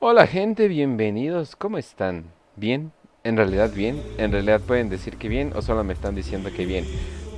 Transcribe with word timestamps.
Hola 0.00 0.28
gente, 0.28 0.68
bienvenidos. 0.68 1.56
¿Cómo 1.56 1.76
están? 1.76 2.30
¿Bien? 2.54 2.92
En 3.24 3.36
realidad 3.36 3.72
bien. 3.72 4.00
En 4.16 4.30
realidad 4.30 4.60
pueden 4.60 4.88
decir 4.88 5.16
que 5.16 5.26
bien 5.28 5.52
o 5.56 5.60
solo 5.60 5.82
me 5.82 5.92
están 5.92 6.14
diciendo 6.14 6.50
que 6.56 6.66
bien. 6.66 6.86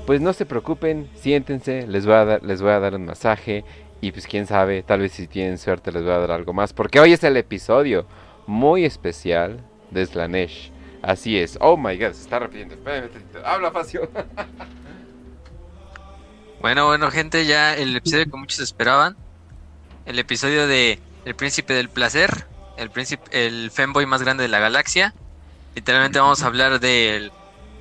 Pues 0.05 0.21
no 0.21 0.35
se 0.35 0.45
preocupen, 0.45 1.09
siéntense, 1.15 1.87
les 1.87 2.05
voy 2.05 2.17
a 2.17 2.25
dar, 2.27 2.43
les 2.43 2.61
voy 2.61 2.73
a 2.73 2.79
dar 2.79 2.95
un 2.97 3.07
masaje 3.07 3.65
y 4.03 4.13
pues 4.13 4.27
quién 4.27 4.47
sabe, 4.47 4.83
tal 4.83 5.01
vez 5.01 5.13
si 5.13 5.27
tienen 5.27 5.57
suerte 5.57 5.91
les 5.91 6.03
voy 6.03 6.13
a 6.13 6.19
dar 6.19 6.33
algo 6.33 6.53
más 6.53 6.75
porque 6.75 7.01
hoy 7.01 7.15
es 7.15 7.25
el 7.25 7.39
episodio 7.39 8.07
muy 8.47 8.85
especial 8.85 9.65
de 9.91 10.05
Slanesh. 10.05 10.71
Así 11.01 11.39
es. 11.39 11.57
Oh 11.63 11.79
my 11.79 11.97
god, 11.97 12.13
se 12.13 12.21
está 12.21 12.41
repitiendo. 12.41 12.75
Espérame, 12.75 13.09
habla 13.43 13.71
Facio. 13.71 14.11
Bueno, 16.61 16.85
bueno, 16.89 17.11
gente, 17.11 17.47
ya 17.47 17.75
el 17.75 17.97
episodio 17.97 18.27
que 18.27 18.37
muchos 18.37 18.61
esperaban. 18.61 19.17
El 20.05 20.19
episodio 20.19 20.67
de 20.67 20.99
El 21.25 21.35
Príncipe 21.35 21.73
del 21.73 21.89
Placer. 21.89 22.50
El 22.81 22.91
príncipe, 22.91 23.47
el 23.47 23.71
fanboy 23.71 24.07
más 24.07 24.23
grande 24.23 24.43
de 24.43 24.49
la 24.49 24.59
galaxia. 24.59 25.15
Literalmente 25.75 26.19
vamos 26.19 26.43
a 26.43 26.47
hablar 26.47 26.81
del 26.81 27.31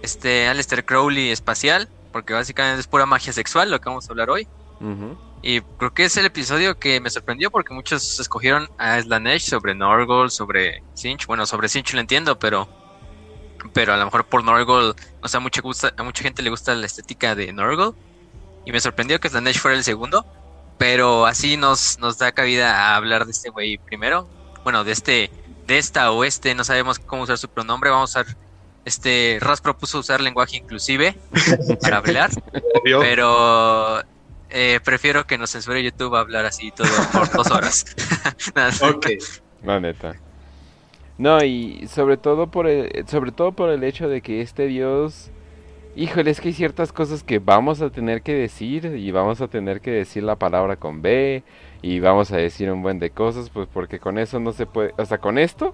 este 0.02 0.48
Aleister 0.48 0.86
Crowley 0.86 1.32
espacial. 1.32 1.88
Porque 2.12 2.34
básicamente 2.34 2.82
es 2.82 2.88
pura 2.88 3.06
magia 3.06 3.32
sexual 3.34 3.70
lo 3.70 3.80
que 3.80 3.90
vamos 3.90 4.08
a 4.08 4.12
hablar 4.12 4.30
hoy. 4.30 4.48
Y 5.42 5.62
creo 5.62 5.94
que 5.94 6.06
es 6.06 6.18
el 6.18 6.26
episodio 6.26 6.80
que 6.80 7.00
me 7.00 7.10
sorprendió 7.10 7.52
porque 7.52 7.74
muchos 7.74 8.20
escogieron 8.20 8.70
a 8.78 9.00
Slanesh 9.02 9.44
sobre 9.44 9.76
Norgol, 9.76 10.32
sobre 10.32 10.84
Sinch. 10.96 11.28
Bueno, 11.28 11.46
sobre 11.46 11.70
Sinch 11.70 11.94
lo 11.94 12.02
entiendo, 12.02 12.38
pero 12.40 12.68
pero 13.74 13.94
a 13.94 13.98
lo 13.98 14.06
mejor 14.06 14.26
por 14.26 14.44
Norgol, 14.44 14.96
o 15.22 15.28
sea, 15.28 15.40
mucha 15.40 15.62
gusta, 15.62 15.94
a 15.98 16.04
mucha 16.04 16.24
gente 16.24 16.42
le 16.42 16.50
gusta 16.50 16.74
la 16.74 16.86
estética 16.86 17.36
de 17.36 17.54
Norgol. 17.54 17.96
Y 18.66 18.72
me 18.72 18.80
sorprendió 18.80 19.20
que 19.20 19.30
Slanesh 19.30 19.60
fuera 19.60 19.78
el 19.78 19.84
segundo. 19.84 20.26
Pero 20.78 21.26
así 21.26 21.58
nos, 21.58 22.00
nos 22.00 22.18
da 22.18 22.32
cabida 22.32 22.76
a 22.76 22.96
hablar 22.96 23.26
de 23.26 23.32
este 23.32 23.50
güey 23.50 23.78
primero. 23.78 24.28
Bueno, 24.70 24.84
de 24.84 24.92
este, 24.92 25.32
de 25.66 25.80
esta 25.80 26.12
o 26.12 26.24
este, 26.24 26.54
no 26.54 26.64
sabemos 26.64 27.00
cómo 27.00 27.24
usar 27.24 27.40
su 27.40 27.50
pronombre. 27.50 27.90
Vamos 27.90 28.16
a 28.16 28.22
usar. 28.22 28.38
Este, 28.86 29.40
Ras 29.42 29.62
propuso 29.62 29.98
usar 29.98 30.22
lenguaje 30.22 30.58
inclusive 30.58 31.16
para 31.82 31.98
hablar. 31.98 32.30
pero 32.84 34.00
eh, 34.52 34.80
prefiero 34.86 35.26
que 35.26 35.40
nos 35.40 35.50
censure 35.50 35.82
YouTube 35.84 36.16
a 36.16 36.20
hablar 36.20 36.46
así 36.46 36.70
todo 36.70 36.88
por 37.12 37.32
dos 37.32 37.50
horas. 37.50 37.84
ok. 38.84 39.08
La 39.64 39.80
neta. 39.80 40.14
No, 41.18 41.44
y 41.44 41.88
sobre 41.88 42.18
todo 42.18 42.52
por 42.52 42.68
el, 42.68 43.08
sobre 43.08 43.32
todo 43.32 43.54
por 43.54 43.72
el 43.72 43.84
hecho 43.84 44.08
de 44.08 44.22
que 44.22 44.42
este 44.42 44.68
dios 44.68 45.32
Híjole, 45.96 46.30
es 46.30 46.40
que 46.40 46.50
hay 46.50 46.54
ciertas 46.54 46.94
cosas 46.94 47.24
que 47.24 47.40
vamos 47.40 47.82
a 47.82 47.90
tener 47.90 48.22
que 48.22 48.34
decir 48.34 48.86
y 48.86 49.10
vamos 49.12 49.42
a 49.42 49.48
tener 49.48 49.82
que 49.82 49.90
decir 49.90 50.22
la 50.22 50.36
palabra 50.36 50.76
con 50.76 51.02
B 51.02 51.44
y 51.82 52.00
vamos 52.00 52.32
a 52.32 52.38
decir 52.38 52.72
un 52.72 52.82
buen 52.82 53.00
de 53.00 53.12
cosas, 53.12 53.50
pues 53.50 53.68
porque 53.72 54.00
con 54.00 54.18
eso 54.18 54.40
no 54.40 54.52
se 54.52 54.66
puede, 54.66 54.94
o 54.98 55.06
sea, 55.06 55.20
con 55.20 55.38
esto 55.38 55.74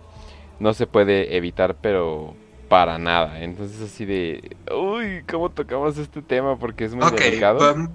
no 0.59 0.73
se 0.73 0.87
puede 0.87 1.35
evitar, 1.35 1.75
pero 1.81 2.35
para 2.69 2.97
nada. 2.97 3.41
Entonces 3.41 3.81
así 3.81 4.05
de, 4.05 4.55
uy, 4.71 5.23
¿cómo 5.29 5.49
tocamos 5.49 5.97
este 5.97 6.21
tema? 6.21 6.57
Porque 6.57 6.85
es 6.85 6.95
muy 6.95 7.09
delicado. 7.11 7.89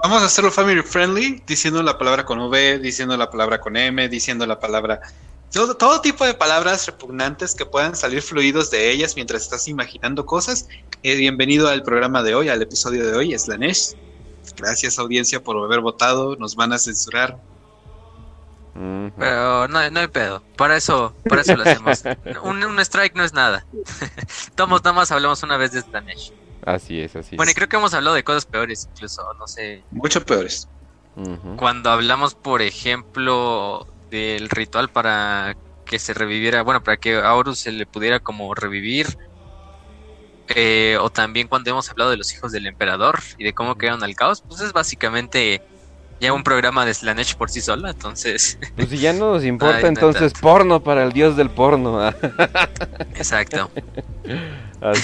Vamos 0.00 0.22
a 0.22 0.26
hacerlo 0.26 0.52
family 0.52 0.82
friendly, 0.82 1.42
diciendo 1.44 1.82
la 1.82 1.98
palabra 1.98 2.24
con 2.24 2.38
V, 2.38 2.78
diciendo 2.78 3.16
la 3.16 3.30
palabra 3.30 3.60
con 3.60 3.76
M, 3.76 4.08
diciendo 4.08 4.46
la 4.46 4.60
palabra 4.60 5.00
todo, 5.50 6.00
tipo 6.02 6.26
de 6.26 6.34
palabras 6.34 6.86
repugnantes 6.86 7.54
que 7.54 7.64
puedan 7.64 7.96
salir 7.96 8.20
fluidos 8.20 8.70
de 8.70 8.90
ellas 8.90 9.16
mientras 9.16 9.42
estás 9.42 9.66
imaginando 9.66 10.26
cosas. 10.26 10.68
Eh, 11.02 11.14
bienvenido 11.16 11.68
al 11.68 11.82
programa 11.82 12.22
de 12.22 12.34
hoy, 12.34 12.48
al 12.50 12.60
episodio 12.60 13.06
de 13.06 13.16
hoy, 13.16 13.38
Slanesh. 13.38 13.94
Gracias 14.56 14.98
audiencia 14.98 15.42
por 15.42 15.56
haber 15.56 15.80
votado, 15.80 16.36
nos 16.36 16.54
van 16.54 16.74
a 16.74 16.78
censurar. 16.78 17.38
Pero 19.18 19.66
no, 19.66 19.90
no 19.90 20.00
hay 20.00 20.06
pedo, 20.06 20.42
para 20.56 20.76
eso, 20.76 21.14
para 21.28 21.42
eso 21.42 21.56
lo 21.56 21.64
hacemos. 21.64 22.04
un, 22.44 22.78
strike 22.80 23.16
no 23.16 23.24
es 23.24 23.32
nada. 23.32 23.64
Tomos, 24.54 24.84
nada 24.84 24.94
más 24.94 25.10
hablamos 25.10 25.42
una 25.42 25.56
vez 25.56 25.72
de 25.72 25.80
Slanesh. 25.80 26.32
Así 26.64 27.00
es, 27.00 27.16
así 27.16 27.36
Bueno, 27.36 27.50
y 27.50 27.54
creo 27.54 27.68
que 27.68 27.76
hemos 27.76 27.94
hablado 27.94 28.14
de 28.14 28.22
cosas 28.22 28.46
peores, 28.46 28.88
incluso, 28.92 29.22
no 29.34 29.48
sé. 29.48 29.82
Mucho 29.90 30.24
peores. 30.24 30.68
Cuando 31.56 31.90
hablamos, 31.90 32.36
por 32.36 32.62
ejemplo, 32.62 33.88
del 34.08 34.48
ritual 34.48 34.88
para 34.88 35.56
que 35.84 35.98
se 35.98 36.14
reviviera, 36.14 36.62
bueno, 36.62 36.84
para 36.84 36.98
que 36.98 37.16
a 37.16 37.34
Horus 37.34 37.58
se 37.58 37.72
le 37.72 37.86
pudiera 37.86 38.20
como 38.20 38.54
revivir. 38.54 39.18
Eh, 40.54 40.96
o 41.00 41.10
también 41.10 41.48
cuando 41.48 41.70
hemos 41.70 41.90
hablado 41.90 42.10
de 42.10 42.16
los 42.16 42.32
hijos 42.32 42.52
del 42.52 42.66
emperador 42.66 43.18
y 43.36 43.44
de 43.44 43.52
cómo 43.52 43.76
quedaron 43.76 44.04
al 44.04 44.14
caos, 44.14 44.42
pues 44.46 44.60
es 44.60 44.72
básicamente 44.72 45.60
ya 46.20 46.32
un 46.32 46.42
programa 46.42 46.84
de 46.84 46.94
Slanesh 46.94 47.36
por 47.36 47.50
sí 47.50 47.60
sola, 47.60 47.90
entonces... 47.90 48.58
Pues 48.76 48.88
si 48.88 48.98
ya 48.98 49.12
no 49.12 49.34
nos 49.34 49.44
importa, 49.46 49.86
entonces 49.86 50.32
porno 50.32 50.82
para 50.82 51.04
el 51.04 51.12
dios 51.12 51.36
del 51.36 51.50
porno. 51.50 52.08
Exacto. 53.14 53.70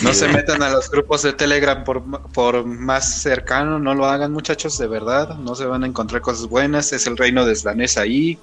no 0.02 0.12
se 0.12 0.28
metan 0.28 0.62
a 0.62 0.70
los 0.70 0.90
grupos 0.90 1.22
de 1.22 1.32
Telegram 1.32 1.84
por, 1.84 2.02
por 2.32 2.64
más 2.64 3.22
cercano, 3.22 3.78
no 3.78 3.94
lo 3.94 4.06
hagan 4.06 4.32
muchachos, 4.32 4.78
de 4.78 4.86
verdad, 4.86 5.36
no 5.36 5.54
se 5.54 5.66
van 5.66 5.84
a 5.84 5.86
encontrar 5.86 6.20
cosas 6.22 6.46
buenas, 6.46 6.92
es 6.92 7.06
el 7.06 7.16
reino 7.16 7.44
de 7.44 7.54
Slanesh 7.54 7.98
ahí, 7.98 8.38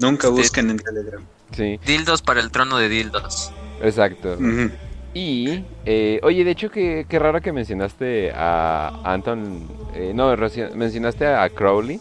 Nunca 0.00 0.28
busquen 0.28 0.70
en 0.70 0.78
Telegram. 0.78 1.22
Sí. 1.54 1.78
Dildos 1.84 2.22
para 2.22 2.40
el 2.40 2.50
trono 2.50 2.78
de 2.78 2.88
dildos. 2.88 3.52
Exacto. 3.82 4.36
Y, 5.12 5.64
eh, 5.86 6.20
oye, 6.22 6.44
de 6.44 6.50
hecho, 6.52 6.70
qué, 6.70 7.04
qué 7.08 7.18
raro 7.18 7.40
que 7.40 7.52
mencionaste 7.52 8.32
a 8.34 9.00
Anton. 9.04 9.66
Eh, 9.94 10.12
no, 10.14 10.34
mencionaste 10.74 11.26
a 11.26 11.48
Crowley. 11.48 12.00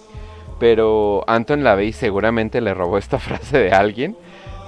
Pero 0.59 1.23
Anton 1.27 1.63
LaVey 1.63 1.93
seguramente 1.93 2.59
le 2.61 2.73
robó 2.73 2.97
esta 2.97 3.17
frase 3.19 3.57
de 3.57 3.71
alguien. 3.71 4.15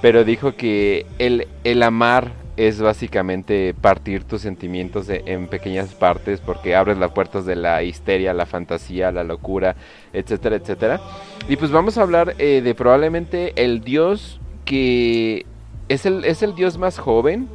Pero 0.02 0.24
dijo 0.24 0.56
que 0.56 1.06
el, 1.20 1.48
el 1.64 1.84
amar 1.84 2.32
es 2.58 2.82
básicamente 2.82 3.74
partir 3.74 4.24
tus 4.24 4.42
sentimientos 4.42 5.08
en 5.10 5.48
pequeñas 5.48 5.94
partes 5.94 6.42
porque 6.42 6.76
abres 6.76 6.98
las 6.98 7.12
puertas 7.12 7.46
de 7.46 7.56
la 7.56 7.82
histeria, 7.84 8.34
la 8.34 8.46
fantasía, 8.46 9.12
la 9.12 9.24
locura, 9.24 9.76
etcétera, 10.14 10.58
etcétera. 10.58 11.02
Y 11.48 11.56
pues 11.56 11.72
vamos 11.72 11.98
a 11.98 12.02
hablar 12.02 12.36
eh, 12.40 12.62
de 12.62 12.76
probablemente 12.76 13.54
el 13.56 13.82
dios 13.82 14.40
que 14.66 15.46
es 15.90 16.06
el, 16.06 16.24
es 16.26 16.44
el 16.44 16.56
dios 16.56 16.78
más 16.78 16.98
joven. 16.98 17.50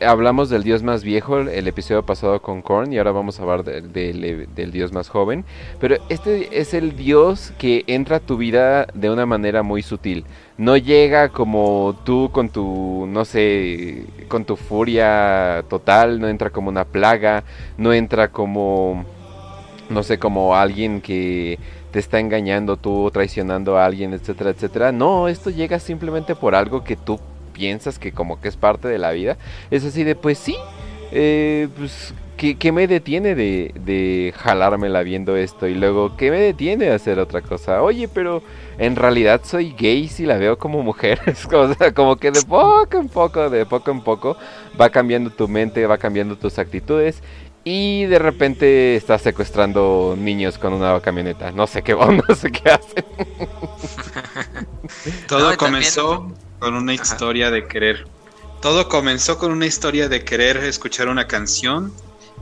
Hablamos 0.00 0.50
del 0.50 0.62
dios 0.62 0.82
más 0.82 1.04
viejo 1.04 1.38
el 1.38 1.66
episodio 1.68 2.04
pasado 2.04 2.40
con 2.42 2.62
Korn 2.62 2.92
y 2.92 2.98
ahora 2.98 3.12
vamos 3.12 3.38
a 3.38 3.42
hablar 3.42 3.64
del 3.64 4.72
dios 4.72 4.92
más 4.92 5.08
joven. 5.08 5.44
Pero 5.80 5.96
este 6.08 6.60
es 6.60 6.74
el 6.74 6.96
dios 6.96 7.52
que 7.58 7.84
entra 7.86 8.16
a 8.16 8.20
tu 8.20 8.36
vida 8.36 8.86
de 8.94 9.10
una 9.10 9.26
manera 9.26 9.62
muy 9.62 9.82
sutil. 9.82 10.24
No 10.58 10.76
llega 10.76 11.30
como 11.30 11.96
tú 12.04 12.30
con 12.32 12.50
tu, 12.50 13.06
no 13.08 13.24
sé, 13.24 14.04
con 14.28 14.44
tu 14.44 14.56
furia 14.56 15.64
total, 15.68 16.20
no 16.20 16.28
entra 16.28 16.50
como 16.50 16.68
una 16.68 16.84
plaga, 16.84 17.44
no 17.78 17.92
entra 17.92 18.28
como, 18.28 19.04
no 19.90 20.02
sé, 20.02 20.18
como 20.18 20.54
alguien 20.54 21.00
que 21.00 21.58
te 21.90 21.98
está 21.98 22.20
engañando 22.20 22.76
tú, 22.76 23.10
traicionando 23.12 23.76
a 23.76 23.84
alguien, 23.84 24.14
etcétera, 24.14 24.50
etcétera. 24.50 24.92
No, 24.92 25.28
esto 25.28 25.50
llega 25.50 25.78
simplemente 25.78 26.34
por 26.34 26.54
algo 26.54 26.84
que 26.84 26.96
tú 26.96 27.18
piensas 27.52 27.98
que 27.98 28.12
como 28.12 28.40
que 28.40 28.48
es 28.48 28.56
parte 28.56 28.88
de 28.88 28.98
la 28.98 29.12
vida. 29.12 29.36
Es 29.70 29.84
así 29.84 30.04
de, 30.04 30.14
pues 30.14 30.38
sí, 30.38 30.56
eh, 31.12 31.68
pues, 31.76 32.14
¿qué, 32.36 32.72
me 32.72 32.86
detiene 32.86 33.34
de, 33.34 33.72
de 33.74 34.32
jalármela 34.36 35.02
viendo 35.02 35.36
esto? 35.36 35.66
Y 35.68 35.74
luego, 35.74 36.16
¿qué 36.16 36.30
me 36.30 36.40
detiene 36.40 36.86
de 36.86 36.92
hacer 36.92 37.18
otra 37.18 37.42
cosa? 37.42 37.82
Oye, 37.82 38.08
pero 38.08 38.42
en 38.78 38.96
realidad 38.96 39.42
soy 39.44 39.74
gay 39.78 40.08
si 40.08 40.24
la 40.26 40.38
veo 40.38 40.58
como 40.58 40.82
mujer. 40.82 41.20
Es 41.26 41.46
como, 41.46 41.74
como 41.94 42.16
que 42.16 42.30
de 42.30 42.42
poco 42.42 42.98
en 42.98 43.08
poco, 43.08 43.48
de 43.50 43.66
poco 43.66 43.90
en 43.90 44.00
poco, 44.00 44.36
va 44.80 44.88
cambiando 44.90 45.30
tu 45.30 45.48
mente, 45.48 45.86
va 45.86 45.98
cambiando 45.98 46.36
tus 46.36 46.58
actitudes. 46.58 47.22
Y 47.64 48.06
de 48.06 48.18
repente 48.18 48.96
estás 48.96 49.22
secuestrando 49.22 50.16
niños 50.18 50.58
con 50.58 50.72
una 50.72 50.98
camioneta. 51.00 51.52
No 51.52 51.68
sé 51.68 51.82
qué, 51.82 51.94
no 51.94 52.34
sé 52.34 52.50
qué 52.50 52.70
hacen. 52.70 53.04
Todo 55.28 55.56
comenzó 55.56 56.32
con 56.62 56.76
una 56.76 56.94
historia 56.94 57.50
de 57.50 57.66
querer. 57.66 58.06
Todo 58.60 58.88
comenzó 58.88 59.36
con 59.36 59.50
una 59.50 59.66
historia 59.66 60.08
de 60.08 60.24
querer 60.24 60.58
escuchar 60.58 61.08
una 61.08 61.26
canción, 61.26 61.92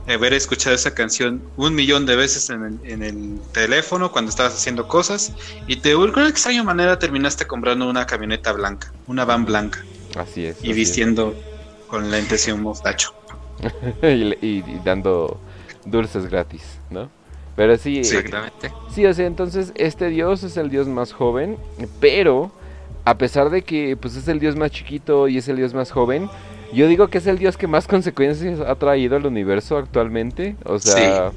haber 0.07 0.33
escuchado 0.33 0.75
esa 0.75 0.93
canción 0.93 1.41
un 1.57 1.73
millón 1.73 2.05
de 2.05 2.15
veces 2.15 2.51
en 2.51 3.01
el, 3.01 3.39
teléfono 3.51 4.11
cuando 4.11 4.29
estabas 4.29 4.53
haciendo 4.53 4.87
cosas 4.87 5.33
y 5.65 5.79
de 5.79 5.93
alguna 5.93 6.29
extraña 6.29 6.63
manera 6.63 6.99
terminaste 6.99 7.47
comprando 7.47 7.89
una 7.89 8.05
camioneta 8.05 8.51
blanca, 8.51 8.93
una 9.07 9.25
van 9.25 9.43
blanca. 9.43 9.83
Así 10.15 10.45
es. 10.45 10.63
Y 10.63 10.71
vistiendo 10.73 11.33
con 11.87 12.11
lentes 12.11 12.47
y 12.47 12.51
un 12.51 12.61
mostacho. 12.61 13.15
y, 14.03 14.61
dando 14.85 15.41
dulces 15.83 16.29
gratis, 16.29 16.77
¿no? 16.91 17.09
Pero 17.55 17.75
sí, 17.75 17.97
exactamente. 17.97 18.71
Sí, 18.93 19.03
o 19.03 19.13
sea, 19.15 19.25
entonces 19.25 19.73
este 19.73 20.09
dios 20.09 20.43
es 20.43 20.57
el 20.57 20.69
dios 20.69 20.87
más 20.87 21.11
joven, 21.11 21.57
pero 21.99 22.51
a 23.05 23.17
pesar 23.17 23.49
de 23.49 23.63
que 23.63 23.97
pues 23.97 24.15
es 24.15 24.27
el 24.27 24.39
dios 24.39 24.55
más 24.55 24.71
chiquito 24.71 25.27
y 25.27 25.37
es 25.37 25.47
el 25.47 25.57
dios 25.57 25.73
más 25.73 25.91
joven, 25.91 26.29
yo 26.73 26.87
digo 26.87 27.09
que 27.09 27.17
es 27.17 27.27
el 27.27 27.37
dios 27.37 27.57
que 27.57 27.67
más 27.67 27.87
consecuencias 27.89 28.59
ha 28.59 28.75
traído 28.75 29.15
al 29.15 29.25
universo 29.25 29.77
actualmente. 29.77 30.55
O 30.65 30.79
sea, 30.79 31.31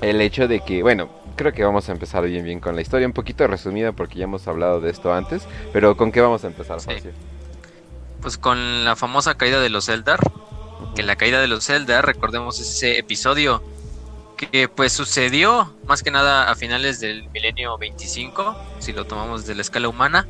el 0.00 0.20
hecho 0.20 0.48
de 0.48 0.60
que, 0.60 0.82
bueno, 0.82 1.08
creo 1.36 1.52
que 1.52 1.64
vamos 1.64 1.88
a 1.88 1.92
empezar 1.92 2.24
bien 2.24 2.44
bien 2.44 2.60
con 2.60 2.74
la 2.76 2.82
historia, 2.82 3.06
un 3.06 3.12
poquito 3.12 3.46
resumida 3.46 3.92
porque 3.92 4.18
ya 4.18 4.24
hemos 4.24 4.46
hablado 4.48 4.80
de 4.80 4.90
esto 4.90 5.12
antes, 5.12 5.46
pero 5.72 5.96
¿con 5.96 6.12
qué 6.12 6.20
vamos 6.20 6.44
a 6.44 6.48
empezar, 6.48 6.80
sí. 6.80 6.90
Pues 8.20 8.38
con 8.38 8.84
la 8.84 8.96
famosa 8.96 9.34
caída 9.34 9.60
de 9.60 9.68
los 9.68 9.88
Eldar, 9.88 10.20
que 10.94 11.02
la 11.02 11.16
caída 11.16 11.40
de 11.40 11.48
los 11.48 11.68
Eldar, 11.68 12.06
recordemos 12.06 12.58
ese 12.58 12.98
episodio 12.98 13.62
que 14.36 14.68
pues 14.68 14.92
sucedió 14.92 15.72
más 15.86 16.02
que 16.02 16.10
nada 16.10 16.50
a 16.50 16.54
finales 16.54 17.00
del 17.00 17.28
milenio 17.30 17.76
25, 17.78 18.56
si 18.78 18.92
lo 18.92 19.04
tomamos 19.04 19.46
de 19.46 19.54
la 19.54 19.62
escala 19.62 19.88
humana. 19.88 20.26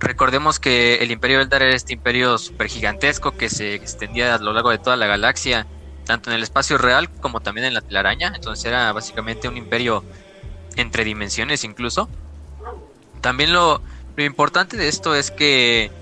Recordemos 0.00 0.60
que 0.60 0.96
el 0.96 1.10
imperio 1.10 1.40
Eldar 1.40 1.62
era 1.62 1.74
este 1.74 1.92
imperio 1.92 2.38
super 2.38 2.68
gigantesco 2.68 3.32
que 3.32 3.48
se 3.48 3.74
extendía 3.74 4.34
a 4.34 4.38
lo 4.38 4.52
largo 4.52 4.70
de 4.70 4.78
toda 4.78 4.96
la 4.96 5.06
galaxia 5.06 5.66
tanto 6.08 6.30
en 6.30 6.36
el 6.36 6.42
espacio 6.42 6.78
real 6.78 7.10
como 7.20 7.40
también 7.40 7.66
en 7.66 7.74
la 7.74 7.82
telaraña. 7.82 8.32
Entonces 8.34 8.64
era 8.64 8.92
básicamente 8.92 9.46
un 9.46 9.56
imperio 9.56 10.02
entre 10.76 11.04
dimensiones 11.04 11.64
incluso. 11.64 12.08
También 13.20 13.52
lo, 13.52 13.82
lo 14.16 14.24
importante 14.24 14.76
de 14.76 14.88
esto 14.88 15.14
es 15.14 15.30
que 15.30 15.92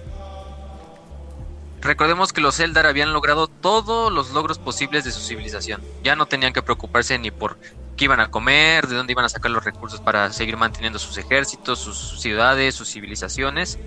recordemos 1.81 2.32
que 2.32 2.40
los 2.40 2.60
Eldar 2.60 2.87
habían 2.87 3.12
logrado 3.12 3.48
todos 3.48 4.12
los 4.12 4.31
logros 4.31 4.58
posibles 4.58 5.04
de 5.04 5.10
su 5.10 5.20
civilización. 5.20 5.82
Ya 6.04 6.14
no 6.14 6.26
tenían 6.26 6.52
que 6.52 6.62
preocuparse 6.62 7.19
ni 7.19 7.32
por 7.32 7.58
qué 7.96 8.04
iban 8.04 8.20
a 8.20 8.31
comer, 8.31 8.87
de 8.87 8.96
dónde 8.96 9.12
iban 9.12 9.25
a 9.25 9.28
sacar 9.28 9.50
los 9.50 9.64
recursos 9.64 10.00
para 10.00 10.32
seguir 10.32 10.56
manteniendo 10.56 10.98
sus 10.98 11.19
ejércitos, 11.19 11.78
sus 11.78 12.20
ciudades, 12.20 12.75
sus 12.75 12.90
civilizaciones. 12.90 13.78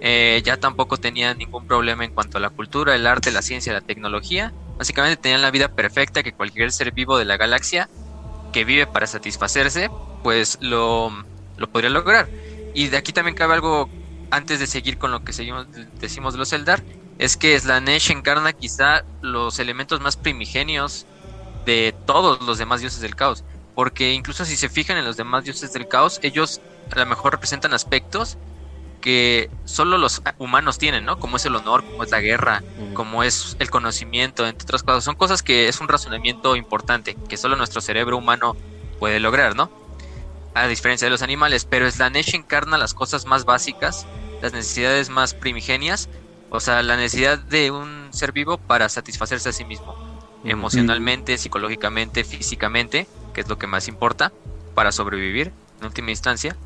Eh, 0.00 0.42
ya 0.44 0.58
tampoco 0.58 0.98
tenían 0.98 1.38
ningún 1.38 1.66
problema 1.66 2.04
en 2.04 2.12
cuanto 2.12 2.36
a 2.36 2.40
la 2.40 2.50
cultura, 2.50 2.94
el 2.94 3.06
arte, 3.06 3.32
la 3.32 3.42
ciencia, 3.42 3.72
la 3.72 3.80
tecnología. 3.80 4.52
Básicamente 4.76 5.16
tenían 5.16 5.40
la 5.40 5.50
vida 5.50 5.68
perfecta 5.68 6.22
que 6.22 6.32
cualquier 6.32 6.72
ser 6.72 6.92
vivo 6.92 7.16
de 7.16 7.24
la 7.24 7.36
galaxia 7.36 7.88
que 8.52 8.64
vive 8.64 8.86
para 8.86 9.06
satisfacerse, 9.06 9.90
pues 10.22 10.58
lo, 10.60 11.10
lo 11.56 11.70
podría 11.70 11.90
lograr. 11.90 12.28
Y 12.74 12.88
de 12.88 12.98
aquí 12.98 13.12
también 13.12 13.34
cabe 13.34 13.54
algo 13.54 13.88
antes 14.30 14.58
de 14.58 14.66
seguir 14.66 14.98
con 14.98 15.10
lo 15.10 15.24
que 15.24 15.32
seguimos, 15.32 15.66
decimos 16.00 16.34
de 16.34 16.38
los 16.38 16.52
Eldar, 16.52 16.82
es 17.18 17.36
que 17.36 17.58
Slanesh 17.58 18.10
encarna 18.10 18.52
quizá 18.52 19.04
los 19.22 19.58
elementos 19.58 20.00
más 20.00 20.16
primigenios 20.16 21.06
de 21.64 21.94
todos 22.06 22.42
los 22.42 22.58
demás 22.58 22.80
dioses 22.80 23.00
del 23.00 23.14
caos. 23.14 23.44
Porque 23.74 24.12
incluso 24.12 24.44
si 24.44 24.56
se 24.56 24.68
fijan 24.68 24.96
en 24.96 25.04
los 25.04 25.16
demás 25.16 25.44
dioses 25.44 25.72
del 25.72 25.88
caos, 25.88 26.20
ellos 26.22 26.60
a 26.90 26.98
lo 26.98 27.06
mejor 27.06 27.32
representan 27.32 27.74
aspectos 27.74 28.38
que 29.00 29.50
solo 29.64 29.98
los 29.98 30.22
humanos 30.38 30.78
tienen, 30.78 31.04
¿no? 31.04 31.18
Como 31.18 31.36
es 31.36 31.44
el 31.44 31.56
honor, 31.56 31.84
como 31.84 32.04
es 32.04 32.10
la 32.10 32.20
guerra, 32.20 32.62
como 32.94 33.22
es 33.22 33.54
el 33.58 33.68
conocimiento, 33.68 34.46
entre 34.46 34.64
otras 34.64 34.82
cosas. 34.82 35.04
Son 35.04 35.14
cosas 35.14 35.42
que 35.42 35.68
es 35.68 35.80
un 35.80 35.88
razonamiento 35.88 36.56
importante, 36.56 37.14
que 37.28 37.36
solo 37.36 37.54
nuestro 37.56 37.82
cerebro 37.82 38.16
humano 38.16 38.56
puede 38.98 39.20
lograr, 39.20 39.56
¿no? 39.56 39.70
A 40.54 40.66
diferencia 40.68 41.04
de 41.04 41.10
los 41.10 41.20
animales, 41.20 41.66
pero 41.66 41.90
Slanesh 41.90 42.34
encarna 42.34 42.78
las 42.78 42.94
cosas 42.94 43.26
más 43.26 43.44
básicas, 43.44 44.06
las 44.40 44.54
necesidades 44.54 45.10
más 45.10 45.34
primigenias, 45.34 46.08
o 46.48 46.60
sea, 46.60 46.82
la 46.82 46.96
necesidad 46.96 47.38
de 47.38 47.72
un 47.72 48.08
ser 48.12 48.32
vivo 48.32 48.56
para 48.56 48.88
satisfacerse 48.88 49.48
a 49.48 49.52
sí 49.52 49.64
mismo, 49.64 49.98
emocionalmente, 50.44 51.36
psicológicamente, 51.36 52.24
físicamente, 52.24 53.06
que 53.34 53.42
es 53.42 53.48
lo 53.48 53.58
que 53.58 53.66
más 53.66 53.88
importa 53.88 54.32
para 54.74 54.92
sobrevivir 54.92 55.52
en 55.80 55.86
última 55.86 56.10
instancia. 56.10 56.56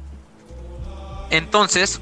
Entonces, 1.30 2.00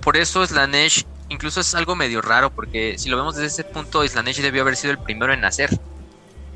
por 0.00 0.16
eso 0.16 0.46
Slanesh 0.46 1.06
incluso 1.30 1.60
es 1.60 1.74
algo 1.74 1.96
medio 1.96 2.22
raro, 2.22 2.50
porque 2.50 2.96
si 2.98 3.08
lo 3.08 3.16
vemos 3.16 3.34
desde 3.34 3.48
ese 3.48 3.64
punto, 3.64 4.06
Slanesh 4.06 4.40
debió 4.40 4.62
haber 4.62 4.76
sido 4.76 4.92
el 4.92 4.98
primero 4.98 5.32
en 5.32 5.40
nacer. 5.40 5.70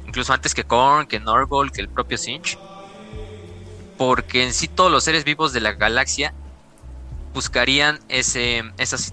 Incluso 0.06 0.32
antes 0.32 0.54
que 0.54 0.64
Korn, 0.64 1.06
que 1.06 1.18
Norgol, 1.18 1.72
que 1.72 1.80
el 1.80 1.88
propio 1.88 2.16
Sinch. 2.16 2.58
Porque 3.96 4.44
en 4.44 4.52
sí 4.54 4.68
todos 4.68 4.92
los 4.92 5.04
seres 5.04 5.24
vivos 5.24 5.52
de 5.52 5.60
la 5.60 5.72
galaxia 5.72 6.32
buscarían 7.34 7.98
esas 8.08 9.12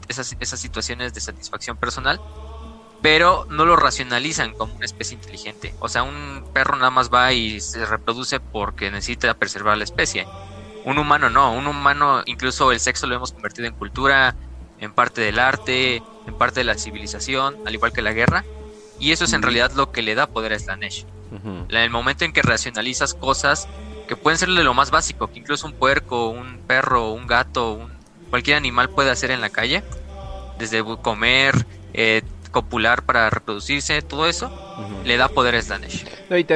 situaciones 0.56 1.14
de 1.14 1.22
satisfacción 1.22 1.78
personal, 1.78 2.22
pero 3.06 3.46
no 3.52 3.66
lo 3.66 3.76
racionalizan 3.76 4.54
como 4.54 4.74
una 4.74 4.86
especie 4.86 5.16
inteligente. 5.16 5.76
O 5.80 5.88
sea, 5.88 6.02
un 6.02 6.44
perro 6.56 6.76
nada 6.76 6.90
más 6.90 7.14
va 7.14 7.34
y 7.34 7.62
se 7.62 7.86
reproduce 7.86 8.40
porque 8.40 8.90
necesita 8.90 9.32
preservar 9.36 9.78
la 9.78 9.84
especie. 9.84 10.26
Un 10.86 10.98
humano 10.98 11.30
no, 11.30 11.54
un 11.54 11.68
humano 11.68 12.24
incluso 12.26 12.72
el 12.72 12.80
sexo 12.80 13.06
lo 13.06 13.14
hemos 13.14 13.32
convertido 13.32 13.68
en 13.68 13.76
cultura, 13.76 14.36
en 14.80 14.92
parte 14.92 15.22
del 15.22 15.38
arte, 15.38 15.98
en 15.98 16.34
parte 16.36 16.62
de 16.62 16.64
la 16.64 16.80
civilización, 16.80 17.56
al 17.68 17.76
igual 17.76 17.94
que 17.94 18.02
la 18.02 18.12
guerra. 18.12 18.44
Y 19.00 19.12
eso 19.12 19.26
es 19.26 19.34
en 19.34 19.44
realidad 19.44 19.72
lo 19.76 19.92
que 19.92 20.02
le 20.02 20.16
da 20.16 20.26
poder 20.26 20.54
a 20.54 20.58
Slanesh. 20.58 21.06
En 21.44 21.78
el 21.78 21.92
momento 21.92 22.26
en 22.26 22.34
que 22.34 22.42
racionalizas 22.42 23.14
cosas 23.14 23.68
que 24.08 24.16
pueden 24.16 24.40
ser 24.40 24.50
de 24.50 24.64
lo 24.64 24.74
más 24.74 24.90
básico, 24.90 25.28
que 25.28 25.38
incluso 25.38 25.68
un 25.68 25.74
puerco, 25.74 26.30
un 26.30 26.58
perro, 26.66 27.12
un 27.12 27.28
gato, 27.28 27.88
cualquier 28.32 28.58
animal 28.58 28.90
puede 28.90 29.12
hacer 29.12 29.30
en 29.30 29.42
la 29.42 29.52
calle, 29.52 29.84
desde 30.58 30.84
comer, 31.04 31.68
eh, 31.94 32.24
copular 32.56 33.04
para 33.04 33.30
reproducirse, 33.30 34.02
todo 34.02 34.30
eso, 34.30 34.50
le 35.04 35.18
da 35.18 35.28
poder 35.28 35.56
a 35.56 35.62
Slanesh. 35.62 36.06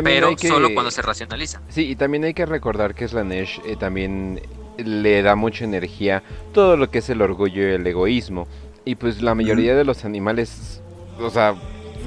pero 0.01 0.38
solo 0.38 0.74
cuando 0.74 0.92
se 0.92 1.01
racionaliza. 1.01 1.60
Sí, 1.68 1.90
y 1.90 1.98
también 1.98 2.24
hay 2.24 2.34
que 2.34 2.46
recordar 2.46 2.96
que 2.96 3.06
Slanesh 3.06 3.60
eh, 3.66 3.75
también 3.75 4.42
le 4.78 5.22
da 5.22 5.36
mucha 5.36 5.66
energía 5.66 6.24
todo 6.54 6.78
lo 6.78 6.90
que 6.90 7.00
es 7.00 7.10
el 7.10 7.22
orgullo 7.22 7.63
y 7.63 7.74
el 7.74 7.86
egoísmo. 7.86 8.48
Y 8.86 8.96
pues 8.96 9.22
la 9.22 9.36
mayoría 9.36 9.75
de 9.75 9.84
los 9.84 10.06
animales, 10.06 10.81
o 11.19 11.30
sea, 11.30 11.56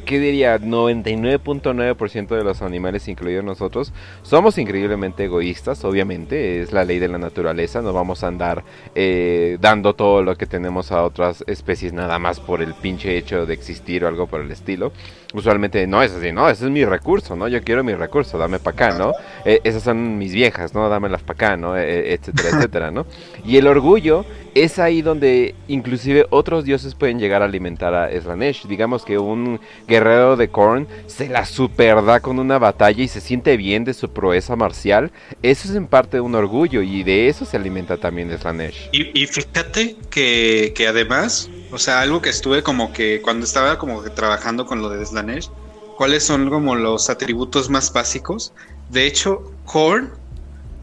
¿qué 0.05 0.19
diría? 0.19 0.59
99.9% 0.59 2.29
de 2.29 2.45
los 2.45 2.63
animales, 2.63 3.09
incluidos 3.09 3.45
nosotros, 3.45 3.93
somos 4.23 4.59
increíblemente 4.59 5.25
egoístas, 5.25 5.85
obviamente, 5.85 6.61
es 6.61 6.73
la 6.73 6.85
ley 6.85 6.99
de 6.99 7.09
la 7.09 7.19
naturaleza, 7.19 7.83
no 7.83 7.93
vamos 7.93 8.25
a 8.25 8.29
andar 8.29 8.65
eh, 8.95 9.59
dando 9.61 9.95
todo 9.95 10.23
lo 10.23 10.37
que 10.37 10.47
tenemos 10.47 10.93
a 10.93 11.03
otras 11.03 11.45
especies 11.47 11.93
nada 11.93 12.19
más 12.19 12.41
por 12.41 12.63
el 12.63 12.75
pinche 12.75 13.17
hecho 13.17 13.47
de 13.47 13.55
existir 13.55 14.05
o 14.05 14.09
algo 14.09 14.27
por 14.27 14.41
el 14.41 14.51
estilo 14.51 14.93
usualmente 15.33 15.87
no 15.87 16.03
es 16.03 16.13
así, 16.13 16.33
¿no? 16.33 16.49
Ese 16.49 16.65
es 16.65 16.71
mi 16.71 16.85
recurso, 16.85 17.37
¿no? 17.37 17.49
Yo 17.49 17.63
quiero 17.63 17.85
mi 17.85 17.95
recurso, 17.95 18.39
dame 18.39 18.59
para 18.59 18.75
acá, 18.75 18.99
¿no? 18.99 19.13
Eh, 19.45 19.61
esas 19.65 19.83
son 19.83 20.19
mis 20.19 20.33
viejas, 20.33 20.75
¿no? 20.75 20.89
Dámelas 20.89 21.23
para 21.23 21.35
acá, 21.35 21.57
¿no? 21.57 21.77
Eh, 21.77 22.15
etcétera, 22.15 22.49
etcétera, 22.57 22.91
¿no? 22.91 23.07
Y 23.45 23.57
el 23.57 23.67
orgullo 23.67 24.25
es 24.55 24.79
ahí 24.79 25.03
donde 25.03 25.55
inclusive 25.69 26.27
otros 26.31 26.65
dioses 26.65 26.95
pueden 26.95 27.19
llegar 27.19 27.43
a 27.43 27.47
alimentar 27.47 27.95
a 27.95 28.11
Slanesh. 28.21 28.67
Digamos 28.67 29.05
que 29.05 29.19
un 29.19 29.61
guerrero 29.89 30.37
de 30.37 30.49
Korn 30.49 30.87
se 31.07 31.29
la 31.29 31.47
superda 31.47 32.21
con 32.21 32.39
una 32.39 32.59
batalla 32.59 33.03
y 33.03 33.09
se 33.09 33.21
siente 33.21 33.57
bien 33.57 33.85
de 33.85 33.95
su 33.95 34.11
proeza 34.11 34.57
marcial. 34.57 35.11
Eso 35.43 35.69
es 35.69 35.75
en 35.75 35.87
parte 35.87 36.21
un 36.21 36.35
orgullo 36.35 36.83
y 36.83 37.03
de 37.03 37.29
eso 37.29 37.45
se 37.45 37.57
alimenta 37.57 37.97
también 37.97 38.37
Slanesh. 38.37 38.91
Y, 38.93 39.23
y 39.23 39.27
fíjate 39.27 39.97
que, 40.11 40.73
que 40.75 40.87
además 40.87 41.51
o 41.73 41.79
sea, 41.79 42.03
algo 42.03 42.21
que 42.21 42.29
estuve 42.29 42.63
como 42.63 42.93
que 42.93 43.23
cuando 43.23 43.47
estaba 43.47 43.79
como 43.79 44.03
que 44.03 44.11
trabajando 44.11 44.67
con 44.67 44.83
lo 44.83 44.91
de 44.91 45.05
Slanesh, 45.05 45.49
¿cuáles 45.97 46.23
son 46.23 46.51
como 46.51 46.75
los 46.75 47.09
atributos 47.09 47.71
más 47.71 47.91
básicos? 47.93 48.53
De 48.91 49.07
hecho, 49.07 49.43
Korn, 49.65 50.13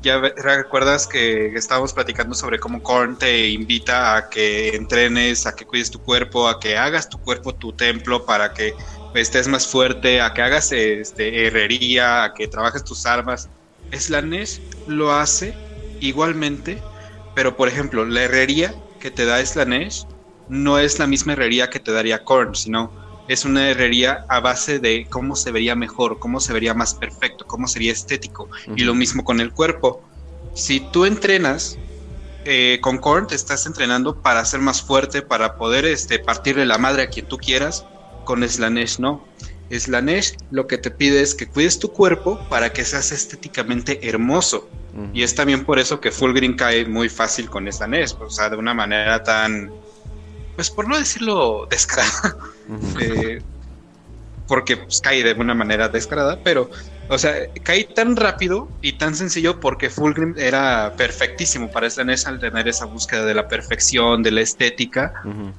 ya 0.02 0.18
recuerdas 0.18 1.06
que 1.06 1.54
estábamos 1.54 1.94
platicando 1.94 2.34
sobre 2.34 2.58
cómo 2.58 2.82
Korn 2.82 3.20
te 3.20 3.50
invita 3.50 4.16
a 4.18 4.30
que 4.30 4.70
entrenes, 4.70 5.46
a 5.46 5.56
que 5.56 5.64
cuides 5.64 5.92
tu 5.92 6.00
cuerpo, 6.00 6.48
a 6.48 6.60
que 6.60 6.76
hagas 6.76 7.08
tu 7.08 7.20
cuerpo 7.20 7.54
tu 7.54 7.72
templo 7.74 8.26
para 8.26 8.52
que 8.54 8.74
estés 9.14 9.48
más 9.48 9.68
fuerte, 9.68 10.22
a 10.22 10.34
que 10.34 10.42
hagas 10.42 10.72
este, 10.72 11.46
herrería, 11.46 12.24
a 12.24 12.34
que 12.34 12.48
trabajes 12.48 12.84
tus 12.84 13.06
armas. 13.06 13.48
Slanesh 13.92 14.60
lo 14.88 15.14
hace 15.14 15.54
igualmente, 16.00 16.82
pero 17.36 17.56
por 17.56 17.68
ejemplo, 17.68 18.06
la 18.06 18.24
herrería 18.24 18.74
que 19.00 19.12
te 19.12 19.26
da 19.26 19.46
Slanesh 19.46 20.06
no 20.50 20.80
es 20.80 21.00
la 21.00 21.08
misma 21.08 21.34
herrería 21.34 21.70
que 21.70 21.80
te 21.80 21.92
daría 21.92 22.24
Korn, 22.24 22.56
sino 22.56 22.92
es 23.28 23.46
una 23.46 23.70
herrería 23.70 24.26
a 24.28 24.40
base 24.40 24.80
de 24.80 25.06
cómo 25.08 25.36
se 25.36 25.52
vería 25.52 25.76
mejor, 25.76 26.18
cómo 26.18 26.40
se 26.40 26.52
vería 26.52 26.74
más 26.74 26.96
perfecto, 26.96 27.46
cómo 27.46 27.68
sería 27.68 27.92
estético. 27.92 28.50
Y 28.76 28.84
lo 28.84 28.96
mismo 28.96 29.24
con 29.24 29.40
el 29.40 29.54
cuerpo. 29.54 30.04
Si 30.56 30.80
tú 30.80 31.06
entrenas 31.06 31.78
eh, 32.44 32.80
con 32.82 32.98
Korn, 32.98 33.28
te 33.28 33.36
estás 33.36 33.68
entrenando 33.68 34.20
para 34.20 34.44
ser 34.46 34.62
más 34.62 34.82
fuerte, 34.82 35.22
para 35.22 35.58
poder 35.58 35.86
este, 35.86 36.18
partirle 36.18 36.66
la 36.66 36.80
madre 36.80 37.04
a 37.04 37.10
quien 37.10 37.28
tú 37.28 37.38
quieras. 37.38 37.86
Con 38.26 38.48
Slanesh 38.48 39.00
no. 39.00 39.24
Slanesh 39.70 40.34
lo 40.50 40.66
que 40.66 40.80
te 40.80 40.90
pide 40.90 41.22
es 41.22 41.36
que 41.36 41.46
cuides 41.46 41.78
tu 41.78 41.92
cuerpo 41.92 42.40
para 42.50 42.74
que 42.74 42.84
seas 42.84 43.12
estéticamente 43.12 44.10
hermoso. 44.10 44.68
Y 45.14 45.22
es 45.22 45.36
también 45.36 45.66
por 45.66 45.78
eso 45.78 46.02
que 46.02 46.12
Fulgrim 46.12 46.56
cae 46.56 46.86
muy 46.86 47.10
fácil 47.10 47.48
con 47.48 47.72
Slanesh, 47.72 48.16
o 48.20 48.30
sea, 48.30 48.50
de 48.50 48.58
una 48.58 48.74
manera 48.74 49.24
tan 49.24 49.72
pues 50.60 50.72
por 50.72 50.90
no 50.90 50.98
decirlo 50.98 51.68
descarada, 51.70 52.36
eh, 53.00 53.42
porque 54.46 54.76
pues, 54.76 55.00
cae 55.00 55.24
de 55.24 55.32
una 55.32 55.54
manera 55.56 55.88
descarada, 55.88 56.42
pero 56.44 56.70
O 57.12 57.18
sea, 57.18 57.34
caí 57.64 57.86
tan 57.86 58.16
rápido 58.16 58.70
y 58.82 58.98
tan 59.00 59.16
sencillo 59.16 59.60
porque 59.60 59.90
Fulgrim 59.90 60.36
era 60.38 60.94
perfectísimo 60.96 61.72
para 61.72 61.90
Slanesh 61.90 62.28
al 62.28 62.40
tener 62.40 62.68
esa 62.68 62.86
búsqueda 62.86 63.26
de 63.26 63.34
la 63.34 63.48
perfección, 63.48 64.22
de 64.22 64.32
la 64.32 64.42
estética, 64.42 65.14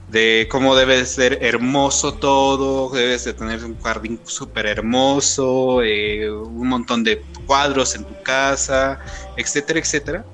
de 0.07 0.47
cómo 0.49 0.76
debe 0.76 1.04
ser 1.07 1.38
hermoso 1.42 2.19
todo, 2.19 2.90
debes 2.90 3.25
de 3.25 3.35
tener 3.35 3.64
un 3.64 3.80
jardín 3.80 4.21
súper 4.25 4.66
hermoso, 4.66 5.83
eh, 5.83 6.30
un 6.30 6.69
montón 6.69 7.02
de 7.02 7.26
cuadros 7.47 7.97
en 7.97 8.04
tu 8.04 8.16
casa, 8.23 9.00
etcétera, 9.37 9.80
etcétera. 9.80 10.25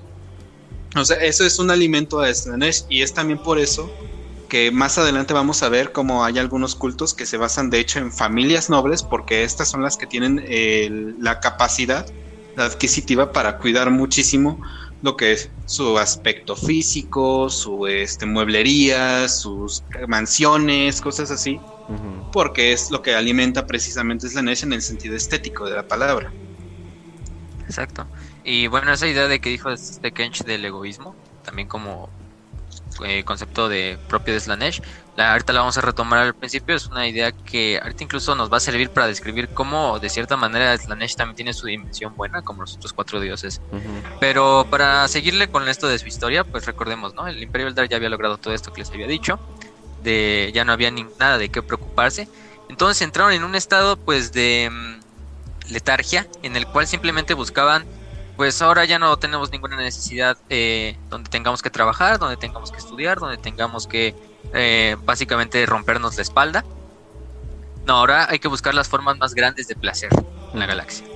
O 0.96 1.04
sea, 1.04 1.16
eso 1.18 1.44
es 1.46 1.58
un 1.58 1.70
alimento 1.70 2.20
a 2.20 2.32
Slanesh 2.34 2.84
y 2.90 3.02
es 3.02 3.14
también 3.14 3.38
por 3.42 3.58
eso 3.58 3.96
que 4.48 4.70
más 4.70 4.98
adelante 4.98 5.34
vamos 5.34 5.62
a 5.62 5.68
ver 5.68 5.92
cómo 5.92 6.24
hay 6.24 6.38
algunos 6.38 6.74
cultos 6.74 7.14
que 7.14 7.26
se 7.26 7.36
basan 7.36 7.70
de 7.70 7.80
hecho 7.80 7.98
en 7.98 8.12
familias 8.12 8.70
nobles, 8.70 9.02
porque 9.02 9.44
estas 9.44 9.68
son 9.68 9.82
las 9.82 9.96
que 9.96 10.06
tienen 10.06 10.42
eh, 10.46 10.88
la 11.18 11.40
capacidad 11.40 12.06
adquisitiva 12.56 13.32
para 13.32 13.58
cuidar 13.58 13.90
muchísimo 13.90 14.60
lo 15.02 15.16
que 15.16 15.32
es 15.32 15.50
su 15.66 15.98
aspecto 15.98 16.56
físico, 16.56 17.50
su 17.50 17.86
este, 17.86 18.26
mueblería, 18.26 19.28
sus 19.28 19.84
mansiones, 20.08 21.00
cosas 21.00 21.30
así, 21.30 21.60
porque 22.32 22.72
es 22.72 22.90
lo 22.90 23.02
que 23.02 23.14
alimenta 23.14 23.66
precisamente 23.66 24.28
Slanesh 24.28 24.64
en 24.64 24.72
el 24.72 24.82
sentido 24.82 25.16
estético 25.16 25.66
de 25.68 25.76
la 25.76 25.86
palabra. 25.86 26.32
Exacto. 27.66 28.06
Y 28.44 28.68
bueno, 28.68 28.92
esa 28.92 29.08
idea 29.08 29.28
de 29.28 29.40
que 29.40 29.50
dijo 29.50 29.70
este 29.70 30.12
Kench 30.12 30.44
del 30.44 30.64
egoísmo, 30.64 31.16
también 31.44 31.68
como 31.68 32.08
eh, 33.04 33.24
concepto 33.24 33.68
de 33.68 33.98
propio 34.08 34.34
de 34.34 34.40
Slanesh. 34.40 34.82
La, 35.16 35.32
ahorita 35.32 35.52
la 35.52 35.60
vamos 35.60 35.78
a 35.78 35.80
retomar 35.80 36.18
al 36.18 36.34
principio, 36.34 36.76
es 36.76 36.86
una 36.86 37.08
idea 37.08 37.32
que 37.32 37.80
ahorita 37.82 38.04
incluso 38.04 38.34
nos 38.34 38.52
va 38.52 38.58
a 38.58 38.60
servir 38.60 38.90
para 38.90 39.06
describir 39.06 39.48
cómo 39.48 39.98
de 39.98 40.10
cierta 40.10 40.36
manera 40.36 40.76
Slanesh 40.76 41.16
también 41.16 41.36
tiene 41.36 41.54
su 41.54 41.66
dimensión 41.66 42.14
buena, 42.16 42.42
como 42.42 42.62
los 42.62 42.76
otros 42.76 42.92
cuatro 42.92 43.20
dioses. 43.20 43.60
Pero 44.20 44.66
para 44.70 45.08
seguirle 45.08 45.48
con 45.48 45.68
esto 45.68 45.88
de 45.88 45.98
su 45.98 46.06
historia, 46.06 46.44
pues 46.44 46.66
recordemos, 46.66 47.14
¿no? 47.14 47.26
El 47.26 47.42
Imperio 47.42 47.68
Eldar 47.68 47.88
ya 47.88 47.96
había 47.96 48.10
logrado 48.10 48.36
todo 48.36 48.52
esto 48.52 48.72
que 48.72 48.82
les 48.82 48.90
había 48.90 49.06
dicho, 49.06 49.38
de 50.02 50.50
ya 50.54 50.64
no 50.64 50.72
había 50.72 50.90
ni, 50.90 51.06
nada 51.18 51.38
de 51.38 51.48
qué 51.48 51.62
preocuparse. 51.62 52.28
Entonces 52.68 53.00
entraron 53.02 53.32
en 53.32 53.44
un 53.44 53.54
estado 53.54 53.96
pues 53.96 54.32
de 54.32 54.68
mm, 54.70 55.72
letargia, 55.72 56.26
en 56.42 56.56
el 56.56 56.66
cual 56.66 56.86
simplemente 56.86 57.34
buscaban 57.34 57.86
pues 58.36 58.60
ahora 58.60 58.84
ya 58.84 58.98
no 58.98 59.16
tenemos 59.16 59.50
ninguna 59.50 59.76
necesidad 59.76 60.36
eh, 60.50 60.96
donde 61.08 61.30
tengamos 61.30 61.62
que 61.62 61.70
trabajar, 61.70 62.18
donde 62.18 62.36
tengamos 62.36 62.70
que 62.70 62.76
estudiar, 62.76 63.18
donde 63.18 63.38
tengamos 63.38 63.86
que 63.86 64.14
eh, 64.52 64.96
básicamente 65.04 65.64
rompernos 65.64 66.16
la 66.16 66.22
espalda. 66.22 66.64
No, 67.86 67.94
ahora 67.94 68.26
hay 68.28 68.38
que 68.38 68.48
buscar 68.48 68.74
las 68.74 68.88
formas 68.88 69.16
más 69.16 69.34
grandes 69.34 69.68
de 69.68 69.74
placer 69.74 70.10
en 70.52 70.58
la 70.58 70.66
galaxia. 70.66 71.06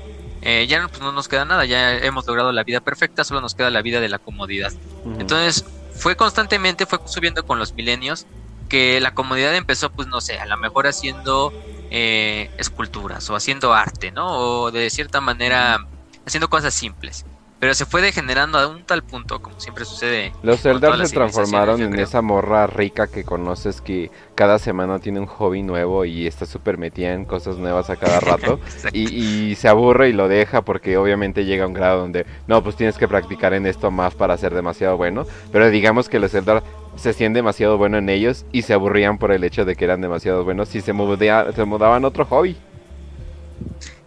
Eh, 0.41 0.67
ya 0.67 0.89
pues, 0.89 1.03
no 1.03 1.13
nos 1.13 1.29
queda 1.29 1.45
nada, 1.45 1.67
ya 1.67 1.99
hemos 1.99 2.27
logrado 2.27 2.53
la 2.53 2.65
vida 2.65 2.81
perfecta, 2.81 3.23
solo 3.23 3.43
nos 3.43 3.55
queda 3.55 3.69
la 3.69 3.83
vida 3.83 4.01
de 4.01 4.09
la 4.09 4.19
comodidad. 4.19 4.73
Entonces 5.19 5.67
fue 5.93 6.17
constantemente, 6.17 6.87
fue 6.87 7.01
subiendo 7.05 7.45
con 7.45 7.59
los 7.59 7.75
milenios, 7.75 8.27
que 8.71 8.99
la 9.01 9.13
comodidad 9.13 9.55
empezó, 9.55 9.91
pues 9.91 10.09
no 10.09 10.23
sé, 10.23 10.39
a 10.39 10.47
lo 10.47 10.57
mejor 10.57 10.87
haciendo 10.87 11.53
esculturas 11.91 13.29
o 13.29 13.37
haciendo 13.37 13.75
arte, 13.75 14.13
¿no? 14.13 14.39
O 14.39 14.71
de 14.71 14.89
cierta 14.91 15.21
manera 15.21 15.87
haciendo 16.31 16.49
cosas 16.49 16.73
simples. 16.73 17.25
Pero 17.59 17.75
se 17.75 17.85
fue 17.85 18.01
degenerando 18.01 18.59
a 18.59 18.69
un 18.69 18.85
tal 18.85 19.03
punto, 19.05 19.43
como 19.43 19.61
siempre 19.61 19.85
sucede. 19.85 20.33
Los 20.43 20.65
Eldar 20.65 21.07
se 21.07 21.15
transformaron 21.15 21.83
en 21.83 21.99
esa 21.99 22.23
morra 22.23 22.67
rica 22.67 23.07
que 23.07 23.23
conoces 23.23 23.83
que 23.83 24.11
cada 24.35 24.59
semana 24.59 24.99
tiene 24.99 25.21
un 25.21 25.27
hobby 25.27 25.63
nuevo 25.63 26.07
y 26.07 26.27
está 26.27 26.47
súper 26.47 26.79
metida 26.79 27.13
en 27.13 27.27
cosas 27.27 27.59
nuevas 27.59 27.91
a 27.91 27.97
cada 27.97 28.19
rato. 28.21 28.61
y, 28.95 29.55
se 29.57 29.69
aburre 29.69 30.09
y 30.09 30.15
lo 30.15 30.27
deja 30.27 30.63
porque 30.63 30.97
obviamente 30.97 31.45
llega 31.45 31.65
a 31.65 31.67
un 31.67 31.75
grado 31.75 32.01
donde, 32.01 32.25
no, 32.47 32.63
pues 32.65 32.77
tienes 32.77 32.97
que 32.97 33.07
practicar 33.07 33.53
en 33.53 33.67
esto 33.67 33.91
más 33.91 34.15
para 34.15 34.39
ser 34.39 34.55
demasiado 34.55 34.97
bueno. 34.97 35.27
Pero 35.53 35.69
digamos 35.69 36.09
que 36.09 36.19
los 36.19 36.33
Eldar 36.33 36.63
se 36.97 37.11
hacían 37.11 37.35
demasiado 37.35 37.77
bueno 37.77 37.99
en 37.99 38.09
ellos 38.09 38.47
y 38.53 38.63
se 38.63 38.73
aburrían 38.73 39.19
por 39.19 39.33
el 39.33 39.45
hecho 39.45 39.67
de 39.67 39.77
que 39.77 39.85
eran 39.85 40.01
demasiado 40.01 40.45
buenos 40.45 40.75
y 40.75 40.81
se, 40.81 40.95
se 40.95 40.95
mudaban 40.95 42.05
a 42.05 42.09
otro 42.09 42.25
hobby. 42.25 42.57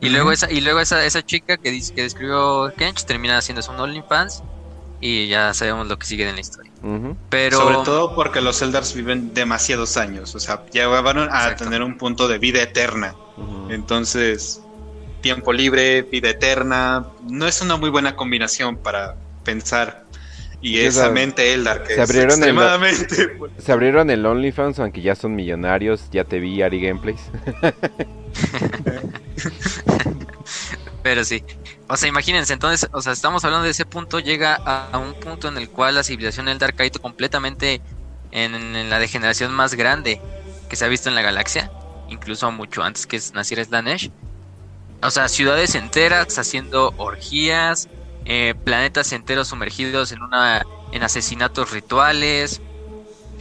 Y 0.03 0.09
luego 0.09 0.31
esa, 0.31 0.51
y 0.51 0.61
luego 0.61 0.79
esa, 0.79 1.05
esa 1.05 1.25
chica 1.25 1.57
que 1.57 1.71
dice 1.71 1.93
que 1.93 2.03
describió 2.03 2.73
Kench 2.77 3.05
termina 3.05 3.37
haciendo 3.37 3.61
un 3.71 3.79
OnlyFans 3.79 4.43
y 4.99 5.27
ya 5.27 5.53
sabemos 5.53 5.87
lo 5.87 5.97
que 5.97 6.05
sigue 6.05 6.27
en 6.27 6.35
la 6.35 6.41
historia. 6.41 6.71
Pero 7.29 7.57
sobre 7.57 7.77
todo 7.85 8.15
porque 8.15 8.41
los 8.41 8.61
Eldars 8.61 8.93
viven 8.93 9.33
demasiados 9.33 9.97
años, 9.97 10.35
o 10.35 10.39
sea, 10.39 10.65
llegaron 10.71 11.29
a 11.31 11.55
tener 11.55 11.81
un 11.81 11.97
punto 11.97 12.27
de 12.27 12.37
vida 12.37 12.61
eterna. 12.61 13.15
Entonces, 13.69 14.61
tiempo 15.21 15.53
libre, 15.53 16.03
vida 16.03 16.29
eterna, 16.29 17.07
no 17.27 17.47
es 17.47 17.61
una 17.61 17.77
muy 17.77 17.89
buena 17.89 18.15
combinación 18.15 18.77
para 18.77 19.15
pensar. 19.43 20.03
Y 20.61 20.79
esa 20.79 21.09
mente 21.09 21.53
Eldar 21.53 21.83
que 21.83 21.95
se 21.95 22.01
abrieron 22.01 22.31
extremadamente... 22.31 23.21
El, 23.21 23.51
se 23.61 23.71
abrieron 23.73 24.09
el 24.09 24.25
OnlyFans, 24.25 24.79
aunque 24.79 25.01
ya 25.01 25.15
son 25.15 25.35
millonarios, 25.35 26.07
ya 26.11 26.23
te 26.23 26.39
vi 26.39 26.61
Ari 26.61 26.79
Gameplays. 26.81 27.19
Pero 31.03 31.25
sí. 31.25 31.43
O 31.89 31.97
sea, 31.97 32.07
imagínense, 32.07 32.53
entonces, 32.53 32.89
o 32.93 33.01
sea, 33.01 33.11
estamos 33.11 33.43
hablando 33.43 33.65
de 33.65 33.71
ese 33.71 33.85
punto, 33.85 34.19
llega 34.19 34.55
a, 34.55 34.97
un 34.97 35.13
punto 35.13 35.49
en 35.49 35.57
el 35.57 35.69
cual 35.69 35.95
la 35.95 36.03
civilización 36.03 36.47
Eldar 36.47 36.73
caído 36.73 37.01
completamente 37.01 37.81
en, 38.31 38.89
la 38.89 38.99
degeneración 38.99 39.53
más 39.53 39.75
grande 39.75 40.21
que 40.69 40.75
se 40.75 40.85
ha 40.85 40.87
visto 40.87 41.09
en 41.09 41.15
la 41.15 41.21
galaxia, 41.21 41.71
incluso 42.09 42.49
mucho 42.51 42.83
antes 42.83 43.05
que 43.05 43.19
naciera 43.33 43.63
Slanesh. 43.63 44.11
O 45.01 45.11
sea, 45.11 45.27
ciudades 45.27 45.75
enteras 45.75 46.39
haciendo 46.39 46.93
orgías, 46.97 47.89
eh, 48.23 48.55
planetas 48.63 49.11
enteros 49.11 49.49
sumergidos 49.49 50.13
en 50.13 50.21
una 50.21 50.65
en 50.93 51.03
asesinatos 51.03 51.71
rituales, 51.71 52.61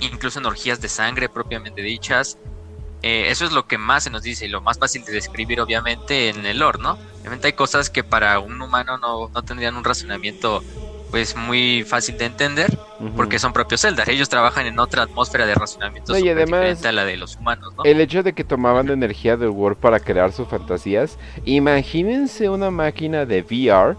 incluso 0.00 0.40
en 0.40 0.46
orgías 0.46 0.80
de 0.80 0.88
sangre 0.88 1.28
propiamente 1.28 1.82
dichas. 1.82 2.38
Eh, 3.02 3.26
eso 3.30 3.44
es 3.44 3.52
lo 3.52 3.66
que 3.66 3.78
más 3.78 4.04
se 4.04 4.10
nos 4.10 4.22
dice 4.22 4.46
y 4.46 4.48
lo 4.48 4.60
más 4.60 4.78
fácil 4.78 5.04
de 5.04 5.12
describir 5.12 5.60
obviamente 5.60 6.28
en 6.28 6.46
el 6.46 6.58
lore, 6.58 6.78
¿no? 6.80 6.98
Obviamente 7.20 7.48
hay 7.48 7.52
cosas 7.52 7.90
que 7.90 8.04
para 8.04 8.38
un 8.38 8.60
humano 8.62 8.96
no, 8.98 9.28
no 9.28 9.42
tendrían 9.42 9.76
un 9.76 9.84
razonamiento 9.84 10.62
pues 11.12 11.36
muy 11.36 11.84
fácil 11.84 12.16
de 12.16 12.24
entender 12.24 12.78
porque 13.14 13.38
son 13.38 13.52
propios 13.52 13.84
Eldar. 13.84 14.08
Ellos 14.08 14.30
trabajan 14.30 14.66
en 14.66 14.78
otra 14.78 15.02
atmósfera 15.02 15.44
de 15.44 15.54
razonamiento 15.54 16.16
y 16.16 16.22
diferente 16.22 16.88
a 16.88 16.92
la 16.92 17.04
de 17.04 17.18
los 17.18 17.36
humanos, 17.36 17.74
¿no? 17.76 17.84
El 17.84 18.00
hecho 18.00 18.22
de 18.22 18.32
que 18.32 18.44
tomaban 18.44 18.86
la 18.86 18.94
energía 18.94 19.36
del 19.36 19.50
Word 19.50 19.76
para 19.76 20.00
crear 20.00 20.32
sus 20.32 20.48
fantasías. 20.48 21.18
Imagínense 21.44 22.48
una 22.48 22.70
máquina 22.70 23.26
de 23.26 23.42
VR 23.42 23.96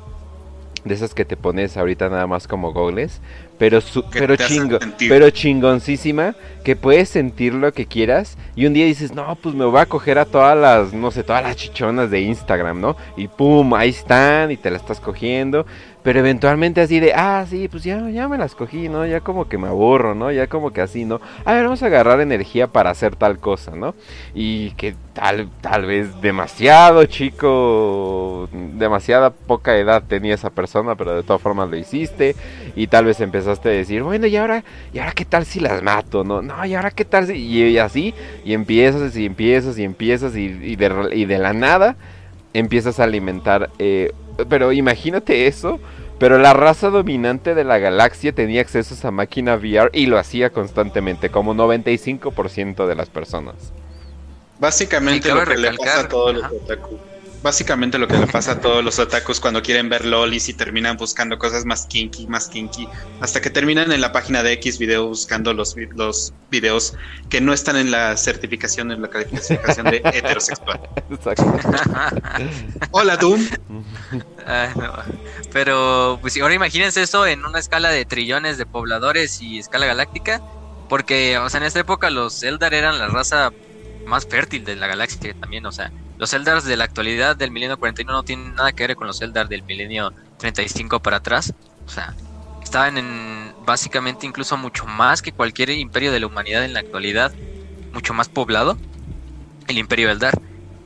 de 0.84 0.94
esas 0.94 1.14
que 1.14 1.26
te 1.26 1.38
pones 1.38 1.78
ahorita 1.78 2.10
nada 2.10 2.28
más 2.28 2.48
como 2.48 2.74
goggles, 2.74 3.22
pero 3.58 3.80
pero 4.12 4.36
chingo, 4.36 4.80
pero 4.98 5.30
chingoncísima, 5.30 6.36
que 6.64 6.76
puedes 6.76 7.10
sentir 7.10 7.54
lo 7.54 7.72
que 7.74 7.86
quieras 7.86 8.38
y 8.56 8.66
un 8.66 8.74
día 8.74 8.86
dices, 8.86 9.14
"No, 9.14 9.36
pues 9.36 9.56
me 9.56 9.66
voy 9.66 9.80
a 9.80 9.86
coger 9.86 10.20
a 10.20 10.26
todas 10.26 10.58
las, 10.58 10.94
no 10.94 11.12
sé, 11.12 11.24
todas 11.24 11.44
las 11.44 11.56
chichonas 11.56 12.10
de 12.12 12.22
Instagram, 12.22 12.82
¿no?" 12.82 12.98
Y 13.16 13.28
pum, 13.28 13.74
ahí 13.74 13.90
están 13.90 14.52
y 14.52 14.58
te 14.58 14.72
las 14.72 14.82
estás 14.82 15.00
cogiendo 15.00 15.66
pero 16.04 16.20
eventualmente 16.20 16.82
así 16.82 17.00
de, 17.00 17.14
ah, 17.14 17.46
sí, 17.50 17.70
pues 17.70 17.84
ya, 17.86 18.10
ya 18.10 18.28
me 18.28 18.38
las 18.38 18.56
cogí, 18.56 18.90
¿no? 18.90 19.06
Ya 19.06 19.22
como 19.22 19.48
que 19.48 19.58
me 19.58 19.70
aburro, 19.70 20.14
¿no? 20.14 20.32
Ya 20.34 20.48
como 20.48 20.72
que 20.72 20.82
así, 20.82 21.06
¿no? 21.06 21.22
A 21.46 21.54
ver, 21.54 21.64
vamos 21.64 21.82
a 21.82 21.86
agarrar 21.86 22.20
energía 22.20 22.68
para 22.68 22.90
hacer 22.90 23.16
tal 23.16 23.40
cosa, 23.40 23.72
¿no? 23.76 23.96
Y 24.36 24.72
que 24.72 24.96
tal, 25.14 25.50
tal 25.62 25.86
vez 25.86 26.22
demasiado 26.22 27.06
chico, 27.06 28.50
demasiada 28.52 29.30
poca 29.30 29.78
edad 29.78 30.04
tenía 30.06 30.36
esa 30.36 30.50
persona, 30.50 30.96
pero 30.96 31.16
de 31.16 31.24
todas 31.24 31.42
formas 31.42 31.70
lo 31.70 31.78
hiciste. 31.78 32.36
Y 32.76 32.88
tal 32.88 33.06
vez 33.06 33.22
empezaste 33.22 33.70
a 33.70 33.72
decir, 33.72 34.04
bueno, 34.04 34.28
¿y 34.28 34.36
ahora, 34.36 34.66
¿y 34.92 35.00
ahora 35.00 35.14
qué 35.14 35.24
tal 35.24 35.46
si 35.46 35.62
las 35.62 35.82
mato, 35.82 36.26
no? 36.26 36.42
No, 36.42 36.66
¿y 36.66 36.76
ahora 36.76 36.92
qué 36.92 37.06
tal 37.06 37.28
si...? 37.28 37.34
Y, 37.34 37.78
así, 37.78 38.14
y 38.44 38.54
empiezas 38.54 39.16
y 39.16 39.26
empiezas 39.26 39.78
y 39.78 39.84
empiezas 39.86 40.36
y, 40.36 40.76
de, 40.76 41.10
y 41.14 41.26
de 41.26 41.38
la 41.38 41.54
nada 41.54 41.96
empiezas 42.54 43.00
a 43.00 43.06
alimentar... 43.06 43.70
Eh, 43.80 44.12
pero 44.50 44.72
imagínate 44.72 45.48
eso. 45.48 45.80
Pero 46.20 46.38
la 46.38 46.54
raza 46.54 46.90
dominante 46.90 47.54
de 47.54 47.64
la 47.64 47.80
galaxia 47.80 48.32
tenía 48.32 48.62
acceso 48.62 48.94
a 48.94 48.98
esa 48.98 49.12
máquina 49.12 49.56
VR 49.56 49.90
y 49.94 50.06
lo 50.06 50.18
hacía 50.18 50.52
constantemente, 50.52 51.30
como 51.30 51.54
95% 51.54 52.88
de 52.88 52.96
las 52.96 53.10
personas. 53.10 53.56
Básicamente 54.60 55.34
lo 55.34 55.44
que 55.44 55.58
le 55.58 55.74
pasa 55.74 56.02
a 56.02 56.08
todos 56.08 56.36
los 56.36 56.46
otaku 56.46 56.98
básicamente 57.44 58.00
lo 58.00 58.08
que 58.08 58.18
le 58.18 58.26
pasa 58.26 58.54
a 58.54 58.60
todos 58.62 58.84
los 58.84 58.98
otakus 59.00 59.40
cuando 59.42 59.62
quieren 59.62 59.90
ver 59.90 60.06
lolis 60.06 60.48
y 60.48 60.54
terminan 60.54 60.96
buscando 60.96 61.38
cosas 61.38 61.66
más 61.66 61.86
kinky, 61.86 62.26
más 62.26 62.48
kinky, 62.48 62.88
hasta 63.20 63.42
que 63.42 63.50
terminan 63.50 63.92
en 63.92 64.00
la 64.00 64.14
página 64.14 64.42
de 64.42 64.54
X 64.54 64.80
video 64.80 65.08
buscando 65.08 65.54
los, 65.54 65.76
los 65.94 66.34
videos 66.50 66.96
que 67.30 67.42
no 67.42 67.54
están 67.54 67.76
en 67.76 67.92
la 67.92 68.16
certificación, 68.16 68.92
en 68.92 69.02
la 69.02 69.10
calificación 69.10 69.88
de 69.88 69.98
heterosexual. 70.06 70.80
Hola, 72.92 73.18
Doom. 73.18 73.46
Pero, 75.52 76.18
pues 76.22 76.42
ahora 76.42 76.54
imagínense 76.54 77.02
eso 77.02 77.28
en 77.28 77.46
una 77.46 77.60
escala 77.60 77.90
de 77.90 78.06
trillones 78.06 78.58
de 78.58 78.66
pobladores 78.66 79.42
y 79.42 79.60
escala 79.60 79.86
galáctica, 79.86 80.42
porque, 80.88 81.38
o 81.38 81.50
sea, 81.50 81.60
en 81.60 81.66
esta 81.66 81.82
época 81.82 82.10
los 82.10 82.42
Eldar 82.42 82.74
eran 82.74 82.98
la 83.00 83.08
raza 83.08 83.52
más 84.06 84.26
fértil 84.26 84.64
de 84.64 84.78
la 84.78 84.88
galaxia 84.88 85.34
también, 85.40 85.66
o 85.66 85.72
sea, 85.72 85.92
los 86.24 86.32
Eldars 86.32 86.64
de 86.64 86.78
la 86.78 86.86
actualidad 86.86 87.36
del 87.36 87.52
milenio 87.52 87.78
41 87.78 88.14
no 88.14 88.24
tienen 88.24 88.56
nada 88.56 88.72
que 88.72 88.88
ver 88.88 88.96
con 88.96 89.08
los 89.08 89.22
Eldar 89.22 89.50
del 89.50 89.62
milenio 89.64 90.14
35 90.38 91.02
para 91.02 91.18
atrás. 91.18 91.54
O 91.86 91.90
sea, 91.90 92.16
estaban 92.64 92.98
en 92.98 93.54
básicamente 93.66 94.26
incluso 94.26 94.56
mucho 94.56 94.86
más 94.86 95.22
que 95.22 95.34
cualquier 95.34 95.72
imperio 95.72 96.14
de 96.14 96.22
la 96.22 96.28
humanidad 96.28 96.64
en 96.64 96.72
la 96.72 96.80
actualidad, 96.80 97.34
mucho 97.92 98.14
más 98.14 98.30
poblado, 98.30 98.78
el 99.68 99.78
imperio 99.78 100.10
Eldar. 100.10 100.40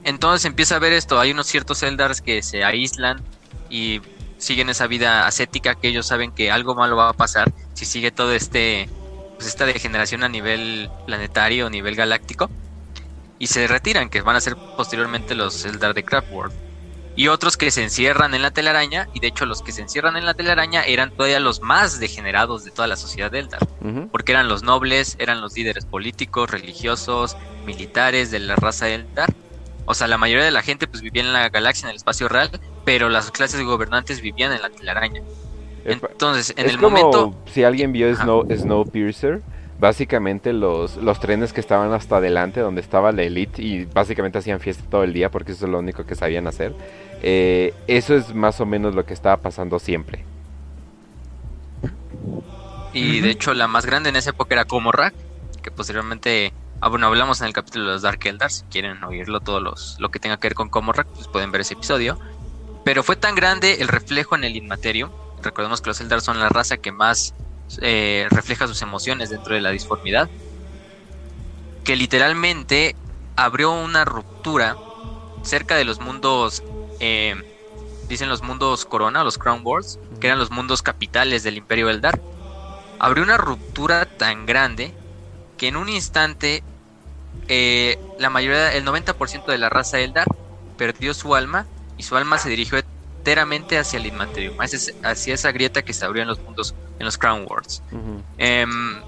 Entonces 0.03 0.43
empieza 0.45 0.77
a 0.77 0.79
ver 0.79 0.91
esto, 0.91 1.19
hay 1.19 1.29
unos 1.29 1.45
ciertos 1.45 1.83
Eldars 1.83 2.19
que 2.19 2.41
se 2.41 2.63
aíslan 2.63 3.21
y 3.69 4.01
siguen 4.39 4.71
esa 4.71 4.87
vida 4.87 5.27
ascética 5.27 5.75
que 5.75 5.89
ellos 5.89 6.07
saben 6.07 6.31
que 6.31 6.49
algo 6.49 6.73
malo 6.73 6.95
va 6.95 7.09
a 7.09 7.13
pasar 7.13 7.53
si 7.75 7.85
sigue 7.85 8.09
todo 8.09 8.33
este 8.33 8.89
pues 9.35 9.49
esta 9.49 9.67
degeneración 9.67 10.23
a 10.23 10.29
nivel 10.29 10.89
planetario, 11.05 11.67
a 11.67 11.69
nivel 11.69 11.95
galáctico 11.95 12.49
y 13.39 13.47
se 13.47 13.67
retiran, 13.67 14.09
que 14.09 14.21
van 14.21 14.35
a 14.35 14.41
ser 14.41 14.55
posteriormente 14.75 15.35
los 15.35 15.65
Eldar 15.65 15.93
de 15.93 16.03
Craftworld. 16.03 16.53
Y 17.15 17.29
otros 17.29 17.57
que 17.57 17.71
se 17.71 17.83
encierran 17.83 18.35
en 18.35 18.43
la 18.43 18.51
telaraña, 18.51 19.09
y 19.13 19.19
de 19.19 19.27
hecho 19.27 19.47
los 19.47 19.63
que 19.63 19.71
se 19.71 19.81
encierran 19.81 20.17
en 20.17 20.25
la 20.25 20.35
telaraña 20.35 20.83
eran 20.83 21.09
todavía 21.09 21.39
los 21.39 21.61
más 21.61 21.99
degenerados 21.99 22.63
de 22.63 22.69
toda 22.69 22.87
la 22.87 22.95
sociedad 22.95 23.33
Eldar, 23.33 23.67
porque 24.11 24.33
eran 24.33 24.47
los 24.47 24.61
nobles, 24.61 25.15
eran 25.17 25.41
los 25.41 25.55
líderes 25.55 25.85
políticos, 25.85 26.51
religiosos, 26.51 27.35
militares 27.65 28.29
de 28.29 28.39
la 28.39 28.55
raza 28.55 28.89
Eldar. 28.89 29.33
O 29.85 29.95
sea, 29.95 30.07
la 30.07 30.19
mayoría 30.19 30.45
de 30.45 30.51
la 30.51 30.61
gente 30.61 30.85
pues 30.85 31.01
vivía 31.01 31.23
en 31.23 31.33
la 31.33 31.49
galaxia, 31.49 31.85
en 31.85 31.91
el 31.91 31.95
espacio 31.95 32.27
real, 32.27 32.51
pero 32.85 33.09
las 33.09 33.31
clases 33.31 33.63
gobernantes 33.63 34.21
vivían 34.21 34.51
en 34.51 34.61
la 34.61 34.69
telaraña. 34.69 35.23
Entonces, 35.85 36.53
en 36.55 36.69
el 36.69 36.77
momento... 36.77 37.33
Si 37.51 37.63
alguien 37.63 37.93
vio 37.93 38.13
Snow, 38.13 38.45
Snowpiercer, 38.53 39.41
básicamente 39.79 40.53
los, 40.53 40.97
los 40.97 41.19
trenes 41.19 41.53
que 41.53 41.61
estaban 41.61 41.93
hasta 41.93 42.17
adelante, 42.17 42.61
donde 42.61 42.81
estaba 42.81 43.11
la 43.11 43.23
elite, 43.23 43.61
y 43.61 43.85
básicamente 43.85 44.39
hacían 44.39 44.59
fiesta 44.59 44.83
todo 44.89 45.03
el 45.03 45.13
día 45.13 45.29
porque 45.29 45.51
eso 45.51 45.65
es 45.65 45.71
lo 45.71 45.79
único 45.79 46.05
que 46.05 46.15
sabían 46.15 46.47
hacer. 46.47 46.73
Eh, 47.21 47.73
eso 47.87 48.15
es 48.15 48.33
más 48.33 48.59
o 48.61 48.65
menos 48.65 48.95
lo 48.95 49.05
que 49.05 49.13
estaba 49.13 49.37
pasando 49.37 49.79
siempre. 49.79 50.23
Y 52.93 53.19
de 53.21 53.29
hecho 53.29 53.53
la 53.53 53.67
más 53.67 53.85
grande 53.85 54.09
en 54.09 54.15
esa 54.15 54.31
época 54.31 54.55
era 54.55 54.65
Comorrak, 54.65 55.13
que 55.61 55.69
posteriormente, 55.69 56.51
ah, 56.81 56.89
bueno, 56.89 57.07
hablamos 57.07 57.41
en 57.41 57.47
el 57.47 57.53
capítulo 57.53 57.85
de 57.85 57.91
los 57.93 58.01
Dark 58.01 58.19
Eldar, 58.25 58.51
si 58.51 58.63
quieren 58.65 59.03
oírlo, 59.03 59.39
todo 59.39 59.59
los, 59.59 59.97
lo 59.99 60.09
que 60.09 60.19
tenga 60.19 60.37
que 60.37 60.47
ver 60.47 60.55
con 60.55 60.69
Comorrak, 60.69 61.07
pues 61.07 61.27
pueden 61.27 61.51
ver 61.51 61.61
ese 61.61 61.75
episodio. 61.75 62.19
Pero 62.83 63.03
fue 63.03 63.15
tan 63.15 63.35
grande 63.35 63.81
el 63.81 63.87
reflejo 63.87 64.35
en 64.35 64.45
el 64.45 64.55
Inmaterium, 64.55 65.11
recordemos 65.43 65.81
que 65.81 65.89
los 65.89 66.01
Eldar 66.01 66.21
son 66.21 66.39
la 66.39 66.49
raza 66.49 66.77
que 66.77 66.91
más 66.91 67.35
eh, 67.81 68.27
refleja 68.29 68.67
sus 68.67 68.81
emociones 68.81 69.29
dentro 69.29 69.55
de 69.55 69.61
la 69.61 69.71
disformidad, 69.71 70.29
que 71.83 71.95
literalmente 71.95 72.95
abrió 73.35 73.71
una 73.71 74.05
ruptura 74.05 74.75
cerca 75.43 75.75
de 75.75 75.85
los 75.85 75.99
mundos, 75.99 76.63
eh, 76.99 77.35
dicen 78.09 78.29
los 78.29 78.41
mundos 78.41 78.85
Corona, 78.85 79.23
los 79.23 79.37
Crown 79.37 79.61
Wars, 79.63 79.99
que 80.19 80.27
eran 80.27 80.39
los 80.39 80.51
mundos 80.51 80.81
capitales 80.81 81.43
del 81.43 81.57
Imperio 81.57 81.89
Eldar. 81.89 82.19
Abrió 82.99 83.23
una 83.23 83.37
ruptura 83.37 84.05
tan 84.05 84.45
grande 84.45 84.93
que 85.57 85.67
en 85.67 85.75
un 85.75 85.89
instante 85.89 86.63
eh, 87.47 87.99
la 88.19 88.29
mayoría, 88.29 88.73
el 88.73 88.85
90% 88.85 89.45
de 89.45 89.57
la 89.57 89.69
raza 89.69 89.99
Eldar 89.99 90.27
perdió 90.77 91.13
su 91.13 91.35
alma 91.35 91.65
y 91.97 92.03
su 92.03 92.15
alma 92.17 92.37
se 92.37 92.49
dirigió 92.49 92.79
enteramente 93.27 93.77
hacia 93.77 93.99
el 93.99 94.05
Inmaterium, 94.05 94.55
hacia 94.57 95.33
esa 95.33 95.51
grieta 95.51 95.81
que 95.81 95.91
se 95.91 96.05
abrió 96.05 96.21
en 96.21 96.29
los 96.29 96.39
mundos, 96.39 96.73
en 96.97 97.05
los 97.05 97.17
Crown 97.17 97.45
Worlds. 97.45 97.83
Em, 98.37 99.01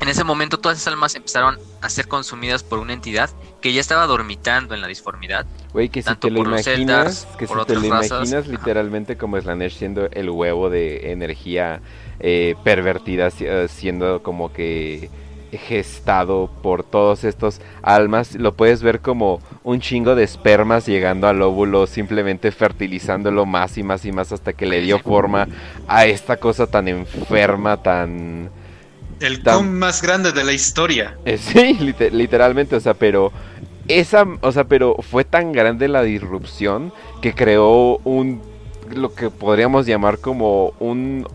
en 0.00 0.08
ese 0.08 0.24
momento 0.24 0.58
todas 0.58 0.78
esas 0.78 0.92
almas 0.92 1.14
empezaron 1.14 1.56
a 1.80 1.88
ser 1.88 2.08
consumidas 2.08 2.64
por 2.64 2.80
una 2.80 2.94
entidad 2.94 3.30
que 3.60 3.72
ya 3.72 3.80
estaba 3.80 4.08
dormitando 4.08 4.74
en 4.74 4.80
la 4.80 4.88
disformidad. 4.88 5.46
Güey, 5.72 5.88
que 5.88 6.02
si 6.02 6.12
te 6.16 6.30
lo 6.32 6.40
imaginas, 6.40 7.28
que 7.38 7.46
si 7.46 7.54
te 7.64 7.74
lo 7.76 7.84
imaginas 7.84 8.48
literalmente 8.48 9.16
como 9.16 9.40
Slanesh 9.40 9.78
siendo 9.78 10.10
el 10.10 10.30
huevo 10.30 10.68
de 10.68 11.12
energía 11.12 11.80
eh, 12.18 12.56
pervertida, 12.64 13.30
siendo 13.68 14.24
como 14.24 14.52
que 14.52 15.10
gestado 15.58 16.50
por 16.62 16.84
todos 16.84 17.24
estos 17.24 17.60
almas. 17.82 18.34
Lo 18.34 18.54
puedes 18.54 18.82
ver 18.82 19.00
como 19.00 19.40
un 19.62 19.80
chingo 19.80 20.14
de 20.14 20.24
espermas 20.24 20.86
llegando 20.86 21.28
al 21.28 21.42
óvulo, 21.42 21.86
simplemente 21.86 22.50
fertilizándolo 22.52 23.46
más 23.46 23.78
y 23.78 23.82
más 23.82 24.04
y 24.04 24.12
más 24.12 24.32
hasta 24.32 24.52
que 24.52 24.66
le 24.66 24.80
dio 24.80 24.98
forma 24.98 25.48
a 25.88 26.06
esta 26.06 26.36
cosa 26.36 26.66
tan 26.66 26.88
enferma, 26.88 27.82
tan... 27.82 28.50
El 29.20 29.42
tan... 29.42 29.78
más 29.78 30.02
grande 30.02 30.32
de 30.32 30.44
la 30.44 30.52
historia. 30.52 31.16
Eh, 31.24 31.38
sí, 31.38 31.78
literalmente, 32.10 32.76
o 32.76 32.80
sea, 32.80 32.94
pero 32.94 33.32
esa, 33.88 34.26
o 34.40 34.52
sea, 34.52 34.64
pero 34.64 34.96
fue 35.00 35.24
tan 35.24 35.52
grande 35.52 35.88
la 35.88 36.02
disrupción 36.02 36.92
que 37.20 37.34
creó 37.34 37.98
un 38.04 38.53
lo 38.92 39.14
que 39.14 39.30
podríamos 39.30 39.86
llamar 39.86 40.18
como 40.18 40.74
un, 40.80 41.26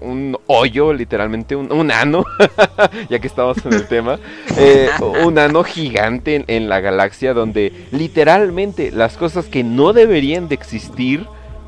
un 0.00 0.38
hoyo, 0.46 0.92
literalmente 0.92 1.56
un, 1.56 1.90
ano, 1.90 2.24
ya 3.10 3.18
que 3.18 3.26
estamos 3.26 3.64
en 3.64 3.74
el 3.74 3.86
tema, 3.86 4.18
eh, 4.58 4.88
un 5.24 5.38
ano 5.38 5.64
gigante 5.64 6.44
en, 6.46 6.68
la 6.68 6.80
galaxia 6.80 7.34
donde 7.34 7.72
literalmente 7.90 8.90
las 8.90 9.16
cosas 9.16 9.46
que 9.46 9.62
no 9.62 9.92
deberían 9.92 10.48
de 10.48 10.54
existir 10.54 11.26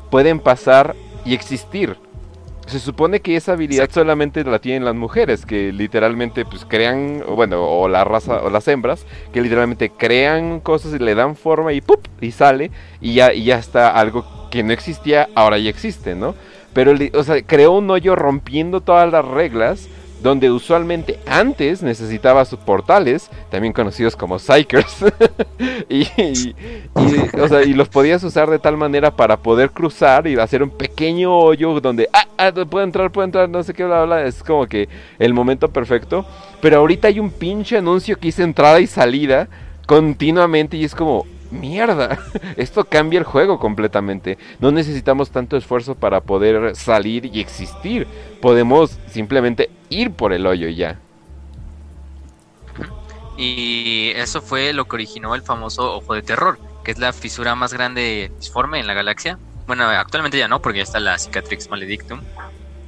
pueden 0.09 0.39
pasar 0.39 0.95
y 1.25 1.33
existir. 1.33 1.97
Se 2.65 2.79
supone 2.79 3.21
que 3.21 3.37
esa 3.37 3.53
habilidad 3.53 3.89
solamente 3.89 4.43
la 4.43 4.59
tienen 4.59 4.83
las 4.83 4.95
mujeres, 4.95 5.45
que 5.45 5.71
literalmente 5.71 6.43
pues 6.43 6.65
crean, 6.65 7.23
bueno, 7.33 7.63
o 7.63 7.87
la 7.87 8.03
raza, 8.03 8.43
o 8.43 8.49
las 8.49 8.67
hembras, 8.67 9.05
que 9.31 9.39
literalmente 9.39 9.89
crean 9.89 10.59
cosas 10.59 10.93
y 10.93 10.99
le 10.99 11.15
dan 11.15 11.37
forma 11.37 11.71
y 11.71 11.79
¡pup! 11.79 12.05
y 12.19 12.31
sale 12.31 12.71
y 12.99 13.13
ya, 13.13 13.33
y 13.33 13.45
ya 13.45 13.57
está 13.57 13.91
algo 13.91 14.36
que 14.57 14.63
no 14.63 14.73
existía, 14.73 15.29
ahora 15.35 15.59
ya 15.59 15.69
existe, 15.69 16.15
¿no? 16.15 16.33
Pero, 16.73 16.95
o 17.13 17.23
sea, 17.23 17.43
creó 17.43 17.73
un 17.73 17.91
hoyo 17.91 18.15
rompiendo 18.15 18.81
todas 18.81 19.11
las 19.11 19.23
reglas, 19.23 19.87
donde 20.23 20.49
usualmente 20.49 21.19
antes 21.27 21.83
necesitaba 21.83 22.43
sus 22.43 22.57
portales, 22.57 23.29
también 23.51 23.71
conocidos 23.71 24.15
como 24.15 24.39
Psychers, 24.39 25.05
y, 25.89 26.55
o 27.39 27.47
sea, 27.47 27.61
y, 27.61 27.75
los 27.75 27.87
podías 27.87 28.23
usar 28.23 28.49
de 28.49 28.57
tal 28.57 28.77
manera 28.77 29.15
para 29.15 29.37
poder 29.37 29.69
cruzar 29.69 30.25
y 30.25 30.39
hacer 30.39 30.63
un 30.63 30.71
pequeño 30.71 31.37
hoyo 31.37 31.79
donde, 31.79 32.09
ah, 32.11 32.25
ah, 32.39 32.51
puede 32.67 32.85
entrar, 32.85 33.11
puede 33.11 33.25
entrar, 33.25 33.47
no 33.47 33.61
sé 33.61 33.75
qué, 33.75 33.85
bla, 33.85 34.05
bla, 34.05 34.23
es 34.23 34.41
como 34.41 34.65
que 34.65 34.89
el 35.19 35.35
momento 35.35 35.67
perfecto. 35.67 36.25
Pero 36.61 36.77
ahorita 36.77 37.09
hay 37.09 37.19
un 37.19 37.29
pinche 37.29 37.77
anuncio 37.77 38.17
que 38.17 38.29
hice 38.29 38.41
entrada 38.41 38.79
y 38.79 38.87
salida 38.87 39.49
continuamente 39.85 40.77
y 40.77 40.83
es 40.83 40.95
como, 40.95 41.27
mierda, 41.51 42.19
esto 42.57 42.85
cambia 42.85 43.19
el 43.19 43.25
juego 43.25 43.59
completamente. 43.59 44.37
No 44.59 44.71
necesitamos 44.71 45.31
tanto 45.31 45.57
esfuerzo 45.57 45.95
para 45.95 46.21
poder 46.21 46.75
salir 46.75 47.25
y 47.25 47.39
existir. 47.39 48.07
Podemos 48.41 48.99
simplemente 49.07 49.69
ir 49.89 50.11
por 50.11 50.33
el 50.33 50.45
hoyo 50.45 50.69
ya. 50.69 50.99
Y 53.37 54.11
eso 54.15 54.41
fue 54.41 54.73
lo 54.73 54.85
que 54.85 54.95
originó 54.95 55.35
el 55.35 55.43
famoso 55.43 55.95
ojo 55.95 56.15
de 56.15 56.23
terror, 56.23 56.57
que 56.83 56.91
es 56.91 56.97
la 56.97 57.13
fisura 57.13 57.55
más 57.55 57.73
grande 57.73 58.31
disforme 58.39 58.79
en 58.79 58.87
la 58.87 58.93
galaxia. 58.93 59.37
Bueno, 59.67 59.83
actualmente 59.83 60.37
ya 60.37 60.47
no, 60.47 60.61
porque 60.61 60.79
ya 60.79 60.83
está 60.83 60.99
la 60.99 61.19
Cicatrix 61.19 61.69
Maledictum. 61.69 62.21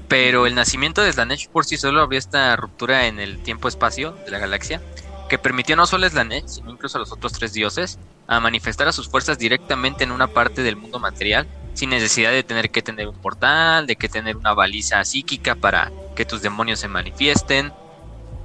Pero 0.07 0.47
el 0.47 0.55
nacimiento 0.55 1.03
de 1.03 1.13
Slanesh 1.13 1.49
por 1.49 1.65
sí 1.65 1.77
solo 1.77 2.01
abrió 2.01 2.17
esta 2.17 2.55
ruptura 2.55 3.05
en 3.05 3.19
el 3.19 3.43
tiempo-espacio 3.43 4.13
de 4.25 4.31
la 4.31 4.39
galaxia 4.39 4.81
que 5.29 5.37
permitió 5.37 5.75
no 5.75 5.85
solo 5.85 6.05
a 6.05 6.09
Slanesh, 6.09 6.47
sino 6.47 6.71
incluso 6.71 6.97
a 6.97 6.99
los 6.99 7.11
otros 7.11 7.31
tres 7.31 7.53
dioses, 7.53 7.99
a 8.27 8.39
manifestar 8.39 8.87
a 8.87 8.91
sus 8.91 9.07
fuerzas 9.07 9.39
directamente 9.39 10.03
en 10.03 10.11
una 10.11 10.27
parte 10.27 10.63
del 10.63 10.75
mundo 10.75 10.99
material, 10.99 11.47
sin 11.73 11.91
necesidad 11.91 12.31
de 12.31 12.43
tener 12.43 12.71
que 12.71 12.81
tener 12.81 13.07
un 13.07 13.15
portal, 13.15 13.87
de 13.87 13.95
que 13.95 14.09
tener 14.09 14.35
una 14.35 14.53
baliza 14.53 15.03
psíquica 15.05 15.55
para 15.55 15.91
que 16.15 16.25
tus 16.25 16.41
demonios 16.41 16.79
se 16.79 16.87
manifiesten. 16.89 17.71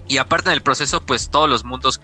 Y 0.07 0.19
aparte 0.19 0.51
del 0.51 0.63
proceso, 0.63 1.01
pues 1.01 1.31
todos 1.31 1.49
los 1.49 1.65
mundos 1.65 2.01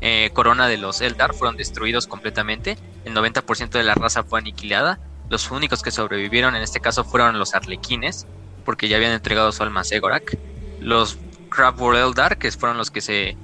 eh, 0.00 0.30
corona 0.32 0.66
de 0.66 0.78
los 0.78 1.00
Eldar 1.00 1.34
fueron 1.34 1.56
destruidos 1.56 2.06
completamente, 2.06 2.76
el 3.04 3.14
90% 3.14 3.70
de 3.70 3.84
la 3.84 3.94
raza 3.94 4.24
fue 4.24 4.40
aniquilada, 4.40 4.98
los 5.30 5.50
únicos 5.50 5.82
que 5.82 5.90
sobrevivieron 5.90 6.56
en 6.56 6.62
este 6.62 6.80
caso 6.80 7.04
fueron 7.04 7.38
los 7.38 7.54
arlequines, 7.54 8.26
porque 8.64 8.88
ya 8.88 8.96
habían 8.96 9.12
entregado 9.12 9.52
su 9.52 9.62
alma 9.62 9.80
a 9.80 9.84
Segorak, 9.84 10.36
los 10.80 11.18
Crabworld 11.50 12.08
Eldar, 12.08 12.38
que 12.38 12.50
fueron 12.50 12.76
los 12.76 12.90
que 12.90 13.00
se 13.00 13.36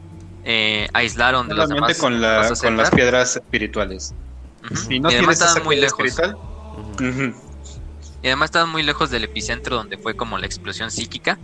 eh, 0.44 0.88
aislaron 0.92 1.48
de 1.48 1.54
los 1.54 1.68
demás. 1.68 1.98
con, 1.98 2.20
la, 2.20 2.52
con 2.60 2.76
las 2.76 2.90
piedras 2.90 3.36
espirituales. 3.36 4.14
Y, 4.88 5.04
además 5.04 5.40
estaban 5.40 5.64
muy 5.64 5.76
lejos. 5.76 6.20
Y 8.22 8.26
además 8.26 8.46
estaban 8.46 8.68
muy 8.70 8.82
lejos 8.82 9.10
del 9.10 9.24
epicentro 9.24 9.76
donde 9.76 9.96
fue 9.96 10.14
como 10.14 10.38
la 10.38 10.46
explosión 10.46 10.90
psíquica. 10.90 11.38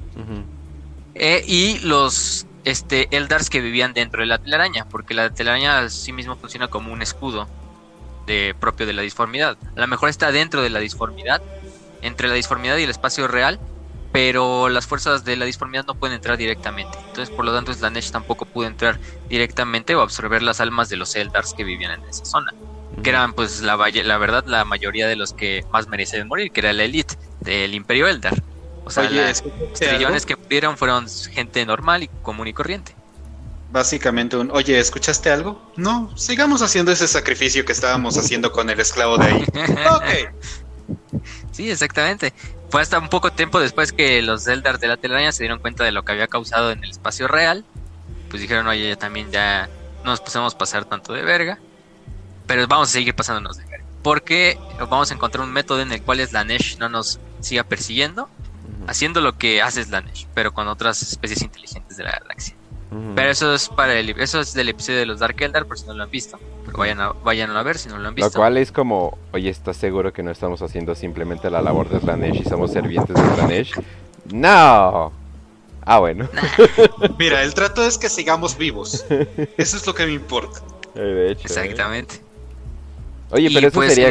Eh, 1.15 1.43
y 1.47 1.79
los 1.79 2.47
este, 2.65 3.09
Eldars 3.17 3.49
que 3.49 3.61
vivían 3.61 3.95
dentro 3.95 4.21
de 4.21 4.27
la 4.27 4.39
telaraña, 4.39 4.87
porque 4.89 5.15
la 5.15 5.31
telaraña 5.31 5.89
sí 5.89 6.13
mismo 6.13 6.37
funciona 6.37 6.69
como 6.69 6.93
un 6.93 7.01
escudo 7.01 7.49
de, 8.27 8.55
propio 8.59 8.87
de 8.87 8.93
la 8.93 9.03
disformidad. 9.03 9.57
A 9.77 9.81
lo 9.81 9.87
mejor 9.87 10.09
está 10.09 10.31
dentro 10.33 10.61
de 10.63 10.71
la 10.71 10.81
disformidad, 10.81 11.41
entre 12.03 12.29
la 12.29 12.35
disformidad 12.35 12.77
y 12.77 12.83
el 12.83 12.91
espacio 12.91 13.29
real, 13.29 13.59
pero 14.17 14.71
las 14.71 14.87
fuerzas 14.87 15.27
de 15.27 15.37
la 15.37 15.45
disformidad 15.45 15.85
no 15.85 15.95
pueden 15.95 16.17
entrar 16.17 16.39
directamente. 16.39 16.97
Entonces, 17.09 17.29
por 17.29 17.45
lo 17.45 17.53
tanto, 17.53 17.75
Slanesh 17.75 18.13
tampoco 18.13 18.47
pudo 18.47 18.67
entrar 18.67 18.99
directamente 19.29 19.95
o 19.95 20.01
absorber 20.01 20.43
las 20.43 20.59
almas 20.63 20.89
de 20.89 20.97
los 20.97 21.15
Eldars 21.17 21.53
que 21.53 21.65
vivían 21.65 22.01
en 22.01 22.09
esa 22.09 22.25
zona. 22.25 22.55
que 23.03 23.11
eran 23.11 23.35
pues 23.35 23.61
la, 23.61 23.77
la 23.77 24.17
verdad 24.17 24.47
la 24.47 24.65
mayoría 24.65 25.07
de 25.07 25.17
los 25.17 25.35
que 25.35 25.67
más 25.71 25.89
merecían 25.89 26.29
morir, 26.29 26.51
que 26.51 26.61
era 26.61 26.73
la 26.73 26.85
elite 26.85 27.15
del 27.41 27.75
Imperio 27.75 28.09
Eldar. 28.09 28.43
O 28.87 28.91
sea, 28.91 29.03
los 29.03 29.45
trillones 29.75 30.25
que 30.25 30.35
murieron 30.35 30.79
fueron 30.79 31.07
gente 31.11 31.67
normal 31.67 32.05
y 32.05 32.09
común 32.23 32.49
y 32.49 32.55
corriente. 32.55 32.97
Básicamente 33.71 34.39
un, 34.39 34.51
oye, 34.51 34.79
¿escuchaste 34.79 35.29
algo? 35.29 35.61
No, 35.77 36.17
sigamos 36.17 36.63
haciendo 36.63 36.91
ese 36.91 37.07
sacrificio 37.07 37.67
que 37.67 37.73
estábamos 37.73 38.17
haciendo 38.17 38.51
con 38.51 38.71
el 38.71 38.81
esclavo 38.81 39.19
de 39.19 39.27
ahí. 39.27 39.45
ok. 39.91 40.33
Sí, 41.53 41.71
exactamente. 41.71 42.33
Fue 42.71 42.83
hasta 42.83 42.99
un 42.99 43.09
poco 43.09 43.33
tiempo 43.33 43.61
después 43.61 43.93
que 43.93 44.21
los 44.23 44.47
Eldar 44.47 44.79
de 44.79 44.89
la 44.89 44.97
telaraña 44.97 45.33
se 45.33 45.45
dieron 45.45 45.61
cuenta 45.61 45.85
de 45.85 45.93
lo 45.93 46.05
que 46.05 46.13
había 46.13 46.27
causado 46.27 46.73
en 46.73 46.83
el 46.83 46.91
espacio 46.91 47.29
real. 47.29 47.65
Pues 48.29 48.43
dijeron, 48.43 48.67
oye, 48.67 48.97
también 48.97 49.31
ya 49.31 49.69
no 50.05 50.11
nos 50.11 50.21
podemos 50.21 50.55
pasar 50.55 50.85
tanto 50.85 51.13
de 51.13 51.23
verga. 51.23 51.59
Pero 52.47 52.67
vamos 52.67 52.89
a 52.89 52.93
seguir 52.93 53.15
pasándonos 53.15 53.57
de 53.57 53.65
verga. 53.65 53.87
Porque 54.03 54.59
vamos 54.79 55.11
a 55.11 55.15
encontrar 55.15 55.45
un 55.45 55.53
método 55.53 55.81
en 55.81 55.93
el 55.93 56.03
cual 56.03 56.27
Slanesh 56.27 56.79
no 56.79 56.89
nos 56.89 57.21
siga 57.41 57.65
persiguiendo. 57.65 58.29
Haciendo 58.89 59.21
lo 59.21 59.37
que 59.37 59.63
hace 59.63 59.85
Slanesh, 59.85 60.27
pero 60.35 60.53
con 60.53 60.69
otras 60.69 61.03
especies 61.03 61.43
inteligentes 61.43 61.97
de 61.97 62.05
la 62.05 62.13
galaxia. 62.13 62.56
Pero 63.15 63.31
eso 63.31 63.55
es 63.55 63.69
para 63.69 63.99
el 63.99 64.11
eso 64.11 64.41
es 64.41 64.55
del 64.55 64.69
episodio 64.69 65.01
de 65.01 65.07
los 65.07 65.19
Dark 65.19 65.37
Eldar, 65.41 65.67
por 65.67 65.79
si 65.79 65.87
no 65.87 65.95
lo 65.95 66.05
han 66.05 66.11
visto. 66.11 66.39
Pero 66.65 66.79
vayan 66.79 67.01
a, 67.01 67.09
vayan 67.09 67.51
a 67.51 67.63
ver 67.63 67.79
si 67.79 67.89
no 67.89 67.99
lo 67.99 68.09
han 68.09 68.15
visto. 68.15 68.31
Lo 68.31 68.41
cual 68.41 68.57
es 68.57 68.71
como, 68.71 69.19
oye, 69.33 69.51
¿estás 69.51 69.77
seguro 69.77 70.13
que 70.13 70.23
no 70.23 70.31
estamos 70.31 70.63
haciendo 70.63 70.95
simplemente 70.95 71.51
la 71.51 71.63
labor 71.63 71.89
de 71.89 72.01
Slanesh 72.01 72.41
y 72.41 72.45
somos 72.45 72.73
servientes 72.73 73.17
de 73.17 73.35
Slanesh? 73.35 73.73
No. 74.33 75.13
Ah, 75.85 75.99
bueno. 75.99 76.29
Mira, 77.19 77.43
el 77.43 77.55
trato 77.55 77.87
es 77.87 77.99
que 77.99 78.09
sigamos 78.09 78.57
vivos. 78.57 79.05
Eso 79.57 79.77
es 79.77 79.87
lo 79.87 79.95
que 79.95 80.07
me 80.07 80.13
importa. 80.13 80.61
Eh, 80.95 81.01
de 81.01 81.33
hecho, 81.33 81.43
¿eh? 81.43 81.47
Exactamente. 81.47 82.21
Oye, 83.31 83.51
pero 83.53 83.69
eso, 83.69 83.75
pues, 83.75 83.95
sería 83.95 84.11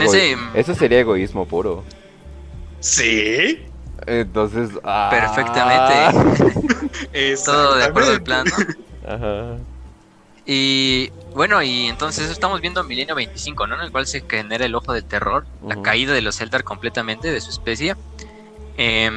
eso 0.54 0.76
sería 0.76 1.00
egoísmo 1.00 1.46
puro. 1.46 1.84
¿Sí? 2.80 3.66
Entonces. 4.06 4.70
Ah... 4.84 5.10
Perfectamente. 5.12 6.56
Todo 7.46 7.76
de 7.76 7.84
acuerdo 7.84 8.12
al 8.12 8.24
plan, 8.24 8.46
Ajá. 9.08 9.58
Y 10.46 11.10
bueno, 11.34 11.62
y 11.63 11.88
entonces 11.88 12.30
estamos 12.30 12.62
viendo 12.62 12.84
Milenio 12.84 13.15
25, 13.15 13.65
¿no? 13.65 13.76
En 13.76 13.82
el 13.82 13.91
cual 13.91 14.06
se 14.06 14.22
genera 14.22 14.65
el 14.65 14.76
ojo 14.76 14.94
del 14.94 15.04
terror, 15.04 15.46
la 15.65 15.82
caída 15.82 16.13
de 16.13 16.22
los 16.22 16.39
Eldar 16.39 16.63
completamente 16.63 17.32
de 17.32 17.41
su 17.41 17.50
especie. 17.50 17.96
Eh, 18.78 19.10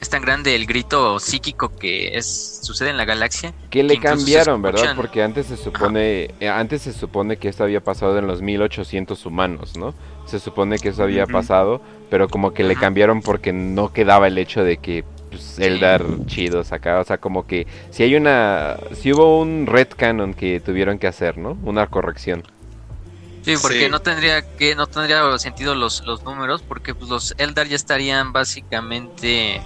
es 0.00 0.10
tan 0.10 0.22
grande 0.22 0.54
el 0.54 0.66
grito 0.66 1.18
psíquico 1.18 1.76
que 1.76 2.16
es 2.16 2.60
sucede 2.62 2.90
en 2.90 2.96
la 2.96 3.04
galaxia. 3.04 3.52
Que 3.70 3.82
le 3.82 3.98
cambiaron, 3.98 4.62
¿verdad? 4.62 4.94
Porque 4.96 5.22
antes 5.22 5.46
se 5.46 5.56
supone 5.56 6.34
eh, 6.40 6.48
antes 6.48 6.82
se 6.82 6.92
supone 6.92 7.36
que 7.36 7.48
esto 7.48 7.64
había 7.64 7.82
pasado 7.82 8.18
en 8.18 8.26
los 8.26 8.42
1800 8.42 9.26
humanos, 9.26 9.76
¿no? 9.76 9.94
Se 10.26 10.40
supone 10.40 10.78
que 10.78 10.90
eso 10.90 11.02
había 11.02 11.26
pasado, 11.26 11.80
pero 12.10 12.28
como 12.28 12.52
que 12.52 12.64
le 12.64 12.76
cambiaron 12.76 13.22
porque 13.22 13.52
no 13.52 13.92
quedaba 13.92 14.26
el 14.26 14.38
hecho 14.38 14.64
de 14.64 14.76
que 14.78 15.04
pues, 15.30 15.58
Eldar 15.58 16.04
chidos 16.26 16.72
acá, 16.72 17.00
o 17.00 17.04
sea, 17.04 17.18
como 17.18 17.46
que 17.46 17.66
si 17.90 18.02
hay 18.02 18.14
una 18.14 18.76
si 18.94 19.12
hubo 19.12 19.40
un 19.40 19.66
red 19.66 19.88
canon 19.96 20.34
que 20.34 20.60
tuvieron 20.60 20.98
que 20.98 21.06
hacer, 21.06 21.38
¿no? 21.38 21.58
Una 21.62 21.86
corrección. 21.86 22.42
Sí, 23.42 23.54
porque 23.62 23.88
no 23.88 24.00
tendría 24.00 24.42
que 24.56 24.74
no 24.74 24.88
tendría 24.88 25.38
sentido 25.38 25.76
los, 25.76 26.04
los 26.04 26.24
números 26.24 26.62
porque 26.62 26.94
pues 26.94 27.08
los 27.08 27.34
Eldar 27.38 27.68
ya 27.68 27.76
estarían 27.76 28.32
básicamente 28.32 29.60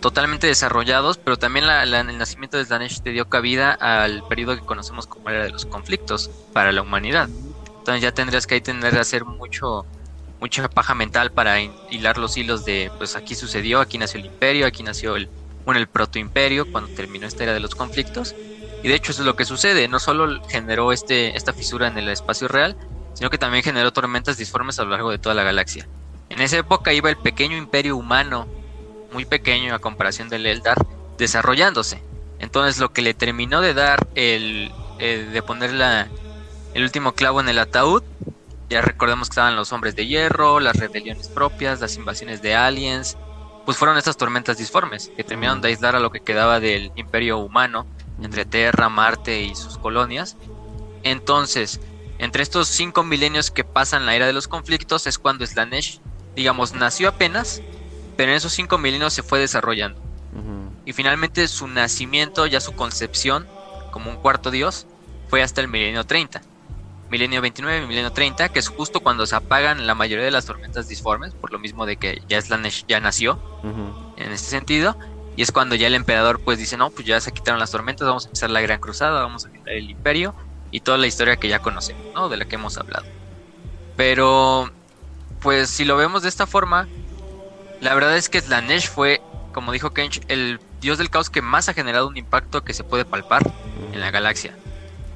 totalmente 0.00 0.46
desarrollados, 0.46 1.18
pero 1.18 1.36
también 1.36 1.66
el 1.66 2.18
nacimiento 2.18 2.56
de 2.56 2.64
Slanesh 2.64 3.00
te 3.00 3.10
dio 3.10 3.28
cabida 3.28 3.72
al 3.72 4.26
periodo 4.28 4.54
que 4.54 4.64
conocemos 4.64 5.06
como 5.06 5.28
era 5.28 5.44
de 5.44 5.50
los 5.50 5.66
conflictos 5.66 6.30
para 6.52 6.72
la 6.72 6.82
humanidad. 6.82 7.28
Entonces 7.88 8.02
ya 8.02 8.12
tendrías 8.12 8.46
que 8.46 8.54
ahí 8.54 8.60
tener 8.60 8.92
que 8.92 8.98
hacer 8.98 9.24
mucho 9.24 9.86
mucha 10.40 10.68
paja 10.68 10.94
mental 10.94 11.32
para 11.32 11.58
hilar 11.90 12.18
los 12.18 12.36
hilos 12.36 12.66
de 12.66 12.92
pues 12.98 13.16
aquí 13.16 13.34
sucedió, 13.34 13.80
aquí 13.80 13.96
nació 13.96 14.20
el 14.20 14.26
imperio, 14.26 14.66
aquí 14.66 14.82
nació 14.82 15.16
el 15.16 15.30
bueno, 15.64 15.80
el 15.80 15.88
protoimperio 15.88 16.70
cuando 16.70 16.94
terminó 16.94 17.26
esta 17.26 17.44
era 17.44 17.54
de 17.54 17.60
los 17.60 17.74
conflictos. 17.74 18.34
Y 18.82 18.88
de 18.88 18.94
hecho 18.94 19.12
eso 19.12 19.22
es 19.22 19.26
lo 19.26 19.36
que 19.36 19.46
sucede, 19.46 19.88
no 19.88 20.00
solo 20.00 20.38
generó 20.50 20.92
este 20.92 21.34
esta 21.34 21.54
fisura 21.54 21.88
en 21.88 21.96
el 21.96 22.10
espacio 22.10 22.46
real, 22.46 22.76
sino 23.14 23.30
que 23.30 23.38
también 23.38 23.64
generó 23.64 23.90
tormentas 23.90 24.36
disformes 24.36 24.78
a 24.78 24.84
lo 24.84 24.90
largo 24.90 25.10
de 25.10 25.18
toda 25.18 25.34
la 25.34 25.42
galaxia. 25.42 25.88
En 26.28 26.42
esa 26.42 26.58
época 26.58 26.92
iba 26.92 27.08
el 27.08 27.16
pequeño 27.16 27.56
imperio 27.56 27.96
humano 27.96 28.46
muy 29.14 29.24
pequeño 29.24 29.74
a 29.74 29.78
comparación 29.78 30.28
del 30.28 30.44
Eldar, 30.44 30.76
desarrollándose. 31.16 32.02
Entonces 32.38 32.78
lo 32.78 32.92
que 32.92 33.00
le 33.00 33.14
terminó 33.14 33.62
de 33.62 33.72
dar 33.72 34.06
el, 34.14 34.72
de 34.98 35.42
poner 35.42 35.72
la, 35.72 36.10
el 36.78 36.84
último 36.84 37.12
clavo 37.12 37.40
en 37.40 37.48
el 37.48 37.58
ataúd, 37.58 38.02
ya 38.70 38.80
recordemos 38.80 39.28
que 39.28 39.32
estaban 39.32 39.56
los 39.56 39.72
hombres 39.72 39.96
de 39.96 40.06
hierro, 40.06 40.60
las 40.60 40.76
rebeliones 40.76 41.28
propias, 41.28 41.80
las 41.80 41.96
invasiones 41.96 42.40
de 42.42 42.54
aliens, 42.54 43.16
pues 43.64 43.76
fueron 43.76 43.98
estas 43.98 44.16
tormentas 44.16 44.58
disformes 44.58 45.10
que 45.16 45.24
terminaron 45.24 45.60
de 45.60 45.68
aislar 45.68 45.96
a 45.96 46.00
lo 46.00 46.10
que 46.10 46.20
quedaba 46.20 46.60
del 46.60 46.92
imperio 46.96 47.38
humano 47.38 47.86
entre 48.22 48.44
Tierra, 48.44 48.88
Marte 48.88 49.42
y 49.42 49.54
sus 49.54 49.76
colonias. 49.78 50.36
Entonces, 51.02 51.80
entre 52.18 52.42
estos 52.42 52.68
cinco 52.68 53.02
milenios 53.04 53.50
que 53.50 53.64
pasan 53.64 54.06
la 54.06 54.14
era 54.14 54.26
de 54.26 54.32
los 54.32 54.48
conflictos 54.48 55.06
es 55.06 55.18
cuando 55.18 55.46
Slanesh, 55.46 56.00
digamos, 56.34 56.74
nació 56.74 57.08
apenas 57.08 57.60
pero 58.18 58.32
en 58.32 58.36
esos 58.36 58.52
cinco 58.52 58.78
milenios 58.78 59.12
se 59.14 59.22
fue 59.22 59.38
desarrollando. 59.38 60.02
Y 60.84 60.92
finalmente 60.92 61.46
su 61.46 61.68
nacimiento, 61.68 62.46
ya 62.46 62.60
su 62.60 62.72
concepción 62.72 63.46
como 63.92 64.10
un 64.10 64.16
cuarto 64.16 64.50
dios, 64.50 64.86
fue 65.28 65.42
hasta 65.42 65.60
el 65.60 65.68
milenio 65.68 66.02
30. 66.04 66.40
Milenio 67.10 67.40
29 67.40 67.84
y 67.84 67.86
milenio 67.86 68.12
30, 68.12 68.50
que 68.50 68.58
es 68.58 68.68
justo 68.68 69.00
cuando 69.00 69.26
se 69.26 69.34
apagan 69.34 69.86
la 69.86 69.94
mayoría 69.94 70.24
de 70.24 70.30
las 70.30 70.44
tormentas 70.44 70.88
disformes, 70.88 71.32
por 71.34 71.52
lo 71.52 71.58
mismo 71.58 71.86
de 71.86 71.96
que 71.96 72.22
ya, 72.28 72.40
ya 72.86 73.00
nació 73.00 73.40
en 74.16 74.32
este 74.32 74.48
sentido. 74.50 74.96
Y 75.36 75.42
es 75.42 75.52
cuando 75.52 75.74
ya 75.76 75.86
el 75.86 75.94
emperador 75.94 76.40
pues 76.40 76.58
dice, 76.58 76.76
no, 76.76 76.90
pues 76.90 77.06
ya 77.06 77.20
se 77.20 77.32
quitaron 77.32 77.60
las 77.60 77.70
tormentas, 77.70 78.06
vamos 78.06 78.24
a 78.24 78.28
empezar 78.28 78.50
la 78.50 78.60
gran 78.60 78.80
cruzada, 78.80 79.22
vamos 79.22 79.46
a 79.46 79.52
quitar 79.52 79.72
el 79.72 79.88
imperio 79.88 80.34
y 80.70 80.80
toda 80.80 80.98
la 80.98 81.06
historia 81.06 81.36
que 81.36 81.48
ya 81.48 81.60
conocemos, 81.60 82.02
¿no? 82.14 82.28
De 82.28 82.36
la 82.36 82.44
que 82.44 82.56
hemos 82.56 82.76
hablado. 82.76 83.06
Pero, 83.96 84.70
pues 85.40 85.70
si 85.70 85.84
lo 85.84 85.96
vemos 85.96 86.22
de 86.22 86.28
esta 86.28 86.46
forma, 86.46 86.88
la 87.80 87.94
verdad 87.94 88.16
es 88.16 88.28
que 88.28 88.40
Slanesh 88.40 88.88
fue, 88.88 89.20
como 89.52 89.72
dijo 89.72 89.92
Kench, 89.92 90.20
el 90.28 90.60
dios 90.80 90.98
del 90.98 91.10
caos 91.10 91.30
que 91.30 91.42
más 91.42 91.68
ha 91.68 91.74
generado 91.74 92.08
un 92.08 92.16
impacto 92.16 92.64
que 92.64 92.74
se 92.74 92.84
puede 92.84 93.04
palpar 93.04 93.42
en 93.92 94.00
la 94.00 94.10
galaxia. 94.10 94.56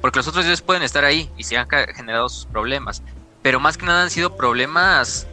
Porque 0.03 0.19
los 0.19 0.27
otros 0.27 0.43
dioses 0.43 0.61
pueden 0.61 0.83
estar 0.83 1.05
ahí 1.05 1.29
y 1.37 1.45
se 1.45 1.55
han 1.55 1.65
generado 1.95 2.27
sus 2.27 2.45
problemas. 2.45 3.01
Pero 3.41 3.61
más 3.61 3.77
que 3.77 3.85
nada 3.85 4.03
han 4.03 4.09
sido 4.09 4.35
problemas 4.35 5.27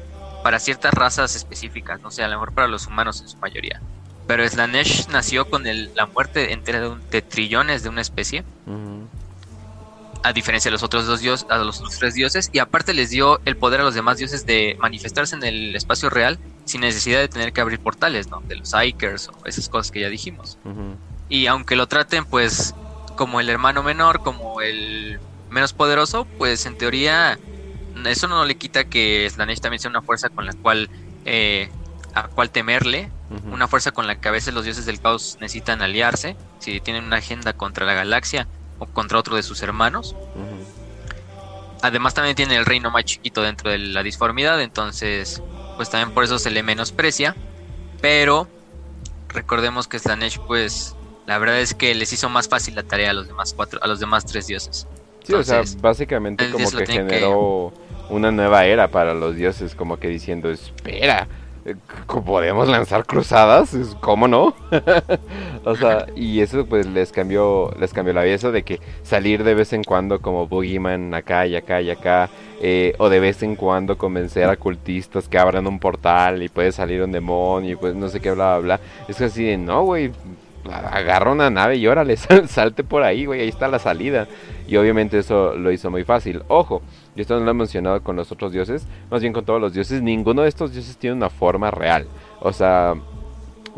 para 0.44 0.61
ciertas 0.61 0.94
razas 0.94 1.35
específicas, 1.35 2.00
no 2.02 2.12
sé, 2.12 2.22
a 2.22 2.28
lo 2.28 2.37
mejor 2.37 2.52
para 2.52 2.68
los 2.68 2.87
humanos 2.87 3.20
en 3.20 3.28
su 3.28 3.37
mayoría. 3.38 3.83
Pero 4.28 4.48
Slanesh 4.48 5.09
nació 5.09 5.50
con 5.50 5.64
la 5.64 6.06
muerte 6.06 6.52
entera 6.52 6.88
de, 7.11 7.20
trillones 7.20 7.83
de 7.83 7.88
una 7.88 8.00
especie 8.00 8.44
a 10.22 10.33
diferencia 10.33 10.68
de 10.68 10.74
los 10.74 10.85
otros 10.85 11.04
dos 11.04 11.18
dioses, 11.18 11.48
a 11.50 11.59
los 11.59 11.80
otros 11.80 11.98
tres 11.98 12.14
dioses, 12.14 12.48
y 12.52 12.61
aparte 12.61 12.94
les 12.94 13.11
dio 13.11 13.40
el 13.46 13.56
poder 13.56 13.80
a 13.80 13.83
los 13.83 13.94
demás 13.94 14.18
dioses 14.18 14.46
de 14.46 14.76
manifestarse 14.78 15.35
en 15.35 15.42
el 15.42 15.74
espacio 15.74 16.11
real 16.11 16.38
sin 16.64 16.83
necesidad 16.83 17.18
de 17.18 17.26
tener 17.26 17.52
que 17.52 17.61
abrir 17.61 17.80
portales, 17.80 18.28
¿no? 18.28 18.40
De 18.46 18.54
los 18.54 18.72
Ikers 18.72 19.30
o 19.30 19.46
esas 19.46 19.68
cosas 19.68 19.90
que 19.90 19.98
ya 19.98 20.09
dijimos. 20.09 20.59
Y 21.28 21.48
aunque 21.48 21.74
lo 21.74 21.88
traten, 21.88 22.24
pues, 22.24 22.72
como 23.20 23.38
el 23.38 23.50
hermano 23.50 23.83
menor, 23.83 24.22
como 24.22 24.62
el 24.62 25.20
menos 25.50 25.74
poderoso, 25.74 26.24
pues 26.38 26.64
en 26.64 26.78
teoría 26.78 27.38
eso 28.06 28.28
no 28.28 28.46
le 28.46 28.56
quita 28.56 28.85
que 28.85 29.28
Slanesh 29.28 29.61
también 29.61 29.78
sea 29.78 29.90
una 29.90 30.00
fuerza 30.00 30.30
con 30.30 30.46
la 30.46 30.54
cual 30.54 30.88
eh, 31.26 31.68
a 32.14 32.28
cual 32.28 32.48
temerle, 32.48 33.11
una 33.52 33.68
fuerza 33.68 33.90
con 33.90 34.06
la 34.06 34.18
que 34.18 34.28
a 34.28 34.30
veces 34.30 34.54
los 34.54 34.64
dioses 34.64 34.87
del 34.87 35.02
caos 35.02 35.37
necesitan 35.38 35.83
aliarse, 35.83 36.35
si 36.61 36.80
tienen 36.80 37.04
una 37.04 37.16
agenda 37.16 37.52
contra 37.52 37.85
la 37.85 37.92
galaxia 37.92 38.48
o 38.78 38.87
contra 38.87 39.18
otro 39.18 39.37
de 39.37 39.42
sus 39.42 39.61
hermanos. 39.61 40.16
Además 41.83 42.14
también 42.14 42.37
tiene 42.37 42.56
el 42.56 42.64
reino 42.64 42.90
más 42.90 43.04
chiquito 43.04 43.42
dentro 43.42 43.70
de 43.70 43.76
la 43.76 44.02
disformidad, 44.02 44.62
entonces 44.62 45.42
pues 45.76 45.90
también 45.90 46.14
por 46.14 46.24
eso 46.24 46.38
se 46.38 46.50
le 46.50 46.62
menosprecia. 46.62 47.37
Pero 48.00 48.48
recordemos 49.28 49.88
que 49.88 49.98
Slanesh 49.98 50.38
pues 50.46 50.96
la 51.31 51.38
verdad 51.38 51.61
es 51.61 51.75
que 51.75 51.95
les 51.95 52.12
hizo 52.12 52.29
más 52.29 52.49
fácil 52.49 52.75
la 52.75 52.83
tarea 52.83 53.11
a 53.11 53.12
los 53.12 53.29
demás 53.29 53.55
cuatro, 53.55 53.79
a 53.81 53.87
los 53.87 54.01
demás 54.01 54.27
tres 54.27 54.49
dioses. 54.49 54.88
Sí, 55.23 55.33
o 55.33 55.45
sea, 55.45 55.62
básicamente 55.81 56.51
como 56.51 56.69
que 56.73 56.85
generó 56.87 57.73
una 58.09 58.33
nueva 58.33 58.64
era 58.66 58.88
para 58.88 59.14
los 59.14 59.37
dioses, 59.37 59.77
como 59.77 59.97
que 59.97 60.09
diciendo, 60.09 60.51
espera, 60.51 61.29
eh, 61.64 61.77
podemos 62.27 62.66
lanzar 62.66 63.07
cruzadas, 63.07 63.77
¿cómo 64.01 64.27
no? 64.27 64.57
o 65.64 65.77
sea, 65.77 66.07
y 66.16 66.40
eso 66.40 66.66
pues 66.66 66.87
les 66.87 67.12
cambió, 67.12 67.73
les 67.79 67.93
cambió 67.93 68.12
la 68.12 68.25
vida, 68.25 68.35
eso 68.35 68.51
de 68.51 68.64
que 68.64 68.81
salir 69.05 69.45
de 69.45 69.55
vez 69.55 69.73
en 69.73 69.85
cuando 69.85 70.21
como 70.21 70.49
Boogeyman 70.49 71.14
acá 71.14 71.47
y 71.47 71.55
acá 71.55 71.81
y 71.81 71.90
acá, 71.90 72.29
eh, 72.61 72.97
o 72.99 73.09
de 73.09 73.21
vez 73.21 73.45
en 73.45 73.55
cuando 73.55 73.97
convencer 73.97 74.49
a 74.49 74.57
cultistas 74.57 75.29
que 75.29 75.38
abran 75.38 75.69
un 75.69 75.79
portal 75.79 76.43
y 76.43 76.49
puede 76.49 76.73
salir 76.73 77.01
un 77.05 77.12
demonio 77.12 77.75
y 77.75 77.77
pues 77.77 77.95
no 77.95 78.09
sé 78.09 78.19
qué, 78.19 78.33
bla, 78.33 78.59
bla, 78.59 78.79
bla. 78.79 78.81
Es 79.07 79.21
así 79.21 79.45
de, 79.45 79.57
no, 79.57 79.85
güey, 79.85 80.11
agarra 80.68 81.33
una 81.33 81.51
nave 81.51 81.77
y 81.77 81.87
órale, 81.87 82.16
salte 82.46 82.85
por 82.85 83.03
ahí, 83.03 83.25
güey, 83.25 83.40
ahí 83.40 83.49
está 83.49 83.68
la 83.68 83.79
salida. 83.79 84.29
Y 84.66 84.77
obviamente 84.77 85.18
eso 85.18 85.55
lo 85.55 85.73
hizo 85.73 85.90
muy 85.90 86.05
fácil. 86.05 86.42
Ojo, 86.49 86.83
y 87.16 87.20
esto 87.20 87.38
no 87.38 87.44
lo 87.44 87.51
he 87.51 87.55
mencionado 87.55 88.03
con 88.03 88.16
los 88.16 88.31
otros 88.31 88.53
dioses, 88.53 88.87
más 89.11 89.20
bien 89.20 89.33
con 89.33 89.44
todos 89.44 89.61
los 89.61 89.73
dioses, 89.73 90.03
ninguno 90.03 90.42
de 90.42 90.49
estos 90.49 90.73
dioses 90.73 90.96
tiene 90.96 91.16
una 91.16 91.31
forma 91.31 91.70
real. 91.70 92.07
O 92.40 92.53
sea, 92.53 92.94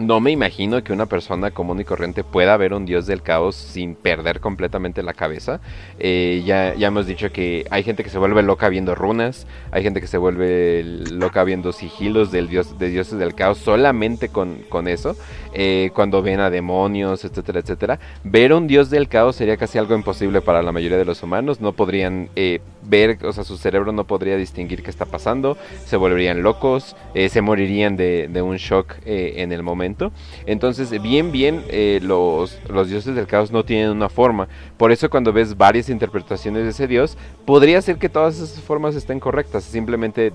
no 0.06 0.20
me 0.20 0.30
imagino 0.30 0.82
que 0.82 0.92
una 0.92 1.06
persona 1.06 1.50
común 1.50 1.80
y 1.80 1.84
corriente 1.84 2.24
pueda 2.24 2.56
ver 2.56 2.74
un 2.74 2.84
dios 2.84 3.06
del 3.06 3.22
caos 3.22 3.56
sin 3.56 3.94
perder 3.94 4.40
completamente 4.40 5.02
la 5.02 5.14
cabeza. 5.14 5.60
Eh, 5.98 6.42
ya, 6.44 6.74
ya 6.74 6.88
hemos 6.88 7.06
dicho 7.06 7.30
que 7.32 7.66
hay 7.70 7.82
gente 7.82 8.04
que 8.04 8.10
se 8.10 8.18
vuelve 8.18 8.42
loca 8.42 8.68
viendo 8.68 8.94
runas, 8.94 9.46
hay 9.70 9.82
gente 9.82 10.00
que 10.00 10.06
se 10.06 10.18
vuelve 10.18 10.82
loca 11.10 11.44
viendo 11.44 11.72
sigilos 11.72 12.30
del 12.30 12.48
dios, 12.48 12.78
de 12.78 12.90
dioses 12.90 13.18
del 13.18 13.34
caos 13.34 13.58
solamente 13.58 14.28
con, 14.28 14.56
con 14.68 14.88
eso. 14.88 15.16
Eh, 15.54 15.90
cuando 15.94 16.22
ven 16.22 16.40
a 16.40 16.50
demonios, 16.50 17.24
etcétera, 17.24 17.60
etcétera. 17.60 17.98
Ver 18.24 18.52
un 18.52 18.66
dios 18.66 18.90
del 18.90 19.08
caos 19.08 19.36
sería 19.36 19.56
casi 19.56 19.78
algo 19.78 19.94
imposible 19.94 20.40
para 20.40 20.62
la 20.62 20.72
mayoría 20.72 20.98
de 20.98 21.04
los 21.04 21.22
humanos. 21.22 21.60
No 21.60 21.72
podrían 21.72 22.28
eh, 22.36 22.60
ver, 22.84 23.18
o 23.24 23.32
sea, 23.32 23.44
su 23.44 23.56
cerebro 23.56 23.92
no 23.92 24.06
podría 24.06 24.36
distinguir 24.36 24.82
qué 24.82 24.90
está 24.90 25.06
pasando, 25.06 25.56
se 25.84 25.96
volverían 25.96 26.42
locos, 26.42 26.96
se 27.14 27.40
morirían 27.40 27.96
de, 27.96 28.28
de 28.28 28.42
un 28.42 28.56
shock 28.56 28.96
en 29.04 29.52
el 29.52 29.62
momento 29.62 30.12
entonces, 30.46 30.90
bien, 31.02 31.32
bien, 31.32 31.64
eh, 31.68 32.00
los, 32.02 32.58
los 32.68 32.88
dioses 32.88 33.14
del 33.14 33.26
caos 33.26 33.50
no 33.52 33.64
tienen 33.64 33.90
una 33.90 34.08
forma. 34.08 34.48
Por 34.76 34.92
eso 34.92 35.10
cuando 35.10 35.32
ves 35.32 35.56
varias 35.56 35.88
interpretaciones 35.88 36.64
de 36.64 36.70
ese 36.70 36.86
dios, 36.86 37.16
podría 37.44 37.80
ser 37.82 37.98
que 37.98 38.08
todas 38.08 38.36
esas 38.36 38.60
formas 38.60 38.94
estén 38.94 39.20
correctas. 39.20 39.64
Simplemente 39.64 40.32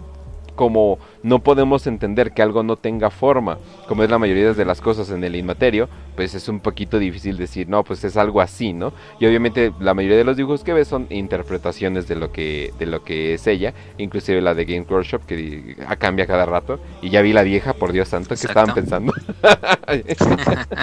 como 0.58 1.00
no 1.24 1.40
podemos 1.40 1.88
entender 1.88 2.34
que 2.34 2.42
algo 2.42 2.64
no 2.64 2.76
tenga 2.76 3.10
forma, 3.10 3.60
como 3.88 4.04
es 4.04 4.10
la 4.10 4.18
mayoría 4.18 4.52
de 4.52 4.66
las 4.66 4.82
cosas 4.82 5.10
en 5.12 5.24
el 5.24 5.38
inmaterio, 5.38 5.88
pues 6.18 6.34
es 6.34 6.50
un 6.50 6.60
poquito 6.60 7.00
difícil 7.00 7.38
decir, 7.38 7.70
no, 7.70 7.84
pues 7.84 8.04
es 8.04 8.18
algo 8.18 8.42
así, 8.42 8.74
¿no? 8.74 8.92
Y 9.20 9.28
obviamente 9.28 9.72
la 9.80 9.94
mayoría 9.94 10.18
de 10.18 10.24
los 10.26 10.36
dibujos 10.36 10.64
que 10.64 10.74
ves 10.74 10.90
son 10.90 11.08
interpretaciones 11.12 12.10
de 12.10 12.16
lo 12.16 12.34
que, 12.34 12.74
de 12.80 12.88
lo 12.88 13.04
que 13.04 13.36
es 13.36 13.48
ella, 13.48 13.74
inclusive 13.98 14.42
la 14.42 14.56
de 14.56 14.66
Game 14.66 14.86
Workshop, 14.90 15.26
que 15.26 15.78
cambia 16.00 16.26
cada 16.26 16.46
rato, 16.46 16.80
y 17.02 17.12
ya 17.12 17.22
vi 17.22 17.32
la 17.32 17.44
vieja, 17.44 17.74
por 17.74 17.94
Dios 17.94 18.10
santo, 18.10 18.30
que 18.30 18.48
estaban 18.48 18.74
pensando. 18.74 19.14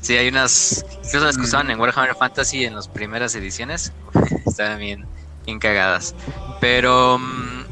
sí, 0.00 0.16
hay 0.16 0.28
unas, 0.28 0.84
incluso 1.04 1.24
las 1.24 1.36
que 1.36 1.44
usaban 1.44 1.70
en 1.70 1.80
Warhammer 1.80 2.16
Fantasy 2.16 2.64
en 2.64 2.74
las 2.74 2.88
primeras 2.88 3.34
ediciones, 3.36 3.92
estaban 4.46 4.80
bien, 4.80 5.06
bien 5.46 5.60
cagadas. 5.60 6.16
Pero... 6.60 7.18
Mm, 7.18 7.63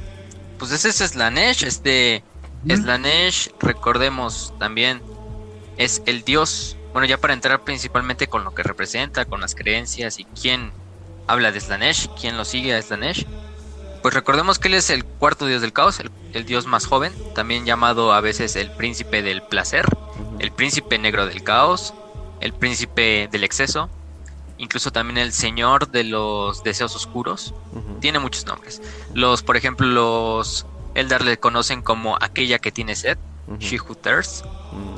pues 0.62 0.70
ese 0.70 0.90
es 0.90 1.11
Slanesh. 1.11 1.64
Este 1.64 2.22
Slanesh, 2.68 3.51
recordemos 3.59 4.55
también, 4.61 5.03
es 5.77 6.03
el 6.07 6.22
dios. 6.22 6.77
Bueno, 6.92 7.05
ya 7.09 7.18
para 7.18 7.35
entrar 7.35 7.64
principalmente 7.64 8.29
con 8.29 8.44
lo 8.44 8.55
que 8.55 8.62
representa, 8.62 9.25
con 9.25 9.40
las 9.40 9.57
creencias 9.57 10.20
y 10.20 10.25
quién 10.25 10.70
habla 11.27 11.51
de 11.51 11.59
Slanesh, 11.59 12.11
quién 12.11 12.37
lo 12.37 12.44
sigue 12.44 12.77
a 12.77 12.81
Slanesh. 12.81 13.27
Pues 14.03 14.14
recordemos 14.14 14.61
que 14.61 14.68
él 14.68 14.75
es 14.75 14.90
el 14.90 15.05
cuarto 15.05 15.46
dios 15.46 15.62
del 15.62 15.72
caos, 15.72 16.01
el, 16.33 16.44
dios 16.44 16.66
más 16.66 16.87
joven, 16.87 17.12
también 17.35 17.66
llamado 17.66 18.12
a 18.12 18.20
veces 18.20 18.55
el 18.55 18.70
príncipe 18.70 19.20
del 19.20 19.42
placer, 19.42 19.85
el 20.38 20.53
príncipe 20.53 20.96
negro 20.96 21.27
del 21.27 21.42
caos, 21.42 21.92
el 22.40 22.53
príncipe 22.53 23.29
del 23.33 23.42
exceso, 23.42 23.90
incluso 24.62 24.92
también 24.92 25.18
el 25.18 25.33
señor 25.33 25.90
de 25.90 26.05
los 26.05 26.62
deseos 26.62 26.94
oscuros. 26.94 27.53
Tiene 28.01 28.20
muchos 28.20 28.46
nombres. 28.46 28.81
Los, 29.12 29.42
por 29.42 29.57
ejemplo, 29.57 29.87
los 29.88 30.66
Eldar 30.94 31.25
le 31.25 31.37
conocen 31.37 31.83
como 31.83 32.16
aquella 32.20 32.61
que 32.61 32.70
tiene 32.70 32.94
sed, 32.94 33.18
She 33.59 33.81
Who 33.81 33.96
Thirsts, 33.96 34.44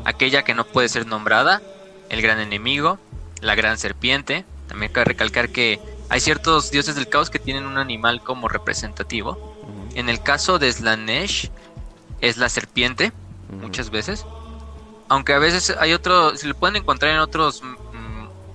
aquella 0.04 0.44
que 0.44 0.54
no 0.54 0.66
puede 0.66 0.90
ser 0.90 1.06
nombrada, 1.06 1.62
el 2.10 2.20
gran 2.20 2.40
enemigo, 2.40 2.98
la 3.40 3.54
gran 3.54 3.78
serpiente. 3.78 4.44
También 4.68 4.92
cabe 4.92 5.06
recalcar 5.06 5.48
que 5.48 5.80
hay 6.10 6.20
ciertos 6.20 6.70
dioses 6.70 6.94
del 6.94 7.08
caos 7.08 7.30
que 7.30 7.38
tienen 7.38 7.64
un 7.64 7.78
animal 7.78 8.22
como 8.22 8.48
representativo. 8.48 9.56
En 9.94 10.10
el 10.10 10.22
caso 10.22 10.58
de 10.58 10.70
Slanesh 10.70 11.50
es 12.20 12.36
la 12.36 12.50
serpiente, 12.50 13.12
muchas 13.62 13.88
veces. 13.88 14.26
Aunque 15.08 15.32
a 15.32 15.38
veces 15.38 15.74
hay 15.80 15.94
otro, 15.94 16.36
se 16.36 16.48
le 16.48 16.54
pueden 16.54 16.76
encontrar 16.76 17.12
en 17.12 17.20
otros 17.20 17.62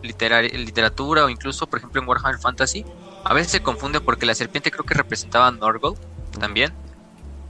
literatura 0.02 1.26
o 1.26 1.30
incluso, 1.30 1.68
por 1.68 1.80
ejemplo, 1.80 2.02
en 2.02 2.08
Warhammer 2.08 2.40
Fantasy, 2.40 2.86
a 3.24 3.34
veces 3.34 3.52
se 3.52 3.62
confunde 3.62 4.02
porque 4.02 4.26
la 4.26 4.36
serpiente 4.36 4.72
creo 4.72 4.86
que 4.86 4.94
representaba 4.94 5.48
a 5.48 5.52
Norgol 5.52 5.96
también, 6.40 6.74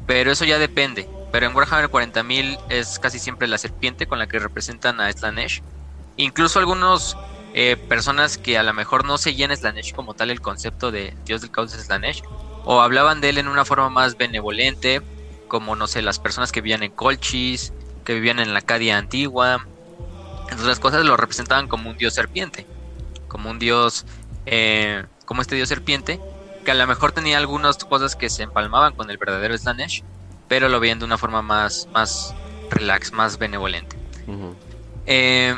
pero 0.07 0.31
eso 0.31 0.45
ya 0.45 0.57
depende. 0.57 1.07
Pero 1.31 1.45
en 1.45 1.55
Warhammer 1.55 1.89
40.000 1.89 2.59
es 2.69 2.97
casi 2.97 3.19
siempre 3.19 3.47
la 3.47 3.57
serpiente 3.57 4.07
con 4.07 4.17
la 4.17 4.27
que 4.27 4.39
representan 4.39 4.99
a 4.99 5.11
Slanesh. 5.11 5.61
Incluso 6.17 6.59
algunos 6.59 7.15
eh, 7.53 7.77
personas 7.77 8.37
que 8.37 8.57
a 8.57 8.63
lo 8.63 8.73
mejor 8.73 9.05
no 9.05 9.17
seguían 9.17 9.55
Slanesh 9.55 9.93
como 9.93 10.15
tal 10.15 10.31
el 10.31 10.41
concepto 10.41 10.91
de 10.91 11.15
Dios 11.25 11.41
del 11.41 11.51
caos 11.51 11.71
de 11.71 11.81
Slanesh, 11.81 12.23
o 12.65 12.81
hablaban 12.81 13.21
de 13.21 13.29
él 13.29 13.37
en 13.37 13.47
una 13.47 13.65
forma 13.65 13.89
más 13.89 14.17
benevolente, 14.17 15.01
como 15.47 15.75
no 15.75 15.87
sé, 15.87 16.01
las 16.01 16.19
personas 16.19 16.51
que 16.51 16.61
vivían 16.61 16.83
en 16.83 16.91
Colchis, 16.91 17.73
que 18.03 18.13
vivían 18.13 18.39
en 18.39 18.53
la 18.53 18.61
Cadia 18.61 18.97
antigua, 18.97 19.67
entonces 20.49 20.67
las 20.67 20.79
cosas 20.79 21.05
lo 21.05 21.15
representaban 21.15 21.67
como 21.67 21.89
un 21.89 21.97
dios 21.97 22.13
serpiente, 22.13 22.65
como 23.27 23.49
un 23.49 23.59
dios, 23.59 24.05
eh, 24.45 25.05
como 25.25 25.41
este 25.41 25.55
dios 25.55 25.69
serpiente, 25.69 26.19
que 26.65 26.71
a 26.71 26.75
lo 26.75 26.87
mejor 26.87 27.11
tenía 27.11 27.37
algunas 27.37 27.77
cosas 27.77 28.15
que 28.15 28.29
se 28.29 28.43
empalmaban 28.43 28.95
con 28.95 29.09
el 29.09 29.17
verdadero 29.17 29.57
Slanesh, 29.57 30.03
pero 30.47 30.67
lo 30.69 30.79
veían 30.79 30.99
de 30.99 31.05
una 31.05 31.17
forma 31.17 31.41
más, 31.41 31.87
más 31.93 32.33
relax, 32.71 33.13
más 33.13 33.37
benevolente. 33.37 33.95
Eh, 35.05 35.55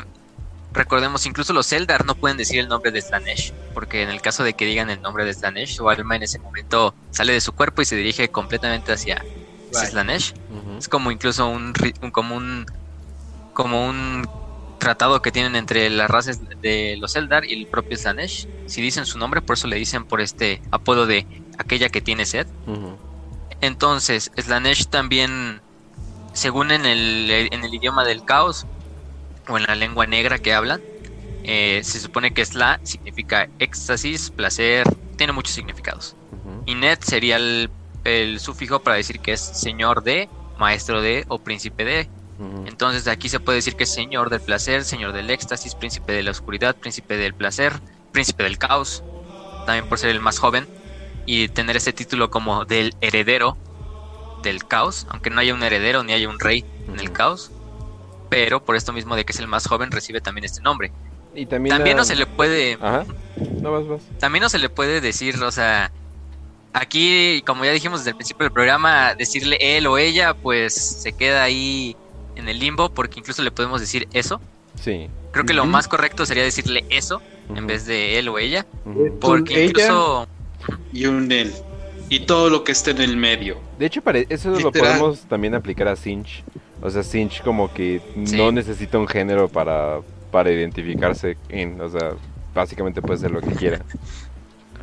recordemos, 0.72 1.26
incluso 1.26 1.52
los 1.52 1.72
Eldar 1.72 2.04
no 2.04 2.14
pueden 2.14 2.36
decir 2.36 2.60
el 2.60 2.68
nombre 2.68 2.90
de 2.90 3.00
Slanesh, 3.00 3.52
porque 3.74 4.02
en 4.02 4.10
el 4.10 4.20
caso 4.20 4.44
de 4.44 4.54
que 4.54 4.66
digan 4.66 4.90
el 4.90 5.00
nombre 5.00 5.24
de 5.24 5.32
Slanesh, 5.32 5.76
su 5.76 5.88
alma 5.88 6.16
en 6.16 6.24
ese 6.24 6.38
momento 6.38 6.94
sale 7.10 7.32
de 7.32 7.40
su 7.40 7.52
cuerpo 7.52 7.82
y 7.82 7.86
se 7.86 7.96
dirige 7.96 8.28
completamente 8.28 8.92
hacia, 8.92 9.24
Slanesh. 9.72 10.34
Es 10.78 10.88
como 10.88 11.10
incluso 11.10 11.48
un, 11.48 11.72
un, 12.02 12.10
como 12.10 12.36
un 12.36 12.66
como 13.54 13.86
un 13.86 14.26
tratado 14.82 15.22
que 15.22 15.30
tienen 15.30 15.54
entre 15.54 15.88
las 15.90 16.10
razas 16.10 16.40
de 16.60 16.96
los 16.98 17.14
Eldar 17.14 17.44
y 17.44 17.52
el 17.52 17.68
propio 17.68 17.96
Slanesh. 17.96 18.48
Si 18.66 18.82
dicen 18.82 19.06
su 19.06 19.16
nombre, 19.16 19.40
por 19.40 19.54
eso 19.54 19.68
le 19.68 19.76
dicen 19.76 20.04
por 20.04 20.20
este 20.20 20.60
apodo 20.72 21.06
de 21.06 21.24
aquella 21.56 21.88
que 21.88 22.00
tiene 22.00 22.26
sed. 22.26 22.48
Entonces, 23.60 24.32
Slanesh 24.36 24.88
también, 24.88 25.60
según 26.32 26.72
en 26.72 26.84
el, 26.84 27.30
en 27.30 27.62
el 27.62 27.72
idioma 27.72 28.04
del 28.04 28.24
caos 28.24 28.66
o 29.46 29.56
en 29.56 29.62
la 29.68 29.76
lengua 29.76 30.06
negra 30.08 30.40
que 30.40 30.52
hablan, 30.52 30.82
eh, 31.44 31.82
se 31.84 32.00
supone 32.00 32.34
que 32.34 32.44
Sla 32.44 32.80
significa 32.82 33.48
éxtasis, 33.60 34.30
placer, 34.30 34.84
tiene 35.16 35.32
muchos 35.32 35.54
significados. 35.54 36.16
Y 36.66 36.74
Net 36.74 37.04
sería 37.04 37.36
el, 37.36 37.70
el 38.02 38.40
sufijo 38.40 38.80
para 38.80 38.96
decir 38.96 39.20
que 39.20 39.34
es 39.34 39.40
señor 39.40 40.02
de, 40.02 40.28
maestro 40.58 41.00
de 41.00 41.24
o 41.28 41.38
príncipe 41.38 41.84
de. 41.84 42.08
Entonces 42.66 43.06
aquí 43.08 43.28
se 43.28 43.40
puede 43.40 43.56
decir 43.56 43.76
que 43.76 43.84
es 43.84 43.92
señor 43.92 44.30
del 44.30 44.40
placer, 44.40 44.84
señor 44.84 45.12
del 45.12 45.30
éxtasis, 45.30 45.74
príncipe 45.74 46.12
de 46.12 46.22
la 46.22 46.30
oscuridad, 46.30 46.76
príncipe 46.76 47.16
del 47.16 47.34
placer, 47.34 47.72
príncipe 48.12 48.42
del 48.42 48.58
caos, 48.58 49.02
también 49.66 49.88
por 49.88 49.98
ser 49.98 50.10
el 50.10 50.20
más 50.20 50.38
joven 50.38 50.66
y 51.26 51.48
tener 51.48 51.76
ese 51.76 51.92
título 51.92 52.30
como 52.30 52.64
del 52.64 52.94
heredero 53.00 53.56
del 54.42 54.66
caos, 54.66 55.06
aunque 55.10 55.30
no 55.30 55.40
haya 55.40 55.54
un 55.54 55.62
heredero 55.62 56.02
ni 56.02 56.12
haya 56.12 56.28
un 56.28 56.40
rey 56.40 56.64
en 56.88 56.98
el 56.98 57.12
caos, 57.12 57.52
pero 58.28 58.64
por 58.64 58.76
esto 58.76 58.92
mismo 58.92 59.14
de 59.14 59.24
que 59.24 59.32
es 59.32 59.38
el 59.38 59.46
más 59.46 59.66
joven 59.66 59.90
recibe 59.90 60.20
también 60.20 60.44
este 60.44 60.60
nombre. 60.62 60.92
Y 61.34 61.46
también, 61.46 61.96
no 61.96 62.04
se 62.04 62.16
le 62.16 62.26
puede... 62.26 62.76
También 64.18 64.42
no 64.42 64.48
se 64.48 64.58
le 64.58 64.68
puede 64.68 65.00
decir, 65.00 65.42
o 65.42 65.50
sea, 65.50 65.90
aquí, 66.72 67.42
como 67.46 67.64
ya 67.64 67.72
dijimos 67.72 68.00
desde 68.00 68.10
el 68.10 68.16
principio 68.16 68.44
del 68.44 68.52
programa, 68.52 69.14
decirle 69.14 69.56
él 69.60 69.86
o 69.86 69.96
ella, 69.96 70.34
pues 70.34 70.74
se 70.74 71.12
queda 71.12 71.42
ahí 71.42 71.96
en 72.36 72.48
el 72.48 72.58
limbo 72.58 72.90
porque 72.90 73.20
incluso 73.20 73.42
le 73.42 73.50
podemos 73.50 73.80
decir 73.80 74.08
eso. 74.12 74.40
Sí. 74.80 75.08
Creo 75.32 75.44
que 75.44 75.54
lo 75.54 75.64
más 75.66 75.88
correcto 75.88 76.26
sería 76.26 76.42
decirle 76.42 76.84
eso 76.90 77.22
en 77.54 77.66
vez 77.66 77.86
de 77.86 78.18
él 78.18 78.28
o 78.28 78.38
ella. 78.38 78.66
Porque 79.20 79.66
incluso... 79.66 80.26
Y 80.92 81.06
un 81.06 81.30
él. 81.32 81.52
Y 82.08 82.20
todo 82.20 82.50
lo 82.50 82.62
que 82.64 82.72
esté 82.72 82.90
en 82.92 83.00
el 83.00 83.16
medio. 83.16 83.58
De 83.78 83.86
hecho, 83.86 84.02
eso 84.28 84.50
lo 84.50 84.70
podemos 84.70 85.20
también 85.22 85.54
aplicar 85.54 85.88
a 85.88 85.96
Sinch. 85.96 86.44
O 86.82 86.90
sea, 86.90 87.02
Sinch 87.02 87.42
como 87.42 87.72
que 87.72 88.02
no 88.14 88.52
necesita 88.52 88.98
un 88.98 89.08
género 89.08 89.48
para, 89.48 90.00
para 90.30 90.50
identificarse 90.50 91.36
en. 91.48 91.80
O 91.80 91.88
sea, 91.88 92.10
básicamente 92.54 93.00
puede 93.00 93.18
ser 93.18 93.30
lo 93.30 93.40
que 93.40 93.52
quiera. 93.52 93.80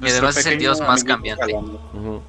Y 0.01 0.07
además 0.07 0.37
es 0.37 0.45
el 0.45 0.57
dios 0.57 0.79
más 0.79 1.03
cambiante. 1.03 1.53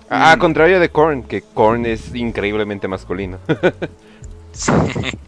A 0.08 0.36
contrario 0.38 0.80
de 0.80 0.88
Korn, 0.88 1.22
que 1.22 1.42
Korn 1.42 1.86
es 1.86 2.12
increíblemente 2.14 2.88
masculino. 2.88 3.38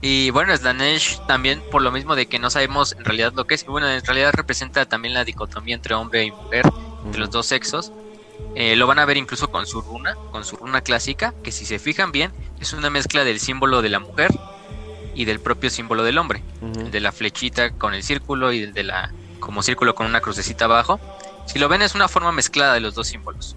Y 0.00 0.30
bueno, 0.30 0.54
Slanesh 0.56 1.26
también 1.26 1.62
por 1.70 1.82
lo 1.82 1.90
mismo 1.90 2.14
de 2.14 2.26
que 2.26 2.38
no 2.38 2.50
sabemos 2.50 2.92
en 2.92 3.04
realidad 3.04 3.32
lo 3.34 3.46
que 3.46 3.54
es. 3.54 3.64
Bueno, 3.64 3.88
en 3.88 4.04
realidad 4.04 4.32
representa 4.34 4.84
también 4.86 5.14
la 5.14 5.24
dicotomía 5.24 5.74
entre 5.74 5.94
hombre 5.94 6.24
y 6.24 6.30
mujer, 6.30 6.66
de 7.10 7.18
los 7.18 7.30
dos 7.30 7.46
sexos. 7.46 7.92
Eh, 8.54 8.76
lo 8.76 8.86
van 8.86 8.98
a 8.98 9.04
ver 9.04 9.16
incluso 9.16 9.50
con 9.50 9.66
su 9.66 9.80
runa, 9.80 10.14
con 10.30 10.44
su 10.44 10.56
runa 10.56 10.82
clásica, 10.82 11.32
que 11.42 11.52
si 11.52 11.64
se 11.64 11.78
fijan 11.78 12.12
bien, 12.12 12.32
es 12.60 12.72
una 12.72 12.90
mezcla 12.90 13.24
del 13.24 13.40
símbolo 13.40 13.82
de 13.82 13.88
la 13.88 13.98
mujer 13.98 14.30
y 15.14 15.24
del 15.24 15.40
propio 15.40 15.70
símbolo 15.70 16.02
del 16.04 16.18
hombre. 16.18 16.42
de 16.60 17.00
la 17.00 17.12
flechita 17.12 17.70
con 17.70 17.94
el 17.94 18.02
círculo 18.02 18.52
y 18.52 18.62
el 18.62 18.74
de 18.74 18.84
la 18.84 19.12
como 19.40 19.62
círculo 19.62 19.94
con 19.94 20.06
una 20.06 20.20
crucecita 20.20 20.66
abajo. 20.66 21.00
Si 21.46 21.58
lo 21.58 21.68
ven 21.68 21.82
es 21.82 21.94
una 21.94 22.08
forma 22.08 22.32
mezclada 22.32 22.74
de 22.74 22.80
los 22.80 22.94
dos 22.94 23.08
símbolos. 23.08 23.56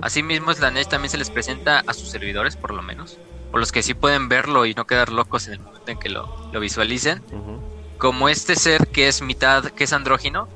Asimismo, 0.00 0.52
Slanesh 0.52 0.88
también 0.88 1.10
se 1.10 1.18
les 1.18 1.30
presenta 1.30 1.84
a 1.86 1.94
sus 1.94 2.08
servidores, 2.08 2.56
por 2.56 2.74
lo 2.74 2.82
menos, 2.82 3.18
o 3.52 3.58
los 3.58 3.70
que 3.72 3.82
sí 3.82 3.94
pueden 3.94 4.28
verlo 4.28 4.66
y 4.66 4.74
no 4.74 4.86
quedar 4.86 5.10
locos 5.10 5.46
en 5.46 5.54
el 5.54 5.60
momento 5.60 5.90
en 5.90 5.98
que 5.98 6.08
lo, 6.08 6.50
lo 6.52 6.60
visualicen, 6.60 7.22
como 7.98 8.28
este 8.28 8.56
ser 8.56 8.88
que 8.88 9.08
es 9.08 9.22
mitad, 9.22 9.64
que 9.66 9.84
es 9.84 9.92
andrógino, 9.92 10.48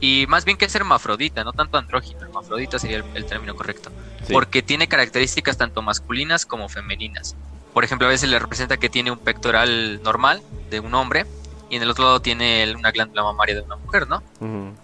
y 0.00 0.26
más 0.28 0.44
bien 0.44 0.56
que 0.58 0.66
es 0.66 0.74
hermafrodita, 0.74 1.42
no 1.44 1.52
tanto 1.52 1.78
andrógino, 1.78 2.20
hermafrodita 2.20 2.78
sería 2.78 2.98
el, 2.98 3.04
el 3.14 3.24
término 3.26 3.54
correcto, 3.54 3.90
Sí. 4.26 4.32
porque 4.32 4.60
tiene 4.62 4.88
características 4.88 5.56
tanto 5.56 5.82
masculinas 5.82 6.44
como 6.46 6.68
femeninas. 6.68 7.36
Por 7.72 7.84
ejemplo, 7.84 8.06
a 8.06 8.10
veces 8.10 8.28
le 8.28 8.38
representa 8.38 8.76
que 8.78 8.88
tiene 8.88 9.10
un 9.10 9.18
pectoral 9.18 10.02
normal 10.02 10.42
de 10.70 10.80
un 10.80 10.94
hombre 10.94 11.26
y 11.70 11.76
en 11.76 11.82
el 11.82 11.90
otro 11.90 12.04
lado 12.04 12.20
tiene 12.20 12.74
una 12.76 12.90
glándula 12.90 13.22
mamaria 13.22 13.54
de 13.54 13.60
una 13.62 13.76
mujer, 13.76 14.08
¿no? 14.08 14.22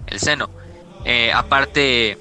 El 0.07 0.21
seno. 0.21 0.49
Eh, 1.05 1.33
aparte, 1.33 2.19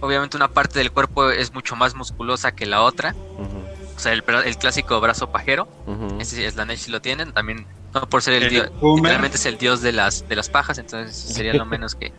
obviamente 0.00 0.36
una 0.36 0.48
parte 0.48 0.78
del 0.78 0.90
cuerpo 0.92 1.30
es 1.30 1.52
mucho 1.54 1.76
más 1.76 1.94
musculosa 1.94 2.52
que 2.52 2.66
la 2.66 2.82
otra. 2.82 3.14
Ujú. 3.38 3.59
O 4.00 4.02
sea, 4.02 4.14
el, 4.14 4.24
el 4.46 4.56
clásico 4.56 4.98
brazo 4.98 5.30
pajero, 5.30 5.68
Ujú. 5.86 6.18
ese 6.18 6.46
es 6.46 6.56
la 6.56 6.74
sí 6.74 6.90
lo 6.90 7.02
tienen, 7.02 7.34
también 7.34 7.66
no 7.92 8.08
por 8.08 8.22
ser 8.22 8.32
el, 8.32 8.44
El 8.44 8.48
dios, 8.48 8.70
literalmente 8.96 9.36
es 9.36 9.44
el 9.44 9.58
dios 9.58 9.82
de 9.82 9.92
las 9.92 10.26
de 10.26 10.36
las 10.36 10.48
pajas, 10.48 10.78
entonces 10.78 11.14
sería 11.34 11.52
lo 11.52 11.66
menos 11.66 11.94
que, 11.94 12.10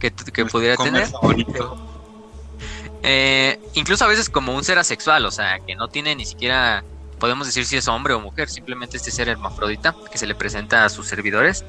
que, 0.00 0.10
que 0.10 0.44
pudiera 0.46 0.74
Comer 0.74 0.92
tener. 0.94 1.08
favorito. 1.08 1.76
Eh, 3.04 3.56
incluso 3.74 4.04
a 4.04 4.08
veces 4.08 4.28
como 4.28 4.52
un 4.52 4.64
ser 4.64 4.80
asexual, 4.80 5.24
o 5.26 5.30
sea, 5.30 5.60
que 5.64 5.76
no 5.76 5.86
tiene 5.86 6.16
ni 6.16 6.24
siquiera, 6.26 6.82
podemos 7.20 7.46
decir 7.46 7.66
si 7.66 7.76
es 7.76 7.86
hombre 7.86 8.14
o 8.14 8.20
mujer, 8.20 8.48
simplemente 8.48 8.96
este 8.96 9.12
ser 9.12 9.28
hermafrodita 9.28 9.94
que 10.10 10.18
se 10.18 10.26
le 10.26 10.34
presenta 10.34 10.84
a 10.84 10.88
sus 10.88 11.06
servidores 11.06 11.64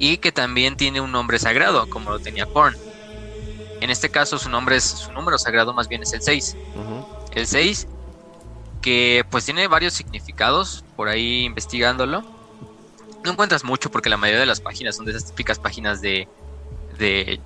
y 0.00 0.16
que 0.16 0.32
también 0.32 0.76
tiene 0.76 1.00
un 1.00 1.12
nombre 1.12 1.38
sagrado, 1.38 1.88
como 1.88 2.10
lo 2.10 2.18
tenía 2.18 2.46
Korn. 2.46 2.76
En 3.80 3.90
este 3.90 4.08
caso 4.08 4.38
su 4.38 4.50
nombre 4.50 4.74
es, 4.74 4.82
su 4.82 5.12
número 5.12 5.38
sagrado 5.38 5.72
más 5.72 5.86
bien 5.86 6.02
es 6.02 6.12
el 6.14 6.22
6. 6.22 6.56
Ujú. 6.74 7.06
El 7.36 7.46
6, 7.46 7.86
que 8.82 9.24
pues 9.30 9.44
tiene 9.44 9.66
varios 9.68 9.94
significados, 9.94 10.84
por 10.96 11.08
ahí 11.08 11.44
investigándolo. 11.44 12.22
No 13.24 13.30
encuentras 13.32 13.62
mucho 13.64 13.90
porque 13.90 14.10
la 14.10 14.16
mayoría 14.16 14.40
de 14.40 14.46
las 14.46 14.60
páginas 14.60 14.96
son 14.96 15.04
de 15.06 15.12
esas 15.12 15.26
típicas 15.26 15.58
páginas 15.60 16.00
de, 16.00 16.26
de, 16.98 17.40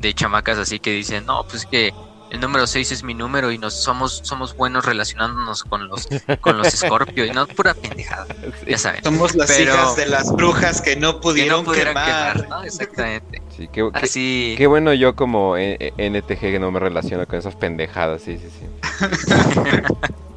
de 0.00 0.14
chamacas 0.14 0.56
así 0.58 0.78
que 0.78 0.92
dicen, 0.92 1.26
no, 1.26 1.42
pues 1.42 1.56
es 1.62 1.66
que 1.66 1.92
el 2.30 2.40
número 2.40 2.66
6 2.66 2.92
es 2.92 3.02
mi 3.02 3.14
número 3.14 3.50
y 3.50 3.56
nos 3.58 3.74
somos, 3.74 4.20
somos 4.22 4.54
buenos 4.54 4.84
relacionándonos 4.84 5.64
con 5.64 5.88
los, 5.88 6.06
con 6.40 6.58
los 6.58 6.68
Scorpio 6.76 7.24
y 7.24 7.30
no 7.30 7.46
pura 7.48 7.74
pendejada, 7.74 8.26
ya 8.66 8.78
saben. 8.78 9.02
Somos 9.02 9.34
las 9.34 9.50
Pero- 9.50 9.74
hijas 9.74 9.96
de 9.96 10.06
las 10.06 10.30
brujas 10.30 10.80
que 10.82 10.94
no 10.94 11.14
Que 11.14 11.20
pudieron, 11.20 11.64
no 11.64 11.72
quemar. 11.72 12.34
quemar, 12.34 12.48
¿no? 12.48 12.62
Exactamente. 12.64 13.42
Sí, 13.56 13.68
qué, 13.72 13.90
Así. 13.94 14.54
qué 14.56 14.66
bueno 14.68 14.92
yo 14.94 15.16
como 15.16 15.56
eh, 15.56 15.76
eh, 15.80 16.10
NTG 16.10 16.38
que 16.38 16.58
no 16.60 16.70
me 16.70 16.78
relaciono 16.78 17.26
con 17.26 17.38
esas 17.40 17.56
pendejadas, 17.56 18.22
sí, 18.22 18.38
sí, 18.38 18.48
sí. 18.60 18.66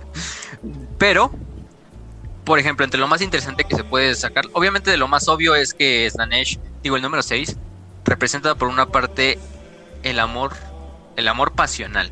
Pero, 1.02 1.32
por 2.46 2.60
ejemplo, 2.60 2.86
entre 2.86 3.00
lo 3.00 3.08
más 3.08 3.24
interesante 3.24 3.64
que 3.64 3.76
se 3.76 3.84
puede 3.84 4.14
sacar, 4.14 4.46
obviamente 4.54 4.92
de 4.92 4.98
lo 4.98 5.08
más 5.08 5.28
obvio 5.30 5.56
es 5.56 5.74
que 5.74 6.08
Slanesh, 6.08 6.60
digo 6.84 6.96
el 6.96 7.02
número 7.02 7.24
6, 7.24 7.58
representa 8.06 8.54
por 8.54 8.68
una 8.68 8.86
parte 8.86 9.40
el 10.04 10.20
amor, 10.20 10.54
el 11.16 11.28
amor 11.28 11.54
pasional. 11.54 12.12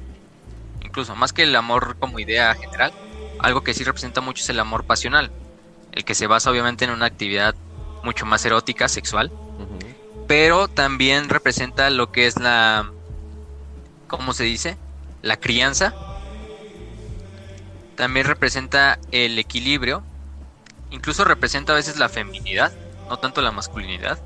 Incluso 0.82 1.16
más 1.16 1.34
que 1.34 1.44
el 1.44 1.56
amor 1.56 1.98
como 2.00 2.20
idea 2.20 2.56
general, 2.56 2.92
algo 3.38 3.62
que 3.62 3.76
sí 3.76 3.84
representa 3.84 4.22
mucho 4.22 4.42
es 4.42 4.50
el 4.50 4.60
amor 4.60 4.86
pasional, 4.86 5.30
el 5.92 6.04
que 6.04 6.16
se 6.16 6.26
basa 6.26 6.50
obviamente 6.50 6.86
en 6.86 6.90
una 6.90 7.06
actividad 7.06 7.54
mucho 8.02 8.26
más 8.26 8.44
erótica, 8.44 8.88
sexual, 8.88 9.32
pero 10.28 10.68
también 10.68 11.30
representa 11.30 11.92
lo 11.92 12.12
que 12.12 12.26
es 12.26 12.40
la, 12.40 12.92
¿cómo 14.08 14.34
se 14.34 14.46
dice? 14.46 14.78
La 15.22 15.38
crianza. 15.38 15.94
También 18.00 18.26
representa 18.26 18.98
el 19.12 19.38
equilibrio. 19.38 20.04
Incluso 20.90 21.26
representa 21.26 21.74
a 21.74 21.76
veces 21.76 21.98
la 21.98 22.08
feminidad, 22.08 22.72
no 23.10 23.18
tanto 23.20 23.42
la 23.42 23.52
masculinidad. 23.52 24.18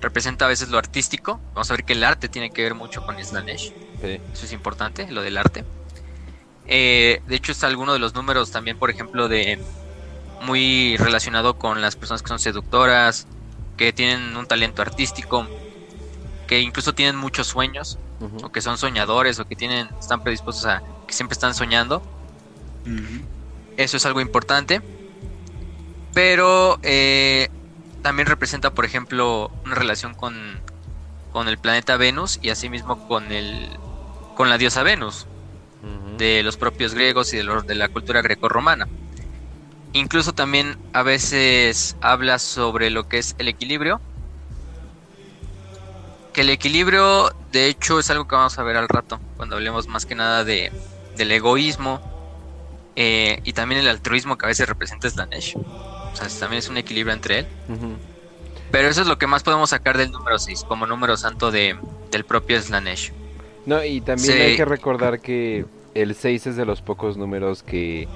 Representa 0.00 0.46
a 0.46 0.48
veces 0.48 0.70
lo 0.70 0.76
artístico. 0.76 1.40
Vamos 1.54 1.70
a 1.70 1.74
ver 1.74 1.84
que 1.84 1.92
el 1.92 2.02
arte 2.02 2.28
tiene 2.28 2.50
que 2.50 2.64
ver 2.64 2.74
mucho 2.74 3.06
con 3.06 3.22
Slanesh. 3.22 3.72
Sí. 4.00 4.20
Eso 4.32 4.44
es 4.44 4.52
importante, 4.52 5.08
lo 5.08 5.22
del 5.22 5.38
arte. 5.38 5.64
Eh, 6.66 7.22
de 7.28 7.36
hecho, 7.36 7.52
está 7.52 7.68
alguno 7.68 7.92
de 7.92 8.00
los 8.00 8.12
números 8.16 8.50
también, 8.50 8.76
por 8.76 8.90
ejemplo, 8.90 9.28
de 9.28 9.60
muy 10.40 10.96
relacionado 10.96 11.56
con 11.60 11.80
las 11.80 11.94
personas 11.94 12.22
que 12.22 12.28
son 12.28 12.40
seductoras, 12.40 13.28
que 13.76 13.92
tienen 13.92 14.36
un 14.36 14.46
talento 14.46 14.82
artístico, 14.82 15.46
que 16.48 16.60
incluso 16.60 16.92
tienen 16.92 17.14
muchos 17.14 17.46
sueños, 17.46 18.00
o 18.42 18.50
que 18.50 18.60
son 18.60 18.78
soñadores, 18.78 19.38
o 19.38 19.46
que 19.46 19.54
tienen, 19.54 19.88
están 20.00 20.24
predispuestos 20.24 20.66
a 20.66 20.82
que 21.06 21.14
siempre 21.14 21.34
están 21.34 21.54
soñando. 21.54 22.02
Eso 23.76 23.96
es 23.96 24.06
algo 24.06 24.20
importante. 24.20 24.80
Pero 26.14 26.78
eh, 26.82 27.48
también 28.02 28.26
representa, 28.28 28.70
por 28.74 28.84
ejemplo, 28.84 29.50
una 29.64 29.74
relación 29.74 30.14
con, 30.14 30.62
con 31.30 31.48
el 31.48 31.58
planeta 31.58 31.96
Venus 31.96 32.38
y 32.42 32.50
asimismo 32.50 32.96
con 33.06 33.32
el 33.32 33.78
con 34.34 34.48
la 34.48 34.56
diosa 34.58 34.82
Venus 34.82 35.26
de 36.16 36.42
los 36.42 36.56
propios 36.56 36.94
griegos 36.94 37.32
y 37.34 37.36
de, 37.38 37.42
los- 37.44 37.66
de 37.66 37.74
la 37.74 37.88
cultura 37.88 38.22
grecorromana. 38.22 38.86
Incluso 39.92 40.32
también 40.32 40.76
a 40.92 41.02
veces 41.02 41.96
habla 42.00 42.38
sobre 42.38 42.90
lo 42.90 43.04
que 43.04 43.18
es 43.18 43.34
el 43.38 43.48
equilibrio. 43.48 44.00
Que 46.32 46.40
el 46.42 46.50
equilibrio, 46.50 47.30
de 47.50 47.66
hecho, 47.66 47.98
es 47.98 48.08
algo 48.10 48.26
que 48.26 48.34
vamos 48.36 48.58
a 48.58 48.62
ver 48.62 48.76
al 48.76 48.88
rato, 48.88 49.20
cuando 49.36 49.56
hablemos 49.56 49.86
más 49.88 50.06
que 50.06 50.14
nada 50.14 50.44
de, 50.44 50.72
del 51.14 51.30
egoísmo 51.32 52.00
eh, 52.96 53.40
y 53.44 53.52
también 53.52 53.80
el 53.80 53.88
altruismo 53.88 54.36
que 54.38 54.46
a 54.46 54.48
veces 54.48 54.68
representa 54.68 55.08
Slanesh. 55.08 55.56
O 55.56 56.10
sea, 56.16 56.28
también 56.40 56.58
es 56.58 56.68
un 56.68 56.76
equilibrio 56.76 57.14
entre 57.14 57.40
él. 57.40 57.46
Pero 58.70 58.88
eso 58.88 59.02
es 59.02 59.06
lo 59.06 59.18
que 59.18 59.26
más 59.26 59.42
podemos 59.42 59.70
sacar 59.70 59.98
del 59.98 60.10
número 60.10 60.38
6, 60.38 60.64
como 60.66 60.86
número 60.86 61.16
santo 61.16 61.50
de, 61.50 61.76
del 62.10 62.24
propio 62.24 62.60
Slanesh. 62.60 63.12
No, 63.66 63.84
y 63.84 64.00
también 64.00 64.32
Sí. 64.34 64.40
hay 64.40 64.56
que 64.56 64.64
recordar 64.64 65.20
que 65.20 65.66
el 65.94 66.14
6 66.14 66.48
es 66.48 66.56
de 66.56 66.64
los 66.64 66.80
pocos 66.80 67.16
números 67.16 67.62
que 67.62 68.08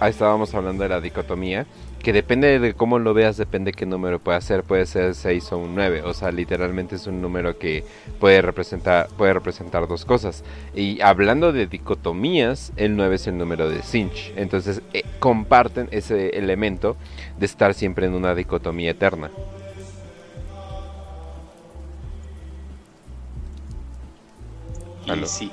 ah, 0.00 0.08
estábamos 0.08 0.54
hablando 0.54 0.82
de 0.84 0.88
la 0.88 1.00
dicotomía, 1.00 1.66
que 2.04 2.12
depende 2.12 2.58
de 2.58 2.74
cómo 2.74 2.98
lo 2.98 3.14
veas, 3.14 3.38
depende 3.38 3.72
qué 3.72 3.86
número 3.86 4.18
puede 4.18 4.38
ser, 4.42 4.62
puede 4.62 4.84
ser 4.84 5.14
6 5.14 5.52
o 5.52 5.58
un 5.58 5.74
9, 5.74 6.02
o 6.02 6.12
sea, 6.12 6.30
literalmente 6.30 6.96
es 6.96 7.06
un 7.06 7.22
número 7.22 7.58
que 7.58 7.82
puede 8.20 8.42
representar 8.42 9.08
puede 9.16 9.32
representar 9.32 9.88
dos 9.88 10.04
cosas. 10.04 10.44
Y 10.74 11.00
hablando 11.00 11.50
de 11.52 11.66
dicotomías, 11.66 12.72
el 12.76 12.94
9 12.96 13.14
es 13.14 13.26
el 13.26 13.38
número 13.38 13.70
de 13.70 13.82
Sinch, 13.82 14.34
entonces 14.36 14.82
eh, 14.92 15.02
comparten 15.18 15.88
ese 15.92 16.38
elemento 16.38 16.98
de 17.38 17.46
estar 17.46 17.72
siempre 17.72 18.04
en 18.06 18.12
una 18.12 18.34
dicotomía 18.34 18.90
eterna. 18.90 19.30
Aló. 25.08 25.26
sí. 25.26 25.50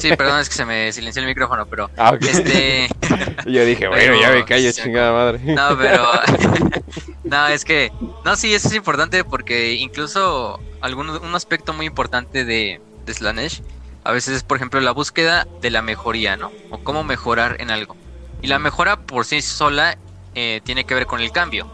Sí, 0.00 0.10
perdón, 0.16 0.40
es 0.40 0.48
que 0.48 0.54
se 0.54 0.64
me 0.64 0.92
silenció 0.92 1.20
el 1.22 1.28
micrófono, 1.28 1.66
pero 1.66 1.90
Ah, 1.96 2.10
ok. 2.14 2.22
este... 2.22 2.88
Yo 3.46 3.64
dije, 3.64 3.88
bueno, 3.88 4.02
Pero- 4.02 4.20
ya 4.20 4.30
me 4.30 4.44
callo, 4.44 4.72
sí, 4.72 4.82
chingada 4.82 5.12
madre. 5.12 5.38
No, 5.54 5.76
pero. 5.78 6.06
no, 7.24 7.46
es 7.48 7.64
que. 7.64 7.92
No, 8.24 8.36
sí, 8.36 8.52
eso 8.54 8.68
es 8.68 8.74
importante 8.74 9.24
porque 9.24 9.74
incluso 9.74 10.60
algún, 10.80 11.08
un 11.10 11.34
aspecto 11.34 11.72
muy 11.72 11.86
importante 11.86 12.44
de, 12.44 12.80
de 13.06 13.14
Slanesh 13.14 13.62
a 14.04 14.12
veces 14.12 14.36
es, 14.36 14.42
por 14.42 14.56
ejemplo, 14.56 14.80
la 14.80 14.92
búsqueda 14.92 15.46
de 15.60 15.70
la 15.70 15.82
mejoría, 15.82 16.36
¿no? 16.36 16.50
O 16.70 16.78
cómo 16.78 17.04
mejorar 17.04 17.56
en 17.60 17.70
algo. 17.70 17.96
Y 18.40 18.46
la 18.46 18.58
mejora 18.58 19.00
por 19.00 19.24
sí 19.26 19.42
sola 19.42 19.98
eh, 20.34 20.60
tiene 20.64 20.84
que 20.84 20.94
ver 20.94 21.06
con 21.06 21.20
el 21.20 21.30
cambio. 21.32 21.70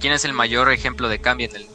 ¿Quién 0.00 0.12
es 0.14 0.24
el 0.24 0.32
mayor 0.32 0.72
ejemplo 0.72 1.08
de 1.10 1.20
cambio 1.20 1.48
en 1.50 1.56
el, 1.56 1.66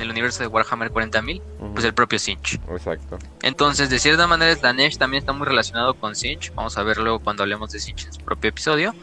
en 0.00 0.04
el 0.06 0.10
universo 0.12 0.42
de 0.42 0.46
Warhammer 0.46 0.90
40.000? 0.90 1.42
ujú. 1.58 1.72
Pues 1.74 1.84
el 1.84 1.92
propio 1.92 2.18
Sinch. 2.18 2.58
Exacto. 2.70 3.18
Entonces, 3.42 3.90
de 3.90 3.98
cierta 3.98 4.26
manera, 4.26 4.54
Slanesh 4.54 4.96
también 4.96 5.20
está 5.20 5.32
muy 5.32 5.46
relacionado 5.46 5.94
con 5.94 6.16
Sinch. 6.16 6.52
Vamos 6.54 6.76
a 6.78 6.82
ver 6.82 6.98
luego 6.98 7.20
cuando 7.20 7.42
hablemos 7.42 7.70
de 7.70 7.80
Sinch 7.80 8.06
en 8.06 8.12
su 8.14 8.20
propio 8.20 8.48
episodio. 8.48 8.94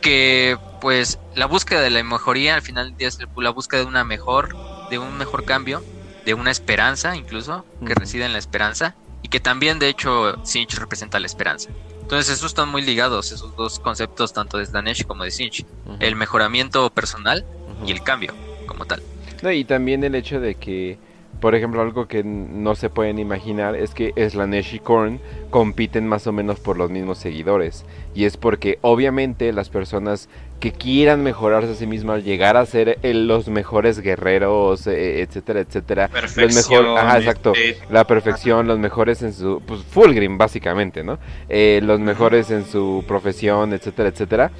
Que, 0.00 0.58
pues, 0.80 1.18
la 1.34 1.46
búsqueda 1.46 1.80
de 1.80 1.90
la 1.90 2.02
mejoría 2.02 2.54
al 2.54 2.62
final 2.62 2.86
del 2.88 2.96
día 2.96 3.08
es 3.08 3.18
la 3.36 3.50
búsqueda 3.50 3.82
de 3.82 3.86
una 3.86 4.04
mejor, 4.04 4.56
de 4.90 4.98
un 4.98 5.16
mejor 5.16 5.44
cambio, 5.44 5.82
de 6.24 6.34
una 6.34 6.50
esperanza 6.50 7.14
incluso, 7.14 7.64
que 7.86 7.94
reside 7.94 8.24
en 8.24 8.32
la 8.32 8.38
esperanza. 8.38 8.96
Y 9.22 9.28
que 9.28 9.38
también, 9.38 9.78
de 9.78 9.88
hecho, 9.88 10.44
Sinch 10.44 10.74
representa 10.74 11.20
la 11.20 11.26
esperanza. 11.26 11.70
Entonces, 12.00 12.34
esos 12.34 12.50
están 12.50 12.68
muy 12.68 12.82
ligados, 12.82 13.30
esos 13.30 13.54
dos 13.54 13.78
conceptos, 13.78 14.32
tanto 14.32 14.58
de 14.58 14.66
Slanesh 14.66 15.04
como 15.06 15.24
de 15.24 15.30
Sinch. 15.30 15.64
El 16.00 16.16
mejoramiento 16.16 16.90
personal 16.90 17.44
y 17.86 17.92
el 17.92 18.02
cambio, 18.02 18.34
como 18.66 18.84
tal. 18.84 19.02
No, 19.42 19.50
y 19.50 19.64
también 19.64 20.04
el 20.04 20.14
hecho 20.14 20.40
de 20.40 20.54
que 20.54 20.98
por 21.40 21.54
ejemplo, 21.54 21.80
algo 21.80 22.06
que 22.06 22.22
no 22.22 22.74
se 22.76 22.88
pueden 22.88 23.18
imaginar 23.18 23.74
es 23.74 23.94
que 23.94 24.12
Slanesh 24.16 24.76
y 24.76 24.78
Korn 24.78 25.20
compiten 25.50 26.06
más 26.06 26.26
o 26.28 26.32
menos 26.32 26.60
por 26.60 26.76
los 26.76 26.90
mismos 26.90 27.18
seguidores. 27.18 27.84
Y 28.14 28.26
es 28.26 28.36
porque 28.36 28.78
obviamente 28.80 29.52
las 29.52 29.68
personas 29.68 30.28
que 30.60 30.70
quieran 30.70 31.24
mejorarse 31.24 31.72
a 31.72 31.74
sí 31.74 31.88
mismas, 31.88 32.22
llegar 32.22 32.56
a 32.56 32.64
ser 32.64 32.96
los 33.02 33.48
mejores 33.48 33.98
guerreros, 33.98 34.86
eh, 34.86 35.22
etcétera, 35.22 35.60
etcétera. 35.60 36.10
Los 36.36 36.54
mejor, 36.54 36.96
ajá, 36.96 37.18
exacto. 37.18 37.54
La 37.90 38.06
perfección, 38.06 38.68
los 38.68 38.78
mejores 38.78 39.22
en 39.22 39.32
su, 39.32 39.60
pues 39.66 39.82
Fulgrim 39.82 40.38
básicamente, 40.38 41.02
¿no? 41.02 41.18
Eh, 41.48 41.80
los 41.82 41.98
mejores 41.98 42.52
en 42.52 42.64
su 42.64 43.04
profesión, 43.08 43.72
etcétera, 43.72 44.10
etcétera. 44.10 44.52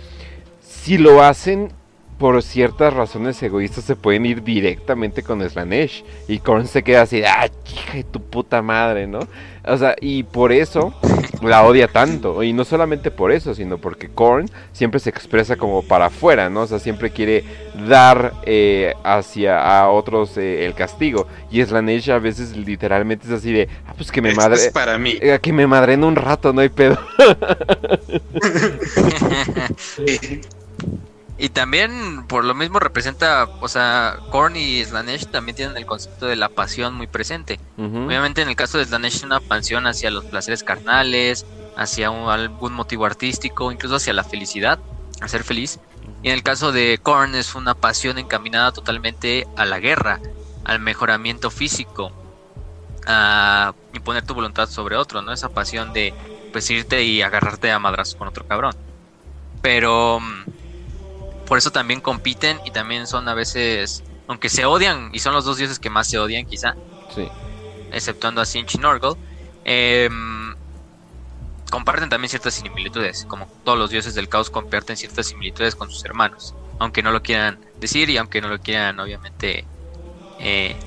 Si 0.60 0.98
lo 0.98 1.22
hacen 1.22 1.72
por 2.18 2.42
ciertas 2.42 2.94
razones 2.94 3.42
egoístas 3.42 3.84
se 3.84 3.96
pueden 3.96 4.26
ir 4.26 4.42
directamente 4.42 5.22
con 5.22 5.48
Slanesh. 5.48 6.04
Y 6.28 6.38
Korn 6.38 6.66
se 6.66 6.82
queda 6.82 7.02
así, 7.02 7.22
ah, 7.24 7.48
hija 7.72 7.94
de 7.94 8.04
tu 8.04 8.20
puta 8.20 8.62
madre, 8.62 9.06
¿no? 9.06 9.20
O 9.64 9.76
sea, 9.76 9.94
y 10.00 10.24
por 10.24 10.52
eso 10.52 10.92
la 11.40 11.64
odia 11.64 11.88
tanto. 11.88 12.42
Y 12.42 12.52
no 12.52 12.64
solamente 12.64 13.10
por 13.10 13.32
eso, 13.32 13.54
sino 13.54 13.78
porque 13.78 14.08
Korn 14.08 14.48
siempre 14.72 15.00
se 15.00 15.10
expresa 15.10 15.56
como 15.56 15.82
para 15.82 16.06
afuera, 16.06 16.50
¿no? 16.50 16.62
O 16.62 16.66
sea, 16.66 16.78
siempre 16.78 17.10
quiere 17.10 17.44
dar 17.88 18.32
eh, 18.44 18.94
hacia 19.04 19.60
a 19.60 19.90
otros 19.90 20.36
eh, 20.36 20.64
el 20.64 20.74
castigo. 20.74 21.26
Y 21.50 21.64
Slanesh 21.64 22.10
a 22.10 22.18
veces 22.18 22.56
literalmente 22.56 23.26
es 23.26 23.32
así 23.32 23.52
de, 23.52 23.68
ah, 23.86 23.94
pues 23.96 24.10
que 24.10 24.22
me 24.22 24.34
madre. 24.34 24.70
para 24.72 24.98
mí. 24.98 25.18
Eh, 25.20 25.38
que 25.42 25.52
me 25.52 25.66
madre 25.66 25.94
en 25.94 26.04
un 26.04 26.16
rato, 26.16 26.52
no 26.52 26.60
hay 26.60 26.68
pedo. 26.68 26.98
Y 31.42 31.48
también 31.48 32.24
por 32.28 32.44
lo 32.44 32.54
mismo 32.54 32.78
representa, 32.78 33.48
o 33.60 33.66
sea, 33.66 34.16
Korn 34.30 34.54
y 34.54 34.84
Slanesh 34.84 35.26
también 35.26 35.56
tienen 35.56 35.76
el 35.76 35.86
concepto 35.86 36.26
de 36.26 36.36
la 36.36 36.48
pasión 36.48 36.94
muy 36.94 37.08
presente. 37.08 37.58
Obviamente 37.76 38.42
en 38.42 38.48
el 38.48 38.54
caso 38.54 38.78
de 38.78 38.84
Slanesh 38.84 39.16
es 39.16 39.22
una 39.24 39.40
pasión 39.40 39.88
hacia 39.88 40.12
los 40.12 40.24
placeres 40.24 40.62
carnales, 40.62 41.44
hacia 41.76 42.10
algún 42.10 42.74
motivo 42.74 43.06
artístico, 43.06 43.72
incluso 43.72 43.96
hacia 43.96 44.12
la 44.12 44.22
felicidad, 44.22 44.78
a 45.20 45.26
ser 45.26 45.42
feliz. 45.42 45.80
Y 46.22 46.28
en 46.28 46.34
el 46.34 46.44
caso 46.44 46.70
de 46.70 47.00
Korn 47.02 47.34
es 47.34 47.56
una 47.56 47.74
pasión 47.74 48.18
encaminada 48.20 48.70
totalmente 48.70 49.48
a 49.56 49.64
la 49.64 49.80
guerra, 49.80 50.20
al 50.62 50.78
mejoramiento 50.78 51.50
físico, 51.50 52.12
a 53.04 53.74
imponer 53.92 54.24
tu 54.24 54.34
voluntad 54.34 54.68
sobre 54.68 54.94
otro, 54.94 55.22
¿no? 55.22 55.32
Esa 55.32 55.48
pasión 55.48 55.92
de 55.92 56.14
pues 56.52 56.70
irte 56.70 57.02
y 57.02 57.20
agarrarte 57.20 57.72
a 57.72 57.80
madrazos 57.80 58.14
con 58.14 58.28
otro 58.28 58.46
cabrón. 58.46 58.76
Pero 59.60 60.20
mm, 60.20 60.61
por 61.46 61.58
eso 61.58 61.70
también 61.70 62.00
compiten 62.00 62.60
y 62.64 62.70
también 62.70 63.06
son 63.06 63.28
a 63.28 63.34
veces, 63.34 64.04
aunque 64.26 64.48
se 64.48 64.64
odian, 64.64 65.10
y 65.12 65.20
son 65.20 65.34
los 65.34 65.44
dos 65.44 65.58
dioses 65.58 65.78
que 65.78 65.90
más 65.90 66.08
se 66.08 66.18
odian 66.18 66.46
quizá, 66.46 66.74
sí. 67.08 67.28
exceptuando 67.90 68.40
a 68.40 68.46
Sinchi 68.46 68.78
Norgol, 68.78 69.16
em, 69.64 70.54
comparten 71.70 72.08
también 72.08 72.28
ciertas 72.30 72.54
similitudes, 72.54 73.24
como 73.26 73.48
todos 73.64 73.78
los 73.78 73.90
dioses 73.90 74.14
del 74.14 74.28
caos 74.28 74.50
comparten 74.50 74.96
ciertas 74.96 75.26
similitudes 75.28 75.74
con 75.74 75.90
sus 75.90 76.04
hermanos, 76.04 76.56
aunque 76.78 77.02
no 77.02 77.12
lo 77.12 77.22
quieran 77.22 77.60
decir 77.80 78.10
y 78.10 78.16
aunque 78.18 78.40
no 78.40 78.48
lo 78.48 78.58
quieran 78.60 79.00
obviamente 79.00 79.70
eh, 80.38 80.84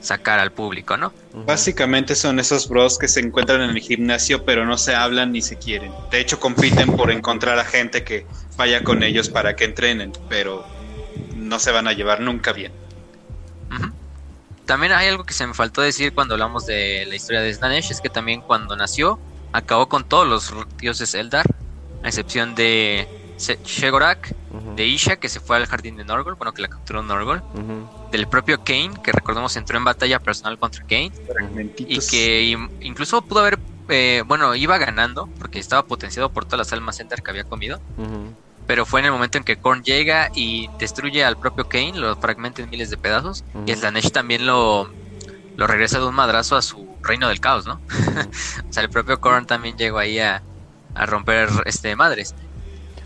sacar 0.00 0.38
al 0.38 0.52
público, 0.52 0.96
¿no? 0.96 1.12
Básicamente 1.34 2.14
son 2.14 2.38
esos 2.38 2.68
bros 2.68 2.98
que 2.98 3.08
se 3.08 3.20
encuentran 3.20 3.60
en 3.62 3.70
el 3.70 3.80
gimnasio 3.80 4.44
pero 4.44 4.64
no 4.64 4.78
se 4.78 4.94
hablan 4.94 5.32
ni 5.32 5.42
se 5.42 5.58
quieren. 5.58 5.92
De 6.10 6.20
hecho 6.20 6.40
compiten 6.40 6.96
por 6.96 7.10
encontrar 7.10 7.58
a 7.58 7.64
gente 7.64 8.02
que 8.04 8.26
vaya 8.56 8.82
con 8.82 9.02
ellos 9.02 9.28
para 9.28 9.56
que 9.56 9.64
entrenen, 9.64 10.12
pero 10.28 10.66
no 11.36 11.58
se 11.58 11.70
van 11.70 11.86
a 11.86 11.92
llevar 11.92 12.20
nunca 12.20 12.52
bien. 12.52 12.72
También 14.66 14.92
hay 14.92 15.08
algo 15.08 15.24
que 15.24 15.34
se 15.34 15.44
me 15.46 15.52
faltó 15.52 15.82
decir 15.82 16.14
cuando 16.14 16.34
hablamos 16.34 16.64
de 16.64 17.04
la 17.06 17.16
historia 17.16 17.40
de 17.40 17.52
Slanesh, 17.52 17.90
es 17.90 18.00
que 18.00 18.08
también 18.08 18.40
cuando 18.40 18.76
nació 18.76 19.18
acabó 19.52 19.88
con 19.88 20.04
todos 20.04 20.28
los 20.28 20.52
dioses 20.78 21.12
Eldar, 21.14 21.44
a 22.04 22.08
excepción 22.08 22.54
de 22.54 23.08
Shegorak, 23.40 24.34
de 24.76 24.86
Isha, 24.86 25.16
que 25.16 25.28
se 25.28 25.40
fue 25.40 25.56
al 25.56 25.66
jardín 25.66 25.96
de 25.96 26.04
Norgol, 26.04 26.34
bueno, 26.34 26.52
que 26.52 26.62
la 26.62 26.68
capturó 26.68 27.02
Norgol, 27.02 27.42
del 28.12 28.26
propio 28.28 28.62
Kane, 28.62 28.92
que 29.02 29.12
recordemos 29.12 29.56
entró 29.56 29.78
en 29.78 29.84
batalla 29.84 30.18
personal 30.18 30.58
contra 30.58 30.84
Kane, 30.86 31.12
y 31.78 31.98
que 32.10 32.58
incluso 32.80 33.22
pudo 33.22 33.40
haber, 33.40 33.58
eh, 33.88 34.22
bueno, 34.26 34.54
iba 34.54 34.76
ganando, 34.78 35.28
porque 35.38 35.58
estaba 35.58 35.82
potenciado 35.86 36.30
por 36.30 36.44
todas 36.44 36.58
las 36.58 36.72
almas 36.72 37.00
Ender 37.00 37.22
que 37.22 37.30
había 37.30 37.44
comido, 37.44 37.80
pero 38.66 38.84
fue 38.86 39.00
en 39.00 39.06
el 39.06 39.12
momento 39.12 39.38
en 39.38 39.44
que 39.44 39.56
Korn 39.56 39.82
llega 39.82 40.30
y 40.34 40.68
destruye 40.78 41.24
al 41.24 41.36
propio 41.36 41.66
Kane, 41.68 41.94
lo 41.98 42.14
fragmenta 42.16 42.62
en 42.62 42.70
miles 42.70 42.90
de 42.90 42.98
pedazos, 42.98 43.44
y 43.66 43.72
Slanesh 43.74 44.10
también 44.12 44.44
lo, 44.46 44.88
lo 45.56 45.66
regresa 45.66 45.98
de 45.98 46.06
un 46.06 46.14
madrazo 46.14 46.56
a 46.56 46.62
su 46.62 46.86
reino 47.02 47.28
del 47.28 47.40
caos, 47.40 47.66
¿no? 47.66 47.80
o 48.68 48.72
sea, 48.72 48.82
el 48.82 48.90
propio 48.90 49.18
Korn 49.18 49.46
también 49.46 49.76
llegó 49.76 49.98
ahí 49.98 50.18
a, 50.18 50.42
a 50.94 51.06
romper 51.06 51.48
este 51.64 51.96
madres. 51.96 52.34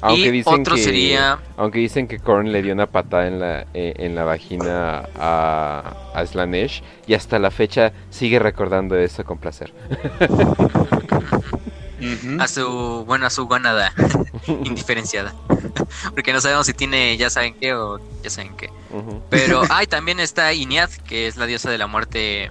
Aunque 0.04 0.30
dicen 0.30 0.64
que, 0.64 0.76
sería... 0.78 1.38
Aunque 1.56 1.78
dicen 1.78 2.06
que 2.06 2.18
Korn 2.18 2.52
le 2.52 2.62
dio 2.62 2.74
una 2.74 2.86
patada 2.86 3.26
en 3.26 3.40
la, 3.40 3.66
eh, 3.72 3.94
en 3.96 4.14
la 4.14 4.24
vagina 4.24 5.08
a, 5.16 6.10
a 6.14 6.26
Slanesh 6.26 6.82
y 7.06 7.14
hasta 7.14 7.38
la 7.38 7.50
fecha 7.50 7.92
sigue 8.10 8.38
recordando 8.38 8.96
eso 8.96 9.24
con 9.24 9.38
placer. 9.38 9.72
A 12.38 12.48
su, 12.48 13.04
bueno, 13.06 13.26
a 13.26 13.30
su 13.30 13.46
guanada 13.46 13.94
indiferenciada. 14.46 15.34
Porque 16.10 16.34
no 16.34 16.40
sabemos 16.40 16.66
si 16.66 16.74
tiene 16.74 17.16
ya 17.16 17.30
saben 17.30 17.54
qué 17.54 17.72
o 17.72 17.98
ya 18.22 18.28
saben 18.28 18.54
qué. 18.56 18.70
Pero 19.30 19.62
hay 19.70 19.86
también 19.86 20.20
está 20.20 20.52
Inyad, 20.52 20.90
que 20.90 21.26
es 21.26 21.36
la 21.36 21.46
diosa 21.46 21.70
de 21.70 21.78
la 21.78 21.86
muerte 21.86 22.50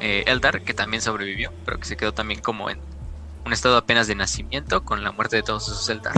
eh, 0.00 0.24
Eldar, 0.26 0.62
que 0.62 0.72
también 0.72 1.02
sobrevivió, 1.02 1.52
pero 1.64 1.78
que 1.78 1.84
se 1.84 1.96
quedó 1.96 2.14
también 2.14 2.40
como 2.40 2.70
en 2.70 2.78
un 3.44 3.52
estado 3.52 3.76
apenas 3.76 4.06
de 4.06 4.14
nacimiento 4.14 4.82
con 4.82 5.04
la 5.04 5.12
muerte 5.12 5.36
de 5.36 5.42
todos 5.42 5.64
esos 5.68 5.88
Eldar. 5.90 6.14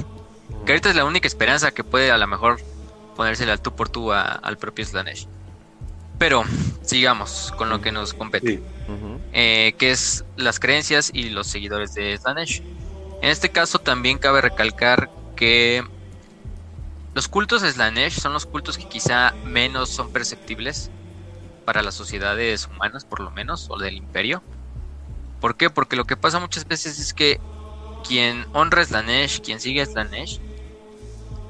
Que 0.64 0.72
ahorita 0.72 0.90
es 0.90 0.96
la 0.96 1.04
única 1.04 1.26
esperanza 1.26 1.70
que 1.70 1.84
puede 1.84 2.10
a 2.10 2.18
lo 2.18 2.26
mejor 2.26 2.60
ponérsela 3.16 3.56
tú 3.56 3.74
por 3.74 3.88
tú 3.88 4.12
al 4.12 4.58
propio 4.58 4.84
Slanesh. 4.84 5.26
Pero 6.18 6.44
sigamos 6.82 7.52
con 7.56 7.68
lo 7.70 7.80
que 7.80 7.92
nos 7.92 8.12
compete, 8.12 8.62
eh, 9.32 9.74
que 9.78 9.90
es 9.90 10.24
las 10.36 10.58
creencias 10.58 11.10
y 11.12 11.30
los 11.30 11.46
seguidores 11.46 11.94
de 11.94 12.16
Slanesh. 12.16 12.62
En 13.22 13.30
este 13.30 13.50
caso 13.50 13.78
también 13.78 14.18
cabe 14.18 14.40
recalcar 14.40 15.10
que 15.36 15.84
los 17.14 17.28
cultos 17.28 17.62
de 17.62 17.72
Slanesh 17.72 18.20
son 18.20 18.32
los 18.32 18.46
cultos 18.46 18.78
que 18.78 18.88
quizá 18.88 19.32
menos 19.44 19.88
son 19.88 20.12
perceptibles 20.12 20.90
para 21.64 21.82
las 21.82 21.94
sociedades 21.94 22.66
humanas, 22.66 23.04
por 23.04 23.20
lo 23.20 23.30
menos, 23.30 23.66
o 23.70 23.78
del 23.78 23.96
imperio. 23.96 24.42
¿Por 25.40 25.56
qué? 25.56 25.70
Porque 25.70 25.96
lo 25.96 26.04
que 26.04 26.16
pasa 26.16 26.40
muchas 26.40 26.66
veces 26.66 26.98
es 26.98 27.12
que 27.12 27.40
quien 28.06 28.46
honra 28.52 28.82
a 28.82 28.84
Slanesh, 28.84 29.40
quien 29.40 29.60
sigue 29.60 29.82
a 29.82 29.86
Slanesh, 29.86 30.40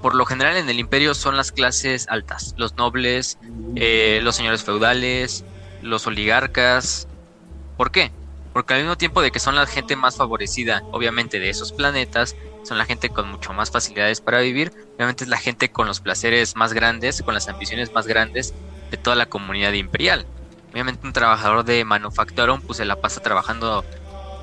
por 0.01 0.15
lo 0.15 0.25
general 0.25 0.57
en 0.57 0.69
el 0.69 0.79
imperio 0.79 1.15
son 1.15 1.37
las 1.37 1.53
clases 1.53 2.07
altas, 2.09 2.55
los 2.57 2.77
nobles, 2.77 3.39
eh, 3.77 4.21
los 4.23 4.37
señores 4.37 4.63
feudales, 4.63 5.45
los 5.83 6.07
oligarcas. 6.07 7.09
¿Por 7.77 7.91
qué? 7.91 8.13
Porque 8.53 8.75
al 8.75 8.81
mismo 8.81 8.97
tiempo 8.97 9.23
de 9.23 9.31
que 9.31 9.41
son 9.41 9.55
la 9.55 9.67
gente 9.67 9.97
más 9.97 10.17
favorecida, 10.17 10.83
obviamente, 10.93 11.39
de 11.39 11.51
esos 11.51 11.73
planetas, 11.73 12.37
son 12.65 12.79
la 12.79 12.85
gente 12.85 13.09
con 13.09 13.31
mucho 13.31 13.53
más 13.53 13.71
facilidades 13.71 14.21
para 14.21 14.41
vivir, 14.41 14.73
obviamente 14.97 15.25
es 15.25 15.31
la 15.31 15.39
gente 15.39 15.71
con 15.71 15.87
los 15.87 16.01
placeres 16.01 16.57
más 16.57 16.73
grandes, 16.73 17.23
con 17.23 17.35
las 17.35 17.49
ambiciones 17.49 17.93
más 17.93 18.07
grandes 18.07 18.55
de 18.91 18.97
toda 18.97 19.17
la 19.17 19.27
comunidad 19.27 19.73
imperial. 19.73 20.27
Obviamente 20.73 21.07
un 21.07 21.13
trabajador 21.13 21.65
de 21.65 21.85
manufacturón 21.85 22.61
pues 22.61 22.77
se 22.79 22.85
la 22.85 22.97
pasa 22.97 23.21
trabajando 23.21 23.85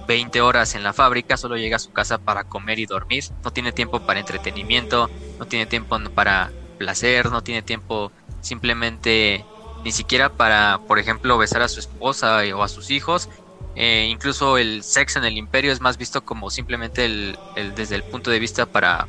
20 0.08 0.42
horas 0.42 0.76
en 0.76 0.84
la 0.84 0.94
fábrica, 0.94 1.38
solo 1.38 1.58
llega 1.58 1.78
a 1.78 1.80
su 1.80 1.92
casa 1.92 2.18
para 2.18 2.44
comer 2.44 2.80
y 2.80 2.86
dormir, 2.86 3.24
no 3.44 3.52
tiene 3.52 3.72
tiempo 3.72 4.00
para 4.00 4.20
entretenimiento, 4.20 5.10
no 5.40 5.46
tiene 5.46 5.66
tiempo 5.66 5.98
para 6.14 6.52
placer, 6.78 7.32
no 7.32 7.42
tiene 7.42 7.62
tiempo 7.62 8.12
simplemente 8.42 9.46
ni 9.84 9.92
siquiera 9.92 10.30
para, 10.30 10.80
por 10.88 11.00
ejemplo, 11.00 11.38
besar 11.38 11.62
a 11.62 11.68
su 11.68 11.80
esposa 11.80 12.42
o 12.56 12.64
a 12.64 12.68
sus 12.68 12.90
hijos. 12.92 13.30
Eh, 13.76 14.08
incluso 14.10 14.58
el 14.58 14.84
sexo 14.84 15.20
en 15.20 15.26
el 15.26 15.38
imperio 15.38 15.72
es 15.72 15.82
más 15.82 15.98
visto 15.98 16.24
como 16.24 16.50
simplemente 16.50 17.06
el, 17.06 17.38
desde 17.76 17.96
el 17.96 18.04
punto 18.04 18.32
de 18.32 18.40
vista 18.40 18.66
para 18.66 19.08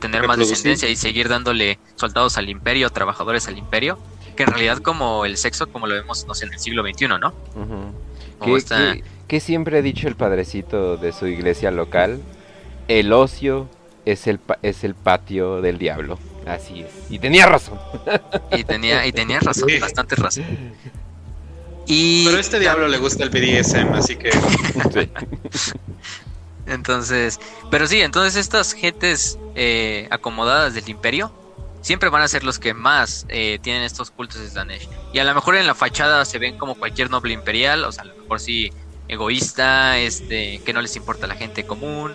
tener 0.00 0.26
más 0.26 0.36
descendencia 0.36 0.88
y 0.88 0.96
seguir 0.96 1.28
dándole 1.28 1.78
soldados 1.94 2.36
al 2.36 2.48
imperio, 2.48 2.90
trabajadores 2.90 3.48
al 3.48 3.56
imperio, 3.56 3.98
que 4.36 4.42
en 4.42 4.50
realidad 4.50 4.78
como 4.78 5.24
el 5.24 5.36
sexo 5.36 5.66
como 5.68 5.86
lo 5.86 5.94
vemos 5.94 6.26
no 6.26 6.34
sé, 6.34 6.44
en 6.46 6.52
el 6.52 6.58
siglo 6.58 6.82
XXI, 6.82 7.08
¿no? 7.08 7.32
¿Qué 8.42 9.02
siempre 9.40 9.78
ha 9.78 9.82
dicho 9.82 10.08
el 10.08 10.16
padrecito 10.16 10.96
de 10.96 11.12
su 11.12 11.26
iglesia 11.26 11.70
local? 11.70 12.20
El 12.88 13.12
ocio 13.12 13.68
es 14.04 14.26
el, 14.26 14.40
es 14.62 14.84
el 14.84 14.94
patio 14.94 15.60
del 15.60 15.78
diablo. 15.78 16.18
Así 16.46 16.80
es. 16.80 16.90
Y 17.10 17.18
tenía 17.18 17.46
razón. 17.46 17.78
Y 18.50 18.64
tenía, 18.64 19.06
y 19.06 19.12
tenía 19.12 19.40
razón, 19.40 19.68
bastante 19.80 20.16
razón. 20.16 20.44
Y 21.86 22.24
Pero 22.24 22.36
a 22.36 22.40
este 22.40 22.58
diablo 22.60 22.88
le 22.88 22.98
gusta 22.98 23.24
el 23.24 23.30
BDSM, 23.30 23.92
así 23.94 24.16
que. 24.16 24.30
Entonces, 26.66 27.40
pero 27.70 27.86
sí, 27.86 28.00
entonces 28.00 28.36
estas 28.36 28.72
gentes 28.72 29.38
eh, 29.56 30.06
acomodadas 30.10 30.74
del 30.74 30.88
imperio 30.88 31.32
siempre 31.80 32.08
van 32.08 32.22
a 32.22 32.28
ser 32.28 32.44
los 32.44 32.58
que 32.58 32.72
más 32.72 33.26
eh, 33.28 33.58
tienen 33.60 33.82
estos 33.82 34.10
cultos 34.10 34.40
de 34.40 34.48
Slanesh. 34.48 34.88
Y 35.12 35.18
a 35.18 35.24
lo 35.24 35.34
mejor 35.34 35.56
en 35.56 35.66
la 35.66 35.74
fachada 35.74 36.24
se 36.24 36.38
ven 36.38 36.56
como 36.56 36.76
cualquier 36.76 37.10
noble 37.10 37.34
imperial, 37.34 37.84
o 37.84 37.92
sea, 37.92 38.04
a 38.04 38.06
lo 38.06 38.14
mejor 38.14 38.40
sí 38.40 38.72
egoísta, 39.12 39.98
este, 39.98 40.60
que 40.64 40.72
no 40.72 40.80
les 40.82 40.96
importa 40.96 41.26
la 41.26 41.34
gente 41.34 41.64
común, 41.64 42.12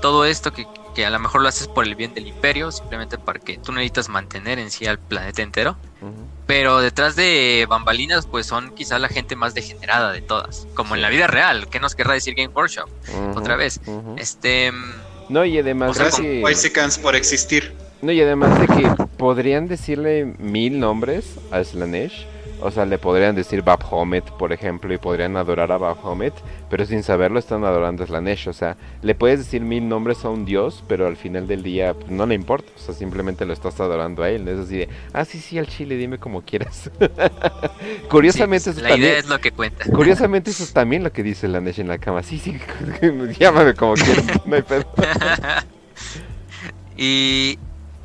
todo 0.00 0.24
esto 0.24 0.52
que, 0.52 0.66
que 0.94 1.06
a 1.06 1.10
lo 1.10 1.18
mejor 1.18 1.42
lo 1.42 1.48
haces 1.48 1.68
por 1.68 1.86
el 1.86 1.94
bien 1.94 2.12
del 2.14 2.26
imperio, 2.26 2.70
simplemente 2.72 3.16
para 3.16 3.38
que 3.38 3.58
tú 3.58 3.72
necesitas 3.72 4.08
mantener 4.08 4.58
en 4.58 4.70
sí 4.70 4.86
al 4.86 4.98
planeta 4.98 5.42
entero. 5.42 5.76
Pero 6.46 6.80
detrás 6.80 7.14
de 7.16 7.66
bambalinas, 7.68 8.26
pues 8.26 8.46
son 8.46 8.74
quizá 8.74 8.98
la 8.98 9.08
gente 9.08 9.36
más 9.36 9.54
degenerada 9.54 10.12
de 10.12 10.20
todas, 10.20 10.66
como 10.74 10.96
en 10.96 11.02
la 11.02 11.08
vida 11.08 11.28
real. 11.28 11.68
¿Qué 11.68 11.78
nos 11.80 11.94
querrá 11.94 12.14
decir 12.14 12.34
Game 12.34 12.52
Workshop? 12.52 12.88
Otra 13.36 13.56
vez. 13.56 13.80
Este. 14.16 14.72
No, 15.28 15.44
y 15.44 15.58
además. 15.58 15.90
O 15.90 15.94
sea, 15.94 16.10
por 17.00 17.14
existir. 17.14 17.72
No, 18.02 18.10
y 18.10 18.20
además 18.20 18.60
de 18.60 18.66
que 18.66 18.90
podrían 19.16 19.68
decirle 19.68 20.34
mil 20.38 20.80
nombres 20.80 21.36
a 21.52 21.62
Slanesh 21.62 22.26
o 22.62 22.70
sea, 22.70 22.86
le 22.86 22.98
podrían 22.98 23.34
decir 23.34 23.62
Baphomet, 23.62 24.24
por 24.24 24.52
ejemplo, 24.52 24.92
y 24.94 24.98
podrían 24.98 25.36
adorar 25.36 25.72
a 25.72 25.78
Baphomet, 25.78 26.32
pero 26.70 26.84
sin 26.86 27.02
saberlo 27.02 27.38
están 27.38 27.64
adorando 27.64 28.04
a 28.04 28.06
Slanesh. 28.06 28.48
O 28.48 28.52
sea, 28.52 28.76
le 29.02 29.14
puedes 29.14 29.40
decir 29.40 29.62
mil 29.62 29.88
nombres 29.88 30.24
a 30.24 30.28
un 30.28 30.44
dios, 30.44 30.84
pero 30.86 31.06
al 31.06 31.16
final 31.16 31.46
del 31.46 31.62
día 31.62 31.94
pues, 31.94 32.10
no 32.10 32.26
le 32.26 32.34
importa. 32.34 32.70
O 32.76 32.78
sea, 32.78 32.94
simplemente 32.94 33.44
lo 33.44 33.52
estás 33.52 33.80
adorando 33.80 34.22
a 34.22 34.30
él. 34.30 34.46
Es 34.48 34.60
así 34.60 34.78
de, 34.78 34.88
ah, 35.12 35.24
sí, 35.24 35.38
sí, 35.38 35.58
al 35.58 35.66
chile, 35.66 35.96
dime 35.96 36.18
como 36.18 36.42
quieras. 36.42 36.90
curiosamente, 38.08 38.70
eso 38.70 38.80
la 38.80 38.96
idea 38.96 39.18
es 39.18 39.28
lo 39.28 39.40
que 39.40 39.50
cuenta. 39.50 39.84
Curiosamente, 39.90 40.50
eso 40.50 40.62
es 40.62 40.72
también 40.72 41.02
lo 41.02 41.12
que 41.12 41.22
dice 41.22 41.48
Slanesh 41.48 41.80
en 41.80 41.88
la 41.88 41.98
cama. 41.98 42.22
Sí, 42.22 42.38
sí, 42.38 42.58
llámame 43.38 43.74
como 43.74 43.94
quieras, 43.94 44.24
no 44.46 44.54
hay 44.54 44.62
pedo. 44.62 44.84
y 46.96 47.58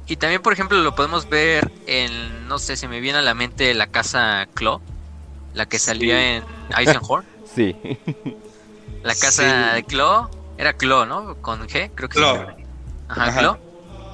y 0.07 0.15
también, 0.15 0.41
por 0.41 0.53
ejemplo, 0.53 0.77
lo 0.77 0.95
podemos 0.95 1.27
ver 1.29 1.69
en, 1.85 2.47
no 2.47 2.59
sé, 2.59 2.77
se 2.77 2.87
me 2.87 3.01
viene 3.01 3.19
a 3.19 3.21
la 3.21 3.33
mente 3.33 3.73
la 3.73 3.87
casa 3.87 4.47
Claw, 4.53 4.81
la 5.53 5.67
que 5.67 5.79
salía 5.79 6.37
en 6.37 6.43
Eisenhorn. 6.77 7.25
Sí. 7.55 7.75
La 9.01 9.15
casa 9.15 9.73
de 9.73 9.83
Claw, 9.83 10.29
era 10.59 10.73
Claw, 10.73 11.07
¿no? 11.07 11.37
Con 11.41 11.67
G, 11.67 11.89
creo 11.95 12.07
que 12.07 12.19
Claw. 12.19 12.55
Ajá, 13.07 13.39
Claw. 13.39 13.57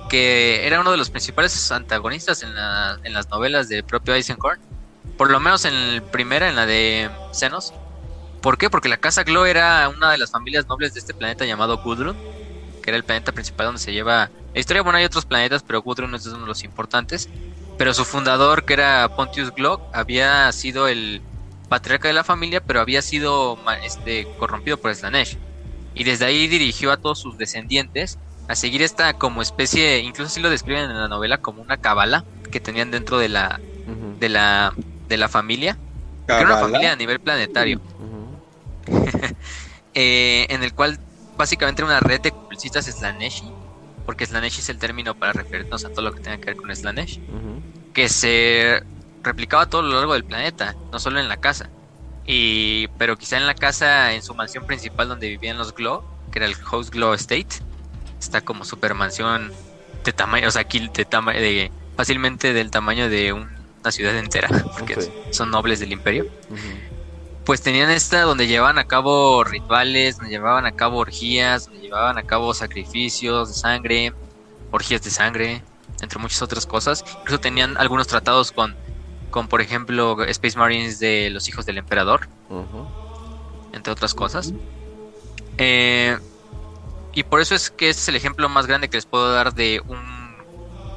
Que 0.08 0.66
era 0.66 0.80
uno 0.80 0.92
de 0.92 0.98
los 0.98 1.10
principales 1.10 1.70
antagonistas 1.70 2.42
en, 2.44 2.56
la, 2.56 3.00
en 3.04 3.12
las 3.12 3.30
novelas 3.30 3.68
del 3.68 3.84
propio 3.84 4.14
Eisenhorn. 4.14 4.62
Por 5.18 5.30
lo 5.30 5.42
menos 5.42 5.66
en 5.66 5.96
la 5.96 6.02
primera, 6.04 6.48
en 6.48 6.56
la 6.56 6.66
de 6.66 7.10
Xenos. 7.34 7.74
¿Por 8.42 8.58
qué? 8.58 8.70
Porque 8.70 8.88
la 8.88 8.98
casa 8.98 9.26
Claw 9.26 9.44
era 9.44 9.90
una 9.90 10.12
de 10.12 10.18
las 10.18 10.32
familias 10.32 10.68
nobles 10.68 10.94
de 10.94 11.02
este 11.02 11.14
planeta 11.14 11.44
llamado 11.44 11.80
Gudrun, 11.80 12.16
que 12.82 12.92
era 12.92 12.98
el 12.98 13.04
planeta 13.04 13.34
principal 13.34 13.66
donde 13.66 13.82
se 13.82 13.92
lleva 13.92 14.30
la 14.54 14.60
historia, 14.60 14.84
bueno, 14.84 15.00
hay 15.00 15.06
otros 15.06 15.26
planetas, 15.26 15.64
pero 15.64 15.82
Gudrun 15.82 16.14
es 16.14 16.26
uno 16.28 16.42
de 16.42 16.48
los 16.48 16.64
importantes. 16.64 17.28
Pero 17.78 17.94
su 17.94 18.06
fundador, 18.06 18.66
que 18.66 18.74
era 18.74 19.16
Pontius 19.16 19.52
Glock, 19.52 19.82
había 19.94 20.52
sido 20.52 20.88
el 20.88 21.22
patriarca 21.70 22.08
de 22.08 22.14
la 22.14 22.24
familia, 22.24 22.62
pero 22.64 22.80
había 22.80 23.02
sido 23.02 23.58
este, 23.84 24.28
corrompido 24.38 24.78
por 24.78 24.94
Slanesh. 24.94 25.38
Y 25.96 26.04
desde 26.04 26.26
ahí 26.26 26.48
dirigió 26.48 26.92
a 26.92 26.98
todos 26.98 27.20
sus 27.20 27.38
descendientes 27.38 28.20
a 28.48 28.56
seguir 28.56 28.84
esta 28.84 29.14
como 29.14 29.42
especie, 29.42 30.00
incluso 30.00 30.28
así 30.28 30.40
lo 30.40 30.52
describen 30.52 30.84
en 30.84 30.98
la 30.98 31.08
novela 31.08 31.40
como 31.40 31.62
una 31.62 31.78
cabala 31.78 32.26
que 32.52 32.60
tenían 32.60 32.92
dentro 32.92 33.18
de 33.18 33.30
la, 33.30 33.60
de 34.20 34.30
la, 34.30 34.74
de 35.08 35.18
la 35.18 35.30
familia. 35.30 35.78
Era 36.28 36.46
una 36.46 36.58
familia 36.58 36.94
a 36.94 36.96
nivel 36.96 37.20
planetario. 37.20 37.82
Eh, 39.96 40.48
en 40.50 40.64
el 40.64 40.74
cual 40.74 40.98
básicamente 41.38 41.84
era 41.84 41.86
una 41.86 42.00
red 42.00 42.20
de 42.20 42.32
cultistas 42.32 42.86
Slaneshi 42.86 43.53
porque 44.06 44.26
Slanesh 44.26 44.60
es 44.60 44.70
el 44.70 44.78
término 44.78 45.16
para 45.16 45.34
referirnos 45.34 45.86
a 45.86 45.90
todo 45.90 46.02
lo 46.02 46.14
que 46.14 46.22
tenga 46.22 46.38
que 46.38 46.46
ver 46.46 46.56
con 46.56 46.76
Slanesh, 46.76 47.20
que 47.94 48.10
se 48.10 48.84
replicaba 49.24 49.64
a 49.64 49.70
todo 49.70 49.82
lo 49.82 49.96
largo 49.96 50.14
del 50.14 50.26
planeta, 50.26 50.76
no 50.92 51.00
solo 51.00 51.20
en 51.20 51.28
la 51.28 51.38
casa. 51.38 51.70
Y, 52.26 52.88
pero 52.98 53.18
quizá 53.18 53.38
en 53.38 53.48
la 53.48 53.56
casa, 53.56 54.14
en 54.14 54.22
su 54.22 54.34
mansión 54.34 54.66
principal 54.66 55.08
donde 55.08 55.30
vivían 55.30 55.58
los 55.58 55.74
Glow, 55.74 56.04
que 56.32 56.40
era 56.40 56.46
el 56.46 56.56
House 56.56 56.90
Glow 56.90 57.14
Estate, 57.14 57.48
está 58.20 58.42
como 58.42 58.66
super 58.66 58.94
mansión 58.94 59.52
de 60.04 60.14
tamaño, 60.14 60.48
o 60.48 60.52
sea, 60.52 60.62
aquí 60.62 60.88
de 60.94 61.06
tamaño, 61.06 61.40
de, 61.40 61.72
fácilmente 61.96 62.54
del 62.54 62.72
tamaño 62.72 63.10
de 63.10 63.34
una 63.34 63.92
ciudad 63.92 64.18
entera, 64.18 64.48
porque 64.78 64.98
son 65.32 65.52
nobles 65.52 65.80
del 65.80 65.92
imperio 65.92 66.26
pues 67.46 67.62
tenían 67.62 67.90
esta 67.92 68.22
donde 68.22 68.48
llevaban 68.48 68.78
a 68.78 68.86
cabo 68.86 69.44
rituales, 69.44 70.18
donde 70.18 70.32
llevaban 70.32 70.66
a 70.66 70.72
cabo 70.72 71.00
orgías, 71.00 71.66
donde 71.66 71.82
llevaban 71.82 72.18
a 72.18 72.24
cabo 72.24 72.54
sacrificios 72.54 73.50
de 73.50 73.56
sangre, 73.56 74.14
orgías 74.72 75.02
de 75.02 75.10
sangre, 75.10 75.62
entre 76.02 76.20
muchas 76.20 76.42
otras 76.42 76.66
cosas. 76.66 77.04
Incluso 77.20 77.40
tenían 77.40 77.78
algunos 77.78 78.08
tratados 78.08 78.52
con, 78.52 78.76
con 79.30 79.48
por 79.48 79.62
ejemplo, 79.62 80.24
Space 80.24 80.58
Marines 80.58 81.00
de 81.00 81.30
los 81.30 81.50
hijos 81.50 81.66
del 81.66 81.78
emperador, 81.78 82.30
entre 83.74 83.92
otras 83.92 84.14
cosas. 84.14 84.54
Eh, 85.58 86.18
y 87.14 87.24
por 87.24 87.42
eso 87.42 87.56
es 87.56 87.70
que 87.70 87.90
este 87.90 88.02
es 88.02 88.08
el 88.08 88.16
ejemplo 88.16 88.48
más 88.48 88.68
grande 88.68 88.90
que 88.90 88.98
les 88.98 89.06
puedo 89.06 89.32
dar 89.34 89.54
de 89.54 89.82
un, 89.86 90.00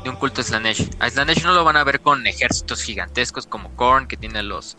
de 0.04 0.10
un 0.10 0.16
culto 0.16 0.42
Slanesh. 0.42 0.90
A 1.00 1.10
Slanesh 1.10 1.42
no 1.42 1.52
lo 1.52 1.64
van 1.64 1.76
a 1.76 1.84
ver 1.84 2.00
con 2.00 2.24
ejércitos 2.26 2.82
gigantescos 2.82 3.46
como 3.46 3.74
Korn, 3.74 4.06
que 4.06 4.16
tiene 4.16 4.42
los... 4.44 4.76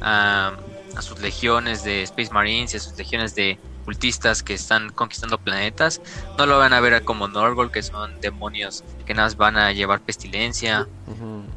Ah, 0.00 0.52
a 0.96 1.02
sus 1.02 1.20
legiones 1.20 1.84
de 1.84 2.02
Space 2.02 2.32
Marines 2.32 2.74
y 2.74 2.76
a 2.76 2.80
sus 2.80 2.96
legiones 2.96 3.34
de 3.34 3.58
cultistas 3.84 4.42
que 4.42 4.54
están 4.54 4.90
conquistando 4.90 5.38
planetas, 5.38 6.00
no 6.38 6.46
lo 6.46 6.58
van 6.58 6.72
a 6.72 6.80
ver 6.80 7.02
como 7.02 7.28
Norgol, 7.28 7.72
que 7.72 7.82
son 7.82 8.20
demonios 8.20 8.84
que 9.06 9.14
nada 9.14 9.26
más 9.26 9.36
van 9.36 9.56
a 9.56 9.72
llevar 9.72 10.00
pestilencia, 10.00 10.86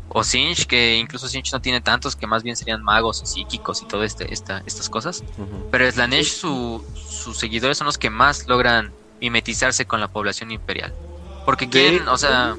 o 0.09 0.23
Sinch, 0.23 0.65
que 0.65 0.97
incluso 0.97 1.27
Sinch 1.27 1.51
no 1.53 1.61
tiene 1.61 1.81
tantos, 1.81 2.15
que 2.15 2.25
más 2.25 2.41
bien 2.43 2.55
serían 2.55 2.83
magos 2.83 3.21
y 3.21 3.27
psíquicos 3.27 3.81
y 3.81 3.85
todas 3.85 4.07
este, 4.07 4.33
esta, 4.33 4.63
estas 4.65 4.89
cosas. 4.89 5.23
Pero 5.69 5.91
Slanesh, 5.91 6.33
su, 6.33 6.83
sus 6.95 7.37
seguidores 7.37 7.77
son 7.77 7.85
los 7.85 7.97
que 7.97 8.09
más 8.09 8.47
logran 8.47 8.91
mimetizarse 9.21 9.85
con 9.85 9.99
la 9.99 10.07
población 10.07 10.51
imperial. 10.51 10.93
Porque 11.45 11.69
quieren, 11.69 12.07
o 12.07 12.17
sea... 12.17 12.55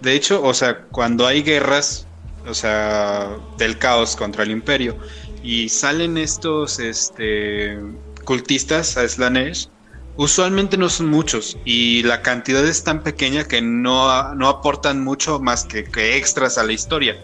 De 0.00 0.14
hecho, 0.14 0.42
o 0.44 0.54
sea, 0.54 0.82
cuando 0.92 1.26
hay 1.26 1.42
guerras, 1.42 2.06
o 2.46 2.54
sea, 2.54 3.36
del 3.56 3.78
caos 3.78 4.14
contra 4.14 4.44
el 4.44 4.52
imperio, 4.52 4.96
y 5.42 5.68
salen 5.68 6.18
estos 6.18 6.78
este, 6.78 7.78
cultistas 8.24 8.96
a 8.96 9.08
Slanesh, 9.08 9.68
usualmente 10.16 10.76
no 10.76 10.88
son 10.88 11.06
muchos 11.06 11.56
y 11.64 12.02
la 12.02 12.22
cantidad 12.22 12.64
es 12.66 12.84
tan 12.84 13.02
pequeña 13.02 13.44
que 13.44 13.62
no, 13.62 14.10
aportan 14.10 15.02
mucho 15.02 15.38
más 15.40 15.64
que, 15.64 16.16
extras 16.16 16.58
a 16.58 16.64
la 16.64 16.72
historia, 16.72 17.16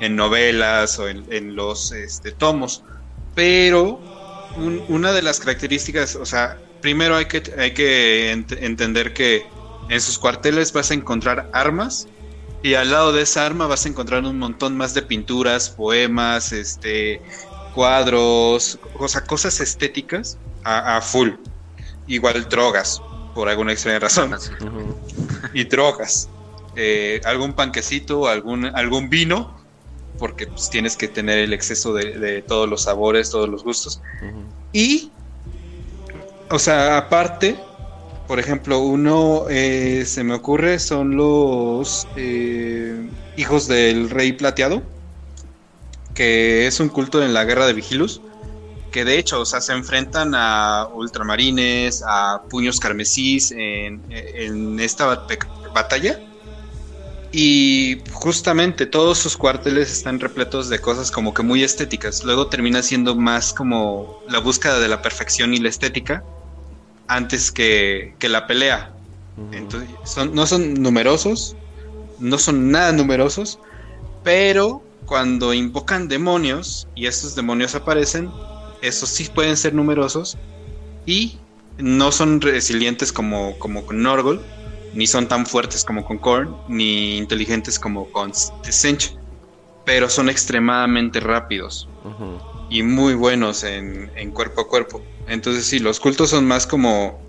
en 0.00 0.16
novelas 0.16 0.98
o 0.98 1.08
en, 1.08 1.56
los 1.56 1.92
este, 1.92 2.32
tomos. 2.32 2.82
Pero 3.34 4.00
una 4.88 5.12
de 5.12 5.22
las 5.22 5.38
características, 5.38 6.16
o 6.16 6.26
sea, 6.26 6.58
primero 6.80 7.16
hay 7.16 7.26
que, 7.26 7.42
hay 7.56 7.72
que 7.72 8.30
entender 8.32 9.12
que 9.12 9.46
en 9.88 10.00
sus 10.00 10.18
cuarteles 10.18 10.72
vas 10.72 10.90
a 10.90 10.94
encontrar 10.94 11.50
armas 11.52 12.08
y 12.62 12.74
al 12.74 12.90
lado 12.90 13.12
de 13.12 13.22
esa 13.22 13.46
arma 13.46 13.66
vas 13.66 13.86
a 13.86 13.88
encontrar 13.88 14.24
un 14.24 14.38
montón 14.38 14.76
más 14.76 14.92
de 14.92 15.02
pinturas, 15.02 15.70
poemas, 15.70 16.52
este, 16.52 17.22
cuadros, 17.74 18.78
o 18.98 19.08
sea, 19.08 19.22
cosas 19.24 19.60
estéticas 19.60 20.38
a, 20.64 21.00
full. 21.00 21.30
Igual 22.06 22.48
drogas, 22.48 23.00
por 23.34 23.48
alguna 23.48 23.72
extraña 23.72 23.98
razón. 23.98 24.36
y 25.54 25.64
drogas. 25.64 26.28
Eh, 26.76 27.20
algún 27.24 27.52
panquecito, 27.52 28.28
algún, 28.28 28.66
algún 28.66 29.10
vino, 29.10 29.56
porque 30.18 30.46
pues, 30.46 30.70
tienes 30.70 30.96
que 30.96 31.08
tener 31.08 31.38
el 31.38 31.52
exceso 31.52 31.92
de, 31.94 32.42
todos 32.46 32.68
los 32.68 32.82
sabores, 32.82 33.30
todos 33.30 33.48
los 33.48 33.64
gustos. 33.64 34.00
Y, 34.72 35.10
o 36.50 36.58
sea, 36.58 36.98
aparte, 36.98 37.56
por 38.26 38.38
ejemplo, 38.38 38.80
uno 38.80 39.46
eh, 39.48 40.04
se 40.06 40.22
me 40.22 40.34
ocurre 40.34 40.78
son 40.78 41.16
los 41.16 42.06
eh, 42.16 43.08
hijos 43.36 43.66
del 43.66 44.10
rey 44.10 44.32
plateado 44.32 44.82
que 46.14 46.66
es 46.66 46.80
un 46.80 46.88
culto 46.88 47.22
en 47.22 47.34
la 47.34 47.44
guerra 47.44 47.66
de 47.66 47.72
Vigilus, 47.72 48.20
que 48.90 49.04
de 49.04 49.18
hecho, 49.18 49.40
o 49.40 49.44
sea, 49.44 49.60
se 49.60 49.72
enfrentan 49.72 50.34
a 50.34 50.88
ultramarines, 50.92 52.02
a 52.06 52.42
puños 52.48 52.80
carmesís 52.80 53.52
en, 53.52 54.78
esta 54.80 55.26
batalla. 55.74 56.20
Y 57.32 58.02
justamente 58.12 58.86
todos 58.86 59.18
sus 59.18 59.36
cuarteles 59.36 59.92
están 59.92 60.18
repletos 60.18 60.68
de 60.68 60.80
cosas 60.80 61.12
como 61.12 61.32
que 61.32 61.44
muy 61.44 61.62
estéticas. 61.62 62.24
Luego 62.24 62.48
termina 62.48 62.82
siendo 62.82 63.14
más 63.14 63.52
como 63.52 64.20
la 64.28 64.40
búsqueda 64.40 64.80
de 64.80 64.88
la 64.88 65.00
perfección 65.00 65.54
y 65.54 65.58
la 65.58 65.68
estética 65.68 66.24
antes 67.06 67.52
que, 67.52 68.14
la 68.20 68.46
pelea. 68.48 68.92
Entonces, 69.52 69.88
no 70.32 70.44
son 70.46 70.74
numerosos, 70.74 71.56
no 72.18 72.36
son 72.36 72.72
nada 72.72 72.92
numerosos, 72.92 73.60
pero 74.24 74.82
cuando 75.10 75.52
invocan 75.52 76.06
demonios 76.06 76.86
y 76.94 77.06
estos 77.06 77.34
demonios 77.34 77.74
aparecen, 77.74 78.30
esos 78.80 79.08
sí 79.08 79.28
pueden 79.34 79.56
ser 79.56 79.74
numerosos 79.74 80.38
y 81.04 81.36
no 81.78 82.12
son 82.12 82.40
resilientes 82.40 83.12
como, 83.12 83.58
como 83.58 83.84
con 83.84 84.04
Norgol, 84.04 84.40
ni 84.94 85.08
son 85.08 85.26
tan 85.26 85.46
fuertes 85.46 85.84
como 85.84 86.04
con 86.04 86.18
Korn, 86.18 86.56
ni 86.68 87.16
inteligentes 87.18 87.76
como 87.76 88.08
con 88.12 88.30
Cinch, 88.62 89.18
pero 89.84 90.08
son 90.08 90.28
extremadamente 90.28 91.18
rápidos 91.18 91.88
y 92.68 92.84
muy 92.84 93.14
buenos 93.14 93.64
en, 93.64 94.30
cuerpo 94.30 94.60
a 94.60 94.68
cuerpo. 94.68 95.02
Entonces 95.26 95.64
sí, 95.64 95.80
los 95.80 95.98
cultos 95.98 96.30
son 96.30 96.46
más 96.46 96.68
como, 96.68 97.20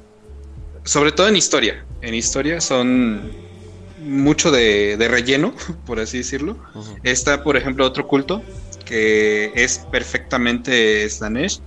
sobre 0.83 1.13
todo 1.13 1.27
en 1.27 1.35
historia, 1.35 1.83
en 2.03 2.13
historia 2.13 2.61
son 2.61 3.31
mucho 4.01 4.51
de, 4.51 4.97
relleno, 5.09 5.53
por 5.85 5.99
así 5.99 6.19
decirlo. 6.19 6.57
Está, 7.03 7.43
por 7.43 7.57
ejemplo, 7.57 7.85
otro 7.85 8.07
culto 8.07 8.41
que 8.85 9.51
es 9.55 9.79
perfectamente 9.91 11.09
Slanesh, 11.09 11.61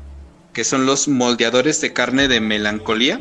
que 0.53 0.62
son 0.62 0.85
los 0.85 1.09
moldeadores 1.09 1.80
de 1.80 1.93
carne 1.93 2.28
de 2.28 2.41
melancolía. 2.41 3.20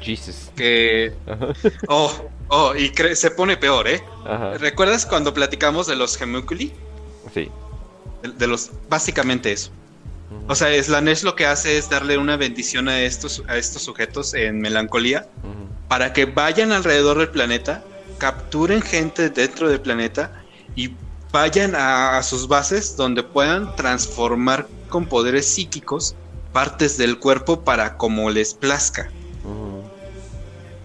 Jesus. 0.00 0.50
Que. 0.56 1.12
Oh, 1.88 2.12
oh, 2.48 2.74
y 2.74 2.92
se 3.14 3.30
pone 3.30 3.56
peor, 3.56 3.88
¿eh? 3.88 4.02
¿Recuerdas 4.58 5.06
cuando 5.06 5.32
platicamos 5.32 5.86
de 5.86 5.96
los 5.96 6.16
Gemúculi? 6.16 6.72
Sí. 7.32 7.48
De, 8.36 8.46
los. 8.46 8.70
Básicamente 8.88 9.52
eso. 9.52 9.70
O 10.48 10.54
sea, 10.54 10.82
Slanesh 10.82 11.22
lo 11.22 11.36
que 11.36 11.46
hace 11.46 11.78
es 11.78 11.88
darle 11.88 12.18
una 12.18 12.36
bendición 12.36 12.88
a 12.88 13.00
estos, 13.00 13.44
a 13.46 13.56
estos 13.56 13.82
sujetos 13.82 14.34
en 14.34 14.60
melancolía 14.60 15.28
para 15.88 16.12
que 16.12 16.24
vayan 16.24 16.72
alrededor 16.72 17.18
del 17.18 17.28
planeta, 17.28 17.84
capturen 18.18 18.82
gente 18.82 19.30
dentro 19.30 19.68
del 19.68 19.80
planeta 19.80 20.42
y 20.74 20.94
vayan 21.32 21.74
a, 21.74 22.22
sus 22.22 22.48
bases 22.48 22.96
donde 22.96 23.22
puedan 23.22 23.74
transformar 23.76 24.66
con 24.88 25.06
poderes 25.06 25.46
psíquicos 25.46 26.14
partes 26.52 26.96
del 26.96 27.18
cuerpo 27.18 27.60
para 27.60 27.96
como 27.96 28.30
les 28.30 28.54
plazca. 28.54 29.10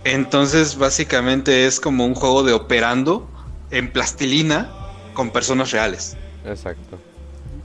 Entonces, 0.04 0.78
básicamente 0.78 1.66
es 1.68 1.80
como 1.80 2.06
un 2.06 2.16
juego 2.16 2.44
de 2.44 2.54
operando 2.54 3.30
en 3.70 3.92
plastilina 3.92 4.70
con 5.14 5.30
personas 5.30 5.72
reales. 5.72 6.18
Exacto. 6.46 6.98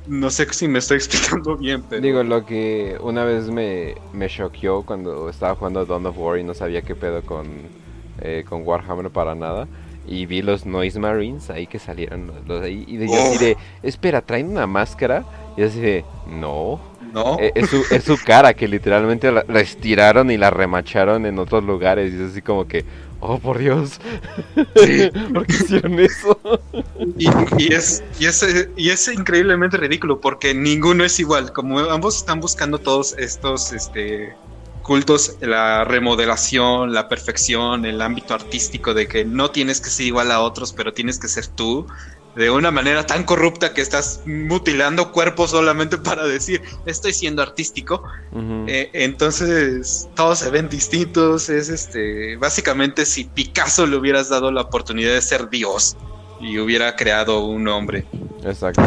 No 0.06 0.30
sé 0.30 0.46
si 0.52 0.68
me 0.68 0.78
estoy 0.78 0.98
explicando 0.98 1.56
bien, 1.56 1.82
pero... 1.82 2.02
Digo, 2.02 2.22
lo 2.22 2.44
que 2.44 2.96
una 3.00 3.24
vez 3.24 3.48
me, 3.48 3.96
me 4.12 4.28
choqueó 4.28 4.82
cuando 4.82 5.28
estaba 5.28 5.56
jugando 5.56 5.84
Dawn 5.84 6.06
of 6.06 6.16
War 6.18 6.38
y 6.38 6.44
no 6.44 6.54
sabía 6.54 6.82
qué 6.82 6.94
pedo 6.94 7.22
con, 7.22 7.46
eh, 8.20 8.44
con 8.48 8.66
Warhammer 8.66 9.10
para 9.10 9.34
nada. 9.34 9.66
Y 10.06 10.26
vi 10.26 10.40
los 10.40 10.66
Noise 10.66 11.00
Marines 11.00 11.50
ahí 11.50 11.66
que 11.66 11.80
salieron 11.80 12.30
los 12.46 12.62
ahí 12.62 12.84
y 12.86 12.96
de, 12.96 13.08
yo 13.08 13.14
así 13.14 13.38
de, 13.38 13.56
espera, 13.82 14.20
traen 14.20 14.48
una 14.48 14.66
máscara 14.66 15.24
y 15.56 15.62
así 15.62 15.80
de, 15.80 16.04
no, 16.28 16.80
no, 17.12 17.38
e, 17.40 17.50
es, 17.54 17.70
su, 17.70 17.82
es 17.90 18.04
su 18.04 18.16
cara 18.24 18.54
que 18.54 18.68
literalmente 18.68 19.32
la, 19.32 19.42
estiraron 19.60 20.30
y 20.30 20.36
la 20.36 20.50
remacharon 20.50 21.26
en 21.26 21.38
otros 21.38 21.64
lugares. 21.64 22.12
Y 22.12 22.16
es 22.16 22.30
así 22.30 22.42
como 22.42 22.68
que, 22.68 22.84
oh 23.20 23.38
por 23.38 23.58
Dios, 23.58 24.00
sí. 24.76 25.10
¿por 25.34 25.46
qué 25.46 25.54
hicieron 25.54 25.98
eso? 25.98 26.38
Y, 27.16 27.28
y, 27.58 27.72
es, 27.72 28.04
y, 28.20 28.26
es, 28.26 28.68
y 28.76 28.90
es 28.90 29.08
increíblemente 29.08 29.76
ridículo 29.76 30.20
porque 30.20 30.54
ninguno 30.54 31.04
es 31.04 31.18
igual, 31.18 31.52
como 31.52 31.80
ambos 31.80 32.16
están 32.16 32.40
buscando 32.40 32.78
todos 32.78 33.16
estos, 33.18 33.72
este 33.72 34.34
cultos 34.86 35.36
la 35.40 35.82
remodelación, 35.84 36.92
la 36.92 37.08
perfección, 37.08 37.84
el 37.84 38.00
ámbito 38.00 38.34
artístico 38.34 38.94
de 38.94 39.08
que 39.08 39.24
no 39.24 39.50
tienes 39.50 39.80
que 39.80 39.90
ser 39.90 40.06
igual 40.06 40.30
a 40.30 40.40
otros, 40.40 40.72
pero 40.72 40.92
tienes 40.92 41.18
que 41.18 41.26
ser 41.26 41.48
tú, 41.48 41.86
de 42.36 42.50
una 42.50 42.70
manera 42.70 43.04
tan 43.04 43.24
corrupta 43.24 43.74
que 43.74 43.80
estás 43.80 44.20
mutilando 44.26 45.10
cuerpos 45.10 45.50
solamente 45.50 45.98
para 45.98 46.24
decir 46.24 46.62
estoy 46.84 47.12
siendo 47.12 47.42
artístico. 47.42 48.04
Eh, 48.68 48.90
entonces 48.92 50.08
todos 50.14 50.38
se 50.40 50.50
ven 50.50 50.68
distintos. 50.68 51.48
Es 51.48 51.68
este 51.68 52.36
básicamente 52.36 53.06
si 53.06 53.24
Picasso 53.24 53.86
le 53.86 53.96
hubieras 53.96 54.28
dado 54.28 54.52
la 54.52 54.60
oportunidad 54.60 55.14
de 55.14 55.22
ser 55.22 55.48
Dios 55.48 55.96
y 56.38 56.58
hubiera 56.58 56.94
creado 56.94 57.44
un 57.44 57.66
hombre. 57.68 58.04
Exacto. 58.44 58.82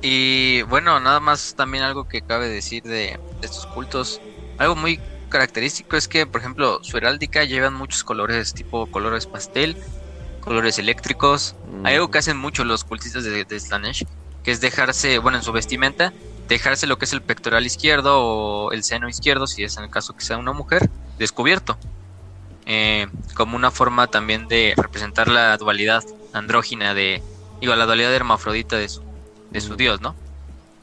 Y 0.00 0.62
bueno, 0.62 0.98
nada 1.00 1.20
más 1.20 1.54
también 1.54 1.84
algo 1.84 2.08
que 2.08 2.22
cabe 2.22 2.48
decir 2.48 2.82
de, 2.82 3.18
estos 3.46 3.66
cultos. 3.66 4.20
Algo 4.58 4.76
muy 4.76 5.00
característico 5.28 5.96
es 5.96 6.08
que, 6.08 6.26
por 6.26 6.40
ejemplo, 6.40 6.80
su 6.82 6.96
heráldica 6.96 7.44
llevan 7.44 7.74
muchos 7.74 8.04
colores, 8.04 8.54
tipo 8.54 8.86
colores 8.90 9.26
pastel, 9.26 9.76
colores 10.40 10.78
eléctricos. 10.78 11.54
Hay 11.84 11.94
algo 11.94 12.10
que 12.10 12.18
hacen 12.18 12.36
mucho 12.36 12.64
los 12.64 12.84
cultistas 12.84 13.24
de, 13.24 13.44
de 13.44 13.60
Slanesh, 13.60 14.04
que 14.42 14.50
es 14.50 14.60
dejarse, 14.60 15.18
bueno, 15.18 15.38
en 15.38 15.44
su 15.44 15.52
vestimenta, 15.52 16.12
dejarse 16.48 16.86
lo 16.86 16.98
que 16.98 17.04
es 17.04 17.12
el 17.12 17.22
pectoral 17.22 17.66
izquierdo 17.66 18.20
o 18.20 18.72
el 18.72 18.82
seno 18.82 19.08
izquierdo, 19.08 19.46
si 19.46 19.64
es 19.64 19.76
en 19.76 19.84
el 19.84 19.90
caso 19.90 20.16
que 20.16 20.24
sea 20.24 20.38
una 20.38 20.52
mujer, 20.52 20.90
descubierto. 21.18 21.78
Eh, 22.70 23.06
como 23.34 23.56
una 23.56 23.70
forma 23.70 24.08
también 24.08 24.46
de 24.46 24.74
representar 24.76 25.28
la 25.28 25.56
dualidad 25.56 26.04
andrógina 26.34 26.92
de, 26.92 27.22
digo, 27.60 27.74
la 27.74 27.86
dualidad 27.86 28.12
hermafrodita 28.12 28.76
de 28.76 28.88
su, 28.88 29.02
de 29.50 29.60
su 29.60 29.76
dios, 29.76 30.00
¿no? 30.02 30.14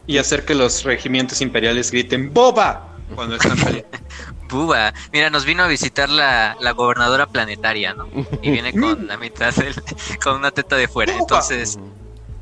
Y 0.07 0.17
hacer 0.17 0.45
que 0.45 0.55
los 0.55 0.83
regimientos 0.83 1.41
imperiales 1.41 1.91
griten 1.91 2.33
¡Boba! 2.33 2.95
cuando 3.13 3.35
están 3.35 3.57
peleando. 3.57 3.89
Buba. 4.49 4.93
Mira, 5.11 5.29
nos 5.29 5.45
vino 5.45 5.63
a 5.63 5.67
visitar 5.67 6.09
la, 6.09 6.55
la, 6.59 6.71
gobernadora 6.71 7.27
planetaria, 7.27 7.93
¿no? 7.93 8.07
Y 8.41 8.51
viene 8.51 8.71
con 8.79 9.07
la 9.07 9.17
mitad 9.17 9.53
del, 9.53 9.75
con 10.23 10.35
una 10.35 10.51
teta 10.51 10.75
de 10.75 10.87
fuera. 10.87 11.15
Entonces, 11.15 11.79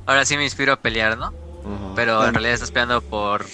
ahora 0.06 0.26
sí 0.26 0.38
me 0.38 0.44
inspiro 0.44 0.74
a 0.74 0.78
pelear, 0.78 1.18
¿no? 1.18 1.34
Pero 1.96 2.26
en 2.26 2.34
realidad 2.34 2.56
estás 2.56 2.72
peleando 2.72 3.02
por, 3.02 3.46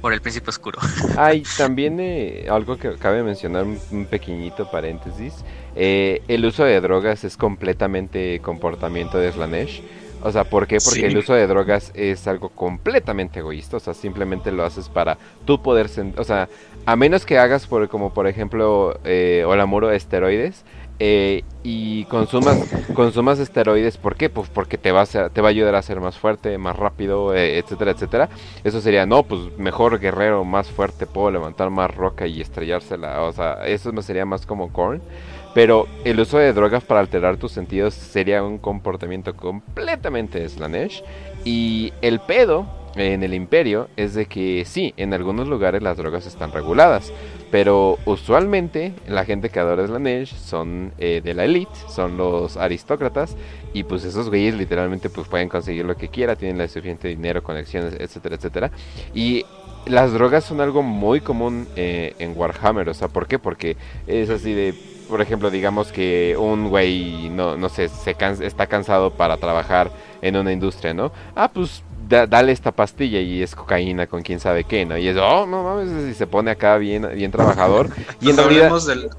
por 0.00 0.12
el 0.14 0.22
príncipe 0.22 0.48
oscuro. 0.48 0.78
Hay 1.18 1.42
también 1.58 2.00
eh, 2.00 2.46
algo 2.50 2.78
que 2.78 2.96
cabe 2.96 3.22
mencionar, 3.22 3.64
un, 3.64 4.06
pequeñito 4.06 4.70
paréntesis. 4.70 5.44
Eh, 5.76 6.22
el 6.28 6.44
uso 6.46 6.64
de 6.64 6.80
drogas 6.80 7.24
es 7.24 7.36
completamente 7.36 8.40
comportamiento 8.40 9.18
de 9.18 9.32
Slanesh. 9.32 9.82
O 10.22 10.30
sea, 10.30 10.44
¿por 10.44 10.66
qué? 10.66 10.78
Porque 10.84 11.06
el 11.06 11.16
uso 11.18 11.34
de 11.34 11.46
drogas 11.46 11.90
es 11.94 12.26
algo 12.26 12.48
completamente 12.50 13.40
egoísta. 13.40 13.76
O 13.76 13.80
sea, 13.80 13.94
simplemente 13.94 14.52
lo 14.52 14.64
haces 14.64 14.88
para 14.88 15.18
tú 15.44 15.62
poder... 15.62 15.90
O 16.16 16.24
sea, 16.24 16.48
a 16.86 16.96
menos 16.96 17.26
que 17.26 17.38
hagas 17.38 17.66
por, 17.66 17.88
como 17.88 18.12
por 18.12 18.26
ejemplo, 18.26 18.98
eh, 19.04 19.44
Olamuro 19.46 19.90
esteroides. 19.90 20.64
Eh, 21.04 21.42
y 21.64 22.04
consumas 22.04 22.58
consumas 22.94 23.40
esteroides, 23.40 23.96
¿por 23.96 24.14
qué? 24.14 24.30
Pues 24.30 24.48
porque 24.48 24.78
te 24.78 24.92
va 24.92 25.02
a, 25.02 25.28
te 25.30 25.40
va 25.40 25.48
a 25.48 25.50
ayudar 25.50 25.74
a 25.74 25.82
ser 25.82 26.00
más 26.00 26.16
fuerte, 26.16 26.56
más 26.58 26.76
rápido, 26.76 27.34
eh, 27.34 27.58
etcétera, 27.58 27.90
etcétera. 27.90 28.28
Eso 28.62 28.80
sería, 28.80 29.04
no, 29.04 29.24
pues 29.24 29.40
mejor 29.58 29.98
guerrero, 29.98 30.44
más 30.44 30.70
fuerte, 30.70 31.06
puedo 31.06 31.32
levantar 31.32 31.70
más 31.70 31.92
roca 31.92 32.28
y 32.28 32.40
estrellársela. 32.40 33.22
O 33.22 33.32
sea, 33.32 33.66
eso 33.66 33.90
sería 34.02 34.24
más 34.24 34.46
como 34.46 34.72
Korn. 34.72 35.02
Pero 35.54 35.86
el 36.04 36.18
uso 36.18 36.38
de 36.38 36.52
drogas 36.52 36.82
para 36.84 37.00
alterar 37.00 37.36
tus 37.36 37.52
sentidos 37.52 37.94
sería 37.94 38.42
un 38.42 38.58
comportamiento 38.58 39.36
completamente 39.36 40.48
slanesh. 40.48 41.02
Y 41.44 41.92
el 42.00 42.20
pedo 42.20 42.66
en 42.96 43.22
el 43.22 43.34
imperio 43.34 43.88
es 43.96 44.14
de 44.14 44.26
que 44.26 44.64
sí, 44.66 44.92
en 44.96 45.14
algunos 45.14 45.48
lugares 45.48 45.82
las 45.82 45.96
drogas 45.96 46.26
están 46.26 46.52
reguladas. 46.52 47.12
Pero 47.50 47.98
usualmente 48.06 48.94
la 49.06 49.24
gente 49.24 49.50
que 49.50 49.60
adora 49.60 49.86
Slanesh 49.86 50.34
son 50.34 50.92
eh, 50.98 51.20
de 51.22 51.34
la 51.34 51.44
elite, 51.44 51.72
son 51.88 52.16
los 52.16 52.56
aristócratas. 52.56 53.36
Y 53.74 53.84
pues 53.84 54.04
esos 54.04 54.28
güeyes 54.28 54.54
literalmente 54.54 55.10
pues 55.10 55.28
pueden 55.28 55.48
conseguir 55.48 55.84
lo 55.84 55.96
que 55.96 56.08
quiera, 56.08 56.36
tienen 56.36 56.58
la 56.58 56.68
suficiente 56.68 57.08
dinero, 57.08 57.42
conexiones, 57.42 57.94
etcétera, 57.98 58.36
etcétera. 58.36 58.70
Y 59.14 59.44
las 59.86 60.12
drogas 60.12 60.44
son 60.44 60.60
algo 60.60 60.82
muy 60.82 61.20
común 61.20 61.66
eh, 61.76 62.14
en 62.18 62.36
Warhammer. 62.36 62.88
O 62.88 62.94
sea, 62.94 63.08
¿por 63.08 63.26
qué? 63.26 63.38
Porque 63.38 63.76
es 64.06 64.30
así 64.30 64.54
de 64.54 64.74
por 65.12 65.20
ejemplo, 65.20 65.50
digamos 65.50 65.92
que 65.92 66.34
un 66.38 66.70
güey, 66.70 67.28
no, 67.28 67.54
no 67.58 67.68
sé, 67.68 67.88
se 67.88 68.16
está 68.40 68.66
cansado 68.66 69.10
para 69.10 69.36
trabajar 69.36 69.90
en 70.22 70.36
una 70.36 70.52
industria, 70.52 70.94
¿no? 70.94 71.12
Ah, 71.36 71.50
pues 71.52 71.82
dale 72.08 72.50
esta 72.50 72.72
pastilla 72.72 73.20
y 73.20 73.42
es 73.42 73.54
cocaína 73.54 74.06
con 74.06 74.22
quién 74.22 74.40
sabe 74.40 74.64
qué, 74.64 74.86
¿no? 74.86 74.96
Y 74.96 75.08
es, 75.08 75.18
oh, 75.18 75.44
no 75.44 75.64
mames, 75.64 76.12
y 76.12 76.14
se 76.14 76.26
pone 76.26 76.50
acá 76.50 76.78
bien, 76.78 77.06
bien 77.14 77.30
trabajador. 77.30 77.90
y 78.22 78.30
en 78.30 78.38
realidad... 78.38 78.72
Del, 78.86 79.10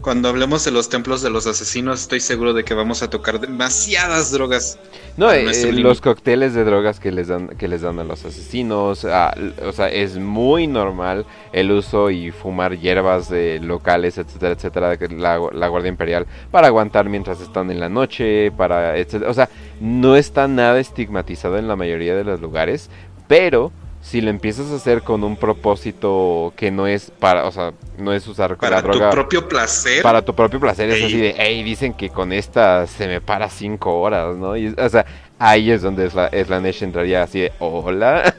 cuando 0.00 0.28
hablemos 0.28 0.64
de 0.64 0.70
los 0.70 0.88
templos 0.88 1.20
de 1.20 1.28
los 1.28 1.46
asesinos, 1.46 2.00
estoy 2.00 2.20
seguro 2.20 2.54
de 2.54 2.64
que 2.64 2.72
vamos 2.72 3.02
a 3.02 3.10
tocar 3.10 3.38
demasiadas 3.38 4.32
drogas. 4.32 4.78
No, 5.18 5.30
eh, 5.30 5.72
los 5.72 6.00
cócteles 6.00 6.54
de 6.54 6.64
drogas 6.64 6.98
que 6.98 7.12
les 7.12 7.28
dan 7.28 7.48
que 7.48 7.68
les 7.68 7.82
dan 7.82 7.98
a 7.98 8.04
los 8.04 8.24
asesinos, 8.24 9.04
ah, 9.04 9.34
o 9.66 9.72
sea, 9.72 9.88
es 9.88 10.16
muy 10.16 10.66
normal 10.66 11.26
el 11.52 11.70
uso 11.70 12.10
y 12.10 12.30
fumar 12.30 12.78
hierbas 12.78 13.28
de 13.28 13.60
locales, 13.60 14.16
etcétera, 14.16 14.52
etcétera, 14.52 14.96
la, 15.10 15.40
la 15.52 15.68
Guardia 15.68 15.90
Imperial 15.90 16.26
para 16.50 16.68
aguantar 16.68 17.10
mientras 17.10 17.40
están 17.42 17.70
en 17.70 17.78
la 17.78 17.90
noche, 17.90 18.50
para, 18.52 18.96
etcétera. 18.96 19.30
O 19.30 19.34
sea, 19.34 19.50
no 19.80 20.16
está 20.16 20.48
nada 20.48 20.80
estigmatizado 20.80 21.58
en 21.58 21.68
la 21.68 21.76
mayoría 21.76 22.16
de 22.16 22.24
los 22.24 22.40
lugares, 22.40 22.88
pero 23.28 23.70
si 24.02 24.20
lo 24.20 24.30
empiezas 24.30 24.70
a 24.72 24.76
hacer 24.76 25.02
con 25.02 25.22
un 25.22 25.36
propósito 25.36 26.52
que 26.56 26.72
no 26.72 26.88
es 26.88 27.12
para, 27.12 27.46
o 27.46 27.52
sea, 27.52 27.72
no 27.98 28.12
es 28.12 28.26
usar 28.26 28.56
para 28.56 28.76
la 28.76 28.82
droga. 28.82 28.98
Para 28.98 29.10
tu 29.10 29.14
propio 29.14 29.48
placer. 29.48 30.02
Para 30.02 30.22
tu 30.22 30.34
propio 30.34 30.58
placer, 30.58 30.90
es 30.90 31.04
así 31.04 31.18
de, 31.18 31.34
hey, 31.38 31.62
dicen 31.62 31.94
que 31.94 32.10
con 32.10 32.32
esta 32.32 32.86
se 32.88 33.06
me 33.06 33.20
para 33.20 33.48
cinco 33.48 34.00
horas, 34.00 34.36
¿no? 34.36 34.56
Y, 34.56 34.74
o 34.76 34.88
sea, 34.88 35.06
ahí 35.38 35.70
es 35.70 35.82
donde 35.82 36.06
es 36.06 36.14
la, 36.14 36.26
es 36.26 36.48
la 36.48 36.60
Nesh 36.60 36.82
entraría 36.82 37.22
así 37.22 37.42
de, 37.42 37.52
hola. 37.60 38.34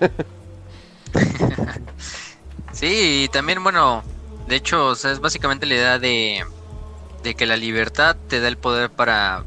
sí, 2.73 3.23
y 3.23 3.27
también, 3.29 3.63
bueno, 3.63 4.03
de 4.47 4.57
hecho, 4.57 4.87
o 4.87 4.95
sea, 4.95 5.11
es 5.11 5.21
básicamente 5.21 5.65
la 5.65 5.75
idea 5.75 5.97
de, 5.97 6.43
de 7.23 7.35
que 7.35 7.45
la 7.45 7.55
libertad 7.55 8.17
te 8.27 8.41
da 8.41 8.49
el 8.49 8.57
poder 8.57 8.89
para 8.89 9.45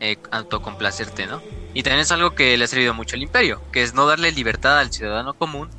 eh, 0.00 0.16
autocomplacerte, 0.30 1.26
¿no? 1.26 1.42
Y 1.72 1.82
también 1.82 2.00
es 2.00 2.12
algo 2.12 2.34
que 2.34 2.56
le 2.56 2.64
ha 2.64 2.68
servido 2.68 2.94
mucho 2.94 3.16
al 3.16 3.22
imperio, 3.22 3.60
que 3.72 3.82
es 3.82 3.94
no 3.94 4.06
darle 4.06 4.32
libertad 4.32 4.78
al 4.78 4.92
ciudadano 4.92 5.34
común 5.34 5.70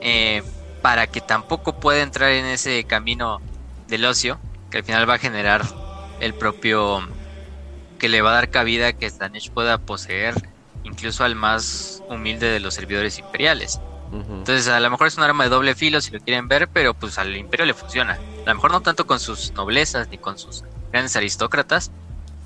eh, 0.00 0.42
para 0.80 1.06
que 1.06 1.20
tampoco 1.20 1.78
pueda 1.78 2.02
entrar 2.02 2.30
en 2.32 2.44
ese 2.46 2.84
camino 2.84 3.40
del 3.88 4.04
ocio, 4.04 4.38
que 4.70 4.78
al 4.78 4.84
final 4.84 5.08
va 5.08 5.14
a 5.14 5.18
generar 5.18 5.62
el 6.20 6.34
propio 6.34 7.00
que 7.98 8.08
le 8.08 8.22
va 8.22 8.30
a 8.30 8.34
dar 8.34 8.50
cabida 8.50 8.92
que 8.92 9.08
Slanesh 9.08 9.50
pueda 9.50 9.78
poseer 9.78 10.34
incluso 10.84 11.24
al 11.24 11.36
más 11.36 12.02
humilde 12.08 12.48
de 12.48 12.60
los 12.60 12.74
servidores 12.74 13.18
imperiales. 13.18 13.80
Entonces, 14.12 14.68
a 14.68 14.78
lo 14.78 14.90
mejor 14.90 15.06
es 15.06 15.16
un 15.16 15.22
arma 15.22 15.44
de 15.44 15.50
doble 15.50 15.74
filo 15.74 16.00
si 16.02 16.10
lo 16.10 16.20
quieren 16.20 16.46
ver, 16.46 16.68
pero 16.68 16.92
pues 16.92 17.18
al 17.18 17.34
imperio 17.34 17.64
le 17.64 17.72
funciona. 17.72 18.18
A 18.44 18.48
lo 18.50 18.54
mejor 18.54 18.70
no 18.70 18.82
tanto 18.82 19.06
con 19.06 19.18
sus 19.18 19.52
noblezas 19.52 20.08
ni 20.08 20.18
con 20.18 20.38
sus 20.38 20.64
grandes 20.90 21.16
aristócratas, 21.16 21.90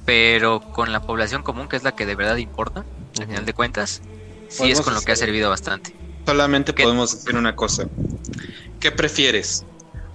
pero 0.07 0.61
con 0.61 0.92
la 0.92 1.02
población 1.02 1.42
común, 1.42 1.68
que 1.68 1.76
es 1.76 1.82
la 1.82 1.94
que 1.94 2.07
de 2.07 2.14
verdad 2.14 2.36
importa, 2.36 2.86
al 3.18 3.26
final 3.26 3.44
de 3.44 3.52
cuentas, 3.52 4.00
sí 4.48 4.70
es 4.70 4.80
con 4.80 4.94
lo 4.94 5.02
que 5.02 5.12
ha 5.12 5.16
servido 5.16 5.50
bastante. 5.50 5.94
Solamente 6.24 6.72
podemos 6.72 7.12
decir 7.12 7.36
una 7.36 7.54
cosa. 7.54 7.86
¿Qué 8.80 8.92
prefieres? 8.92 9.64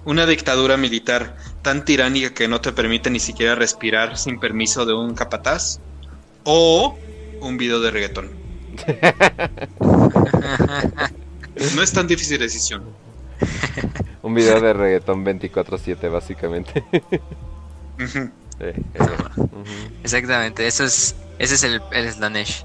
¿Una 0.04 0.26
dictadura 0.26 0.76
militar 0.76 1.36
tan 1.60 1.84
tiránica 1.84 2.34
que 2.34 2.48
no 2.48 2.60
te 2.60 2.72
permite 2.72 3.10
ni 3.10 3.20
siquiera 3.20 3.54
respirar 3.54 4.18
sin 4.18 4.40
permiso 4.40 4.86
de 4.86 4.94
un 4.94 5.14
capataz? 5.14 5.78
¿O 6.44 6.98
un 7.40 7.56
video 7.56 7.80
de 7.80 7.90
reggaetón? 7.90 8.30
no 11.76 11.82
es 11.82 11.92
tan 11.92 12.06
difícil 12.06 12.38
decisión. 12.38 12.82
un 14.22 14.34
video 14.34 14.60
de 14.60 14.72
reggaetón 14.72 15.24
24/7 15.24 16.10
básicamente. 16.10 16.84
Exactamente, 20.02 20.66
eso 20.66 20.84
es, 20.84 21.16
ese 21.38 21.54
es 21.54 21.64
el, 21.64 21.82
el 21.92 22.12
Slanesh. 22.12 22.64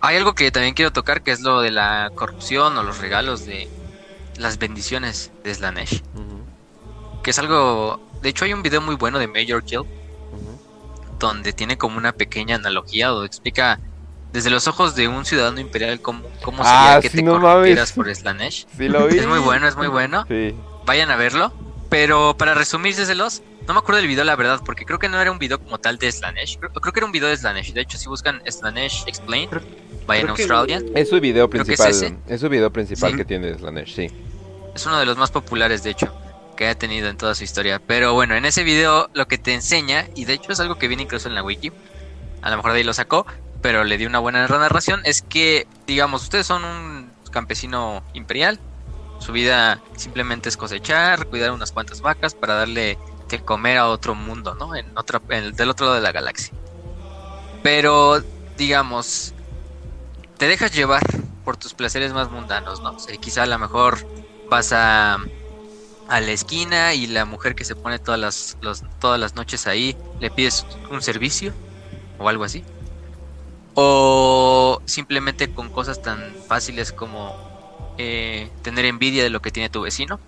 Hay 0.00 0.16
algo 0.16 0.34
que 0.34 0.50
también 0.50 0.74
quiero 0.74 0.92
tocar 0.92 1.22
que 1.22 1.30
es 1.30 1.40
lo 1.40 1.62
de 1.62 1.70
la 1.70 2.10
corrupción 2.14 2.76
o 2.76 2.82
los 2.82 2.98
regalos 2.98 3.46
de 3.46 3.68
las 4.36 4.58
bendiciones 4.58 5.32
de 5.42 5.54
Slanesh. 5.54 6.02
Que 7.22 7.30
es 7.30 7.38
algo. 7.38 8.00
De 8.20 8.28
hecho, 8.28 8.44
hay 8.44 8.52
un 8.52 8.62
video 8.62 8.82
muy 8.82 8.96
bueno 8.96 9.18
de 9.18 9.28
Major 9.28 9.64
Kill 9.64 9.84
donde 11.18 11.52
tiene 11.54 11.78
como 11.78 11.96
una 11.96 12.12
pequeña 12.12 12.56
analogía 12.56 13.14
o 13.14 13.24
explica 13.24 13.80
desde 14.32 14.50
los 14.50 14.68
ojos 14.68 14.94
de 14.94 15.08
un 15.08 15.24
ciudadano 15.24 15.60
imperial 15.60 16.00
cómo, 16.00 16.24
cómo 16.42 16.62
ah, 16.66 17.00
sería 17.00 17.00
que 17.00 17.16
te 17.16 17.22
no 17.22 17.40
por 17.94 18.14
Slanesh. 18.14 18.66
lo 18.78 19.06
vi. 19.06 19.18
Es 19.18 19.26
muy 19.26 19.38
bueno, 19.38 19.68
es 19.68 19.76
muy 19.76 19.86
bueno. 19.86 20.26
Vayan 20.84 21.10
a 21.10 21.16
verlo. 21.16 21.52
Pero 21.88 22.36
para 22.36 22.54
resumírselos, 22.54 23.42
no 23.66 23.74
me 23.74 23.78
acuerdo 23.78 24.00
del 24.00 24.08
video, 24.08 24.24
la 24.24 24.36
verdad, 24.36 24.60
porque 24.64 24.84
creo 24.84 24.98
que 24.98 25.08
no 25.08 25.20
era 25.20 25.30
un 25.30 25.38
video 25.38 25.58
como 25.58 25.78
tal 25.78 25.98
de 25.98 26.10
Slanesh. 26.12 26.58
Creo, 26.58 26.72
que 26.72 26.98
era 26.98 27.06
un 27.06 27.12
video 27.12 27.28
de 27.28 27.36
Slanesh. 27.36 27.72
De 27.72 27.80
hecho, 27.80 27.96
si 27.96 28.08
buscan 28.08 28.42
Slanesh 28.46 29.04
Explain, 29.06 29.48
vayan 30.06 30.28
a 30.28 30.30
Australia. 30.32 30.82
Es 30.94 31.08
su 31.08 31.20
video 31.20 31.48
principal. 31.48 31.90
Es, 32.26 32.40
su 32.40 32.48
video 32.48 32.70
principal 32.70 33.16
que 33.16 33.24
tiene 33.24 33.54
Slanesh, 33.54 33.94
sí. 33.94 34.10
Es 34.74 34.84
uno 34.86 34.98
de 34.98 35.06
los 35.06 35.16
más 35.16 35.30
populares, 35.30 35.82
de 35.82 35.90
hecho, 35.90 36.12
que 36.56 36.68
ha 36.68 36.74
tenido 36.74 37.08
en 37.08 37.16
toda 37.16 37.34
su 37.34 37.44
historia. 37.44 37.80
Pero 37.86 38.12
bueno, 38.12 38.34
en 38.34 38.44
ese 38.44 38.64
video 38.64 39.08
lo 39.14 39.26
que 39.28 39.38
te 39.38 39.54
enseña, 39.54 40.08
y 40.14 40.26
de 40.26 40.34
hecho 40.34 40.52
es 40.52 40.60
algo 40.60 40.76
que 40.76 40.88
viene 40.88 41.04
incluso 41.04 41.28
en 41.28 41.34
la 41.34 41.42
wiki, 41.42 41.72
a 42.42 42.50
lo 42.50 42.56
mejor 42.56 42.72
de 42.72 42.78
ahí 42.78 42.84
lo 42.84 42.92
sacó, 42.92 43.26
pero 43.62 43.84
le 43.84 43.96
di 43.96 44.04
una 44.04 44.18
buena 44.18 44.46
narración, 44.46 45.00
es 45.04 45.22
que, 45.22 45.66
digamos, 45.86 46.24
ustedes 46.24 46.46
son 46.46 46.64
un 46.64 47.10
campesino 47.30 48.02
imperial. 48.12 48.60
Su 49.20 49.32
vida 49.32 49.80
simplemente 49.96 50.50
es 50.50 50.56
cosechar, 50.58 51.26
cuidar 51.28 51.50
unas 51.52 51.72
cuantas 51.72 52.02
vacas 52.02 52.34
para 52.34 52.54
darle 52.54 52.98
que 53.28 53.42
comer 53.42 53.78
a 53.78 53.88
otro 53.88 54.14
mundo, 54.14 54.54
¿no? 54.54 54.74
En 54.74 54.96
otra, 54.96 55.20
del 55.20 55.70
otro 55.70 55.86
lado 55.86 55.96
de 55.96 56.02
la 56.02 56.12
galaxia. 56.12 56.54
Pero, 57.62 58.22
digamos, 58.56 59.34
te 60.36 60.48
dejas 60.48 60.72
llevar 60.72 61.02
por 61.44 61.56
tus 61.56 61.74
placeres 61.74 62.12
más 62.12 62.30
mundanos, 62.30 62.80
¿no? 62.80 62.90
O 62.90 63.20
quizá 63.20 63.44
a 63.44 63.46
lo 63.46 63.58
mejor 63.58 63.98
vas 64.50 64.72
a, 64.72 65.18
a 66.08 66.20
la 66.20 66.32
esquina 66.32 66.94
y 66.94 67.06
la 67.06 67.24
mujer 67.24 67.54
que 67.54 67.64
se 67.64 67.76
pone 67.76 67.98
todas 67.98 68.20
las, 68.20 68.58
todas 68.98 69.20
las 69.20 69.34
noches 69.34 69.66
ahí 69.66 69.96
le 70.20 70.30
pides 70.30 70.66
un 70.90 71.02
servicio 71.02 71.54
o 72.18 72.28
algo 72.28 72.44
así. 72.44 72.64
O 73.74 74.80
simplemente 74.86 75.52
con 75.52 75.70
cosas 75.70 76.00
tan 76.02 76.34
fáciles 76.46 76.92
como 76.92 77.38
eh, 77.98 78.50
tener 78.62 78.84
envidia 78.84 79.22
de 79.22 79.30
lo 79.30 79.40
que 79.40 79.50
tiene 79.50 79.70
tu 79.70 79.82
vecino 79.82 80.20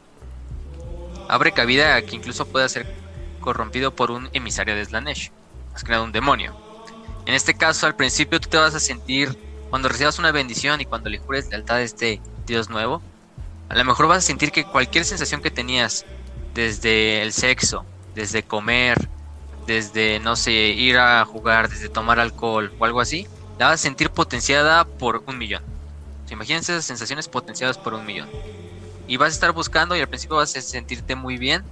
abre 1.29 1.53
cabida 1.53 1.97
a 1.97 2.03
que 2.03 2.17
incluso 2.17 2.47
pueda 2.47 2.69
ser 2.69 2.87
corrompido 3.41 3.95
por 3.95 4.11
un 4.11 4.29
emisario 4.33 4.75
de 4.75 4.85
Slanesh, 4.85 5.31
has 5.75 5.85
creado 5.85 6.05
un 6.05 6.13
demonio. 6.13 6.55
En 7.27 7.35
este 7.35 7.55
caso, 7.55 7.87
al 7.87 7.97
principio 7.97 8.41
tú 8.41 8.49
te 8.49 8.57
vas 8.57 8.75
a 8.75 8.81
sentir, 8.81 9.37
cuando 9.71 9.89
recibas 9.89 10.19
una 10.19 10.33
bendición 10.33 10.81
y 10.81 10.85
cuando 10.85 11.11
le 11.11 11.19
jures 11.19 11.49
lealtad 11.49 11.77
a 11.77 11.83
este 11.83 12.21
Dios 12.47 12.71
nuevo, 12.71 13.03
a 13.69 13.75
lo 13.77 13.85
mejor 13.85 14.07
vas 14.07 14.19
a 14.19 14.21
sentir 14.21 14.53
que 14.53 14.65
cualquier 14.65 15.05
sensación 15.05 15.43
que 15.43 15.51
tenías, 15.51 16.05
desde 16.55 17.23
el 17.23 17.33
sexo, 17.33 17.85
desde 18.15 18.43
comer, 18.43 19.09
desde, 19.67 20.21
no 20.21 20.37
sé, 20.37 20.53
ir 20.53 20.99
a 20.99 21.25
jugar, 21.25 21.69
desde 21.69 21.89
tomar 21.89 22.19
alcohol 22.21 22.73
o 22.79 22.85
algo 22.85 23.01
así, 23.01 23.27
la 23.59 23.67
vas 23.67 23.75
a 23.75 23.79
sentir 23.79 24.11
potenciada 24.11 24.85
por 24.85 25.23
un 25.27 25.37
millón. 25.39 25.63
Imagínense 26.31 26.73
esas 26.73 26.85
sensaciones 26.85 27.29
potenciadas 27.29 27.79
por 27.79 27.95
un 27.95 28.05
millón 28.07 28.29
y 29.07 29.17
vas 29.17 29.29
a 29.29 29.33
estar 29.33 29.53
buscando 29.53 29.97
y 29.97 30.01
al 30.01 30.09
principio 30.09 30.37
vas 30.37 30.57
a 30.57 30.61
sentirte 30.61 31.15
muy 31.15 31.39
bien, 31.39 31.65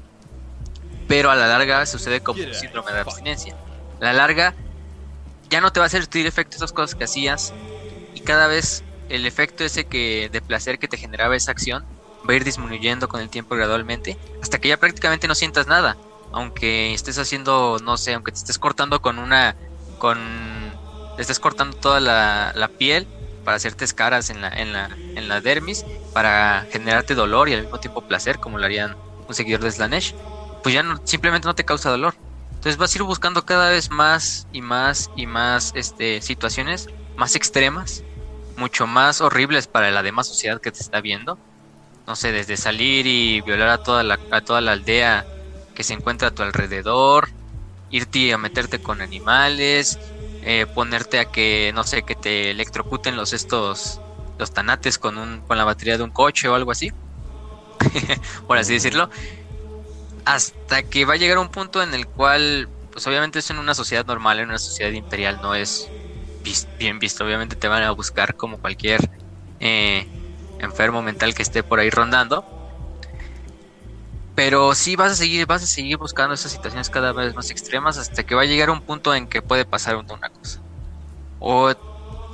pero 1.09 1.30
a 1.30 1.37
la 1.37 1.47
larga 1.47 1.85
sucede 1.87 2.20
como 2.20 2.43
un 2.43 2.55
síndrome 2.55 2.93
de 2.93 3.01
abstinencia. 3.01 3.55
A 4.01 4.05
la 4.05 4.12
larga 4.12 4.55
ya 5.51 5.61
no 5.61 5.72
te 5.72 5.80
va 5.80 5.87
a 5.87 5.89
hacer 5.89 6.03
sentir 6.03 6.26
efecto 6.26 6.57
esas 6.57 6.72
cosas 6.72 6.95
que 6.95 7.05
hacías 7.05 7.53
y 8.14 8.20
cada 8.20 8.47
vez 8.47 8.82
el 9.09 9.26
efecto 9.26 9.64
ese 9.64 9.85
que 9.85 10.28
de 10.32 10.41
placer 10.41 10.78
que 10.78 10.89
te 10.89 10.97
generaba 10.97 11.37
esa 11.37 11.51
acción 11.51 11.85
va 12.28 12.32
a 12.32 12.37
ir 12.37 12.45
disminuyendo 12.45 13.09
con 13.09 13.20
el 13.20 13.28
tiempo 13.28 13.55
gradualmente 13.55 14.16
hasta 14.43 14.59
que 14.59 14.68
ya 14.68 14.78
prácticamente 14.78 15.28
no 15.28 15.35
sientas 15.35 15.66
nada. 15.66 15.97
Aunque 16.32 16.95
estés 16.95 17.18
haciendo, 17.18 17.78
no 17.82 17.97
sé, 17.97 18.14
aunque 18.14 18.32
te 18.32 18.39
estés 18.39 18.59
cortando 18.59 19.01
con 19.01 19.18
una, 19.18 19.55
con, 19.99 20.18
te 21.14 21.22
estés 21.22 21.39
cortando 21.39 21.76
toda 21.76 22.01
la, 22.01 22.53
la 22.57 22.68
piel 22.68 23.07
para 23.45 23.57
hacerte 23.59 23.85
escaras 23.85 24.31
en 24.31 24.41
la, 24.43 24.49
en 24.49 24.73
la, 24.73 25.01
en 25.15 25.29
la 25.29 25.41
dermis, 25.41 25.87
para 26.13 26.67
generarte 26.71 27.15
dolor 27.15 27.49
y 27.49 27.55
al 27.55 27.63
mismo 27.63 27.79
tiempo 27.81 28.03
placer, 28.03 28.41
como 28.41 28.59
lo 28.59 28.67
harían 28.67 28.99
un 29.29 29.35
seguidor 29.35 29.63
de 29.63 29.73
Slanesh, 29.73 30.17
pues 30.63 30.75
ya 30.75 30.83
no, 30.83 31.01
simplemente 31.05 31.47
no 31.47 31.55
te 31.55 31.65
causa 31.65 31.91
dolor. 31.91 32.17
Entonces 32.55 32.79
vas 32.79 32.95
a 32.95 32.99
ir 32.99 33.03
buscando 33.05 33.45
cada 33.45 33.71
vez 33.71 33.91
más 33.91 34.49
y 34.53 34.63
más 34.63 35.11
y 35.15 35.27
más 35.27 35.73
este, 35.75 36.23
situaciones 36.23 36.91
más 37.17 37.37
extremas, 37.37 38.07
mucho 38.57 38.87
más 38.87 39.21
horribles 39.21 39.69
para 39.69 39.91
la 39.91 40.03
demás 40.03 40.29
sociedad 40.29 40.61
que 40.61 40.73
te 40.73 40.81
está 40.81 41.01
viendo. 41.01 41.41
No 42.07 42.17
sé, 42.17 42.33
desde 42.33 42.57
salir 42.57 43.07
y 43.07 43.41
violar 43.43 43.69
a 43.71 43.79
toda 43.79 44.03
la, 44.03 44.21
a 44.31 44.41
toda 44.43 44.61
la 44.61 44.73
aldea 44.73 45.29
que 45.75 45.85
se 45.85 45.95
encuentra 45.95 46.29
a 46.29 46.31
tu 46.33 46.43
alrededor, 46.43 47.31
irte 47.89 48.33
a 48.33 48.39
meterte 48.39 48.81
con 48.81 49.01
animales, 49.01 49.99
eh, 50.45 50.67
ponerte 50.69 51.21
a 51.21 51.27
que, 51.27 51.73
no 51.75 51.85
sé, 51.85 52.05
que 52.05 52.17
te 52.17 52.51
electrocuten 52.53 53.17
los 53.17 53.33
estos, 53.35 54.03
los 54.39 54.53
tanates 54.53 54.99
con, 54.99 55.19
un, 55.19 55.43
con 55.43 55.59
la 55.59 55.65
batería 55.65 55.99
de 55.99 56.05
un 56.05 56.13
coche 56.13 56.49
o 56.49 56.55
algo 56.57 56.73
así, 56.73 56.91
por 58.47 58.59
así 58.59 58.75
decirlo, 58.75 59.09
hasta 60.25 60.83
que 60.85 61.05
va 61.05 61.15
a 61.15 61.17
llegar 61.17 61.39
un 61.39 61.51
punto 61.51 61.83
en 61.83 61.95
el 61.95 62.09
cual, 62.09 62.71
pues 62.91 63.07
obviamente 63.07 63.41
es 63.41 63.51
en 63.51 63.59
una 63.59 63.75
sociedad 63.75 64.07
normal, 64.07 64.39
en 64.41 64.49
una 64.49 64.59
sociedad 64.59 64.93
imperial 64.93 65.41
no 65.41 65.55
es 65.55 65.93
bien 66.79 66.99
visto, 66.99 67.25
obviamente 67.25 67.57
te 67.57 67.69
van 67.69 67.83
a 67.83 67.93
buscar 67.93 68.37
como 68.37 68.59
cualquier 68.59 69.01
eh, 69.61 70.09
enfermo 70.59 71.03
mental 71.03 71.35
que 71.35 71.43
esté 71.43 71.65
por 71.65 71.81
ahí 71.81 71.91
rondando, 71.91 72.49
pero 74.35 74.74
sí 74.74 74.97
vas 74.97 75.12
a 75.12 75.16
seguir, 75.16 75.47
vas 75.47 75.62
a 75.62 75.66
seguir 75.66 75.97
buscando 75.97 76.35
esas 76.35 76.53
situaciones 76.53 76.91
cada 76.91 77.12
vez 77.12 77.35
más 77.35 77.51
extremas 77.51 77.99
hasta 77.99 78.24
que 78.24 78.35
va 78.35 78.43
a 78.43 78.47
llegar 78.47 78.70
un 78.70 78.80
punto 78.80 79.14
en 79.14 79.28
que 79.28 79.43
puede 79.43 79.64
pasar 79.64 79.97
una 79.97 80.28
cosa. 80.30 80.61
O 81.39 81.72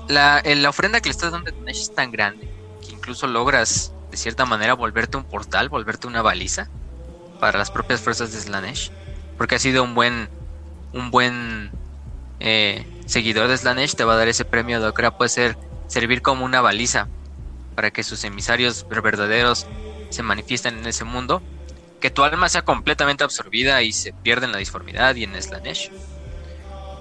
la, 0.09 0.43
la 0.45 0.69
ofrenda 0.69 1.01
que 1.01 1.09
le 1.09 1.13
estás 1.13 1.33
dando 1.33 1.51
a 1.51 1.53
Dinesh 1.53 1.83
es 1.83 1.95
tan 1.95 2.11
grande 2.11 2.49
que 2.81 2.93
incluso 2.93 3.27
logras 3.27 3.93
de 4.11 4.17
cierta 4.17 4.47
manera 4.47 4.75
volverte 4.75 5.19
un 5.19 5.25
portal, 5.25 5.69
volverte 5.69 6.07
una 6.07 6.23
baliza 6.23 6.69
para 7.39 7.59
las 7.59 7.71
propias 7.71 8.01
fuerzas 8.01 8.33
de 8.33 8.41
Slanesh. 8.41 8.93
Porque 9.37 9.57
ha 9.57 9.59
sido 9.59 9.85
un 9.85 9.95
buen, 9.95 10.29
un 10.93 11.11
buen 11.11 11.71
eh, 12.41 12.87
seguidor 13.07 13.49
de 13.49 13.57
Slanesh, 13.59 13.95
te 13.95 14.05
va 14.05 14.15
a 14.15 14.17
dar 14.17 14.29
ese 14.29 14.45
premio 14.45 14.81
de 14.81 14.89
Okra, 14.89 15.17
puede 15.17 15.29
ser 15.29 15.59
servir 15.87 16.23
como 16.23 16.45
una 16.45 16.61
baliza 16.61 17.09
para 17.75 17.91
que 17.91 18.03
sus 18.03 18.25
emisarios 18.25 18.87
verdaderos 18.89 19.67
se 20.11 20.23
manifiesten 20.23 20.79
en 20.79 20.87
ese 20.87 21.05
mundo 21.05 21.43
que 22.01 22.11
tu 22.11 22.25
alma 22.25 22.49
sea 22.49 22.63
completamente 22.63 23.25
absorbida 23.25 23.83
y 23.83 23.93
se 23.93 24.13
pierda 24.13 24.47
en 24.47 24.53
la 24.53 24.59
disformidad 24.59 25.15
y 25.17 25.25
en 25.25 25.41
Slanesh. 25.41 25.93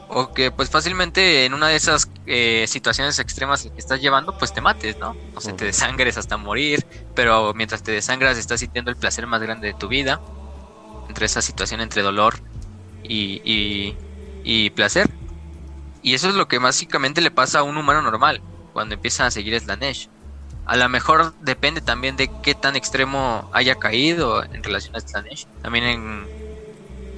O 0.08 0.34
que 0.34 0.52
pues 0.52 0.70
fácilmente 0.72 1.46
en 1.46 1.54
una 1.54 1.68
de 1.70 1.76
esas 1.76 2.12
eh, 2.26 2.66
situaciones 2.68 3.20
extremas 3.20 3.64
que 3.64 3.72
estás 3.78 4.02
llevando, 4.02 4.38
pues 4.38 4.54
te 4.54 4.62
mates, 4.62 4.98
¿no? 4.98 5.20
O 5.36 5.42
sea, 5.42 5.56
te 5.56 5.66
desangres 5.66 6.18
hasta 6.18 6.38
morir, 6.38 6.88
pero 7.14 7.54
mientras 7.54 7.84
te 7.84 7.92
desangras 7.92 8.38
estás 8.38 8.60
sintiendo 8.62 8.92
el 8.92 8.98
placer 8.98 9.28
más 9.28 9.42
grande 9.42 9.68
de 9.68 9.74
tu 9.76 9.88
vida. 9.88 10.24
Entre 11.08 11.26
esa 11.26 11.42
situación 11.42 11.82
entre 11.82 12.02
dolor 12.04 12.44
y, 13.04 13.42
y, 13.44 14.00
y 14.44 14.70
placer. 14.72 15.10
Y 16.02 16.14
eso 16.14 16.30
es 16.30 16.36
lo 16.36 16.48
que 16.48 16.60
básicamente 16.60 17.22
le 17.22 17.32
pasa 17.32 17.60
a 17.60 17.64
un 17.64 17.78
humano 17.78 18.02
normal 18.02 18.44
cuando 18.74 18.96
empieza 18.96 19.26
a 19.26 19.32
seguir 19.32 19.60
Slanesh. 19.60 20.10
A 20.70 20.78
lo 20.78 20.88
mejor 20.88 21.34
depende 21.42 21.82
también 21.82 22.16
de 22.16 22.30
qué 22.44 22.54
tan 22.54 22.76
extremo 22.76 23.50
haya 23.54 23.74
caído 23.74 24.44
en 24.44 24.62
relación 24.62 24.96
a 24.96 25.00
Slanesh. 25.00 25.48
También 25.64 25.84
en 25.86 26.28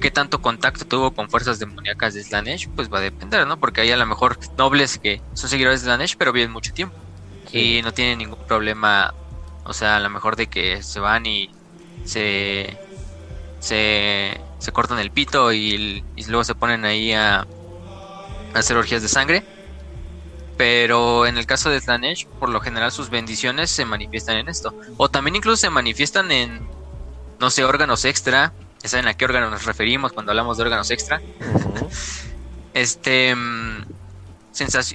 qué 0.00 0.10
tanto 0.10 0.40
contacto 0.40 0.86
tuvo 0.86 1.10
con 1.10 1.28
fuerzas 1.28 1.58
demoníacas 1.58 2.14
de 2.14 2.24
Slanesh, 2.24 2.70
pues 2.70 2.90
va 2.90 2.96
a 2.96 3.02
depender, 3.02 3.46
¿no? 3.46 3.58
Porque 3.58 3.82
hay 3.82 3.90
a 3.90 3.98
lo 3.98 4.06
mejor 4.06 4.38
nobles 4.56 4.98
que 4.98 5.20
son 5.34 5.50
seguidores 5.50 5.82
de 5.82 5.88
Slanesh, 5.88 6.16
pero 6.16 6.32
viven 6.32 6.50
mucho 6.50 6.72
tiempo. 6.72 6.96
Y 7.52 7.82
no 7.82 7.92
tienen 7.92 8.16
ningún 8.16 8.42
problema, 8.46 9.12
o 9.64 9.74
sea, 9.74 9.96
a 9.96 10.00
lo 10.00 10.08
mejor 10.08 10.36
de 10.36 10.46
que 10.46 10.82
se 10.82 10.98
van 10.98 11.26
y 11.26 11.50
se, 12.06 12.78
se, 13.60 14.40
se 14.60 14.72
cortan 14.72 14.98
el 14.98 15.10
pito 15.10 15.52
y, 15.52 16.02
y 16.16 16.24
luego 16.24 16.44
se 16.44 16.54
ponen 16.54 16.86
ahí 16.86 17.12
a, 17.12 17.46
hacer 18.54 18.78
orgías 18.78 19.02
de 19.02 19.08
sangre. 19.08 19.44
Pero 20.56 21.26
en 21.26 21.38
el 21.38 21.46
caso 21.46 21.70
de 21.70 21.80
Slanesh, 21.80 22.26
por 22.26 22.48
lo 22.48 22.60
general 22.60 22.92
sus 22.92 23.10
bendiciones 23.10 23.70
se 23.70 23.84
manifiestan 23.84 24.36
en 24.36 24.48
esto. 24.48 24.74
O 24.96 25.08
también 25.08 25.36
incluso 25.36 25.56
se 25.56 25.70
manifiestan 25.70 26.30
en, 26.30 26.68
no 27.40 27.50
sé, 27.50 27.64
órganos 27.64 28.04
extra. 28.04 28.52
Saben 28.84 29.06
a 29.06 29.14
qué 29.14 29.24
órgano 29.24 29.48
nos 29.48 29.64
referimos 29.64 30.12
cuando 30.12 30.32
hablamos 30.32 30.56
de 30.56 30.64
órganos 30.64 30.90
extra. 30.90 31.22
este, 32.74 33.34
mm, 33.34 33.86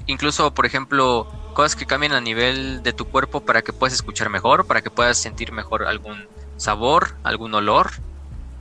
incluso, 0.07 0.53
por 0.53 0.65
ejemplo, 0.65 1.27
cosas 1.53 1.75
que 1.75 1.85
cambian 1.85 2.13
a 2.13 2.21
nivel 2.21 2.83
de 2.83 2.93
tu 2.93 3.05
cuerpo 3.05 3.41
para 3.41 3.61
que 3.61 3.73
puedas 3.73 3.93
escuchar 3.93 4.29
mejor, 4.29 4.67
para 4.67 4.81
que 4.81 4.91
puedas 4.91 5.17
sentir 5.17 5.51
mejor 5.51 5.85
algún 5.85 6.27
sabor, 6.57 7.15
algún 7.23 7.53
olor. 7.53 7.91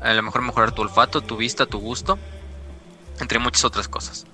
A 0.01 0.12
lo 0.14 0.22
mejor 0.22 0.42
mejorar 0.42 0.72
tu 0.72 0.82
olfato, 0.82 1.20
tu 1.20 1.36
vista, 1.36 1.66
tu 1.66 1.78
gusto. 1.78 2.18
Entre 3.18 3.38
muchas 3.38 3.64
otras 3.64 3.88
cosas 3.88 4.26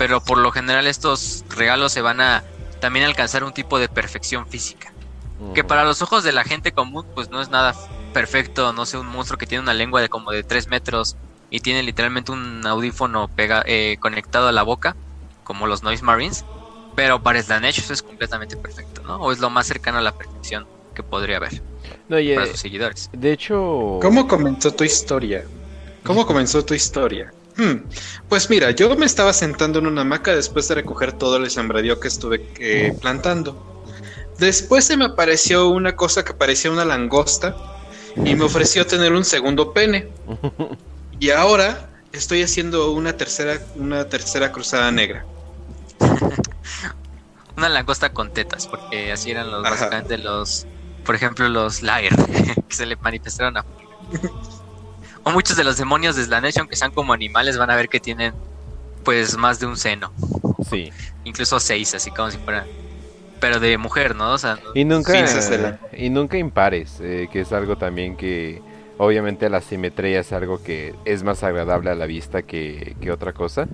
pero 0.00 0.22
por 0.22 0.38
lo 0.38 0.50
general 0.50 0.86
estos 0.86 1.44
regalos 1.50 1.92
se 1.92 2.00
van 2.00 2.22
a 2.22 2.42
también 2.80 3.04
alcanzar 3.04 3.44
un 3.44 3.52
tipo 3.52 3.78
de 3.78 3.90
perfección 3.90 4.46
física. 4.46 4.94
Que 5.54 5.62
para 5.62 5.84
los 5.84 6.00
ojos 6.00 6.24
de 6.24 6.32
la 6.32 6.42
gente 6.42 6.72
común 6.72 7.04
pues 7.14 7.28
no 7.28 7.42
es 7.42 7.50
nada 7.50 7.74
perfecto, 8.14 8.72
no 8.72 8.86
sé, 8.86 8.96
un 8.96 9.08
monstruo 9.08 9.36
que 9.36 9.46
tiene 9.46 9.62
una 9.62 9.74
lengua 9.74 10.00
de 10.00 10.08
como 10.08 10.30
de 10.30 10.42
3 10.42 10.68
metros 10.68 11.18
y 11.50 11.60
tiene 11.60 11.82
literalmente 11.82 12.32
un 12.32 12.66
audífono 12.66 13.28
pega, 13.28 13.62
eh, 13.66 13.98
conectado 14.00 14.48
a 14.48 14.52
la 14.52 14.62
boca, 14.62 14.96
como 15.44 15.66
los 15.66 15.82
Noise 15.82 16.02
Marines, 16.02 16.46
pero 16.96 17.22
para 17.22 17.42
Slanesh 17.42 17.80
eso 17.80 17.92
es 17.92 18.02
completamente 18.02 18.56
perfecto, 18.56 19.02
¿no? 19.02 19.16
O 19.16 19.32
es 19.32 19.38
lo 19.38 19.50
más 19.50 19.66
cercano 19.66 19.98
a 19.98 20.00
la 20.00 20.12
perfección 20.12 20.66
que 20.94 21.02
podría 21.02 21.36
haber 21.36 21.62
para 22.08 22.46
sus 22.46 22.60
seguidores. 22.60 23.10
De 23.12 23.32
hecho... 23.32 23.98
¿Cómo 24.00 24.26
comenzó 24.26 24.72
tu 24.72 24.82
historia? 24.82 25.44
¿Cómo 26.04 26.24
comenzó 26.24 26.64
tu 26.64 26.72
historia? 26.72 27.34
Hmm. 27.56 27.84
Pues 28.28 28.48
mira, 28.48 28.70
yo 28.70 28.94
me 28.96 29.06
estaba 29.06 29.32
sentando 29.32 29.78
en 29.78 29.86
una 29.86 30.02
hamaca 30.02 30.34
después 30.34 30.68
de 30.68 30.76
recoger 30.76 31.12
todo 31.12 31.36
el 31.36 31.50
sembradío 31.50 32.00
que 32.00 32.08
estuve 32.08 32.48
eh, 32.58 32.96
plantando. 33.00 33.84
Después 34.38 34.84
se 34.84 34.96
me 34.96 35.04
apareció 35.04 35.68
una 35.68 35.96
cosa 35.96 36.24
que 36.24 36.32
parecía 36.32 36.70
una 36.70 36.84
langosta 36.84 37.56
y 38.24 38.34
me 38.34 38.44
ofreció 38.44 38.86
tener 38.86 39.12
un 39.12 39.24
segundo 39.24 39.72
pene. 39.72 40.08
Y 41.20 41.28
ahora 41.28 41.90
estoy 42.12 42.42
haciendo 42.42 42.92
una 42.92 43.14
tercera, 43.14 43.60
una 43.76 44.08
tercera 44.08 44.50
cruzada 44.50 44.90
negra. 44.90 45.26
una 47.58 47.68
langosta 47.68 48.14
con 48.14 48.32
tetas, 48.32 48.66
porque 48.66 49.12
así 49.12 49.30
eran 49.30 49.50
los 49.50 49.62
básicamente 49.62 50.16
los, 50.16 50.66
por 51.04 51.14
ejemplo, 51.14 51.46
los 51.50 51.82
Lair, 51.82 52.16
que 52.68 52.74
se 52.74 52.86
le 52.86 52.96
manifestaron 52.96 53.58
a 53.58 53.66
o 55.24 55.30
muchos 55.30 55.56
de 55.56 55.64
los 55.64 55.76
demonios 55.76 56.16
de 56.16 56.24
Slanesh, 56.24 56.58
aunque 56.58 56.76
sean 56.76 56.92
como 56.92 57.12
animales, 57.12 57.58
van 57.58 57.70
a 57.70 57.76
ver 57.76 57.88
que 57.88 58.00
tienen 58.00 58.34
pues 59.04 59.36
más 59.36 59.60
de 59.60 59.66
un 59.66 59.76
seno. 59.76 60.12
Sí. 60.68 60.90
Incluso 61.24 61.58
seis, 61.60 61.94
así 61.94 62.10
como 62.10 62.30
si 62.30 62.38
fueran. 62.38 62.66
Pero 63.40 63.58
de 63.58 63.78
mujer, 63.78 64.14
¿no? 64.14 64.32
O 64.32 64.38
sea, 64.38 64.58
y 64.74 64.84
nunca, 64.84 65.14
y 65.96 66.10
nunca 66.10 66.36
impares, 66.36 66.98
eh, 67.00 67.28
que 67.32 67.40
es 67.40 67.52
algo 67.52 67.76
también 67.76 68.16
que 68.16 68.60
obviamente 68.98 69.48
la 69.48 69.62
simetría 69.62 70.20
es 70.20 70.30
algo 70.34 70.62
que 70.62 70.94
es 71.06 71.22
más 71.22 71.42
agradable 71.42 71.88
a 71.88 71.94
la 71.94 72.04
vista 72.04 72.42
que, 72.42 72.96
que 73.00 73.10
otra 73.10 73.32
cosa. 73.32 73.66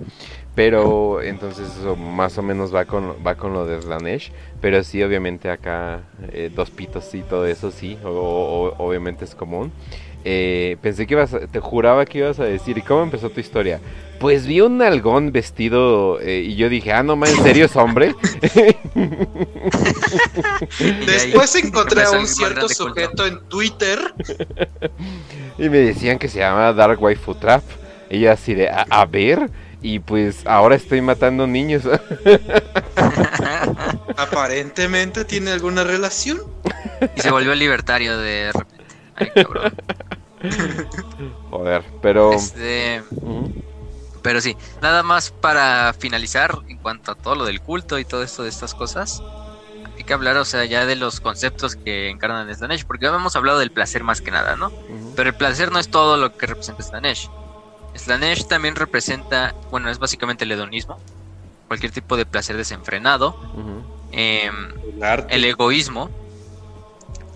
Pero 0.55 1.21
entonces 1.21 1.67
eso 1.77 1.97
más 1.97 2.37
o 2.37 2.41
menos 2.41 2.73
va 2.73 2.85
con, 2.85 3.17
va 3.25 3.35
con 3.35 3.53
lo 3.53 3.65
de 3.65 3.81
Slanesh. 3.81 4.31
Pero 4.61 4.81
sí, 4.83 5.03
obviamente 5.03 5.51
acá 5.51 6.03
eh, 6.31 6.49
dos 6.53 6.71
pitos 6.71 7.13
y 7.13 7.23
todo 7.23 7.45
eso 7.45 7.71
sí, 7.71 7.99
o, 8.05 8.73
obviamente 8.77 9.25
es 9.25 9.35
común. 9.35 9.73
Eh, 10.29 10.75
pensé 10.81 11.07
que 11.07 11.13
ibas, 11.13 11.33
te 11.53 11.61
juraba 11.61 12.03
que 12.03 12.17
ibas 12.17 12.37
a 12.41 12.43
decir, 12.43 12.77
¿y 12.77 12.81
cómo 12.81 13.01
empezó 13.01 13.29
tu 13.29 13.39
historia? 13.39 13.79
Pues 14.19 14.45
vi 14.45 14.59
un 14.59 14.81
algón 14.81 15.31
vestido 15.31 16.19
eh, 16.19 16.41
y 16.41 16.57
yo 16.57 16.67
dije, 16.67 16.91
ah, 16.91 17.01
no 17.01 17.15
más, 17.15 17.29
¿en 17.29 17.41
serio 17.43 17.63
es 17.63 17.77
hombre? 17.77 18.13
Después 21.05 21.55
encontré 21.55 22.03
a 22.03 22.11
un 22.11 22.27
cierto 22.27 22.67
sujeto 22.67 23.25
en 23.25 23.39
Twitter. 23.47 24.13
y 25.57 25.69
me 25.69 25.77
decían 25.77 26.19
que 26.19 26.27
se 26.27 26.39
llama 26.39 26.73
Dark 26.73 27.01
Waifu 27.01 27.33
Trap. 27.35 27.63
Y 28.09 28.19
yo 28.19 28.29
así 28.29 28.53
de, 28.53 28.69
a, 28.69 29.05
ver, 29.05 29.49
y 29.81 29.99
pues 29.99 30.45
ahora 30.45 30.75
estoy 30.75 30.99
matando 30.99 31.47
niños. 31.47 31.83
Aparentemente 34.17 35.23
tiene 35.23 35.51
alguna 35.51 35.85
relación. 35.85 36.41
Y 37.15 37.21
se 37.21 37.31
volvió 37.31 37.55
libertario 37.55 38.17
de 38.17 38.51
repente. 38.51 38.93
Ay, 39.15 39.29
cabrón. 39.33 39.71
Joder, 41.49 41.83
pero. 42.01 42.33
Este, 42.33 43.03
pero 44.21 44.41
sí, 44.41 44.57
nada 44.81 45.03
más 45.03 45.31
para 45.31 45.93
finalizar 45.93 46.59
en 46.67 46.77
cuanto 46.77 47.13
a 47.13 47.15
todo 47.15 47.35
lo 47.35 47.45
del 47.45 47.61
culto 47.61 47.97
y 47.97 48.05
todo 48.05 48.23
esto 48.23 48.43
de 48.43 48.49
estas 48.49 48.73
cosas. 48.73 49.23
Hay 49.95 50.03
que 50.03 50.13
hablar, 50.13 50.37
o 50.37 50.45
sea, 50.45 50.65
ya 50.65 50.85
de 50.85 50.95
los 50.95 51.21
conceptos 51.21 51.75
que 51.75 52.09
encarnan 52.09 52.53
Slanesh, 52.53 52.85
porque 52.85 53.07
hemos 53.07 53.35
hablado 53.35 53.57
del 53.59 53.71
placer 53.71 54.03
más 54.03 54.21
que 54.21 54.29
nada, 54.29 54.55
¿no? 54.55 54.71
Pero 55.15 55.29
el 55.29 55.35
placer 55.35 55.71
no 55.71 55.79
es 55.79 55.89
todo 55.89 56.17
lo 56.17 56.37
que 56.37 56.45
representa 56.45 56.83
Slanesh. 56.83 57.29
Slanesh 57.95 58.47
también 58.47 58.75
representa, 58.75 59.55
bueno, 59.71 59.89
es 59.89 59.97
básicamente 59.97 60.43
el 60.43 60.51
hedonismo, 60.51 60.99
cualquier 61.67 61.91
tipo 61.91 62.15
de 62.15 62.25
placer 62.25 62.57
desenfrenado, 62.57 63.35
em, 64.11 64.73
el 65.29 65.45
egoísmo, 65.45 66.09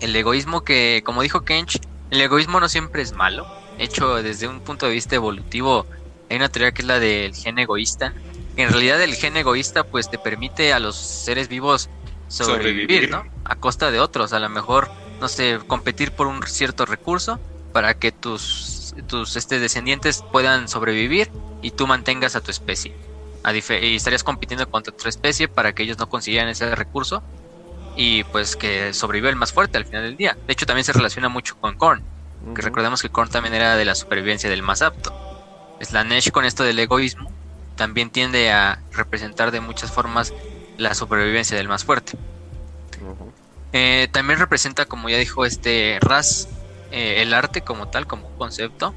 el 0.00 0.14
egoísmo 0.14 0.62
que, 0.62 1.02
como 1.04 1.22
dijo 1.22 1.40
Kench, 1.40 1.80
el 2.12 2.20
egoísmo 2.22 2.60
no 2.60 2.68
siempre 2.68 3.02
es 3.02 3.12
malo. 3.14 3.50
Hecho, 3.76 4.22
desde 4.22 4.48
un 4.48 4.62
punto 4.62 4.86
de 4.86 4.92
vista 4.92 5.16
evolutivo, 5.16 5.88
hay 6.28 6.36
una 6.36 6.50
teoría 6.50 6.72
que 6.72 6.82
es 6.82 6.88
la 6.88 7.00
del 7.00 7.34
gen 7.34 7.58
egoísta. 7.58 8.16
En 8.56 8.70
realidad 8.70 9.02
el 9.02 9.16
gen 9.16 9.36
egoísta 9.36 9.84
pues 9.84 10.10
te 10.10 10.18
permite 10.18 10.72
a 10.74 10.80
los 10.80 10.96
seres 10.98 11.48
vivos 11.48 11.90
sobrevivir, 12.28 13.08
¿no? 13.10 13.28
A 13.44 13.56
costa 13.56 13.90
de 13.90 14.00
otros. 14.00 14.32
A 14.34 14.40
lo 14.40 14.50
mejor, 14.50 14.92
no 15.20 15.28
sé, 15.28 15.58
competir 15.66 16.12
por 16.14 16.26
un 16.28 16.42
cierto 16.46 16.86
recurso 16.86 17.42
para 17.72 17.94
que 17.94 18.12
tus, 18.12 18.94
tus 19.08 19.36
este, 19.36 19.58
descendientes 19.60 20.24
puedan 20.30 20.68
sobrevivir 20.68 21.32
y 21.62 21.72
tú 21.72 21.86
mantengas 21.86 22.36
a 22.36 22.42
tu 22.42 22.50
especie. 22.50 22.98
y 23.82 23.96
estarías 23.96 24.24
compitiendo 24.24 24.68
contra 24.68 24.92
otra 24.92 25.08
especie 25.10 25.48
para 25.48 25.72
que 25.72 25.82
ellos 25.84 25.98
no 25.98 26.08
consiguieran 26.08 26.48
ese 26.50 26.74
recurso 26.76 27.24
y 27.96 28.24
pues 28.24 28.56
que 28.56 28.94
sobrevive 28.94 29.28
el 29.28 29.36
más 29.36 29.52
fuerte 29.52 29.78
al 29.78 29.84
final 29.84 30.04
del 30.04 30.16
día. 30.16 30.36
De 30.46 30.52
hecho, 30.52 30.66
también 30.66 30.84
se 30.84 30.92
relaciona 30.92 31.28
mucho 31.28 31.56
con 31.58 31.76
Korn, 31.76 32.02
que 32.54 32.62
recordemos 32.62 33.02
que 33.02 33.08
Korn 33.08 33.30
también 33.30 33.54
era 33.54 33.76
de 33.76 33.84
la 33.84 33.94
supervivencia 33.94 34.48
del 34.50 34.62
más 34.62 34.82
apto. 34.82 35.12
Slanesh 35.80 36.30
con 36.30 36.44
esto 36.44 36.64
del 36.64 36.78
egoísmo 36.78 37.30
también 37.76 38.10
tiende 38.10 38.52
a 38.52 38.80
representar 38.92 39.50
de 39.50 39.60
muchas 39.60 39.90
formas 39.90 40.32
la 40.78 40.94
supervivencia 40.94 41.56
del 41.56 41.68
más 41.68 41.84
fuerte. 41.84 42.12
Eh, 43.72 44.08
también 44.12 44.38
representa, 44.38 44.84
como 44.84 45.08
ya 45.08 45.18
dijo 45.18 45.44
este 45.44 45.98
Raz, 46.00 46.48
eh, 46.90 47.22
el 47.22 47.32
arte 47.32 47.62
como 47.62 47.88
tal, 47.88 48.06
como 48.06 48.28
un 48.28 48.36
concepto, 48.36 48.94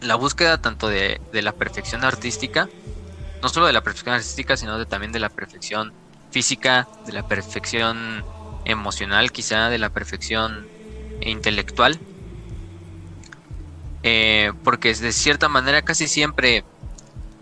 la 0.00 0.14
búsqueda 0.14 0.60
tanto 0.60 0.88
de, 0.88 1.20
de, 1.32 1.42
la 1.42 1.52
perfección 1.52 2.04
artística, 2.04 2.68
no 3.42 3.48
solo 3.48 3.66
de 3.66 3.72
la 3.72 3.82
perfección 3.82 4.14
artística, 4.14 4.56
sino 4.56 4.78
de, 4.78 4.86
también 4.86 5.12
de 5.12 5.20
la 5.20 5.28
perfección 5.28 5.92
física, 6.36 6.86
de 7.06 7.14
la 7.14 7.26
perfección 7.26 8.22
emocional, 8.66 9.32
quizá 9.32 9.70
de 9.70 9.78
la 9.78 9.88
perfección 9.88 10.68
intelectual. 11.22 11.98
Eh, 14.02 14.52
porque 14.62 14.92
de 14.92 15.12
cierta 15.12 15.48
manera 15.48 15.80
casi 15.80 16.06
siempre 16.06 16.62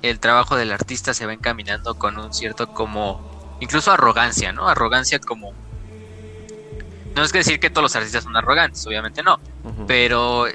el 0.02 0.20
trabajo 0.20 0.54
del 0.54 0.70
artista 0.70 1.12
se 1.12 1.26
va 1.26 1.32
encaminando 1.32 1.96
con 1.96 2.16
un 2.20 2.32
cierto 2.32 2.72
como 2.72 3.58
incluso 3.58 3.90
arrogancia, 3.90 4.52
¿no? 4.52 4.68
Arrogancia 4.68 5.18
como 5.18 5.52
no 7.16 7.24
es 7.24 7.32
que 7.32 7.38
decir 7.38 7.58
que 7.58 7.70
todos 7.70 7.82
los 7.82 7.96
artistas 7.96 8.22
son 8.22 8.36
arrogantes, 8.36 8.86
obviamente 8.86 9.24
no, 9.24 9.40
pero 9.88 10.46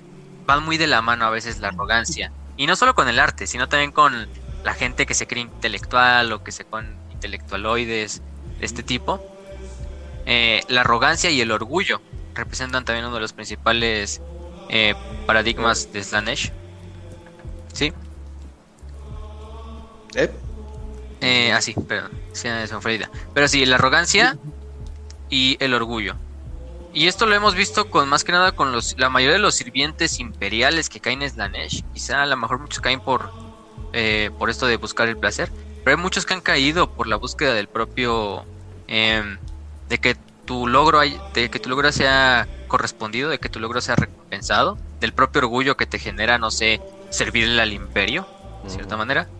van 0.45 0.63
muy 0.63 0.77
de 0.77 0.87
la 0.87 1.01
mano 1.01 1.25
a 1.25 1.29
veces 1.29 1.59
la 1.59 1.67
arrogancia 1.69 2.31
y 2.55 2.67
no 2.67 2.77
solo 2.77 2.95
con 2.95 3.09
el 3.09 3.19
arte, 3.19 3.47
sino 3.47 3.67
también 3.67 3.91
con 3.91 4.29
la 4.63 4.73
gente 4.75 5.05
que 5.05 5.13
se 5.13 5.27
cree 5.27 5.43
intelectual 5.43 6.31
o 6.31 6.41
que 6.41 6.53
se 6.53 6.63
con 6.63 6.98
intelectualoides 7.19 8.21
de 8.59 8.65
este 8.65 8.81
tipo. 8.81 9.21
Eh, 10.25 10.61
la 10.69 10.81
arrogancia 10.81 11.29
y 11.29 11.41
el 11.41 11.51
orgullo 11.51 12.01
representan 12.33 12.85
también 12.85 13.05
uno 13.05 13.15
de 13.15 13.21
los 13.21 13.33
principales 13.33 14.21
eh, 14.69 14.95
paradigmas 15.25 15.91
de 15.91 16.03
Slanesh. 16.03 16.51
¿Sí? 17.73 17.91
¿Eh? 20.15 20.31
Eh, 21.21 21.51
ah, 21.51 21.61
sí, 21.61 21.73
perdón. 21.73 22.11
Pero 23.33 23.47
sí, 23.47 23.65
la 23.65 23.75
arrogancia 23.75 24.37
y 25.29 25.57
el 25.59 25.73
orgullo. 25.73 26.15
Y 26.93 27.07
esto 27.07 27.25
lo 27.25 27.35
hemos 27.35 27.53
visto 27.53 27.89
con 27.89 28.09
más 28.09 28.23
que 28.23 28.31
nada 28.31 28.53
con 28.53 28.71
los, 28.71 28.95
la 28.97 29.09
mayoría 29.09 29.35
de 29.35 29.41
los 29.41 29.55
sirvientes 29.55 30.19
imperiales 30.19 30.89
que 30.89 30.99
caen 30.99 31.21
en 31.21 31.29
Slanesh. 31.29 31.83
Quizá 31.93 32.23
a 32.23 32.25
lo 32.25 32.35
mejor 32.37 32.59
muchos 32.59 32.79
caen 32.79 32.99
por, 32.99 33.31
eh, 33.93 34.31
por 34.39 34.49
esto 34.49 34.65
de 34.65 34.77
buscar 34.77 35.07
el 35.07 35.17
placer. 35.17 35.51
Pero 35.83 35.97
hay 35.97 36.01
muchos 36.03 36.25
que 36.25 36.33
han 36.33 36.41
caído 36.41 36.93
por 36.95 37.07
la 37.07 37.17
búsqueda 37.17 37.53
del 37.53 37.69
propio... 37.69 38.47
em, 38.87 39.39
de 39.85 39.97
que 39.99 40.15
tu 40.45 40.67
logro 40.67 40.99
hay- 40.99 41.17
de 41.33 41.49
que 41.49 41.59
tu 41.59 41.69
logro 41.69 41.91
sea 41.91 42.47
correspondido, 42.67 43.29
de 43.29 43.39
que 43.39 43.49
tu 43.49 43.59
logro 43.59 43.81
sea 43.81 43.95
recompensado, 43.95 44.77
del 44.99 45.13
propio 45.13 45.39
orgullo 45.41 45.77
que 45.77 45.85
te 45.87 45.99
genera, 45.99 46.37
no 46.37 46.51
sé, 46.51 46.81
servirle 47.09 47.61
al 47.61 47.73
imperio, 47.73 48.29
de 48.61 48.69
cierta 48.69 48.97
manera. 48.97 49.31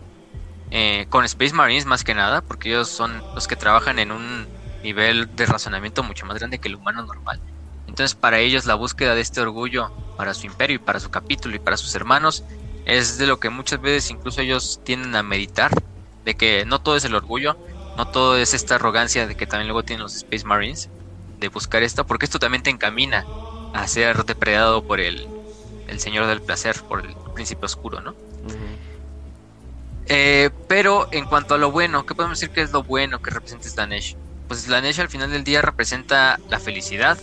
Eh, 0.70 1.06
con 1.08 1.24
Space 1.24 1.52
Marines 1.54 1.86
más 1.86 2.04
que 2.04 2.14
nada, 2.14 2.42
porque 2.42 2.68
ellos 2.70 2.88
son 2.90 3.24
los 3.34 3.46
que 3.46 3.56
trabajan 3.56 3.98
en 3.98 4.12
un 4.12 4.48
nivel 4.82 5.28
de 5.34 5.46
razonamiento 5.46 6.02
mucho 6.02 6.26
más 6.26 6.38
grande 6.38 6.58
que 6.60 6.68
el 6.68 6.76
humano 6.76 7.04
normal. 7.04 7.40
Entonces 7.86 8.14
para 8.16 8.38
ellos 8.40 8.66
la 8.66 8.74
búsqueda 8.76 9.14
de 9.14 9.20
este 9.20 9.40
orgullo 9.40 9.92
para 10.16 10.34
su 10.34 10.46
imperio 10.46 10.76
y 10.76 10.78
para 10.78 11.00
su 11.00 11.10
capítulo 11.10 11.56
y 11.56 11.58
para 11.58 11.76
sus 11.76 11.94
hermanos 11.94 12.44
es 12.84 13.18
de 13.18 13.26
lo 13.26 13.38
que 13.40 13.50
muchas 13.50 13.80
veces 13.80 14.10
incluso 14.10 14.40
ellos 14.40 14.80
tienden 14.84 15.16
a 15.16 15.22
meditar, 15.22 15.70
de 16.24 16.34
que 16.34 16.64
no 16.66 16.80
todo 16.80 16.96
es 16.96 17.04
el 17.04 17.14
orgullo, 17.14 17.56
no 17.96 18.06
todo 18.06 18.36
es 18.36 18.54
esta 18.54 18.76
arrogancia 18.76 19.26
de 19.26 19.34
que 19.34 19.46
también 19.46 19.68
luego 19.68 19.82
tienen 19.82 20.02
los 20.02 20.14
Space 20.16 20.44
Marines, 20.46 20.90
de 21.38 21.48
buscar 21.48 21.82
esto, 21.82 22.04
porque 22.06 22.26
esto 22.26 22.38
también 22.38 22.62
te 22.62 22.70
encamina 22.70 23.24
a 23.72 23.86
ser 23.86 24.24
depredado 24.24 24.82
por 24.82 25.00
el, 25.00 25.26
el 25.86 26.00
Señor 26.00 26.26
del 26.26 26.40
Placer, 26.40 26.76
por 26.88 27.04
el 27.04 27.14
Príncipe 27.34 27.66
Oscuro, 27.66 28.00
¿no? 28.00 28.14
Eh, 30.06 30.50
pero 30.66 31.08
en 31.12 31.26
cuanto 31.26 31.54
a 31.54 31.58
lo 31.58 31.70
bueno, 31.70 32.04
¿qué 32.04 32.14
podemos 32.14 32.38
decir 32.40 32.52
que 32.52 32.62
es 32.62 32.72
lo 32.72 32.82
bueno 32.82 33.20
que 33.20 33.30
representa 33.30 33.68
Slanesh? 33.68 34.16
Pues 34.48 34.62
Slanesh 34.62 35.00
al 35.00 35.08
final 35.08 35.30
del 35.30 35.44
día 35.44 35.62
representa 35.62 36.40
la 36.48 36.58
felicidad. 36.58 37.18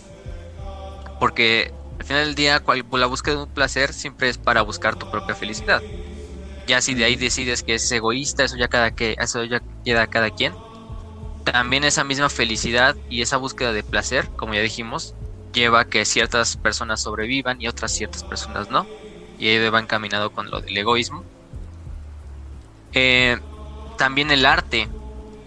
Porque 1.18 1.70
al 1.98 2.06
final 2.06 2.24
del 2.26 2.34
día 2.34 2.60
cual- 2.60 2.86
la 2.92 3.06
búsqueda 3.06 3.34
de 3.36 3.42
un 3.42 3.52
placer 3.52 3.92
siempre 3.92 4.28
es 4.28 4.38
para 4.38 4.62
buscar 4.62 4.96
tu 4.96 5.10
propia 5.10 5.34
felicidad. 5.34 5.82
Ya 6.68 6.82
si 6.82 6.94
de 6.94 7.04
ahí 7.04 7.16
decides 7.16 7.62
que 7.62 7.76
es 7.76 7.90
egoísta, 7.90 8.44
eso 8.44 8.56
ya 8.58 8.68
cada 8.68 8.90
que 8.90 9.16
eso 9.18 9.42
ya 9.44 9.62
queda 9.82 10.02
a 10.02 10.06
cada 10.06 10.30
quien. 10.30 10.52
También 11.42 11.82
esa 11.82 12.04
misma 12.04 12.28
felicidad 12.28 12.94
y 13.08 13.22
esa 13.22 13.38
búsqueda 13.38 13.72
de 13.72 13.82
placer, 13.82 14.28
como 14.36 14.52
ya 14.52 14.60
dijimos, 14.60 15.14
lleva 15.54 15.80
a 15.80 15.84
que 15.86 16.04
ciertas 16.04 16.58
personas 16.58 17.00
sobrevivan 17.00 17.56
y 17.58 17.68
otras 17.68 17.92
ciertas 17.92 18.22
personas 18.22 18.68
no. 18.68 18.86
Y 19.38 19.48
ahí 19.48 19.70
va 19.70 19.80
encaminado 19.80 20.30
con 20.30 20.50
lo 20.50 20.60
del 20.60 20.76
egoísmo. 20.76 21.24
Eh, 22.92 23.38
también 23.96 24.30
el 24.30 24.44
arte. 24.44 24.90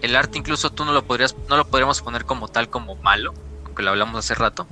El 0.02 0.16
arte 0.16 0.40
incluso 0.40 0.72
tú 0.72 0.86
no 0.86 0.92
lo 0.92 1.04
podrías, 1.04 1.36
no 1.48 1.56
lo 1.56 1.66
podríamos 1.66 2.02
poner 2.02 2.26
como 2.26 2.48
tal 2.48 2.68
como 2.68 2.96
malo, 2.96 3.32
aunque 3.64 3.84
lo 3.84 3.92
hablamos 3.92 4.18
hace 4.18 4.34
rato. 4.34 4.68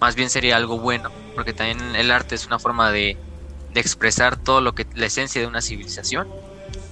Más 0.00 0.16
bien 0.16 0.28
sería 0.28 0.56
algo 0.56 0.78
bueno, 0.78 1.10
porque 1.34 1.54
también 1.54 1.96
el 1.96 2.10
arte 2.10 2.34
es 2.34 2.46
una 2.46 2.58
forma 2.58 2.90
de, 2.90 3.16
de 3.78 3.82
expresar 3.82 4.36
todo 4.36 4.60
lo 4.60 4.74
que 4.74 4.86
la 4.94 5.06
esencia 5.06 5.40
de 5.40 5.46
una 5.46 5.62
civilización. 5.62 6.28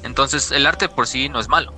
Entonces 0.04 0.52
el 0.52 0.66
arte 0.66 0.88
por 0.88 1.08
sí 1.08 1.28
no 1.28 1.40
es 1.40 1.48
malo, 1.48 1.74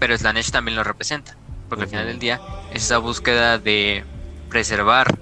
pero 0.00 0.18
Slanesh 0.18 0.50
también 0.50 0.76
lo 0.76 0.82
representa, 0.82 1.36
porque 1.68 1.84
al 1.84 1.90
final 1.90 2.06
del 2.06 2.18
día 2.18 2.40
es 2.72 2.82
esa 2.82 2.98
búsqueda 2.98 3.58
de 3.58 4.04
preservar 4.48 5.16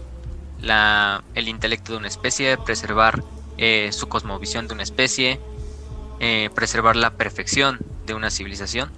la, 0.59 1.23
el 1.35 1.49
intelecto 1.49 1.93
de 1.93 1.99
una 1.99 2.09
especie, 2.09 2.57
preservar 2.57 3.23
eh, 3.59 3.91
su 3.93 4.09
cosmovisión 4.09 4.69
de 4.69 4.75
una 4.75 4.83
especie, 4.83 5.39
eh, 6.19 6.49
preservar 6.55 6.97
la 6.97 7.11
perfección 7.11 7.79
de 8.07 8.15
una 8.15 8.31
civilización. 8.31 8.91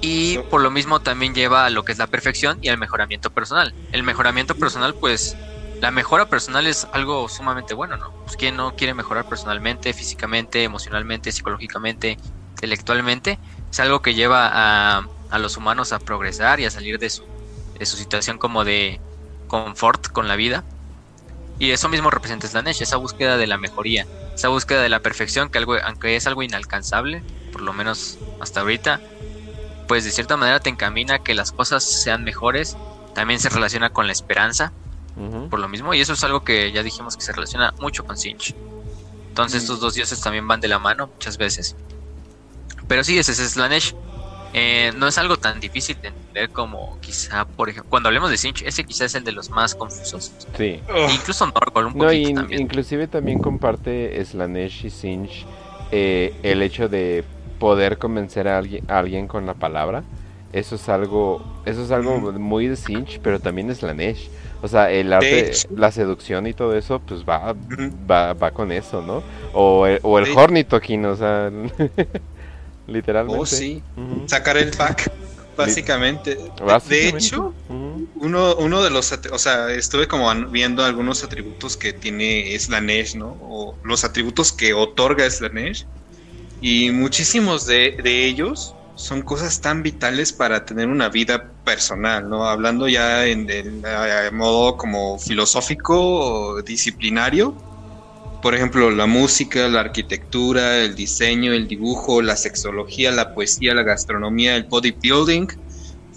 Y 0.00 0.38
por 0.50 0.60
lo 0.60 0.70
mismo 0.70 1.00
también 1.00 1.34
lleva 1.34 1.66
a 1.66 1.70
lo 1.70 1.84
que 1.84 1.90
es 1.90 1.98
la 1.98 2.06
perfección 2.06 2.58
y 2.62 2.68
al 2.68 2.78
mejoramiento 2.78 3.30
personal. 3.30 3.74
El 3.90 4.04
mejoramiento 4.04 4.54
personal, 4.54 4.94
pues, 4.94 5.36
la 5.80 5.90
mejora 5.90 6.28
personal 6.28 6.66
es 6.66 6.86
algo 6.92 7.28
sumamente 7.28 7.74
bueno, 7.74 7.96
¿no? 7.96 8.12
Pues 8.24 8.36
quien 8.36 8.56
no 8.56 8.74
quiere 8.76 8.94
mejorar 8.94 9.28
personalmente, 9.28 9.92
físicamente, 9.92 10.62
emocionalmente, 10.64 11.32
psicológicamente, 11.32 12.16
intelectualmente, 12.50 13.38
es 13.70 13.80
algo 13.80 14.00
que 14.00 14.14
lleva 14.14 14.48
a, 14.52 15.38
los 15.38 15.56
humanos 15.56 15.92
a 15.92 15.98
progresar 15.98 16.60
y 16.60 16.64
a 16.64 16.70
salir 16.70 16.98
de 16.98 17.10
su, 17.10 17.24
de 17.78 17.84
su 17.84 17.96
situación 17.96 18.38
como 18.38 18.64
de 18.64 19.00
confort 19.48 20.08
con 20.08 20.28
la 20.28 20.36
vida. 20.36 20.64
Y 21.58 21.70
eso 21.70 21.88
mismo 21.88 22.10
representa 22.10 22.46
Slanesh, 22.46 22.82
esa 22.82 22.96
búsqueda 22.96 23.36
de 23.36 23.46
la 23.46 23.58
mejoría, 23.58 24.06
esa 24.34 24.48
búsqueda 24.48 24.82
de 24.82 24.88
la 24.88 25.00
perfección, 25.00 25.50
que 25.50 25.58
algo, 25.58 25.76
aunque 25.84 26.16
es 26.16 26.26
algo 26.26 26.42
inalcanzable, 26.42 27.22
por 27.52 27.60
lo 27.60 27.72
menos 27.72 28.18
hasta 28.40 28.60
ahorita, 28.60 29.00
pues 29.88 30.04
de 30.04 30.10
cierta 30.10 30.36
manera 30.36 30.60
te 30.60 30.70
encamina 30.70 31.14
a 31.14 31.18
que 31.18 31.34
las 31.34 31.52
cosas 31.52 31.84
sean 31.84 32.24
mejores. 32.24 32.76
También 33.14 33.40
se 33.40 33.48
relaciona 33.48 33.90
con 33.90 34.06
la 34.06 34.12
esperanza, 34.12 34.72
Por 35.50 35.58
lo 35.60 35.68
mismo, 35.68 35.94
y 35.94 36.00
eso 36.00 36.12
es 36.12 36.22
algo 36.24 36.44
que 36.44 36.70
ya 36.72 36.82
dijimos 36.82 37.16
que 37.16 37.22
se 37.22 37.32
relaciona 37.32 37.72
mucho 37.80 38.04
con 38.04 38.16
Sinch. 38.18 38.54
Entonces 39.28 39.62
estos 39.62 39.80
dos 39.80 39.94
dioses 39.94 40.20
también 40.20 40.46
van 40.46 40.60
de 40.60 40.68
la 40.68 40.78
mano 40.78 41.06
muchas 41.08 41.38
veces. 41.38 41.74
Pero 42.88 43.02
sí, 43.02 43.18
ese 43.18 43.32
es 43.32 43.38
Slanesh. 43.38 43.94
Eh, 44.52 44.92
no 44.96 45.06
es 45.08 45.18
algo 45.18 45.36
tan 45.36 45.60
difícil 45.60 45.98
de 46.00 46.08
entender 46.08 46.50
como 46.50 46.98
quizá, 47.00 47.44
por 47.44 47.68
ejemplo, 47.68 47.90
cuando 47.90 48.08
hablemos 48.08 48.30
de 48.30 48.36
Sinch, 48.38 48.62
ese 48.62 48.84
quizás 48.84 49.06
es 49.06 49.14
el 49.16 49.24
de 49.24 49.32
los 49.32 49.50
más 49.50 49.74
confusos. 49.74 50.32
Sí. 50.56 50.80
Incluso 51.12 51.46
Norgol 51.46 51.86
un 51.86 51.92
No, 51.98 52.04
poquito 52.04 52.30
y 52.30 52.34
también. 52.34 52.60
inclusive 52.62 53.06
también 53.08 53.38
comparte 53.40 54.24
Slanesh 54.24 54.86
y 54.86 54.90
Sinch 54.90 55.44
eh, 55.90 56.34
el 56.42 56.62
hecho 56.62 56.88
de 56.88 57.24
poder 57.58 57.98
convencer 57.98 58.48
a 58.48 58.58
alguien, 58.58 58.84
a 58.90 58.98
alguien 58.98 59.26
con 59.28 59.44
la 59.46 59.54
palabra. 59.54 60.04
Eso 60.52 60.76
es 60.76 60.88
algo, 60.88 61.42
eso 61.66 61.82
es 61.84 61.90
algo 61.90 62.18
muy 62.32 62.68
de 62.68 62.76
Sinch, 62.76 63.20
pero 63.20 63.40
también 63.40 63.70
es 63.70 63.78
Slanesh. 63.78 64.30
O 64.62 64.68
sea, 64.68 64.90
el 64.90 65.12
arte, 65.12 65.52
la 65.74 65.92
seducción 65.92 66.46
y 66.46 66.54
todo 66.54 66.76
eso, 66.76 67.00
pues 67.00 67.24
va, 67.24 67.54
va, 68.10 68.32
va 68.32 68.50
con 68.50 68.72
eso, 68.72 69.02
¿no? 69.02 69.22
O 69.52 69.86
el, 69.86 70.00
o 70.02 70.18
el 70.18 70.36
Hornitokin, 70.36 71.04
o 71.04 71.16
sea, 71.16 71.50
literalmente. 72.86 73.40
Oh, 73.40 73.46
sí. 73.46 73.82
Sacar 74.26 74.56
el 74.56 74.70
pack, 74.70 75.10
básicamente. 75.56 76.38
De- 76.88 77.08
hecho, 77.08 77.54
uno, 78.16 78.56
uno 78.56 78.82
de 78.82 78.90
los, 78.90 79.12
o 79.12 79.38
sea, 79.38 79.70
estuve 79.70 80.08
como 80.08 80.32
viendo 80.46 80.84
algunos 80.84 81.22
atributos 81.22 81.76
que 81.76 81.92
tiene 81.92 82.58
Slanesh, 82.58 83.16
¿no? 83.16 83.36
O 83.42 83.76
los 83.84 84.04
atributos 84.04 84.52
que 84.52 84.72
otorga 84.74 85.28
Slanesh. 85.28 85.86
Y 86.60 86.90
muchísimos 86.90 87.66
de, 87.66 87.98
de 88.02 88.24
ellos 88.24 88.75
son 88.96 89.22
cosas 89.22 89.60
tan 89.60 89.82
vitales 89.82 90.32
para 90.32 90.64
tener 90.64 90.88
una 90.88 91.08
vida 91.10 91.52
personal, 91.64 92.28
¿no? 92.28 92.46
Hablando 92.46 92.88
ya 92.88 93.26
en 93.26 93.46
eh, 93.48 94.30
modo 94.32 94.76
como 94.76 95.18
filosófico 95.18 95.94
o 95.98 96.62
disciplinario. 96.62 97.54
Por 98.42 98.54
ejemplo, 98.54 98.90
la 98.90 99.06
música, 99.06 99.68
la 99.68 99.80
arquitectura, 99.80 100.78
el 100.78 100.94
diseño, 100.94 101.52
el 101.52 101.68
dibujo, 101.68 102.22
la 102.22 102.36
sexología, 102.36 103.10
la 103.10 103.34
poesía, 103.34 103.74
la 103.74 103.82
gastronomía, 103.82 104.56
el 104.56 104.64
bodybuilding, 104.64 105.48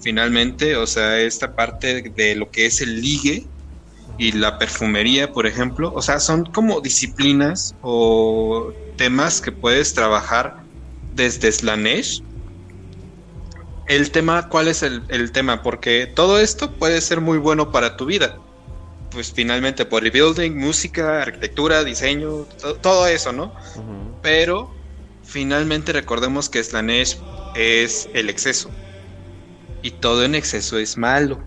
finalmente, 0.02 0.76
o 0.78 0.88
sea, 0.88 1.20
esta 1.20 1.56
parte 1.56 2.02
de 2.02 2.36
lo 2.36 2.50
que 2.50 2.66
es 2.66 2.82
el 2.82 3.02
ligue 3.02 3.48
y 4.18 4.34
la 4.34 4.58
perfumería, 4.58 5.32
por 5.32 5.48
ejemplo, 5.48 5.92
o 5.94 6.02
sea, 6.02 6.20
son 6.20 6.46
como 6.46 6.82
disciplinas 6.82 7.74
o 7.82 8.72
temas 8.98 9.42
que 9.42 9.52
puedes 9.52 9.94
trabajar 9.94 10.64
desde 11.14 11.52
Slanesh. 11.52 12.22
El 13.90 14.12
tema, 14.12 14.48
¿cuál 14.50 14.70
es 14.70 14.84
el, 14.84 15.04
el 15.10 15.32
tema? 15.34 15.62
Porque 15.64 16.08
todo 16.16 16.40
esto 16.40 16.78
puede 16.78 17.02
ser 17.02 17.22
muy 17.22 17.38
bueno 17.40 17.72
para 17.72 17.98
tu 17.98 18.06
vida. 18.06 18.38
Pues 19.12 19.34
finalmente, 19.34 19.86
bodybuilding, 19.86 20.58
música, 20.58 21.22
arquitectura, 21.24 21.84
diseño, 21.84 22.46
to- 22.62 22.80
todo 22.80 23.08
eso, 23.08 23.34
¿no? 23.34 23.54
Pero 24.22 24.72
finalmente 25.24 25.94
recordemos 25.94 26.50
que 26.50 26.64
Slanesh 26.64 27.18
es 27.54 28.10
el 28.14 28.30
exceso. 28.30 28.72
Y 29.82 30.00
todo 30.00 30.24
en 30.24 30.36
exceso 30.36 30.78
es 30.80 30.98
malo. 30.98 31.44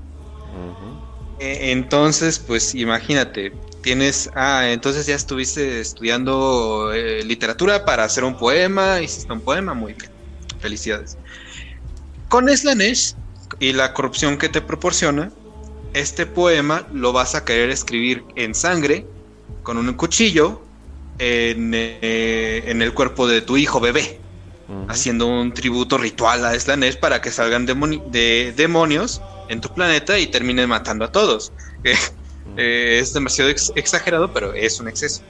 E- 1.39 1.73
Entonces, 1.73 2.39
pues 2.39 2.75
imagínate, 2.75 3.53
tienes, 3.83 4.31
ah, 4.35 4.71
entonces 4.71 5.07
ya 5.07 5.15
estuviste 5.17 5.81
estudiando 5.81 6.93
eh, 6.93 7.25
literatura 7.25 7.85
para 7.85 8.05
hacer 8.05 8.25
un 8.25 8.37
poema, 8.37 9.01
hiciste 9.01 9.33
un 9.33 9.43
poema, 9.43 9.75
muy 9.75 9.95
bien, 9.95 10.11
felicidades. 10.59 11.19
Con 12.33 12.49
Slanesh 12.49 13.15
y 13.61 13.75
la 13.75 13.93
corrupción 13.93 14.39
que 14.39 14.49
te 14.49 14.63
proporciona, 14.63 15.31
este 15.93 16.25
poema 16.25 16.89
lo 16.95 17.13
vas 17.13 17.35
a 17.35 17.45
querer 17.45 17.69
escribir 17.69 18.25
en 18.37 18.55
sangre, 18.55 19.07
con 19.63 19.77
un 19.77 19.93
cuchillo, 19.93 20.63
en, 21.19 21.73
eh, 21.75 22.63
en 22.65 22.81
el 22.81 22.95
cuerpo 22.95 23.29
de 23.29 23.43
tu 23.43 23.59
hijo 23.59 23.81
bebé 23.81 24.23
haciendo 24.89 25.27
un 25.27 25.53
tributo 25.53 25.99
ritual 25.99 26.47
a 26.47 26.59
Slanesh 26.59 26.99
para 27.01 27.21
que 27.21 27.31
salgan 27.31 27.67
demoni- 27.67 28.03
de 28.11 28.55
demonios 28.57 29.21
en 29.51 29.61
tu 29.61 29.69
planeta 29.69 30.19
y 30.19 30.27
terminen 30.29 30.71
matando 30.71 31.05
a 31.05 31.13
todos. 31.13 31.53
Eh, 31.85 31.97
eh, 32.57 32.99
es 33.01 33.13
demasiado 33.13 33.51
ex- 33.51 33.73
exagerado, 33.77 34.33
pero 34.33 34.55
es 34.55 34.79
un 34.81 34.89
exceso. 34.89 35.23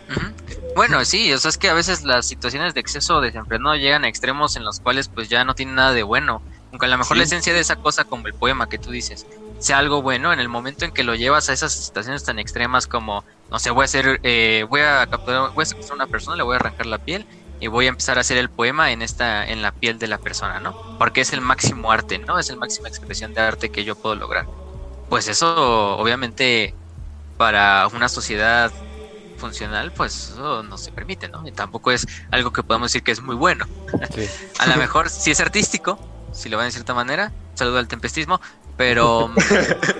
Bueno, 0.76 1.04
sí, 1.04 1.32
o 1.32 1.38
sea, 1.38 1.48
es 1.48 1.56
que 1.56 1.68
a 1.68 1.74
veces 1.74 2.02
las 2.02 2.26
situaciones 2.26 2.74
de 2.74 2.80
exceso 2.80 3.16
o 3.16 3.20
desenfreno 3.20 3.74
llegan 3.74 4.04
a 4.04 4.08
extremos 4.08 4.54
en 4.56 4.64
los 4.64 4.80
cuales 4.80 5.08
pues 5.08 5.28
ya 5.28 5.44
no 5.44 5.54
tienen 5.54 5.74
nada 5.76 5.92
de 5.92 6.02
bueno. 6.02 6.42
Aunque 6.72 6.86
a 6.86 6.88
lo 6.88 6.98
mejor 6.98 7.18
la 7.18 7.24
esencia 7.24 7.52
de 7.52 7.60
esa 7.60 7.76
cosa, 7.76 8.04
como 8.04 8.26
el 8.26 8.34
poema 8.34 8.66
que 8.66 8.78
tú 8.78 8.90
dices, 8.90 9.26
sea 9.58 9.78
algo 9.78 10.00
bueno, 10.00 10.32
en 10.32 10.40
el 10.40 10.48
momento 10.48 10.86
en 10.86 10.90
que 10.90 11.04
lo 11.04 11.14
llevas 11.14 11.50
a 11.50 11.52
esas 11.52 11.72
situaciones 11.72 12.24
tan 12.24 12.38
extremas 12.38 12.86
como, 12.86 13.24
no 13.50 13.58
sé, 13.58 13.70
voy 13.70 13.82
a 13.82 13.84
hacer, 13.84 14.20
eh, 14.22 14.64
voy 14.68 14.80
a 14.80 15.06
capturar, 15.06 15.52
voy 15.52 15.62
a 15.62 15.66
secuestrar 15.66 16.00
a 16.00 16.04
una 16.04 16.10
persona, 16.10 16.36
le 16.36 16.42
voy 16.42 16.54
a 16.54 16.56
arrancar 16.56 16.86
la 16.86 16.96
piel 16.98 17.26
y 17.60 17.66
voy 17.66 17.86
a 17.86 17.90
empezar 17.90 18.16
a 18.16 18.22
hacer 18.22 18.38
el 18.38 18.50
poema 18.50 18.90
en 18.90 19.02
esta, 19.02 19.46
en 19.46 19.60
la 19.60 19.70
piel 19.72 19.98
de 19.98 20.08
la 20.08 20.18
persona, 20.18 20.60
¿no? 20.60 20.74
Porque 20.98 21.20
es 21.20 21.32
el 21.34 21.42
máximo 21.42 21.92
arte, 21.92 22.18
¿no? 22.18 22.38
Es 22.38 22.48
la 22.48 22.56
máxima 22.56 22.88
expresión 22.88 23.34
de 23.34 23.42
arte 23.42 23.70
que 23.70 23.84
yo 23.84 23.94
puedo 23.94 24.16
lograr. 24.16 24.46
Pues 25.08 25.28
eso, 25.28 25.96
obviamente, 25.98 26.74
para 27.36 27.86
una 27.88 28.08
sociedad 28.08 28.72
funcional, 29.36 29.92
pues 29.92 30.30
eso 30.30 30.62
no 30.62 30.78
se 30.78 30.90
permite, 30.90 31.28
¿no? 31.28 31.46
Y 31.46 31.52
tampoco 31.52 31.92
es 31.92 32.06
algo 32.30 32.50
que 32.50 32.62
podamos 32.62 32.90
decir 32.90 33.02
que 33.02 33.12
es 33.12 33.20
muy 33.20 33.36
bueno. 33.36 33.66
a 34.58 34.66
lo 34.66 34.76
mejor 34.76 35.10
si 35.10 35.30
es 35.30 35.40
artístico, 35.40 36.00
si 36.32 36.48
lo 36.48 36.56
van 36.56 36.66
de 36.66 36.72
cierta 36.72 36.94
manera, 36.94 37.32
saludo 37.54 37.78
al 37.78 37.88
tempestismo, 37.88 38.40
pero 38.76 39.30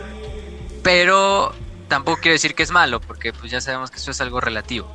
pero 0.83 1.53
tampoco 1.89 2.21
quiero 2.21 2.33
decir 2.33 2.55
que 2.55 2.63
es 2.63 2.71
malo, 2.71 3.01
porque 3.01 3.33
pues 3.33 3.51
ya 3.51 3.61
sabemos 3.61 3.91
que 3.91 3.99
eso 3.99 4.11
es 4.11 4.21
algo 4.21 4.41
relativo. 4.41 4.91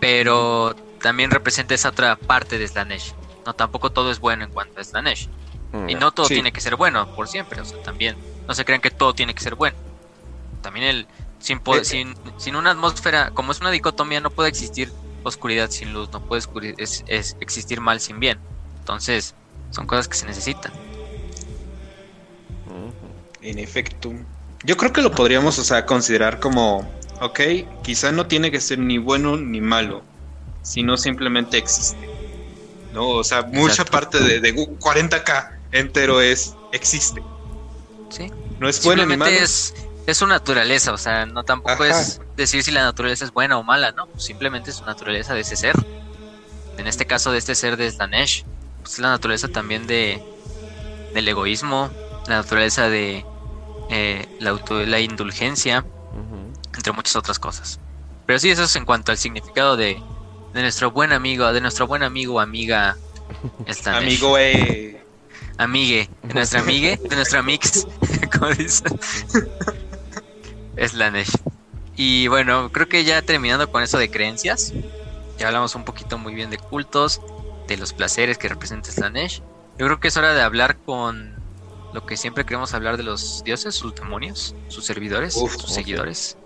Pero 0.00 0.74
también 1.00 1.30
representa 1.30 1.74
esa 1.74 1.90
otra 1.90 2.16
parte 2.16 2.58
de 2.58 2.66
Slanesh. 2.66 3.14
No, 3.46 3.54
tampoco 3.54 3.90
todo 3.90 4.10
es 4.10 4.20
bueno 4.20 4.44
en 4.44 4.50
cuanto 4.50 4.80
a 4.80 4.84
Slanesh. 4.84 5.28
Mm, 5.72 5.90
y 5.90 5.94
no 5.94 6.12
todo 6.12 6.26
tiene 6.26 6.52
que 6.52 6.60
ser 6.60 6.76
bueno 6.76 7.14
por 7.14 7.28
siempre, 7.28 7.60
o 7.60 7.64
sea, 7.64 7.82
también 7.82 8.16
no 8.46 8.54
se 8.54 8.64
crean 8.64 8.80
que 8.80 8.90
todo 8.90 9.14
tiene 9.14 9.34
que 9.34 9.42
ser 9.42 9.54
bueno. 9.54 9.76
También 10.60 10.86
el 10.86 11.06
sin, 11.38 11.58
eh, 11.58 11.84
sin, 11.84 12.14
sin, 12.36 12.56
una 12.56 12.70
atmósfera, 12.70 13.30
como 13.30 13.52
es 13.52 13.60
una 13.60 13.70
dicotomía, 13.70 14.20
no 14.20 14.30
puede 14.30 14.48
existir 14.48 14.92
oscuridad 15.24 15.70
sin 15.70 15.92
luz, 15.92 16.10
no 16.12 16.20
puede 16.20 16.74
es, 16.78 17.04
existir 17.40 17.80
mal 17.80 18.00
sin 18.00 18.20
bien. 18.20 18.38
Entonces, 18.78 19.34
son 19.72 19.86
cosas 19.86 20.06
que 20.06 20.16
se 20.16 20.26
necesitan. 20.26 20.72
En 23.40 23.58
efecto. 23.58 24.12
Yo 24.64 24.76
creo 24.76 24.92
que 24.92 25.02
lo 25.02 25.10
podríamos, 25.10 25.58
o 25.58 25.64
sea, 25.64 25.84
considerar 25.84 26.38
como, 26.38 26.88
ok, 27.20 27.40
quizá 27.82 28.12
no 28.12 28.26
tiene 28.26 28.52
que 28.52 28.60
ser 28.60 28.78
ni 28.78 28.98
bueno 28.98 29.36
ni 29.36 29.60
malo, 29.60 30.02
sino 30.62 30.96
simplemente 30.96 31.58
existe. 31.58 32.08
¿No? 32.92 33.08
O 33.08 33.24
sea, 33.24 33.42
mucha 33.42 33.84
parte 33.84 34.20
de, 34.20 34.38
de 34.40 34.54
40k 34.54 35.50
entero 35.72 36.20
es 36.20 36.54
existe. 36.70 37.22
Sí. 38.10 38.30
No 38.60 38.68
es 38.68 38.84
bueno 38.84 39.04
ni 39.06 39.16
malo. 39.16 39.32
Es, 39.32 39.74
es 40.06 40.18
su 40.18 40.26
naturaleza, 40.26 40.92
o 40.92 40.98
sea, 40.98 41.26
no 41.26 41.42
tampoco 41.42 41.84
es 41.84 42.20
decir 42.36 42.62
si 42.62 42.70
la 42.70 42.82
naturaleza 42.82 43.24
es 43.24 43.32
buena 43.32 43.58
o 43.58 43.62
mala, 43.62 43.92
¿no? 43.92 44.08
simplemente 44.16 44.70
es 44.70 44.76
su 44.76 44.84
naturaleza 44.84 45.34
de 45.34 45.40
ese 45.40 45.56
ser. 45.56 45.74
En 46.78 46.86
este 46.86 47.06
caso 47.06 47.32
de 47.32 47.38
este 47.38 47.54
ser 47.54 47.76
de 47.76 47.90
Slanesh, 47.90 48.44
pues 48.82 48.94
es 48.94 48.98
la 48.98 49.10
naturaleza 49.10 49.48
también 49.48 49.86
de 49.86 50.22
del 51.14 51.28
egoísmo, 51.28 51.90
la 52.26 52.36
naturaleza 52.36 52.88
de 52.88 53.24
eh, 53.90 54.26
la, 54.40 54.58
la 54.86 55.00
indulgencia, 55.00 55.84
entre 56.74 56.92
muchas 56.92 57.16
otras 57.16 57.38
cosas. 57.38 57.78
Pero 58.26 58.38
sí, 58.38 58.50
eso 58.50 58.64
es 58.64 58.76
en 58.76 58.84
cuanto 58.84 59.12
al 59.12 59.18
significado 59.18 59.76
de, 59.76 60.00
de 60.54 60.62
nuestro 60.62 60.90
buen 60.90 61.12
amigo, 61.12 61.52
de 61.52 61.60
nuestro 61.60 61.86
buen 61.86 62.02
amigo 62.02 62.34
o 62.34 62.40
amiga. 62.40 62.96
Amigo, 63.86 64.36
eh. 64.38 65.02
Amigue, 65.58 66.08
de 66.22 66.34
nuestra 66.34 66.60
amigue, 66.60 66.98
de 67.02 67.16
nuestra 67.16 67.42
mix, 67.42 67.86
como 68.32 68.50
dice 68.50 68.84
Slanesh. 70.76 71.32
Y 71.96 72.28
bueno, 72.28 72.70
creo 72.72 72.88
que 72.88 73.04
ya 73.04 73.22
terminando 73.22 73.70
con 73.70 73.82
eso 73.82 73.98
de 73.98 74.10
creencias, 74.10 74.72
ya 75.38 75.46
hablamos 75.46 75.74
un 75.74 75.84
poquito 75.84 76.18
muy 76.18 76.34
bien 76.34 76.50
de 76.50 76.58
cultos, 76.58 77.20
de 77.72 77.78
los 77.78 77.92
placeres 77.92 78.38
que 78.38 78.48
representa 78.48 78.90
Slanesh. 78.90 79.42
Yo 79.78 79.86
creo 79.86 80.00
que 80.00 80.08
es 80.08 80.16
hora 80.16 80.34
de 80.34 80.42
hablar 80.42 80.76
con 80.78 81.34
lo 81.92 82.06
que 82.06 82.16
siempre 82.16 82.44
queremos 82.44 82.74
hablar 82.74 82.96
de 82.96 83.02
los 83.02 83.42
dioses, 83.44 83.74
sus 83.74 83.94
demonios, 83.94 84.54
sus 84.68 84.84
servidores, 84.84 85.34
sus 85.34 85.72
seguidores. 85.72 86.36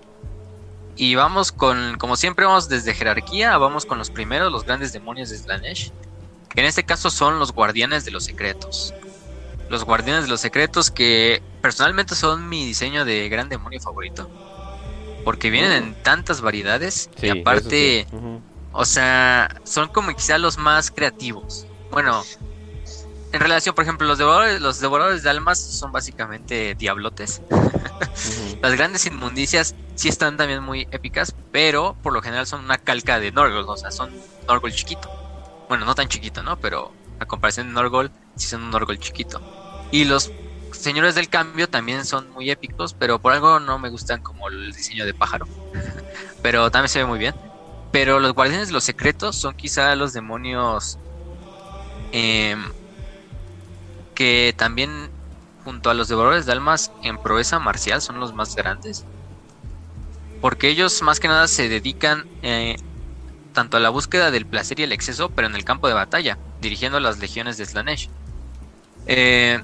Y 0.96 1.14
vamos 1.14 1.52
con, 1.52 1.98
como 1.98 2.16
siempre, 2.16 2.46
vamos 2.46 2.68
desde 2.68 2.94
jerarquía, 2.94 3.56
vamos 3.58 3.84
con 3.84 3.98
los 3.98 4.10
primeros, 4.10 4.50
los 4.50 4.64
grandes 4.64 4.92
demonios 4.92 5.30
de 5.30 5.38
Slanesh, 5.38 5.92
que 6.48 6.60
en 6.60 6.66
este 6.66 6.84
caso 6.84 7.10
son 7.10 7.38
los 7.38 7.52
guardianes 7.52 8.04
de 8.04 8.10
los 8.10 8.24
secretos. 8.24 8.94
Los 9.68 9.84
guardianes 9.84 10.24
de 10.24 10.30
los 10.30 10.40
secretos 10.40 10.90
que 10.90 11.42
personalmente 11.60 12.14
son 12.14 12.48
mi 12.48 12.64
diseño 12.64 13.04
de 13.04 13.28
gran 13.28 13.48
demonio 13.48 13.80
favorito. 13.80 14.30
Porque 15.24 15.50
vienen 15.50 15.72
en 15.72 16.02
tantas 16.02 16.40
variedades 16.40 17.10
y 17.20 17.28
aparte, 17.28 18.06
o 18.76 18.84
sea, 18.84 19.60
son 19.64 19.88
como 19.88 20.14
quizá 20.14 20.38
los 20.38 20.58
más 20.58 20.90
creativos. 20.90 21.66
Bueno, 21.90 22.22
en 23.32 23.40
relación, 23.40 23.74
por 23.74 23.84
ejemplo, 23.84 24.06
los 24.06 24.18
devoradores, 24.18 24.60
los 24.60 24.80
devoradores 24.80 25.22
de 25.22 25.30
almas 25.30 25.58
son 25.58 25.92
básicamente 25.92 26.74
diablotes. 26.74 27.42
Las 28.62 28.72
grandes 28.74 29.06
inmundicias 29.06 29.74
sí 29.94 30.08
están 30.08 30.36
también 30.36 30.62
muy 30.62 30.86
épicas, 30.90 31.34
pero 31.52 31.96
por 32.02 32.12
lo 32.12 32.20
general 32.20 32.46
son 32.46 32.64
una 32.64 32.78
calca 32.78 33.18
de 33.18 33.32
Norgol, 33.32 33.64
o 33.66 33.76
sea, 33.76 33.90
son 33.90 34.10
Norgol 34.46 34.72
chiquito. 34.72 35.10
Bueno, 35.68 35.84
no 35.84 35.94
tan 35.94 36.08
chiquito, 36.08 36.42
¿no? 36.42 36.58
Pero 36.58 36.92
a 37.18 37.26
comparación 37.26 37.68
de 37.68 37.72
Norgol, 37.72 38.10
sí 38.36 38.46
son 38.46 38.62
un 38.62 38.70
Norgol 38.70 38.98
chiquito. 38.98 39.40
Y 39.90 40.04
los 40.04 40.30
Señores 40.72 41.14
del 41.14 41.28
Cambio 41.28 41.68
también 41.68 42.04
son 42.04 42.30
muy 42.32 42.50
épicos, 42.50 42.94
pero 42.94 43.18
por 43.18 43.32
algo 43.32 43.58
no 43.58 43.78
me 43.78 43.88
gustan 43.88 44.22
como 44.22 44.48
el 44.48 44.72
diseño 44.72 45.06
de 45.06 45.14
pájaro. 45.14 45.46
pero 46.42 46.70
también 46.70 46.90
se 46.90 46.98
ve 46.98 47.06
muy 47.06 47.18
bien. 47.18 47.34
Pero 47.97 48.20
los 48.20 48.34
Guardianes 48.34 48.68
de 48.68 48.74
los 48.74 48.84
Secretos 48.84 49.36
son 49.36 49.55
quizá 49.55 49.97
los 49.97 50.12
demonios 50.12 50.99
em, 52.12 52.62
que 54.14 54.55
también 54.55 55.09
junto 55.64 55.88
a 55.88 55.94
los 55.94 56.07
Devoradores 56.07 56.44
de 56.44 56.53
Almas 56.53 56.92
en 57.03 57.16
proeza 57.16 57.59
marcial 57.59 58.03
son 58.03 58.20
los 58.20 58.34
más 58.34 58.55
grandes. 58.55 59.07
Porque 60.42 60.68
ellos 60.68 61.01
más 61.01 61.20
que 61.20 61.28
nada 61.28 61.49
se 61.49 61.70
dedican 61.70 62.26
eh, 62.42 62.76
tanto 63.55 63.78
a 63.78 63.80
la 63.80 63.88
búsqueda 63.88 64.30
del 64.30 64.44
placer 64.44 64.78
y 64.78 64.82
el 64.82 64.92
exceso, 64.92 65.30
pero 65.30 65.49
en 65.49 65.55
el 65.55 65.64
campo 65.64 65.88
de 65.88 65.94
batalla, 65.94 66.36
dirigiendo 66.61 67.01
las 67.01 67.18
legiones 67.18 67.57
de 67.57 67.64
Slanesh. 67.64 68.11
Eh, 69.07 69.62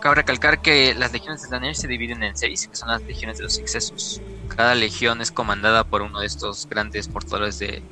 Cabe 0.00 0.14
recalcar 0.14 0.62
que 0.62 0.94
las 0.94 1.12
legiones 1.12 1.42
de 1.42 1.48
Slanesh 1.48 1.76
se 1.76 1.86
dividen 1.86 2.22
en 2.22 2.34
seis, 2.34 2.66
que 2.66 2.74
son 2.74 2.88
las 2.88 3.02
legiones 3.02 3.36
de 3.36 3.44
los 3.44 3.58
excesos. 3.58 4.22
Cada 4.48 4.74
legión 4.74 5.20
es 5.20 5.30
comandada 5.30 5.84
por 5.84 6.00
uno 6.00 6.20
de 6.20 6.26
estos 6.26 6.66
grandes 6.66 7.06
portadores 7.06 7.58
de 7.58 7.82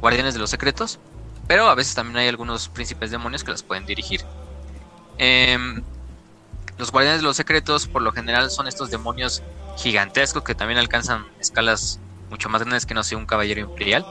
guardianes 0.00 0.32
de 0.32 0.40
los 0.40 0.48
secretos, 0.48 0.98
pero 1.46 1.68
a 1.68 1.74
veces 1.74 1.94
también 1.94 2.16
hay 2.16 2.28
algunos 2.28 2.70
príncipes 2.70 3.10
demonios 3.10 3.44
que 3.44 3.50
las 3.50 3.62
pueden 3.62 3.84
dirigir. 3.84 4.22
Em, 5.18 5.82
los 6.78 6.90
guardianes 6.90 7.20
de 7.20 7.26
los 7.26 7.36
secretos 7.36 7.86
por 7.86 8.00
lo 8.00 8.12
general 8.12 8.50
son 8.50 8.66
estos 8.66 8.88
demonios 8.90 9.42
gigantescos 9.76 10.44
que 10.44 10.54
también 10.54 10.78
alcanzan 10.78 11.26
escalas 11.38 12.00
mucho 12.30 12.48
más 12.48 12.62
grandes 12.62 12.86
que 12.86 12.94
no 12.94 13.02
sé 13.02 13.14
un 13.14 13.26
caballero 13.26 13.60
imperial, 13.60 14.06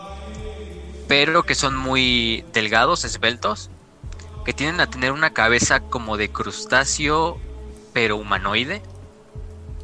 pero 1.07 1.43
que 1.43 1.55
son 1.55 1.75
muy 1.75 2.45
delgados, 2.53 3.03
esbeltos, 3.03 3.71
que 4.45 4.53
tienden 4.53 4.79
a 4.79 4.89
tener 4.89 5.11
una 5.11 5.31
cabeza 5.31 5.79
como 5.79 6.17
de 6.17 6.29
crustáceo 6.29 7.39
pero 7.97 8.15
humanoide. 8.15 8.83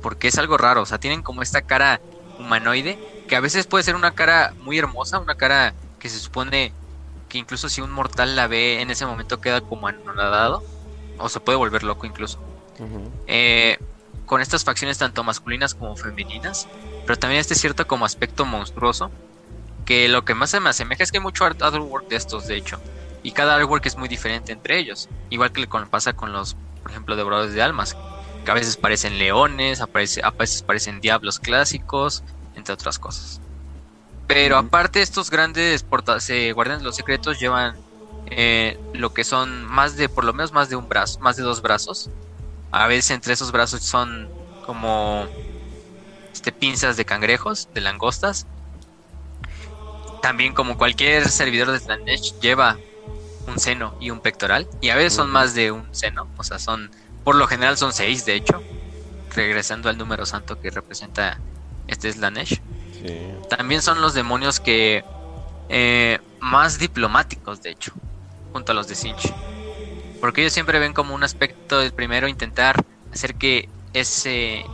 Porque 0.03 0.27
es 0.27 0.38
algo 0.38 0.56
raro, 0.56 0.84
o 0.84 0.85
sea, 0.85 0.99
tienen 0.99 1.23
como 1.23 1.41
esta 1.41 1.64
cara 1.64 1.99
humanoide, 2.38 2.99
que 3.27 3.35
a 3.35 3.40
veces 3.40 3.65
puede 3.65 3.84
ser 3.84 3.95
una 3.95 4.14
cara 4.14 4.53
muy 4.60 4.77
hermosa, 4.77 5.18
una 5.18 5.34
cara 5.34 5.73
que 5.98 6.10
se 6.10 6.19
supone 6.19 6.72
que 7.27 7.40
incluso 7.40 7.69
si 7.69 7.81
un 7.81 7.90
mortal 7.90 8.35
la 8.35 8.45
ve 8.45 8.81
en 8.81 8.91
ese 8.91 9.07
momento 9.07 9.41
queda 9.41 9.61
como 9.61 9.88
anonadado, 9.88 10.64
o 11.18 11.27
se 11.27 11.40
puede 11.40 11.57
volver 11.57 11.81
loco 11.81 12.06
incluso. 12.06 12.38
Eh, 13.26 13.80
con 14.27 14.41
estas 14.41 14.64
facciones 14.64 14.99
tanto 14.99 15.23
masculinas 15.23 15.73
como 15.73 15.95
femeninas, 15.95 16.68
pero 17.07 17.18
también 17.18 17.41
este 17.41 17.56
cierto 17.56 17.88
como 17.88 18.06
aspecto 18.06 18.45
monstruoso, 18.45 19.10
que 19.85 20.07
lo 20.07 20.23
que 20.23 20.35
más 20.35 20.52
se 20.52 20.60
me 20.60 20.69
asemeja 20.69 21.02
es 21.02 21.11
que 21.11 21.18
hay 21.18 21.23
mucho 21.23 21.45
artwork 21.45 22.07
de 22.10 22.18
estos, 22.18 22.45
de 22.45 22.57
hecho, 22.57 22.80
y 23.23 23.31
cada 23.31 23.56
artwork 23.56 23.84
es 23.88 23.98
muy 23.98 24.07
diferente 24.07 24.52
entre 24.52 24.77
ellos, 24.77 25.10
igual 25.31 25.52
que 25.52 25.61
le 25.61 25.68
pasa 25.68 26.14
con 26.14 26.31
los 26.31 26.56
ejemplo, 26.94 27.15
devoradores 27.15 27.53
de 27.53 27.61
almas, 27.61 27.98
que 28.45 28.52
a 28.52 28.53
veces 28.53 28.78
parecen 28.78 29.18
leones, 29.18 29.82
a 29.82 29.88
veces 29.88 30.61
parecen 30.61 31.02
diablos 31.02 31.40
clásicos, 31.40 32.24
entre 32.56 32.74
otras 32.74 32.99
cosas. 32.99 33.41
Pero 34.28 34.57
aparte 34.57 35.02
estos 35.02 35.30
grandes 35.30 35.86
eh, 36.30 36.52
guardianes 36.53 36.82
de 36.82 36.86
los 36.86 36.95
secretos 36.95 37.40
llevan 37.40 37.76
eh, 38.28 38.80
lo 38.94 39.14
que 39.14 39.24
son 39.24 39.65
más 39.65 39.98
de, 39.98 40.10
por 40.10 40.24
lo 40.24 40.34
menos 40.34 40.53
más 40.53 40.70
de 40.70 40.76
un 40.76 40.88
brazo, 40.88 41.20
más 41.20 41.36
de 41.36 41.44
dos 41.44 41.61
brazos. 41.61 42.10
A 42.72 42.88
veces 42.88 43.11
entre 43.11 43.34
esos 43.34 43.52
brazos 43.52 43.84
son 43.84 44.30
como 44.65 45.28
este, 46.34 46.52
pinzas 46.52 46.98
de 46.98 47.06
cangrejos, 47.06 47.70
de 47.74 47.82
langostas. 47.82 48.48
También 50.22 50.53
como 50.53 50.78
cualquier 50.78 51.30
servidor 51.30 51.72
de 51.72 51.80
Slanesh 51.80 52.40
lleva 52.40 52.78
un 53.48 53.60
seno 53.60 53.95
y 53.99 54.10
un 54.10 54.20
pectoral. 54.20 54.68
Y 54.82 54.90
a 54.90 54.95
veces 54.95 55.14
son 55.14 55.30
más 55.30 55.53
de 55.56 55.72
un 55.72 55.94
seno. 55.94 56.28
O 56.38 56.44
sea, 56.44 56.60
son, 56.60 56.91
por 57.24 57.36
lo 57.36 57.48
general 57.48 57.78
son 57.78 57.94
seis, 57.94 58.26
de 58.26 58.36
hecho. 58.36 58.61
Regresando 59.36 59.90
al 59.90 59.98
número 59.98 60.26
santo 60.26 60.60
que 60.60 60.70
representa 60.70 61.40
este 61.88 62.11
Slanesh. 62.11 62.61
También 63.49 63.82
son 63.82 64.02
los 64.02 64.14
demonios 64.14 64.60
que 64.60 65.03
eh, 65.70 66.20
más 66.40 66.80
diplomáticos, 66.80 67.61
de 67.61 67.72
hecho, 67.72 67.94
junto 68.52 68.72
a 68.72 68.76
los 68.76 68.88
de 68.88 68.95
Sinch. 68.95 69.34
Porque 70.20 70.41
ellos 70.41 70.53
siempre 70.53 70.80
ven 70.80 70.94
como 70.94 71.15
un 71.15 71.24
aspecto 71.24 71.80
del 71.80 71.91
primero 71.94 72.28
intentar 72.28 72.84
hacer 73.11 73.36
que 73.36 73.70
ese, 73.94 74.65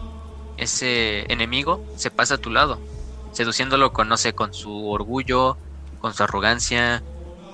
ese 0.57 1.31
enemigo 1.31 1.83
se 1.95 2.11
pase 2.11 2.35
a 2.35 2.37
tu 2.37 2.49
lado, 2.49 2.79
seduciéndolo 3.31 3.91
con, 3.93 4.07
no 4.07 4.17
sé, 4.17 4.33
con 4.33 4.53
su 4.53 4.89
orgullo, 4.89 5.57
con 5.99 6.13
su 6.13 6.23
arrogancia, 6.23 7.03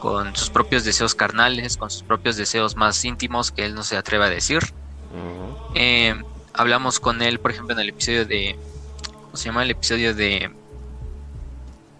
con 0.06 0.36
sus 0.36 0.52
propios 0.52 0.84
deseos 0.84 1.15
carnales, 1.15 1.77
con 1.77 1.90
sus 1.90 2.03
propios 2.03 2.38
deseos 2.38 2.76
más 2.76 3.03
íntimos 3.03 3.49
que 3.49 3.65
él 3.65 3.73
no 3.73 3.82
se 3.82 3.98
atreve 3.98 4.26
a 4.26 4.30
decir. 4.30 4.60
Eh, 5.73 6.14
hablamos 6.53 6.99
con 6.99 7.23
él, 7.23 7.40
por 7.40 7.49
ejemplo, 7.49 7.73
en 7.73 7.80
el 7.80 7.90
episodio 7.90 8.23
de. 8.23 8.56
¿Cómo 9.23 9.36
se 9.36 9.45
llama? 9.45 9.64
El 9.64 9.72
episodio 9.72 10.14
de. 10.14 10.52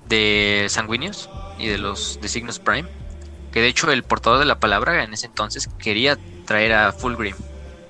De 0.08 0.68
Sanguíneos 0.70 1.32
y 1.58 1.66
de 1.66 1.80
los 1.80 2.20
de 2.22 2.28
Signos 2.28 2.60
Prime. 2.60 2.88
Que 3.52 3.62
de 3.62 3.70
hecho 3.70 3.92
el 3.92 4.04
portador 4.04 4.38
de 4.38 4.46
la 4.46 4.60
palabra 4.60 5.04
en 5.04 5.12
ese 5.12 5.26
entonces 5.26 5.68
quería 5.80 6.16
traer 6.46 6.74
a 6.74 6.92
Fulgrim. 6.92 7.36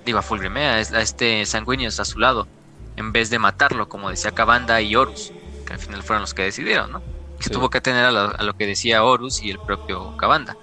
Digo, 0.06 0.20
a 0.20 0.22
Fulgrim, 0.22 0.56
eh, 0.56 0.68
a 0.70 0.80
este 0.80 1.46
Sanguíneos 1.46 2.00
a 2.00 2.06
su 2.06 2.20
lado. 2.20 2.48
En 2.96 3.12
vez 3.12 3.30
de 3.30 3.38
matarlo, 3.38 3.90
como 3.90 4.10
decía 4.10 4.32
Cabanda 4.32 4.80
y 4.82 4.96
Horus. 4.96 5.34
Que 5.68 5.74
al 5.74 5.80
final 5.80 6.04
fueron 6.04 6.22
los 6.22 6.34
que 6.34 6.44
decidieron, 6.44 6.94
¿no? 6.94 7.15
Que 7.46 7.54
tuvo 7.54 7.70
que 7.70 7.82
tener 7.82 8.06
a 8.06 8.12
lo, 8.12 8.58
que 8.58 8.66
decía 8.66 9.04
Horus 9.04 9.44
y 9.44 9.52
el 9.52 9.60
propio 9.60 10.18
Cabanda. 10.18 10.58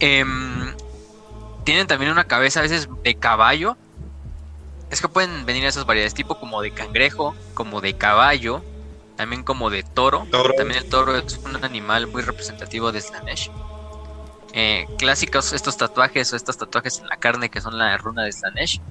Em, 0.00 0.74
tienen 1.64 1.86
también 1.86 2.12
una 2.12 2.24
cabeza 2.24 2.60
a 2.60 2.62
veces 2.62 2.88
de 3.02 3.14
caballo 3.14 3.76
es 4.92 5.00
que 5.00 5.08
pueden 5.08 5.46
venir 5.46 5.64
esas 5.64 5.86
variedades, 5.86 6.12
tipo 6.12 6.38
como 6.38 6.60
de 6.60 6.70
cangrejo, 6.70 7.34
como 7.54 7.80
de 7.80 7.96
caballo, 7.96 8.62
también 9.16 9.42
como 9.42 9.70
de 9.70 9.82
toro. 9.82 10.26
También 10.30 10.82
el 10.82 10.88
toro 10.90 11.16
es 11.16 11.38
un 11.38 11.64
animal 11.64 12.08
muy 12.08 12.20
representativo 12.20 12.92
de 12.92 13.00
Slanesh. 13.00 13.50
Eh, 14.52 14.86
clásicos 14.98 15.54
estos 15.54 15.78
tatuajes 15.78 16.30
o 16.34 16.36
estos 16.36 16.58
tatuajes 16.58 16.98
en 16.98 17.06
la 17.06 17.16
carne 17.16 17.48
que 17.48 17.62
son 17.62 17.78
la 17.78 17.96
runa 17.96 18.24
de 18.24 18.32
Slanesh. 18.32 18.82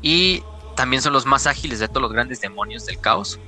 Y 0.00 0.42
también 0.76 1.02
son 1.02 1.12
los 1.12 1.26
más 1.26 1.46
ágiles 1.46 1.78
de 1.78 1.88
todos 1.88 2.00
los 2.00 2.12
grandes 2.14 2.40
demonios 2.40 2.86
del 2.86 2.98
caos. 2.98 3.38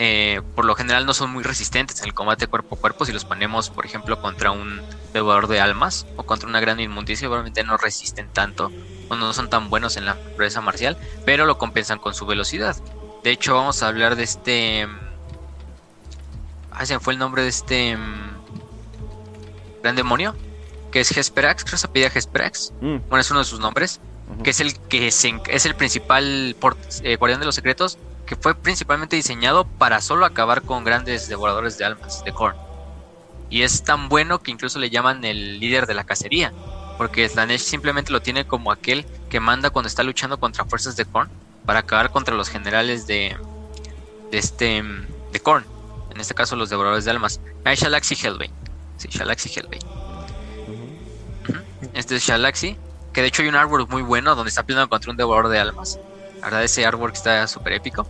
Eh, 0.00 0.42
por 0.54 0.64
lo 0.64 0.76
general 0.76 1.06
no 1.06 1.12
son 1.12 1.30
muy 1.30 1.42
resistentes 1.42 1.98
en 1.98 2.06
el 2.06 2.14
combate 2.14 2.46
cuerpo 2.46 2.76
a 2.76 2.78
cuerpo. 2.78 3.04
Si 3.04 3.12
los 3.12 3.24
ponemos, 3.24 3.68
por 3.68 3.84
ejemplo, 3.84 4.22
contra 4.22 4.52
un 4.52 4.80
devorador 5.12 5.48
de 5.48 5.60
almas 5.60 6.06
o 6.16 6.22
contra 6.22 6.48
una 6.48 6.60
gran 6.60 6.78
inmundicia, 6.78 7.26
probablemente 7.26 7.64
no 7.64 7.76
resisten 7.76 8.28
tanto 8.32 8.70
o 9.08 9.16
no 9.16 9.32
son 9.32 9.50
tan 9.50 9.70
buenos 9.70 9.96
en 9.96 10.04
la 10.04 10.14
pureza 10.14 10.60
marcial, 10.60 10.96
pero 11.24 11.46
lo 11.46 11.58
compensan 11.58 11.98
con 11.98 12.14
su 12.14 12.26
velocidad. 12.26 12.76
De 13.24 13.32
hecho, 13.32 13.56
vamos 13.56 13.82
a 13.82 13.88
hablar 13.88 14.14
de 14.14 14.22
este. 14.22 14.86
Ah, 16.70 16.86
se 16.86 17.00
fue 17.00 17.14
el 17.14 17.18
nombre 17.18 17.42
de 17.42 17.48
este. 17.48 17.96
Mm, 17.96 18.38
gran 19.82 19.96
demonio, 19.96 20.36
que 20.92 21.00
es 21.00 21.10
Hesperax, 21.10 21.64
creo 21.64 21.72
que 21.72 21.78
se 21.78 21.88
pedía 21.88 22.06
Hesperax. 22.06 22.72
Mm. 22.80 22.98
Bueno, 23.08 23.18
es 23.18 23.30
uno 23.32 23.40
de 23.40 23.46
sus 23.46 23.58
nombres, 23.58 24.00
que 24.44 24.50
es 24.50 24.60
el 24.60 24.78
que 24.78 25.08
es 25.08 25.66
el 25.66 25.74
principal 25.74 26.54
eh, 27.02 27.16
guardián 27.16 27.40
de 27.40 27.46
los 27.46 27.56
secretos 27.56 27.98
que 28.28 28.36
fue 28.36 28.54
principalmente 28.54 29.16
diseñado 29.16 29.64
para 29.64 30.02
solo 30.02 30.26
acabar 30.26 30.60
con 30.62 30.84
grandes 30.84 31.28
devoradores 31.28 31.78
de 31.78 31.86
almas, 31.86 32.22
de 32.24 32.32
Korn. 32.32 32.56
Y 33.48 33.62
es 33.62 33.82
tan 33.82 34.10
bueno 34.10 34.40
que 34.40 34.50
incluso 34.50 34.78
le 34.78 34.90
llaman 34.90 35.24
el 35.24 35.58
líder 35.58 35.86
de 35.86 35.94
la 35.94 36.04
cacería, 36.04 36.52
porque 36.98 37.26
Slanesh 37.26 37.62
simplemente 37.62 38.12
lo 38.12 38.20
tiene 38.20 38.46
como 38.46 38.70
aquel 38.70 39.06
que 39.30 39.40
manda 39.40 39.70
cuando 39.70 39.88
está 39.88 40.02
luchando 40.02 40.38
contra 40.38 40.66
fuerzas 40.66 40.94
de 40.94 41.06
Korn 41.06 41.30
para 41.64 41.80
acabar 41.80 42.10
contra 42.10 42.34
los 42.34 42.50
generales 42.50 43.06
de, 43.06 43.34
de 44.30 44.38
este 44.38 44.84
de 45.32 45.40
Korn, 45.40 45.64
en 46.10 46.20
este 46.20 46.34
caso 46.34 46.54
los 46.54 46.68
devoradores 46.68 47.06
de 47.06 47.10
almas. 47.12 47.40
Hay 47.64 47.76
Shalaxi 47.76 48.14
Hellbane. 48.14 48.52
Sí, 48.98 49.08
Shalaxi 49.10 49.50
Hellbane. 49.58 49.80
Este 51.94 52.16
es 52.16 52.22
Shalaxi, 52.22 52.76
que 53.14 53.22
de 53.22 53.28
hecho 53.28 53.40
hay 53.40 53.48
un 53.48 53.54
artwork 53.54 53.88
muy 53.88 54.02
bueno 54.02 54.34
donde 54.34 54.50
está 54.50 54.64
peleando 54.64 54.90
contra 54.90 55.10
un 55.10 55.16
devorador 55.16 55.50
de 55.50 55.60
almas. 55.60 55.98
La 56.40 56.46
verdad 56.46 56.64
ese 56.64 56.86
artwork 56.86 57.14
está 57.14 57.46
súper 57.46 57.74
épico. 57.74 58.06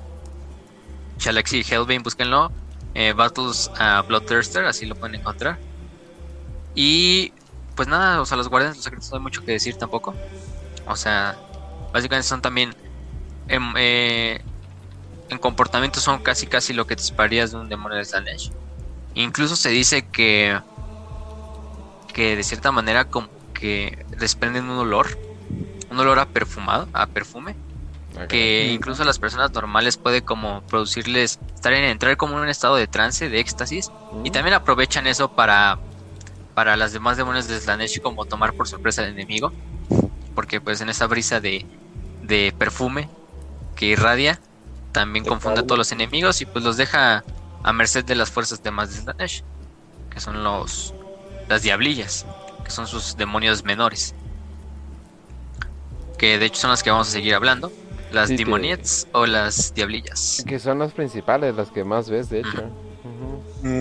Shalaxi 1.18 1.64
Hellbane, 1.68 2.00
búsquenlo. 2.00 2.52
Eh, 2.94 3.12
Battles 3.12 3.70
uh, 3.74 4.06
Bloodthirster, 4.06 4.64
así 4.66 4.86
lo 4.86 4.94
pueden 4.94 5.16
encontrar. 5.16 5.58
Y 6.74 7.32
pues 7.74 7.88
nada, 7.88 8.20
o 8.20 8.26
sea, 8.26 8.36
los 8.36 8.48
guardianes 8.48 8.76
los 8.76 8.84
secretos 8.84 9.10
no 9.10 9.18
hay 9.18 9.22
mucho 9.22 9.44
que 9.44 9.52
decir 9.52 9.76
tampoco. 9.76 10.14
O 10.86 10.96
sea, 10.96 11.36
básicamente 11.92 12.28
son 12.28 12.42
también 12.42 12.74
en, 13.48 13.62
eh, 13.76 14.40
en 15.28 15.38
comportamiento 15.38 16.00
son 16.00 16.22
casi 16.22 16.46
casi 16.46 16.72
lo 16.72 16.86
que 16.86 16.96
te 16.96 17.02
de 17.02 17.56
un 17.56 17.68
demonio 17.68 17.98
de 17.98 18.04
Slanesh. 18.04 18.50
Incluso 19.14 19.56
se 19.56 19.70
dice 19.70 20.06
que 20.08 20.58
que 22.12 22.36
de 22.36 22.42
cierta 22.42 22.72
manera 22.72 23.04
como 23.04 23.28
que 23.54 24.04
desprenden 24.10 24.64
un 24.64 24.78
olor, 24.78 25.06
un 25.90 26.00
olor 26.00 26.18
a 26.18 26.26
perfumado, 26.26 26.88
a 26.92 27.06
perfume 27.06 27.54
que 28.28 28.72
incluso 28.72 29.02
a 29.02 29.06
las 29.06 29.18
personas 29.18 29.52
normales 29.52 29.96
puede 29.96 30.22
como 30.22 30.62
producirles 30.62 31.38
estar 31.54 31.72
en 31.72 31.84
entrar 31.84 32.16
como 32.16 32.36
en 32.36 32.40
un 32.40 32.48
estado 32.48 32.76
de 32.76 32.86
trance, 32.86 33.28
de 33.28 33.40
éxtasis, 33.40 33.90
y 34.24 34.30
también 34.30 34.54
aprovechan 34.54 35.06
eso 35.06 35.32
para 35.32 35.78
para 36.54 36.76
las 36.76 36.92
demás 36.92 37.16
demonios 37.16 37.46
de 37.46 37.60
Slanesh 37.60 38.00
como 38.00 38.24
tomar 38.24 38.52
por 38.54 38.66
sorpresa 38.66 39.02
al 39.02 39.10
enemigo, 39.10 39.52
porque 40.34 40.60
pues 40.60 40.80
en 40.80 40.88
esa 40.88 41.06
brisa 41.06 41.40
de, 41.40 41.64
de 42.22 42.52
perfume 42.58 43.08
que 43.76 43.86
irradia 43.86 44.40
también 44.90 45.24
confunde 45.24 45.60
a 45.60 45.62
todos 45.62 45.78
los 45.78 45.92
enemigos 45.92 46.40
y 46.40 46.46
pues 46.46 46.64
los 46.64 46.76
deja 46.76 47.22
a 47.62 47.72
merced 47.72 48.04
de 48.04 48.16
las 48.16 48.30
fuerzas 48.30 48.60
demás 48.60 48.92
de 48.92 49.02
Slanesh, 49.02 49.44
que 50.10 50.18
son 50.18 50.42
los 50.42 50.94
las 51.48 51.62
diablillas, 51.62 52.26
que 52.64 52.70
son 52.70 52.86
sus 52.86 53.16
demonios 53.16 53.64
menores. 53.64 54.14
Que 56.18 56.38
de 56.38 56.46
hecho 56.46 56.60
son 56.60 56.70
las 56.70 56.82
que 56.82 56.90
vamos 56.90 57.08
a 57.08 57.12
seguir 57.12 57.34
hablando. 57.34 57.72
Las 58.12 58.28
sí, 58.28 58.44
o 59.12 59.26
las 59.26 59.74
diablillas. 59.74 60.44
Que 60.46 60.58
son 60.58 60.78
las 60.78 60.92
principales, 60.92 61.54
las 61.54 61.70
que 61.70 61.84
más 61.84 62.08
ves, 62.08 62.30
de 62.30 62.40
hecho. 62.40 62.70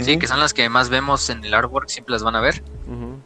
Sí, 0.01 0.17
que 0.17 0.27
son 0.27 0.39
las 0.39 0.53
que 0.53 0.67
más 0.69 0.89
vemos 0.89 1.29
en 1.29 1.45
el 1.45 1.53
artwork, 1.53 1.87
siempre 1.89 2.13
las 2.13 2.23
van 2.23 2.35
a 2.35 2.41
ver. 2.41 2.63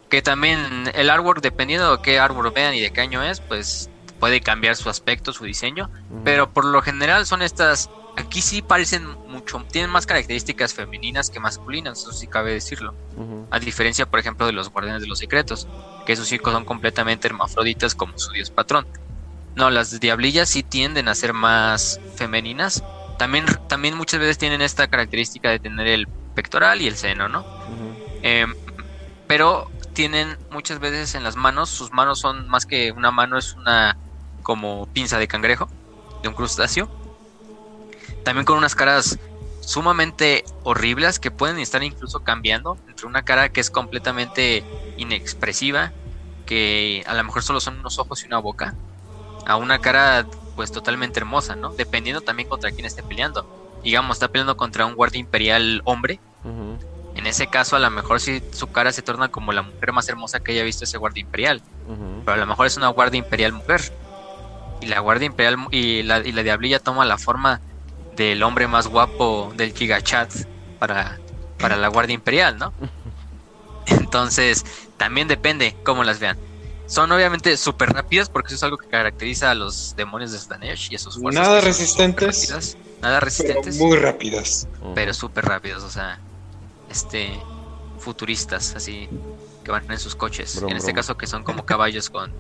Que 0.10 0.22
también 0.22 0.60
el 0.94 1.10
artwork, 1.10 1.42
dependiendo 1.42 1.96
de 1.96 2.02
qué 2.02 2.20
artwork 2.20 2.54
vean 2.54 2.76
y 2.76 2.82
de 2.82 2.92
qué 2.92 3.02
año 3.02 3.24
es, 3.24 3.40
pues 3.40 3.90
puede 4.20 4.42
cambiar 4.42 4.76
su 4.76 4.90
aspecto, 4.90 5.34
su 5.34 5.46
diseño. 5.46 5.90
Pero 6.24 6.52
por 6.52 6.66
lo 6.66 6.82
general 6.82 7.26
son 7.26 7.42
estas. 7.42 7.90
Aquí 8.18 8.42
sí 8.42 8.62
parecen 8.62 9.08
mucho, 9.30 9.66
tienen 9.72 9.90
más 9.90 10.06
características 10.06 10.74
femeninas 10.74 11.30
que 11.30 11.40
masculinas, 11.40 12.00
eso 12.00 12.12
sí 12.12 12.28
cabe 12.28 12.52
decirlo. 12.52 12.94
A 13.50 13.60
diferencia, 13.60 14.06
por 14.06 14.20
ejemplo, 14.20 14.46
de 14.46 14.52
los 14.52 14.70
guardianes 14.70 15.02
de 15.02 15.08
los 15.08 15.20
secretos, 15.20 15.68
que 16.06 16.14
esos 16.14 16.28
chicos 16.28 16.52
son 16.52 16.66
completamente 16.66 17.28
hermafroditas 17.28 17.96
como 17.96 18.20
su 18.20 18.34
dios 18.34 18.50
patrón. 18.52 18.86
No, 19.56 19.70
las 19.70 20.00
diablillas 20.00 20.50
sí 20.50 20.64
tienden 20.64 21.08
a 21.08 21.16
ser 21.16 21.34
más 21.34 22.00
femeninas. 22.16 22.84
También, 23.18 23.46
también 23.68 23.96
muchas 23.98 24.20
veces 24.20 24.38
tienen 24.38 24.62
esta 24.62 24.88
característica 24.88 25.50
de 25.50 25.60
tener 25.60 25.88
el 25.88 26.08
pectoral 26.34 26.82
y 26.82 26.88
el 26.88 26.96
seno, 26.98 27.28
¿no? 27.30 27.46
Em, 28.22 28.54
pero 29.28 29.68
tienen 29.94 30.38
muchas 30.50 30.80
veces 30.80 31.16
en 31.16 31.24
las 31.24 31.36
manos, 31.36 31.70
sus 31.70 31.92
manos 31.92 32.20
son 32.20 32.48
más 32.50 32.66
que 32.66 32.92
una 32.92 33.12
mano, 33.12 33.38
es 33.38 33.56
una 33.56 33.98
como 34.42 34.88
pinza 34.88 35.20
de 35.20 35.28
cangrejo, 35.28 35.68
de 36.22 36.30
un 36.30 36.36
crustáceo. 36.36 36.92
También 38.24 38.46
con 38.46 38.58
unas 38.58 38.76
caras 38.76 39.20
sumamente 39.60 40.44
horribles 40.64 41.20
que 41.20 41.32
pueden 41.32 41.60
estar 41.60 41.84
incluso 41.84 42.22
cambiando 42.22 42.78
entre 42.88 43.08
una 43.08 43.24
cara 43.24 43.50
que 43.50 43.62
es 43.62 43.70
completamente 43.70 44.66
inexpresiva, 44.96 45.94
que 46.46 47.04
a 47.08 47.14
lo 47.16 47.24
mejor 47.24 47.44
solo 47.44 47.60
son 47.60 47.80
unos 47.80 48.00
ojos 48.00 48.24
y 48.24 48.28
una 48.28 48.40
boca, 48.40 48.76
a 49.46 49.56
una 49.56 49.80
cara 49.80 50.26
pues 50.56 50.72
totalmente 50.72 51.20
hermosa, 51.20 51.56
¿no? 51.56 51.70
Dependiendo 51.70 52.22
también 52.22 52.50
contra 52.50 52.72
quién 52.72 52.86
esté 52.86 53.04
peleando. 53.04 53.46
Digamos, 53.84 54.18
está 54.18 54.28
peleando 54.28 54.58
contra 54.58 54.86
un 54.86 54.96
guardia 54.96 55.20
imperial 55.20 55.82
hombre. 55.86 56.20
En 57.16 57.28
ese 57.28 57.48
caso, 57.48 57.76
a 57.76 57.80
lo 57.80 57.90
mejor 57.90 58.20
si 58.20 58.42
su 58.52 58.68
cara 58.68 58.92
se 58.92 59.02
torna 59.02 59.30
como 59.30 59.52
la 59.52 59.62
mujer 59.62 59.92
más 59.92 60.08
hermosa 60.10 60.40
que 60.40 60.52
haya 60.54 60.64
visto 60.64 60.84
ese 60.84 60.98
guardia 60.98 61.22
imperial. 61.22 61.62
Pero 62.26 62.34
a 62.34 62.38
lo 62.38 62.46
mejor 62.46 62.68
es 62.68 62.78
una 62.78 62.90
guardia 62.90 63.20
imperial 63.20 63.54
mujer. 63.54 63.82
Y 64.82 64.88
la 64.88 65.00
guardia 65.00 65.28
imperial 65.28 65.58
y 65.72 66.04
la, 66.04 66.20
y 66.20 66.32
la 66.32 66.44
diablilla 66.44 66.80
toma 66.80 67.06
la 67.06 67.18
forma 67.18 67.62
del 68.16 68.42
hombre 68.44 68.68
más 68.68 68.88
guapo 68.88 69.52
del 69.56 69.74
Gigachat 69.74 70.32
para, 70.80 71.20
para 71.60 71.76
la 71.76 71.88
guardia 71.88 72.14
imperial, 72.14 72.58
¿no? 72.58 72.74
Entonces, 73.88 74.66
también 74.98 75.28
depende 75.28 75.76
cómo 75.84 76.04
las 76.04 76.20
vean. 76.20 76.38
Son 76.92 77.10
obviamente 77.10 77.56
súper 77.56 77.94
rápidas 77.94 78.28
porque 78.28 78.48
eso 78.48 78.56
es 78.56 78.64
algo 78.64 78.78
que 78.78 78.90
caracteriza 78.90 79.50
a 79.50 79.56
los 79.56 79.96
demonios 79.96 80.34
de 80.34 80.40
Slanesh 80.40 80.92
y 80.92 80.96
esos 80.96 81.18
fuerzas. 81.18 81.42
Nada 81.42 81.62
resistentes. 81.62 82.76
Nada 83.02 83.22
resistentes. 83.22 83.78
muy 83.78 83.96
rápidas. 83.98 84.68
Pero 84.94 85.14
súper 85.14 85.46
rápidas, 85.46 85.84
o 85.84 85.90
sea, 85.90 86.20
este, 86.90 87.32
futuristas, 87.98 88.76
así, 88.76 89.08
que 89.64 89.72
van 89.72 89.90
en 89.90 90.00
sus 90.00 90.16
coches. 90.16 90.62
en 90.68 90.76
este 90.76 90.94
caso 90.94 91.16
que 91.16 91.28
son 91.28 91.46
como 91.46 91.66
caballos 91.66 92.10
con, 92.10 92.34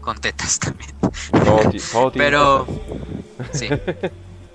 con 0.00 0.16
tetas 0.20 0.60
también. 0.60 0.94
pero, 2.14 2.64
sí. 3.52 3.68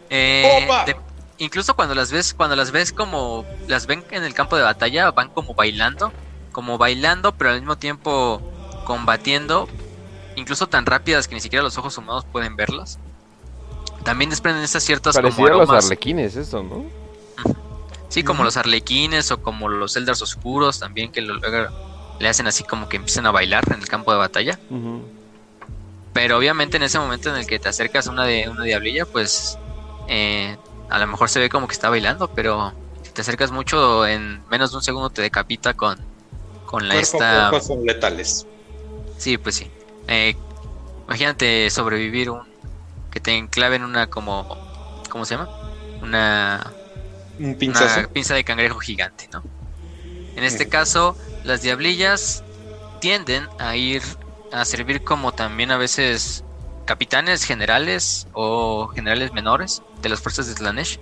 Eh, 0.09 0.95
incluso 1.39 1.75
cuando 1.75 1.93
las 1.93 2.09
ves, 2.09 2.33
cuando 2.33 2.55
las 2.55 2.71
ves 2.71 2.93
como 2.93 3.45
las 3.67 3.85
ven 3.85 4.05
en 4.11 4.23
el 4.23 4.33
campo 4.33 4.55
de 4.55 4.63
batalla, 4.63 5.11
van 5.11 5.27
como 5.27 5.55
bailando, 5.55 6.13
como 6.53 6.77
bailando, 6.77 7.33
pero 7.33 7.49
al 7.49 7.59
mismo 7.59 7.77
tiempo 7.77 8.41
combatiendo, 8.85 9.67
incluso 10.35 10.67
tan 10.67 10.85
rápidas 10.85 11.27
que 11.27 11.35
ni 11.35 11.41
siquiera 11.41 11.63
los 11.63 11.77
ojos 11.77 11.97
humanos 11.97 12.25
pueden 12.31 12.55
verlas. 12.55 12.99
También 14.03 14.29
desprenden 14.29 14.63
estas 14.63 14.83
ciertas 14.83 15.15
como 15.15 15.29
como 15.35 15.47
los 15.47 15.69
arlequines, 15.69 16.35
eso, 16.35 16.63
¿no? 16.63 16.85
Sí, 18.09 18.23
como 18.23 18.43
los 18.43 18.57
arlequines 18.57 19.31
o 19.31 19.41
como 19.41 19.69
los 19.69 19.95
eldars 19.95 20.21
oscuros 20.21 20.79
también 20.79 21.11
que 21.11 21.21
luego 21.21 21.69
le 22.19 22.27
hacen 22.27 22.45
así 22.45 22.63
como 22.63 22.89
que 22.89 22.97
empiezan 22.97 23.25
a 23.25 23.31
bailar 23.31 23.63
en 23.73 23.79
el 23.81 23.87
campo 23.87 24.11
de 24.11 24.17
batalla. 24.17 24.59
Pero 26.13 26.37
obviamente 26.37 26.77
en 26.77 26.83
ese 26.83 26.99
momento 26.99 27.29
en 27.29 27.37
el 27.37 27.47
que 27.47 27.57
te 27.57 27.69
acercas 27.69 28.07
a 28.07 28.11
una, 28.11 28.25
de, 28.25 28.49
una 28.49 28.63
diablilla, 28.63 29.05
pues 29.05 29.57
eh, 30.07 30.57
a 30.89 30.99
lo 30.99 31.07
mejor 31.07 31.29
se 31.29 31.39
ve 31.39 31.49
como 31.49 31.67
que 31.67 31.73
está 31.73 31.89
bailando, 31.89 32.27
pero 32.27 32.73
si 33.01 33.11
te 33.11 33.21
acercas 33.21 33.51
mucho, 33.51 34.05
en 34.05 34.43
menos 34.49 34.71
de 34.71 34.77
un 34.77 34.83
segundo 34.83 35.09
te 35.09 35.21
decapita 35.21 35.73
con, 35.73 35.97
con 36.65 36.87
la 36.87 36.95
Cuerpo 36.95 37.17
esta... 37.17 37.49
cuerpo 37.49 37.65
son 37.65 37.85
letales. 37.85 38.45
Sí, 39.21 39.37
pues 39.37 39.53
sí. 39.53 39.69
Eh, 40.07 40.35
imagínate 41.05 41.69
sobrevivir 41.69 42.31
un... 42.31 42.41
que 43.11 43.19
te 43.19 43.37
enclaven 43.37 43.83
una 43.83 44.07
como... 44.07 44.57
¿Cómo 45.11 45.25
se 45.25 45.35
llama? 45.35 45.47
Una 46.01 46.73
Un 47.37 47.55
una 47.69 48.07
pinza 48.11 48.33
de 48.33 48.43
cangrejo 48.43 48.79
gigante, 48.79 49.29
¿no? 49.31 49.43
En 50.35 50.43
este 50.43 50.67
caso, 50.67 51.15
las 51.43 51.61
diablillas 51.61 52.43
tienden 52.99 53.47
a 53.59 53.75
ir 53.75 54.01
a 54.51 54.65
servir 54.65 55.03
como 55.03 55.33
también 55.33 55.69
a 55.69 55.77
veces 55.77 56.43
capitanes 56.85 57.43
generales 57.43 58.27
o 58.33 58.87
generales 58.87 59.33
menores 59.33 59.83
de 60.01 60.09
las 60.09 60.19
fuerzas 60.19 60.47
de 60.47 60.53
Slanesh, 60.53 60.99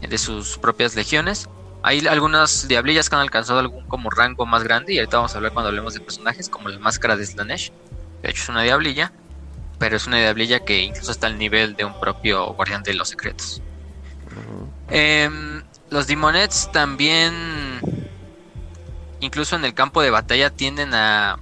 eh, 0.00 0.08
de 0.08 0.16
sus 0.16 0.56
propias 0.56 0.94
legiones. 0.94 1.50
Hay 1.84 2.06
algunas 2.06 2.68
diablillas 2.68 3.08
que 3.08 3.16
han 3.16 3.22
alcanzado 3.22 3.58
algún 3.58 3.84
como 3.86 4.08
rango 4.10 4.46
más 4.46 4.62
grande 4.62 4.94
y 4.94 4.98
ahorita 4.98 5.16
vamos 5.16 5.34
a 5.34 5.38
hablar 5.38 5.52
cuando 5.52 5.68
hablemos 5.68 5.94
de 5.94 6.00
personajes 6.00 6.48
como 6.48 6.68
la 6.68 6.78
máscara 6.78 7.16
de 7.16 7.26
Slanesh. 7.26 7.72
De 8.22 8.30
hecho 8.30 8.42
es 8.42 8.48
una 8.48 8.62
diablilla, 8.62 9.12
pero 9.78 9.96
es 9.96 10.06
una 10.06 10.18
diablilla 10.18 10.60
que 10.60 10.80
incluso 10.80 11.10
está 11.10 11.26
al 11.26 11.38
nivel 11.38 11.74
de 11.74 11.84
un 11.84 11.98
propio 11.98 12.52
guardián 12.54 12.84
de 12.84 12.94
los 12.94 13.08
secretos. 13.08 13.60
Em, 14.90 15.62
los 15.90 16.06
Demonets 16.06 16.70
también, 16.70 17.80
incluso 19.18 19.56
en 19.56 19.64
el 19.64 19.74
campo 19.74 20.02
de 20.02 20.10
batalla, 20.10 20.50
tienden 20.50 20.94
a, 20.94 21.38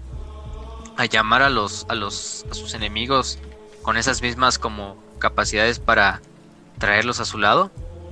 a 0.97 1.05
llamar 1.05 1.43
a 1.43 1.51
los, 1.51 1.85
a 1.91 1.95
los 1.95 2.47
a 2.51 2.55
sus 2.55 2.73
enemigos 2.73 3.39
con 3.83 3.99
esas 3.99 4.23
mismas 4.23 4.59
como 4.59 4.97
capacidades 5.19 5.79
para 5.79 6.23
traerlos 6.79 7.21
a 7.21 7.27
su 7.27 7.37
lado, 7.39 7.71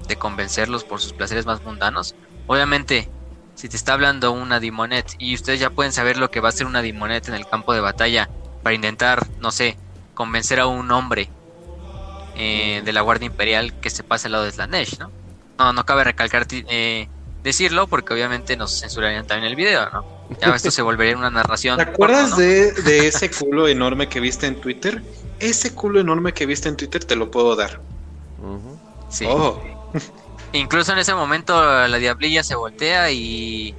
de 0.09 0.19
convencerlos 0.19 0.85
por 0.85 1.01
sus 1.01 1.15
placeres 1.15 1.47
más 1.47 1.63
mundanos. 1.63 2.17
Obviamente, 2.47 3.13
si 3.55 3.69
te 3.69 3.77
está 3.77 3.95
hablando 3.95 4.33
una 4.33 4.61
Demonet 4.61 5.07
y 5.19 5.35
ustedes 5.35 5.61
ya 5.61 5.71
pueden 5.71 5.93
saber 5.93 6.19
lo 6.19 6.31
que 6.31 6.41
va 6.41 6.49
a 6.49 6.51
hacer 6.51 6.67
una 6.67 6.83
Demonet 6.83 7.29
en 7.29 7.35
el 7.35 7.47
campo 7.47 7.75
de 7.75 7.81
batalla 7.81 8.33
para 8.63 8.75
intentar, 8.77 9.29
no 9.39 9.53
sé, 9.53 9.81
convencer 10.15 10.61
a 10.61 10.67
un 10.69 10.91
hombre 10.93 11.35
eh, 12.35 12.83
de 12.85 12.93
la 12.93 13.01
Guardia 13.03 13.27
Imperial 13.27 13.73
que 13.81 13.91
se 13.91 14.05
pase 14.05 14.29
al 14.29 14.33
lado 14.33 14.45
de 14.45 14.53
Slanesh, 14.53 14.99
¿no? 14.99 15.13
No, 15.59 15.73
no 15.73 15.85
cabe 15.85 16.05
recalcar 16.05 16.47
eh, 16.51 17.09
decirlo 17.43 17.89
porque 17.89 18.15
obviamente 18.15 18.57
nos 18.57 18.79
censurarían 18.79 19.27
también 19.27 19.51
el 19.51 19.57
video, 19.57 19.89
¿no? 19.91 20.07
Ya 20.41 20.49
esto 20.55 20.71
se 20.71 20.83
volvería 20.83 21.17
una 21.17 21.31
narración. 21.31 21.77
¿Te 21.77 21.83
acuerdas 21.83 22.31
porno, 22.31 22.37
¿no? 22.37 22.43
de, 22.43 22.73
de 22.73 23.09
ese 23.09 23.31
culo 23.31 23.67
enorme 23.69 24.09
que 24.09 24.21
viste 24.21 24.47
en 24.47 24.61
Twitter? 24.61 25.03
Ese 25.41 25.75
culo 25.75 26.01
enorme 26.01 26.33
que 26.33 26.47
viste 26.47 26.69
en 26.69 26.77
Twitter 26.77 27.05
te 27.05 27.17
lo 27.17 27.31
puedo 27.31 27.57
dar. 27.57 27.83
Ujú. 28.37 28.79
Sí. 29.09 29.25
Oh, 29.27 29.61
Incluso 30.52 30.93
en 30.93 30.98
ese 30.98 31.15
momento 31.15 31.60
la 31.89 31.98
diablilla 31.98 32.43
se 32.43 32.55
voltea 32.55 33.10
y, 33.10 33.74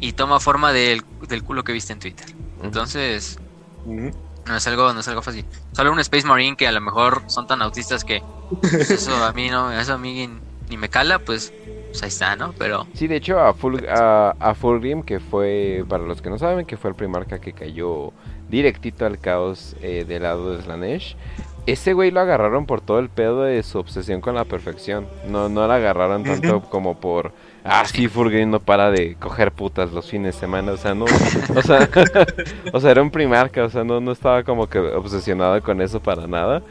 y 0.00 0.12
toma 0.12 0.40
forma 0.40 0.72
del, 0.72 1.02
del 1.28 1.42
culo 1.42 1.62
que 1.62 1.72
viste 1.72 1.92
en 1.92 1.98
Twitter. 1.98 2.26
Entonces, 2.62 3.38
no 3.86 4.56
es 4.56 4.66
algo, 4.66 4.92
no 4.92 5.00
es 5.00 5.08
algo 5.08 5.22
fácil. 5.22 5.44
Solo 5.72 5.92
un 5.92 6.00
Space 6.00 6.26
Marine 6.26 6.56
que 6.56 6.66
a 6.66 6.72
lo 6.72 6.80
mejor 6.80 7.22
son 7.26 7.46
tan 7.46 7.62
autistas 7.62 8.04
que 8.04 8.22
pues, 8.60 8.90
eso 8.90 9.24
a 9.24 9.32
mí 9.32 9.50
no, 9.50 9.72
eso 9.72 9.94
a 9.94 9.98
mí 9.98 10.28
ni 10.68 10.76
me 10.76 10.88
cala, 10.88 11.18
pues, 11.18 11.52
pues 11.88 12.02
ahí 12.02 12.08
está, 12.08 12.36
¿no? 12.36 12.52
Pero 12.58 12.86
Sí, 12.94 13.06
de 13.06 13.16
hecho, 13.16 13.40
a, 13.40 13.52
Full, 13.52 13.84
a, 13.88 14.34
a 14.38 14.54
Fulgrim, 14.54 15.02
que 15.02 15.20
fue, 15.20 15.84
para 15.88 16.04
los 16.04 16.22
que 16.22 16.30
no 16.30 16.38
saben, 16.38 16.64
que 16.64 16.76
fue 16.76 16.90
el 16.90 16.96
primarca 16.96 17.40
que 17.40 17.52
cayó 17.52 18.12
directito 18.48 19.06
al 19.06 19.18
caos 19.18 19.76
eh, 19.80 20.04
del 20.06 20.22
lado 20.22 20.56
de 20.56 20.62
Slanesh, 20.62 21.16
ese 21.66 21.92
güey 21.92 22.10
lo 22.10 22.20
agarraron 22.20 22.66
por 22.66 22.80
todo 22.80 22.98
el 22.98 23.08
pedo 23.08 23.42
de 23.42 23.62
su 23.62 23.78
obsesión 23.78 24.20
con 24.20 24.34
la 24.34 24.44
perfección. 24.44 25.06
No, 25.28 25.48
no 25.48 25.66
la 25.66 25.76
agarraron 25.76 26.24
tanto 26.24 26.60
como 26.70 26.98
por, 26.98 27.32
ah, 27.64 27.84
sí, 27.86 28.08
Fulgrim 28.08 28.50
no 28.50 28.60
para 28.60 28.90
de 28.90 29.14
coger 29.16 29.52
putas 29.52 29.92
los 29.92 30.08
fines 30.10 30.34
de 30.34 30.40
semana. 30.40 30.72
O 30.72 30.76
sea, 30.76 30.94
no, 30.94 31.04
o 31.04 31.62
sea, 31.62 31.88
o 32.72 32.80
sea, 32.80 32.90
era 32.90 33.02
un 33.02 33.10
primarca, 33.10 33.64
o 33.64 33.70
sea, 33.70 33.84
no, 33.84 34.00
no 34.00 34.12
estaba 34.12 34.42
como 34.44 34.68
que 34.68 34.78
obsesionado 34.78 35.60
con 35.62 35.80
eso 35.80 36.00
para 36.00 36.26
nada. 36.26 36.62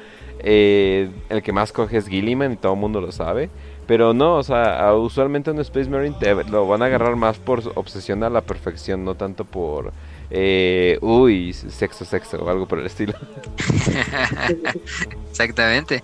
Eh, 0.41 1.09
el 1.29 1.41
que 1.43 1.51
más 1.51 1.71
coge 1.73 1.97
es 1.97 2.07
Gilliman 2.07 2.53
y 2.53 2.57
todo 2.57 2.73
el 2.73 2.79
mundo 2.79 3.01
lo 3.01 3.11
sabe. 3.11 3.49
Pero 3.87 4.13
no, 4.13 4.35
o 4.35 4.43
sea, 4.43 4.93
usualmente 4.93 5.49
un 5.49 5.59
Space 5.61 5.89
Marine 5.89 6.15
te- 6.19 6.43
lo 6.45 6.67
van 6.67 6.83
a 6.83 6.85
agarrar 6.85 7.15
más 7.15 7.39
por 7.39 7.61
obsesión 7.75 8.23
a 8.23 8.29
la 8.29 8.41
perfección, 8.41 9.03
no 9.03 9.15
tanto 9.15 9.45
por, 9.45 9.91
eh, 10.31 10.97
uy, 11.01 11.53
sexo, 11.53 12.05
sexo 12.05 12.37
o 12.37 12.49
algo 12.49 12.67
por 12.67 12.79
el 12.79 12.85
estilo. 12.85 13.13
Exactamente. 15.31 16.03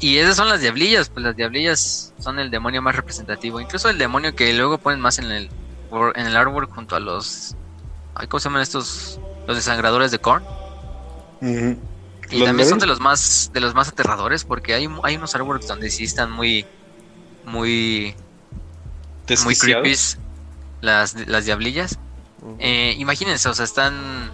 Y 0.00 0.16
esas 0.16 0.36
son 0.36 0.48
las 0.48 0.60
diablillas, 0.60 1.10
pues 1.10 1.24
las 1.24 1.36
diablillas 1.36 2.14
son 2.18 2.38
el 2.38 2.50
demonio 2.50 2.82
más 2.82 2.96
representativo. 2.96 3.60
Incluso 3.60 3.90
el 3.90 3.98
demonio 3.98 4.34
que 4.34 4.52
luego 4.54 4.78
ponen 4.78 5.00
más 5.00 5.18
en 5.18 5.30
el 5.30 5.50
en 6.14 6.26
el 6.26 6.36
artwork 6.36 6.72
junto 6.72 6.94
a 6.94 7.00
los 7.00 7.56
ay, 8.14 8.26
¿cómo 8.28 8.40
se 8.40 8.48
llaman 8.48 8.62
estos? 8.62 9.20
Los 9.46 9.56
desangradores 9.56 10.10
de 10.10 10.18
Korn. 10.18 10.44
Ujú. 11.40 11.76
Y 12.30 12.38
¿Los 12.38 12.46
también 12.46 12.68
son 12.68 12.78
de 12.78 12.86
los 12.86 13.00
más 13.00 13.50
de 13.52 13.60
los 13.60 13.74
más 13.74 13.88
aterradores 13.88 14.44
porque 14.44 14.74
hay, 14.74 14.88
hay 15.02 15.16
unos 15.16 15.34
artworks 15.34 15.66
donde 15.66 15.90
sí 15.90 16.04
están 16.04 16.30
muy 16.30 16.64
muy 17.44 18.14
muy 19.44 19.56
creepy 19.56 19.94
las, 20.80 21.14
las 21.28 21.44
diablillas. 21.44 21.98
Eh, 22.58 22.94
imagínense, 22.98 23.48
o 23.48 23.54
sea, 23.54 23.64
están 23.64 24.32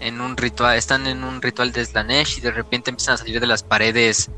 en 0.00 0.20
un 0.20 0.36
ritual, 0.36 0.76
están 0.76 1.06
en 1.06 1.22
un 1.24 1.40
ritual 1.40 1.72
de 1.72 1.84
Slanesh 1.84 2.38
y 2.38 2.40
de 2.40 2.50
repente 2.50 2.90
empiezan 2.90 3.14
a 3.14 3.18
salir 3.18 3.40
de 3.40 3.46
las 3.46 3.62
paredes 3.62 4.30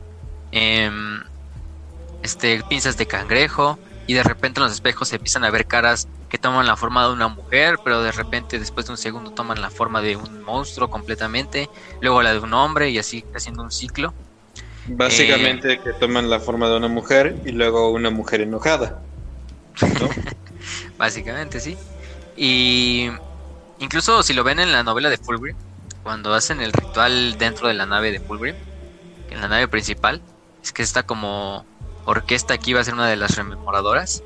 em, 0.53 1.23
este, 2.23 2.62
pinzas 2.69 2.97
de 2.97 3.07
cangrejo 3.07 3.78
y 4.07 4.15
de 4.15 4.23
repente 4.23 4.61
en 4.61 4.65
los 4.65 4.73
espejos 4.73 5.09
se 5.09 5.16
empiezan 5.16 5.45
a 5.45 5.51
ver 5.51 5.66
caras 5.66 6.09
que 6.28 6.39
toman 6.39 6.66
la 6.66 6.77
forma 6.77 7.07
de 7.07 7.12
una 7.12 7.28
mujer, 7.28 7.78
pero 7.82 8.03
de 8.03 8.12
repente 8.12 8.59
después 8.59 8.86
de 8.86 8.93
un 8.93 8.99
segundo 8.99 9.31
toman 9.31 9.61
la 9.61 9.70
forma 9.70 10.03
de 10.03 10.16
un 10.16 10.43
monstruo 10.43 10.91
completamente, 10.91 11.70
luego 12.01 12.23
la 12.23 12.32
de 12.32 12.41
un 12.41 12.53
hombre 12.53 12.91
y 12.91 12.99
así 12.99 13.24
haciendo 13.35 13.62
un 13.62 13.70
ciclo. 13.70 14.12
Básicamente 14.86 15.81
que 15.81 15.93
toman 15.95 16.28
la 16.28 16.41
forma 16.41 16.69
de 16.69 16.77
una 16.77 16.89
mujer 16.89 17.36
y 17.45 17.53
luego 17.53 17.91
una 17.91 18.11
mujer 18.11 18.43
enojada. 18.43 19.01
¿no? 19.81 20.09
Básicamente, 20.99 21.61
sí. 21.61 21.77
Y 22.35 23.11
incluso 23.78 24.23
si 24.23 24.32
lo 24.35 24.44
ven 24.44 24.59
en 24.61 24.73
la 24.73 24.82
novela 24.85 25.11
de 25.11 25.19
Fulgrim, 25.19 25.56
cuando 26.02 26.35
hacen 26.35 26.61
el 26.61 26.73
ritual 26.73 27.36
dentro 27.39 27.69
de 27.69 27.74
la 27.74 27.86
nave 27.86 28.12
de 28.12 28.20
Fulgrim, 28.20 28.59
en 29.28 29.40
la 29.40 29.48
nave 29.48 29.69
principal, 29.69 30.24
es 30.62 30.73
que 30.73 30.82
esta 30.82 31.05
como 31.05 31.69
orquesta 32.05 32.55
aquí 32.55 32.73
va 32.74 32.81
a 32.81 32.85
ser 32.85 32.94
una 32.94 33.09
de 33.09 33.16
las 33.16 33.36
rememoradoras. 33.36 34.24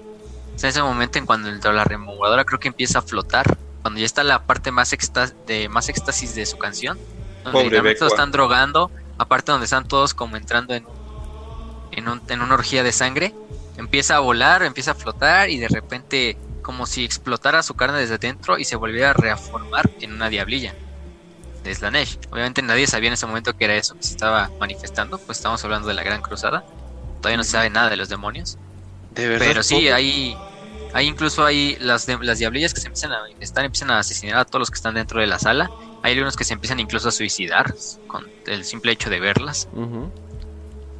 Es 0.56 0.64
en 0.64 0.70
ese 0.70 0.82
momento 0.82 1.18
en 1.18 1.26
cuando 1.26 1.48
el- 1.48 1.60
la 1.62 1.85
rememoradora 1.85 2.44
creo 2.44 2.59
que 2.60 2.68
empieza 2.68 3.01
a 3.01 3.02
flotar, 3.02 3.59
cuando 3.82 4.01
ya 4.01 4.06
está 4.06 4.24
la 4.24 4.47
parte 4.47 4.72
más, 4.72 4.90
de, 5.47 5.68
más 5.68 5.89
éxtasis 5.89 6.35
de 6.35 6.47
su 6.47 6.59
canción, 6.59 7.01
donde 7.44 7.52
Pobre 8.06 8.09
están 8.09 8.30
drogando, 8.32 8.93
aparte 9.18 9.52
donde 9.52 9.66
están 9.66 9.86
todos 9.86 10.14
como 10.14 10.36
entrando 10.36 10.74
en, 10.74 10.89
en, 11.90 12.09
un- 12.09 12.22
en 12.28 12.43
una 12.43 12.55
orgía 12.55 12.82
de 12.82 12.93
sangre, 12.93 13.36
empieza 13.76 14.16
a 14.16 14.20
volar, 14.20 14.62
empieza 14.62 14.93
a 14.93 14.94
flotar 14.94 15.51
y 15.51 15.59
de 15.59 15.68
repente 15.68 16.40
como 16.69 16.85
si 16.85 17.03
explotara 17.03 17.62
su 17.62 17.73
carne 17.74 17.99
desde 17.99 18.19
dentro 18.19 18.59
y 18.59 18.65
se 18.66 18.77
volviera 18.77 19.09
a 19.09 19.15
reformar 19.15 19.90
en 20.01 20.12
una 20.12 20.28
diablilla 20.28 20.74
de 21.62 21.74
Slanesh. 21.74 22.19
Obviamente 22.31 22.61
nadie 22.61 22.86
sabía 22.86 23.07
en 23.09 23.15
ese 23.15 23.24
momento 23.24 23.55
que 23.55 23.65
era 23.65 23.74
eso 23.74 23.95
que 23.95 24.03
se 24.07 24.11
estaba 24.12 24.51
manifestando, 24.61 25.16
pues 25.24 25.39
estamos 25.39 25.65
hablando 25.65 25.89
de 25.89 25.95
la 25.95 26.03
Gran 26.03 26.20
Cruzada. 26.20 26.62
Todavía 27.23 27.39
no 27.39 27.45
se 27.45 27.53
sabe 27.53 27.70
nada 27.70 27.89
de 27.89 27.97
los 27.97 28.11
demonios. 28.11 28.59
De 29.12 29.27
verdad. 29.27 29.47
Pero 29.49 29.62
sí, 29.62 29.89
hay, 29.89 30.36
hay 30.93 31.07
incluso 31.07 31.43
hay 31.47 31.78
las, 31.81 32.05
de- 32.05 32.19
las 32.20 32.39
diablillas 32.39 32.74
que 32.74 32.82
se 32.82 32.89
empiezan 32.89 33.12
a 33.12 33.20
manifestar, 33.23 33.65
empiezan 33.65 33.90
a 33.90 33.99
asesinar 34.01 34.36
a 34.36 34.45
todos 34.45 34.61
los 34.61 34.70
que 34.70 34.77
están 34.77 34.93
dentro 34.95 35.23
de 35.23 35.27
la 35.27 35.39
sala. 35.39 35.70
Hay 36.03 36.12
algunos 36.12 36.36
que 36.36 36.45
se 36.45 36.53
empiezan 36.53 36.81
incluso 36.81 37.09
a 37.09 37.12
suicidar 37.12 37.74
con 38.07 38.31
el 38.45 38.66
simple 38.66 38.93
hecho 38.93 39.09
de 39.09 39.20
verlas. 39.20 39.69
Ujú. 39.73 40.12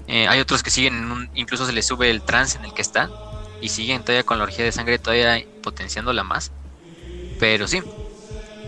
Eh, 0.07 0.27
hay 0.29 0.41
otros 0.41 0.63
que 0.63 0.71
siguen, 0.71 0.97
en 0.97 1.13
un- 1.13 1.31
incluso 1.35 1.67
se 1.67 1.73
les 1.73 1.85
sube 1.87 2.09
el 2.09 2.23
trance 2.23 2.57
en 2.57 2.65
el 2.65 2.73
que 2.73 2.81
están 2.81 3.11
y 3.61 3.69
siguen 3.69 4.03
todavía 4.03 4.25
con 4.25 4.39
la 4.39 4.45
orgía 4.45 4.65
de 4.65 4.73
sangre, 4.73 4.99
todavía 4.99 5.45
potenciándola 5.63 6.25
más. 6.25 6.53
Pero 7.39 7.69
sí, 7.69 7.83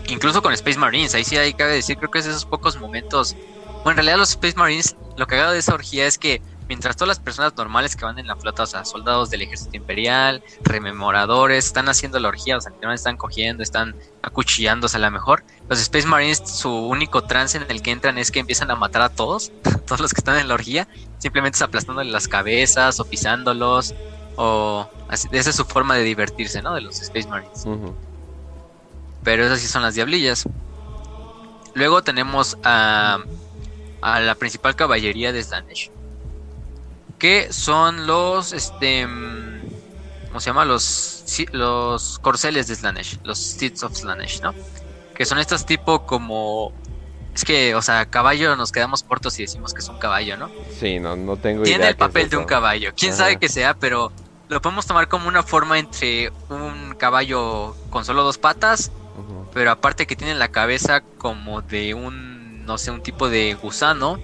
incluso 0.07 0.41
con 0.41 0.53
Space 0.53 0.79
Marines, 0.79 1.13
ahí 1.15 1.23
sí 1.23 1.37
hay 1.37 1.53
que 1.53 1.63
decir, 1.63 1.97
creo 1.97 2.11
que 2.11 2.19
es 2.19 2.25
esos 2.25 2.45
pocos 2.45 2.79
momentos. 2.79 3.35
Bueno, 3.83 3.91
en 3.91 3.95
realidad 3.97 4.17
los 4.17 4.31
Space 4.31 4.57
Marines, 4.57 4.95
lo 5.17 5.27
cagado 5.27 5.53
de 5.53 5.59
esa 5.59 5.73
orgía 5.73 6.05
es 6.05 6.17
que 6.17 6.41
mientras 6.71 6.95
todas 6.95 7.09
las 7.09 7.19
personas 7.19 7.53
normales 7.57 7.97
que 7.97 8.05
van 8.05 8.17
en 8.17 8.27
la 8.27 8.37
flota, 8.37 8.63
o 8.63 8.65
sea, 8.65 8.85
soldados 8.85 9.29
del 9.29 9.41
ejército 9.41 9.75
imperial, 9.75 10.41
rememoradores, 10.63 11.65
están 11.65 11.89
haciendo 11.89 12.17
la 12.17 12.29
orgía, 12.29 12.55
o 12.55 12.61
sea, 12.61 12.71
que 12.71 12.85
no 12.85 12.93
están 12.93 13.17
cogiendo, 13.17 13.61
están 13.61 13.93
acuchillándose 14.21 14.95
a 14.95 15.01
la 15.01 15.09
mejor. 15.09 15.43
Los 15.67 15.81
Space 15.81 16.07
Marines, 16.07 16.41
su 16.45 16.71
único 16.71 17.23
trance 17.23 17.57
en 17.57 17.65
el 17.69 17.81
que 17.81 17.91
entran 17.91 18.17
es 18.17 18.31
que 18.31 18.39
empiezan 18.39 18.71
a 18.71 18.77
matar 18.77 19.01
a 19.01 19.09
todos, 19.09 19.51
todos 19.85 19.99
los 19.99 20.13
que 20.13 20.21
están 20.21 20.37
en 20.37 20.47
la 20.47 20.53
orgía, 20.53 20.87
simplemente 21.17 21.57
es 21.57 21.61
aplastándole 21.61 22.09
las 22.09 22.29
cabezas 22.29 23.01
o 23.01 23.03
pisándolos, 23.05 23.93
o 24.43 24.89
así, 25.07 25.27
esa 25.31 25.51
es 25.51 25.55
su 25.55 25.65
forma 25.65 25.95
de 25.95 26.03
divertirse, 26.03 26.61
¿no? 26.61 26.73
De 26.73 26.81
los 26.81 26.99
Space 27.01 27.27
Marines. 27.27 27.65
Pero 29.23 29.45
esas 29.45 29.59
sí 29.59 29.67
son 29.67 29.83
las 29.83 29.93
diablillas. 29.93 30.47
Luego 31.75 32.01
tenemos 32.03 32.57
a, 32.63 33.19
a 34.01 34.19
la 34.19 34.35
principal 34.35 34.75
caballería 34.75 35.31
de 35.31 35.43
Slanesh 35.43 35.91
que 37.21 37.53
son 37.53 38.07
los, 38.07 38.51
este, 38.51 39.07
¿cómo 40.29 40.39
se 40.39 40.49
llama? 40.49 40.65
Los, 40.65 41.23
los 41.51 42.17
corceles 42.17 42.65
de 42.65 42.73
Slanesh, 42.73 43.19
los 43.23 43.37
Steeds 43.37 43.83
of 43.83 43.93
Slanesh, 43.93 44.41
¿no? 44.41 44.55
Que 45.13 45.25
son 45.25 45.37
estos 45.37 45.67
tipo 45.67 46.07
como... 46.07 46.73
Es 47.35 47.45
que, 47.45 47.75
o 47.75 47.81
sea, 47.83 48.07
caballo 48.07 48.55
nos 48.55 48.71
quedamos 48.71 49.03
cortos 49.03 49.37
y 49.37 49.43
decimos 49.43 49.71
que 49.71 49.81
es 49.81 49.87
un 49.87 49.99
caballo, 49.99 50.35
¿no? 50.35 50.49
Sí, 50.79 50.99
no, 50.99 51.15
no 51.15 51.37
tengo 51.37 51.61
Tiene 51.61 51.89
el 51.89 51.95
papel 51.95 52.27
de 52.27 52.37
un 52.37 52.45
caballo. 52.45 52.91
Quién 52.97 53.13
sabe 53.13 53.37
que 53.37 53.49
sea, 53.49 53.75
pero 53.75 54.11
lo 54.51 54.61
podemos 54.61 54.85
tomar 54.85 55.07
como 55.07 55.29
una 55.29 55.43
forma 55.43 55.79
entre 55.79 56.31
un 56.49 56.93
caballo 56.97 57.75
con 57.89 58.03
solo 58.03 58.23
dos 58.23 58.37
patas, 58.37 58.91
pero 59.53 59.71
aparte 59.71 60.05
que 60.05 60.15
tiene 60.15 60.35
la 60.35 60.49
cabeza 60.49 61.01
como 61.17 61.61
de 61.61 61.93
un, 61.93 62.65
no 62.65 62.77
sé, 62.77 62.91
un 62.91 63.01
tipo 63.01 63.29
de 63.29 63.53
gusano. 63.53 64.19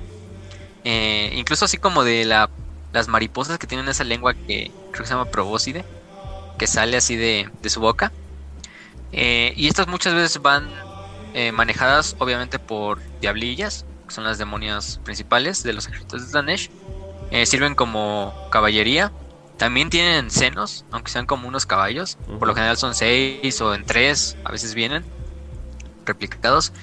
Eh, 0.84 1.32
incluso 1.36 1.66
así 1.66 1.78
como 1.78 2.04
de 2.04 2.26
la 2.26 2.50
las 2.92 3.08
mariposas 3.08 3.58
que 3.58 3.68
tienen 3.68 3.88
esa 3.88 4.04
lengua 4.04 4.34
que 4.34 4.72
creo 4.92 5.04
que 5.04 5.06
se 5.06 5.14
llama 5.14 5.32
probóscide, 5.32 5.86
que 6.58 6.68
sale 6.68 6.98
así 6.98 7.16
de, 7.16 7.50
su 7.66 7.80
boca. 7.80 8.12
Eh, 9.14 9.54
y 9.56 9.68
estas 9.68 9.88
muchas 9.88 10.14
veces 10.14 10.42
van 10.42 10.70
eh, 11.34 11.54
manejadas 11.54 12.16
obviamente 12.20 12.60
por 12.60 13.00
diablillas, 13.22 13.86
que 14.08 14.14
son 14.14 14.26
las 14.26 14.38
demonias 14.38 15.00
principales 15.04 15.64
de 15.64 15.74
los 15.74 15.88
ejércitos 15.88 16.22
de 16.22 16.28
Slanesh. 16.28 16.70
Eh, 17.32 17.46
sirven 17.46 17.76
como 17.76 18.34
caballería. 18.52 19.12
También 19.58 19.90
tienen 19.90 20.30
senos, 20.30 20.86
aunque 20.92 21.12
sean 21.12 21.26
como 21.26 21.48
unos 21.48 21.66
caballos. 21.66 22.18
Por 22.40 22.48
lo 22.48 22.54
general 22.54 22.78
son 22.78 22.94
seis 22.94 23.60
o 23.62 23.74
en 23.74 23.86
tres, 23.86 24.38
a 24.44 24.52
veces 24.52 24.76
vienen 24.76 25.04
replicados. 26.06 26.74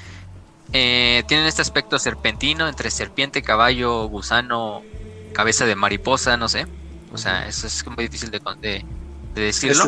tienen 0.70 1.46
este 1.46 1.62
aspecto 1.62 1.98
serpentino 1.98 2.68
entre 2.68 2.90
serpiente, 2.90 3.42
caballo, 3.42 4.06
gusano 4.06 4.82
cabeza 5.34 5.66
de 5.66 5.76
mariposa, 5.76 6.38
no 6.38 6.48
sé. 6.48 6.66
O 7.12 7.18
sea, 7.18 7.46
eso 7.46 7.66
es 7.66 7.86
muy 7.86 8.06
difícil 8.06 8.30
de, 8.30 8.40
de, 8.60 8.84
decirlo. 9.34 9.84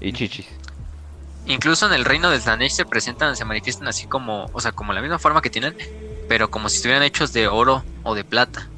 Y 0.00 0.12
chichis. 0.12 0.46
Incluso 1.46 1.86
en 1.86 1.94
el 1.94 2.04
reino 2.04 2.30
de 2.30 2.40
Slanesh 2.40 2.72
se 2.72 2.84
presentan, 2.84 3.36
se 3.36 3.44
manifiestan 3.44 3.88
así 3.88 4.06
como, 4.06 4.46
o 4.52 4.60
sea, 4.60 4.72
como 4.72 4.92
la 4.92 5.00
misma 5.00 5.18
forma 5.18 5.42
que 5.42 5.50
tienen, 5.50 5.76
pero 6.28 6.50
como 6.50 6.68
si 6.68 6.76
estuvieran 6.76 7.02
hechos 7.02 7.32
de 7.32 7.48
oro 7.48 7.84
o 8.02 8.14
de 8.14 8.24
plata. 8.24 8.68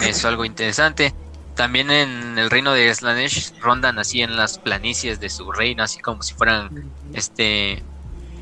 Es 0.00 0.24
algo 0.24 0.44
interesante. 0.44 1.14
También 1.54 1.90
en 1.90 2.38
el 2.38 2.50
reino 2.50 2.72
de 2.72 2.94
Slanesh 2.94 3.58
rondan 3.60 3.98
así 3.98 4.22
en 4.22 4.36
las 4.36 4.58
planicies 4.58 5.18
de 5.18 5.28
su 5.28 5.50
reino, 5.50 5.82
así 5.82 5.98
como 5.98 6.22
si 6.22 6.34
fueran 6.34 6.92
este 7.14 7.82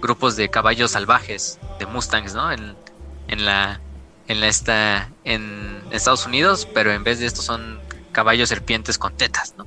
grupos 0.00 0.36
de 0.36 0.50
caballos 0.50 0.90
salvajes, 0.90 1.58
de 1.78 1.86
mustangs, 1.86 2.34
¿no? 2.34 2.52
En, 2.52 2.76
en 3.28 3.44
la 3.46 3.80
en 4.28 4.44
esta 4.44 5.08
en 5.24 5.82
Estados 5.90 6.26
Unidos, 6.26 6.68
pero 6.74 6.92
en 6.92 7.04
vez 7.04 7.18
de 7.18 7.26
esto 7.26 7.40
son 7.40 7.80
caballos 8.12 8.50
serpientes 8.50 8.98
con 8.98 9.16
tetas, 9.16 9.54
¿no? 9.56 9.66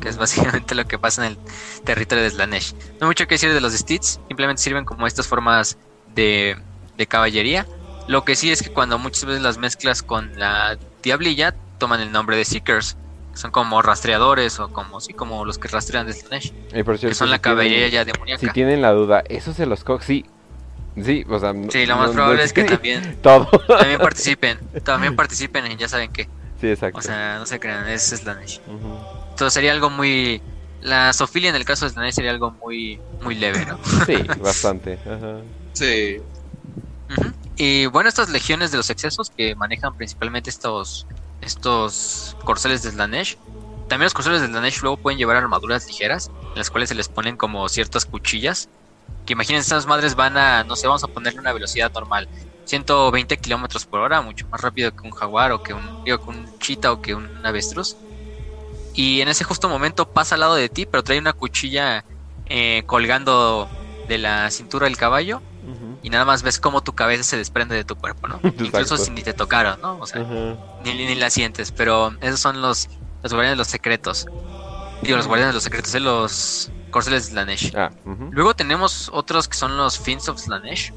Que 0.00 0.08
es 0.08 0.16
básicamente 0.16 0.74
lo 0.74 0.86
que 0.86 0.98
pasa 0.98 1.24
en 1.24 1.32
el 1.32 1.38
territorio 1.84 2.24
de 2.24 2.30
Slanesh. 2.30 2.74
No 2.74 3.02
hay 3.02 3.06
mucho 3.06 3.26
que 3.28 3.36
decir 3.36 3.52
de 3.52 3.60
los 3.60 3.72
Steeds, 3.72 4.20
simplemente 4.26 4.60
sirven 4.62 4.84
como 4.84 5.06
estas 5.06 5.28
formas 5.28 5.78
de, 6.14 6.56
de 6.96 7.06
caballería. 7.06 7.68
Lo 8.08 8.24
que 8.24 8.34
sí 8.34 8.50
es 8.50 8.62
que 8.62 8.72
cuando 8.72 8.98
muchas 8.98 9.24
veces 9.24 9.42
las 9.42 9.58
mezclas 9.58 10.02
con 10.02 10.38
la 10.38 10.76
diablilla, 11.04 11.54
toman 11.78 12.00
el 12.00 12.10
nombre 12.10 12.36
de 12.36 12.44
Seekers. 12.44 12.96
Son 13.34 13.50
como 13.50 13.82
rastreadores 13.82 14.58
o 14.60 14.68
como 14.68 15.00
sí, 15.00 15.12
como 15.12 15.44
los 15.44 15.58
que 15.58 15.68
rastrean 15.68 16.06
de 16.06 16.12
Slanesh. 16.12 16.52
que 17.00 17.14
son 17.14 17.30
la 17.30 17.40
caballería 17.40 17.88
ya 17.88 18.04
demoníaca. 18.04 18.40
Si 18.40 18.48
tienen 18.52 18.80
la 18.80 18.92
duda, 18.92 19.22
¿eso 19.28 19.52
se 19.52 19.66
los 19.66 19.84
coge? 19.84 20.04
Sí, 20.06 20.24
Sí, 21.02 21.24
o 21.28 21.40
sea, 21.40 21.52
sí, 21.70 21.86
lo 21.86 21.96
más 21.96 22.10
probable 22.12 22.44
es 22.44 22.52
que 22.52 22.62
también 22.62 23.18
todo. 23.22 23.46
también 23.66 23.98
participen, 23.98 24.58
también 24.84 25.16
participen 25.16 25.66
en 25.66 25.76
ya 25.76 25.88
saben 25.88 26.12
qué. 26.12 26.28
Sí, 26.60 26.68
exacto. 26.68 27.00
O 27.00 27.02
sea, 27.02 27.38
no 27.38 27.46
se 27.46 27.58
crean, 27.58 27.88
es 27.88 28.02
Slanesh. 28.10 28.60
Entonces 29.30 29.52
sería 29.52 29.72
algo 29.72 29.90
muy 29.90 30.40
la 30.82 31.12
sofilia 31.12 31.50
en 31.50 31.56
el 31.56 31.64
caso 31.64 31.86
de 31.86 31.90
Slanesh 31.92 32.14
sería 32.14 32.30
algo 32.30 32.52
muy 32.52 33.00
muy 33.22 33.34
leve, 33.34 33.66
¿no? 33.66 33.78
Sí, 34.06 34.16
bastante. 34.40 34.98
Ajá. 35.04 35.38
Sí. 35.72 36.18
Y 37.56 37.86
bueno, 37.86 38.08
estas 38.08 38.28
legiones 38.30 38.70
de 38.70 38.78
los 38.78 38.90
excesos 38.90 39.30
que 39.30 39.54
manejan 39.54 39.94
principalmente 39.94 40.50
estos 40.50 41.06
estos 41.40 42.36
corceles 42.44 42.82
de 42.82 42.90
Slanesh. 42.90 43.36
También 43.88 44.06
los 44.06 44.14
corceles 44.14 44.40
de 44.40 44.48
Slanesh 44.48 44.80
luego 44.80 44.96
pueden 44.96 45.18
llevar 45.18 45.36
armaduras 45.36 45.86
ligeras, 45.86 46.30
en 46.52 46.58
las 46.58 46.70
cuales 46.70 46.88
se 46.88 46.94
les 46.94 47.08
ponen 47.08 47.36
como 47.36 47.68
ciertas 47.68 48.06
cuchillas 48.06 48.68
que 49.24 49.32
imagínense, 49.32 49.68
estas 49.68 49.86
madres 49.86 50.14
van 50.14 50.36
a, 50.36 50.64
no 50.64 50.76
sé, 50.76 50.86
vamos 50.86 51.04
a 51.04 51.08
ponerle 51.08 51.40
una 51.40 51.52
velocidad 51.52 51.90
normal, 51.92 52.28
120 52.64 53.36
kilómetros 53.38 53.86
por 53.86 54.00
hora, 54.00 54.20
mucho 54.20 54.46
más 54.48 54.60
rápido 54.60 54.94
que 54.94 55.06
un 55.06 55.12
jaguar 55.12 55.52
o 55.52 55.62
que 55.62 55.72
un, 55.72 56.04
digo, 56.04 56.18
que 56.18 56.30
un 56.30 56.58
chita 56.58 56.92
o 56.92 57.00
que 57.00 57.14
un 57.14 57.44
avestruz. 57.44 57.96
Y 58.94 59.20
en 59.20 59.28
ese 59.28 59.44
justo 59.44 59.68
momento 59.68 60.08
pasa 60.12 60.34
al 60.34 60.42
lado 60.42 60.54
de 60.54 60.68
ti, 60.68 60.86
pero 60.86 61.02
trae 61.02 61.18
una 61.18 61.32
cuchilla 61.32 62.04
eh, 62.46 62.84
colgando 62.86 63.68
de 64.08 64.18
la 64.18 64.50
cintura 64.50 64.86
del 64.86 64.96
caballo. 64.96 65.42
Y 66.04 66.10
nada 66.10 66.26
más 66.26 66.42
ves 66.42 66.60
cómo 66.60 66.82
tu 66.82 66.94
cabeza 66.94 67.24
se 67.24 67.38
desprende 67.38 67.74
de 67.74 67.82
tu 67.82 67.96
cuerpo, 67.96 68.28
¿no? 68.28 68.38
Incluso 68.44 68.98
si 68.98 69.10
ni 69.10 69.22
te 69.22 69.32
tocaron, 69.32 69.80
¿no? 69.80 69.96
O 69.98 70.06
sea, 70.06 70.22
ni, 70.84 70.92
ni, 70.92 71.14
la 71.14 71.30
sientes. 71.30 71.72
Pero 71.72 72.14
esos 72.20 72.38
son 72.38 72.60
los, 72.60 72.90
los 73.22 73.32
guardianes 73.32 73.52
de 73.52 73.56
los 73.56 73.68
secretos. 73.68 74.26
Digo, 75.00 75.16
los 75.16 75.26
guardianes 75.26 75.54
de 75.54 75.54
los 75.54 75.62
secretos, 75.62 75.92
de 75.92 76.00
los 76.00 76.70
Corceles 76.90 77.24
de 77.24 77.32
Slanesh. 77.32 77.74
Ah, 77.74 77.90
Luego 78.32 78.54
tenemos 78.54 79.10
otros 79.14 79.48
que 79.48 79.56
son 79.56 79.78
los 79.78 79.98
Fins 79.98 80.28
of 80.28 80.38
Slanesh. 80.38 80.92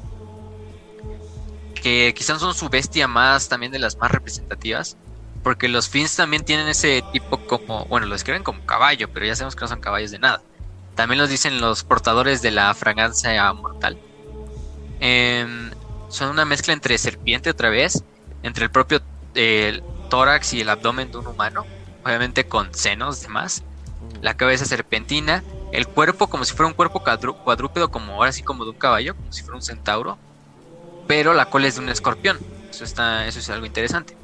Que 1.82 2.12
quizás 2.14 2.38
son 2.38 2.52
su 2.52 2.68
bestia 2.68 3.08
más, 3.08 3.48
también 3.48 3.72
de 3.72 3.78
las 3.78 3.96
más 3.96 4.10
representativas. 4.10 4.98
Porque 5.42 5.68
los 5.68 5.88
Fins 5.88 6.16
también 6.16 6.44
tienen 6.44 6.68
ese 6.68 7.02
tipo 7.14 7.38
como, 7.46 7.86
bueno, 7.86 8.06
lo 8.06 8.12
describen 8.12 8.42
como 8.42 8.66
caballo, 8.66 9.08
pero 9.10 9.24
ya 9.24 9.34
sabemos 9.34 9.56
que 9.56 9.62
no 9.62 9.68
son 9.68 9.80
caballos 9.80 10.10
de 10.10 10.18
nada. 10.18 10.42
También 10.96 11.18
los 11.18 11.30
dicen 11.30 11.62
los 11.62 11.82
portadores 11.82 12.42
de 12.42 12.50
la 12.50 12.74
fragancia 12.74 13.50
mortal. 13.54 13.98
Em, 15.00 15.70
son 16.08 16.30
una 16.30 16.44
mezcla 16.44 16.72
entre 16.72 16.98
serpiente 16.98 17.50
otra 17.50 17.70
vez, 17.70 18.04
entre 18.42 18.64
el 18.64 18.70
propio 18.70 19.00
tórax 20.08 20.54
y 20.54 20.60
el 20.62 20.68
abdomen 20.68 21.10
de 21.10 21.18
un 21.18 21.26
humano, 21.28 21.64
obviamente 22.04 22.44
con 22.48 22.72
senos 22.74 23.20
demás, 23.20 23.62
la 24.20 24.36
cabeza 24.36 24.64
serpentina 24.64 25.44
el 25.72 25.86
cuerpo 25.86 26.28
como 26.28 26.44
si 26.44 26.54
fuera 26.54 26.68
un 26.68 26.74
cuerpo 26.74 27.02
cuadrúpedo, 27.44 27.90
como 27.90 28.14
ahora 28.14 28.32
sí 28.32 28.42
como 28.42 28.64
de 28.64 28.70
un 28.70 28.78
caballo, 28.78 29.14
como 29.14 29.32
si 29.32 29.42
fuera 29.42 29.56
un 29.56 29.62
centauro, 29.62 30.18
pero 31.06 31.34
la 31.34 31.46
cola 31.46 31.66
es 31.66 31.74
de 31.76 31.82
un 31.82 31.88
escorpión. 31.88 32.38
Eso 32.70 32.84
está, 32.84 33.26
eso 33.26 33.38
es 33.38 33.50
algo 33.50 33.66
interesante. 33.66 34.16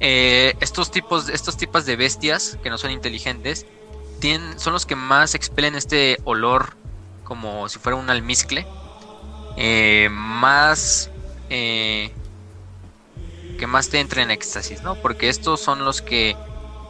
Eh, 0.00 0.54
estos 0.60 0.90
tipos, 0.90 1.28
estos 1.28 1.56
tipos 1.56 1.86
de 1.86 1.96
bestias 1.96 2.58
que 2.62 2.70
no 2.70 2.78
son 2.78 2.90
inteligentes, 2.90 3.66
tienen, 4.20 4.58
son 4.58 4.72
los 4.74 4.86
que 4.86 4.96
más 4.96 5.34
expelen 5.34 5.74
este 5.74 6.18
olor 6.24 6.76
como 7.22 7.68
si 7.68 7.78
fuera 7.78 7.96
un 7.96 8.10
almizcle, 8.10 8.66
eh, 9.56 10.08
más 10.10 11.10
eh, 11.48 12.12
que 13.58 13.66
más 13.66 13.88
te 13.88 14.00
entre 14.00 14.22
en 14.22 14.30
éxtasis, 14.30 14.82
¿no? 14.82 14.94
Porque 14.96 15.28
estos 15.28 15.60
son 15.60 15.84
los 15.84 16.02
que 16.02 16.36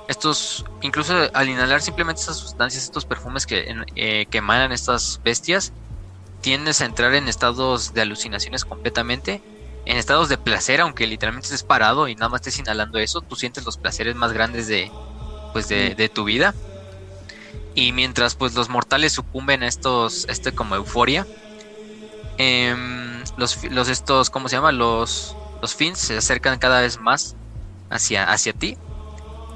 estos, 0.08 0.64
incluso 0.82 1.14
al 1.32 1.48
inhalar 1.48 1.82
simplemente 1.82 2.22
esas 2.22 2.36
sustancias, 2.36 2.84
estos 2.84 3.04
perfumes 3.04 3.46
que, 3.46 3.74
eh, 3.96 4.26
que 4.26 4.38
emanan 4.38 4.72
estas 4.72 5.20
bestias, 5.24 5.72
tiendes 6.40 6.80
a 6.80 6.84
entrar 6.84 7.14
en 7.14 7.28
estados 7.28 7.94
de 7.94 8.02
alucinaciones 8.02 8.64
completamente, 8.64 9.42
en 9.86 9.96
estados 9.96 10.28
de 10.28 10.38
placer, 10.38 10.80
aunque 10.80 11.06
literalmente 11.06 11.46
estés 11.46 11.62
parado 11.62 12.08
y 12.08 12.14
nada 12.14 12.28
más 12.28 12.40
estés 12.40 12.58
inhalando 12.58 12.98
eso, 12.98 13.20
tú 13.22 13.36
sientes 13.36 13.64
los 13.64 13.78
placeres 13.78 14.14
más 14.14 14.32
grandes 14.32 14.66
de, 14.66 14.90
pues 15.52 15.68
de, 15.68 15.94
de 15.94 16.08
tu 16.08 16.24
vida. 16.24 16.54
Y 17.74 17.92
mientras 17.92 18.36
pues 18.36 18.54
los 18.54 18.68
mortales 18.68 19.12
sucumben 19.12 19.62
a 19.62 19.68
estos, 19.68 20.26
este 20.28 20.52
como 20.52 20.76
euforia, 20.76 21.26
em, 22.38 23.22
los, 23.36 23.62
los 23.64 23.88
estos, 23.88 24.30
¿cómo 24.30 24.48
se 24.48 24.56
llama? 24.56 24.72
Los, 24.72 25.36
los 25.60 25.74
fins 25.74 25.98
se 25.98 26.16
acercan 26.16 26.58
cada 26.58 26.80
vez 26.80 27.00
más 27.00 27.36
hacia, 27.90 28.24
hacia 28.30 28.52
ti 28.52 28.76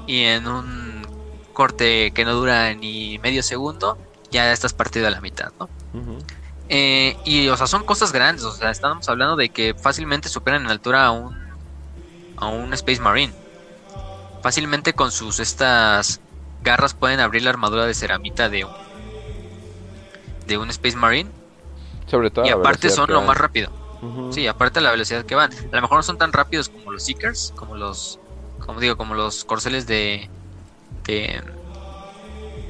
y 0.07 0.23
en 0.23 0.47
un 0.47 1.07
corte 1.53 2.11
que 2.11 2.25
no 2.25 2.33
dura 2.33 2.73
ni 2.73 3.19
medio 3.19 3.43
segundo 3.43 3.97
ya 4.31 4.51
estás 4.51 4.73
partido 4.73 5.07
a 5.07 5.11
la 5.11 5.21
mitad, 5.21 5.51
¿no? 5.59 5.69
Eh, 6.69 7.17
y, 7.25 7.47
o 7.47 7.57
sea, 7.57 7.67
son 7.67 7.83
cosas 7.83 8.11
grandes. 8.11 8.45
O 8.45 8.51
sea, 8.51 8.69
estamos 8.69 9.09
hablando 9.09 9.35
de 9.35 9.49
que 9.49 9.73
fácilmente 9.73 10.29
superan 10.29 10.63
en 10.63 10.69
altura 10.69 11.05
a 11.05 11.11
un, 11.11 11.35
a 12.37 12.47
un 12.47 12.73
Space 12.73 13.01
Marine. 13.01 13.33
Fácilmente 14.41 14.93
con 14.93 15.11
sus 15.11 15.39
estas 15.39 16.21
garras 16.63 16.93
pueden 16.93 17.19
abrir 17.19 17.43
la 17.43 17.49
armadura 17.49 17.85
de 17.85 17.93
ceramita 17.93 18.49
de 18.49 18.65
un, 18.65 18.71
de 20.47 20.57
un 20.57 20.69
Space 20.69 20.95
Marine. 20.95 21.29
Sobre 22.09 22.31
todo. 22.31 22.45
Y 22.45 22.49
aparte 22.49 22.89
son 22.89 23.09
lo 23.11 23.21
más 23.21 23.37
rápido. 23.37 23.69
Sí, 24.33 24.47
aparte 24.47 24.79
la 24.81 24.91
velocidad 24.91 25.25
que 25.25 25.35
van. 25.35 25.51
A 25.71 25.75
lo 25.75 25.81
mejor 25.81 25.97
no 25.97 26.03
son 26.03 26.17
tan 26.17 26.31
rápidos 26.31 26.69
como 26.69 26.91
los 26.91 27.03
Seekers, 27.03 27.51
como 27.55 27.75
los, 27.75 28.19
como 28.59 28.79
digo, 28.79 28.95
como 28.95 29.13
los 29.15 29.43
corceles 29.43 29.85
de, 29.87 30.29
de 31.05 31.41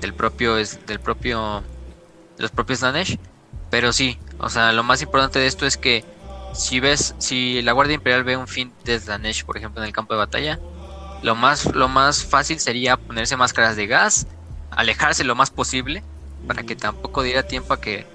del 0.02 0.14
propio, 0.14 0.58
es- 0.58 0.86
del 0.86 1.00
propio, 1.00 1.62
de 2.38 2.44
los 2.44 2.52
propios 2.52 2.80
Slanesh. 2.80 3.18
Pero 3.70 3.94
sí, 3.94 4.20
o 4.38 4.50
sea, 4.50 4.72
lo 4.74 4.84
más 4.84 5.02
importante 5.02 5.40
de 5.40 5.48
esto 5.48 5.66
es 5.66 5.78
que 5.78 6.04
si 6.54 6.80
ves, 6.80 7.16
si 7.20 7.62
la 7.62 7.74
Guardia 7.74 7.96
Imperial 7.96 8.24
ve 8.24 8.38
un 8.38 8.48
fin 8.48 8.76
de 8.84 9.00
Slanesh, 9.00 9.44
por 9.46 9.58
ejemplo, 9.58 9.82
en 9.82 9.88
el 9.88 9.94
campo 9.94 10.14
de 10.14 10.20
batalla, 10.20 10.60
lo 11.22 11.36
más, 11.36 11.66
lo 11.76 11.88
más 11.88 12.24
fácil 12.24 12.60
sería 12.60 12.98
ponerse 12.98 13.38
máscaras 13.38 13.76
de 13.76 13.88
gas, 13.88 14.28
alejarse 14.72 15.24
lo 15.24 15.36
más 15.36 15.52
posible, 15.52 16.04
para 16.48 16.64
que 16.64 16.76
tampoco 16.76 17.22
diera 17.24 17.44
tiempo 17.44 17.74
a 17.74 17.80
que 17.82 18.08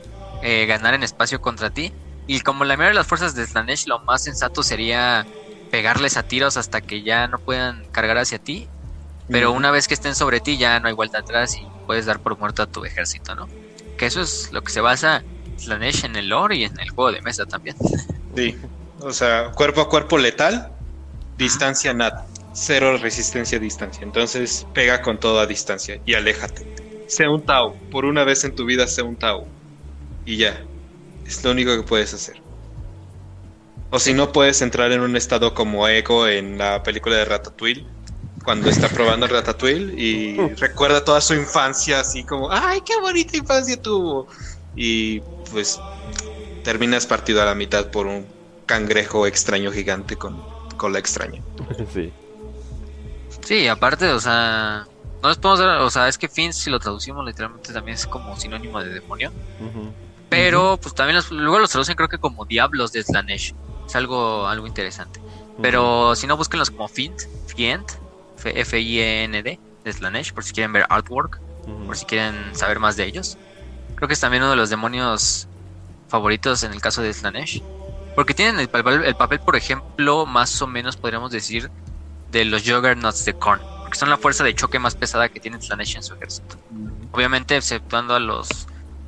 eh, 0.45 0.67
ganaran 0.67 1.03
espacio 1.03 1.41
contra 1.41 1.71
ti. 1.71 1.93
Y 2.27 2.41
como 2.41 2.65
la 2.65 2.77
mayoría 2.77 2.91
de 2.91 2.95
las 2.95 3.07
fuerzas 3.07 3.35
de 3.35 3.47
Slanesh, 3.47 3.87
lo 3.87 3.99
más 4.01 4.23
sensato 4.23 4.63
sería 4.63 5.27
pegarles 5.71 6.17
a 6.17 6.23
tiros 6.23 6.57
hasta 6.57 6.81
que 6.81 7.03
ya 7.03 7.27
no 7.27 7.39
puedan 7.39 7.85
cargar 7.91 8.19
hacia 8.19 8.39
ti. 8.39 8.69
Pero 9.29 9.53
una 9.53 9.71
vez 9.71 9.89
que 9.89 9.95
estén 9.95 10.15
sobre 10.15 10.41
ti, 10.41 10.59
ya 10.59 10.79
no 10.81 10.89
hay 10.89 10.95
vuelta 10.95 11.19
atrás 11.19 11.57
y 11.57 11.67
puedes 11.87 12.05
dar 12.05 12.21
por 12.21 12.39
muerto 12.39 12.63
a 12.63 12.67
tu 12.67 12.85
ejército, 12.85 13.35
¿no? 13.35 13.49
Que 13.97 14.05
eso 14.05 14.21
es 14.21 14.53
lo 14.53 14.63
que 14.63 14.71
se 14.71 14.83
basa 14.83 15.25
Slanesh 15.59 16.05
en 16.05 16.17
el 16.17 16.29
lore 16.29 16.57
y 16.57 16.65
en 16.65 16.79
el 16.79 16.91
juego 16.91 17.11
de 17.11 17.23
mesa 17.23 17.47
también. 17.47 17.77
Sí. 18.37 18.57
O 19.01 19.13
sea, 19.13 19.51
cuerpo 19.53 19.81
a 19.81 19.89
cuerpo 19.89 20.19
letal, 20.19 20.73
distancia 21.39 21.95
nada. 21.95 22.27
Cero 22.53 22.99
resistencia 22.99 23.57
a 23.59 23.61
distancia. 23.61 24.03
Entonces 24.03 24.67
pega 24.75 25.01
con 25.01 25.19
todo 25.19 25.41
a 25.41 25.47
distancia 25.47 26.01
y 26.05 26.15
aléjate. 26.15 26.67
Sea 27.07 27.31
un 27.31 27.45
Tau. 27.45 27.77
Por 27.91 28.05
una 28.05 28.25
vez 28.25 28.45
en 28.45 28.55
tu 28.55 28.67
vida, 28.67 28.87
sea 28.87 29.05
un 29.05 29.17
Tau. 29.17 29.47
Y 30.25 30.37
ya. 30.37 30.63
Es 31.27 31.43
lo 31.45 31.53
único 31.53 31.75
que 31.77 31.83
puedes 31.83 32.13
hacer. 32.15 32.41
O 33.91 33.99
si 33.99 34.13
no, 34.13 34.33
puedes 34.33 34.61
entrar 34.61 34.91
en 34.93 35.01
un 35.01 35.17
estado 35.17 35.55
como 35.55 35.87
Echo 35.89 36.29
en 36.29 36.59
la 36.59 36.83
película 36.83 37.17
de 37.17 37.25
Ratatouille. 37.25 37.87
Cuando 38.45 38.69
está 38.69 38.89
probando 38.89 39.27
Ratatouille 39.27 39.95
y 39.97 40.37
recuerda 40.57 41.05
toda 41.05 41.21
su 41.21 41.35
infancia, 41.35 42.01
así 42.01 42.25
como, 42.25 42.51
¡ay, 42.51 42.81
qué 42.85 42.99
bonita 43.01 43.37
infancia 43.37 43.81
tuvo! 43.81 44.27
Y 44.77 45.21
pues 45.53 45.81
terminas 46.65 47.07
partido 47.07 47.41
a 47.41 47.45
la 47.45 47.55
mitad 47.55 47.91
por 47.91 48.07
un 48.07 48.27
cangrejo 48.67 49.27
extraño 49.27 49.71
gigante 49.71 50.17
con 50.17 50.43
cola 50.77 50.99
extraña. 50.99 51.43
sí. 51.95 52.13
Sí, 53.45 53.69
aparte, 53.69 54.09
o 54.09 54.21
sea, 54.21 54.87
no 55.23 55.29
les 55.29 55.39
podemos 55.39 55.61
dar, 55.61 55.81
o 55.81 55.91
sea, 55.91 56.09
es 56.09 56.19
que 56.19 56.29
Finn, 56.29 56.53
si 56.53 56.71
lo 56.71 56.79
traducimos 56.79 57.25
literalmente, 57.25 57.73
también 57.73 57.95
es 57.95 58.07
como 58.07 58.37
sinónimo 58.37 58.81
de 58.81 58.89
demonio. 58.89 59.33
Pero, 60.37 60.79
pues 60.83 60.95
también 60.95 61.17
los- 61.17 61.31
luego 61.31 61.59
los 61.59 61.71
traducen, 61.71 61.95
creo 61.95 62.09
que 62.09 62.19
como 62.19 62.45
diablos 62.45 62.93
de 62.93 63.03
Slanesh. 63.03 63.55
Es 63.87 63.97
algo, 63.97 64.47
algo 64.49 64.67
interesante. 64.67 65.21
Pero 65.63 66.15
si 66.17 66.27
no, 66.27 66.37
búsquenlos 66.37 66.71
como 66.71 66.89
Fint, 66.89 67.21
Fiend, 67.47 67.85
F- 68.39 68.61
F-I-E-N-D, 68.61 69.61
de 69.85 69.93
Slanesh, 69.93 70.33
por 70.33 70.43
si 70.45 70.53
quieren 70.53 70.73
ver 70.73 70.87
artwork, 70.89 71.41
por 71.87 71.97
si 71.97 72.05
quieren 72.05 72.55
saber 72.57 72.81
más 72.81 72.97
de 72.97 73.05
ellos. 73.05 73.39
Creo 73.95 74.09
que 74.09 74.15
es 74.15 74.21
también 74.21 74.43
uno 74.43 74.51
de 74.51 74.57
los 74.57 74.71
demonios 74.71 75.47
favoritos 76.09 76.63
en 76.65 76.73
el 76.73 76.81
caso 76.81 77.03
de 77.03 77.13
Slanesh. 77.13 77.63
Porque 78.15 78.35
tienen 78.35 78.59
el 78.61 78.69
papel, 78.69 79.05
el 79.05 79.15
papel, 79.17 79.41
por 79.41 79.57
ejemplo, 79.57 80.27
más 80.27 80.61
o 80.63 80.67
menos 80.67 80.97
podríamos 80.97 81.31
decir, 81.31 81.71
de 82.31 82.45
los 82.45 82.63
Juggernauts 82.63 83.25
de 83.25 83.35
Korn. 83.35 83.61
Porque 83.83 83.99
son 83.99 84.11
la 84.11 84.17
fuerza 84.17 84.43
de 84.45 84.55
choque 84.55 84.79
más 84.79 84.95
pesada 84.95 85.29
que 85.29 85.41
tiene 85.41 85.61
Slanesh 85.61 85.97
en 85.97 86.03
su 86.03 86.15
ejército. 86.15 86.57
Obviamente, 87.13 87.57
exceptuando 87.57 88.15
a 88.15 88.21
los 88.21 88.49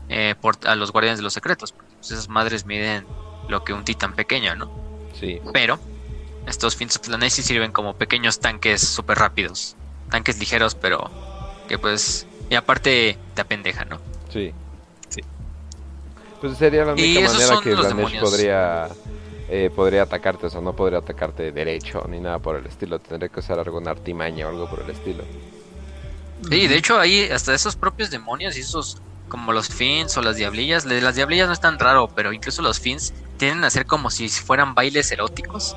eh, 0.08 0.34
por- 0.40 0.58
a 0.64 0.74
los 0.76 0.92
guardianes 0.92 1.18
de 1.18 1.24
los 1.24 1.32
secretos. 1.32 1.72
Porque 1.72 1.92
pues, 1.96 2.10
esas 2.10 2.28
madres 2.28 2.66
miden 2.66 3.06
lo 3.48 3.64
que 3.64 3.72
un 3.72 3.84
titán 3.84 4.14
pequeño, 4.14 4.54
¿no? 4.56 4.70
Sí. 5.18 5.40
Pero 5.52 5.78
estos 6.46 6.76
Fins 6.76 7.00
Slanesh 7.02 7.32
sí 7.32 7.42
sirven 7.42 7.72
como 7.72 7.94
pequeños 7.94 8.38
tanques 8.40 8.80
súper 8.82 9.18
rápidos. 9.18 9.76
Tanques 10.10 10.38
ligeros, 10.38 10.74
pero 10.74 11.10
que 11.68 11.78
pues... 11.78 12.26
Y 12.48 12.54
aparte 12.54 13.18
te 13.34 13.42
apendejan, 13.42 13.88
¿no? 13.88 13.98
Sí. 14.32 14.52
Sí. 15.08 15.20
Pues 16.40 16.56
sería 16.58 16.84
la 16.84 16.92
Y 16.96 17.16
única 17.16 17.20
esos 17.20 17.32
manera 17.34 17.54
son 17.54 17.64
que 17.64 17.70
los 17.70 17.78
Slanesh 17.86 17.96
demonios. 17.96 18.22
podría 18.30 18.88
eh, 19.48 19.70
podría 19.74 20.02
atacarte, 20.02 20.46
o 20.46 20.50
sea, 20.50 20.60
no 20.60 20.74
podría 20.74 20.98
atacarte 20.98 21.52
derecho 21.52 22.04
ni 22.08 22.18
nada 22.20 22.38
por 22.40 22.56
el 22.56 22.66
estilo, 22.66 22.98
tendría 22.98 23.28
que 23.28 23.38
usar 23.40 23.58
alguna 23.60 23.92
artimaña 23.92 24.46
o 24.46 24.50
algo 24.50 24.68
por 24.68 24.80
el 24.80 24.90
estilo. 24.90 25.24
Sí, 26.50 26.66
de 26.66 26.76
hecho 26.76 26.98
ahí 26.98 27.28
hasta 27.30 27.54
esos 27.54 27.76
propios 27.76 28.10
demonios 28.10 28.56
y 28.56 28.60
esos 28.60 29.00
como 29.28 29.53
los 29.53 29.69
fins 29.69 30.16
o 30.16 30.23
las 30.23 30.36
diablillas, 30.36 30.85
las 30.85 31.15
diablillas 31.16 31.47
no 31.48 31.53
es 31.53 31.61
tan 31.61 31.78
raro, 31.78 32.09
pero 32.15 32.32
incluso 32.32 32.62
los 32.62 32.81
fins 32.81 33.12
tienden 33.36 33.65
a 33.65 33.70
ser 33.70 33.86
como 33.86 34.11
si 34.11 34.28
fueran 34.28 34.74
bailes 34.74 35.11
eróticos. 35.12 35.74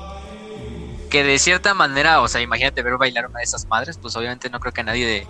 Que 1.10 1.24
de 1.24 1.38
cierta 1.38 1.74
manera, 1.74 2.20
o 2.22 2.28
sea, 2.28 2.40
imagínate 2.40 2.82
ver 2.82 2.96
bailar 2.96 3.26
una 3.26 3.38
de 3.38 3.44
esas 3.44 3.66
madres, 3.68 3.98
pues 4.00 4.14
obviamente 4.16 4.48
no 4.50 4.60
creo 4.60 4.72
que 4.72 4.80
a 4.82 4.84
nadie 4.84 5.06
de 5.06 5.28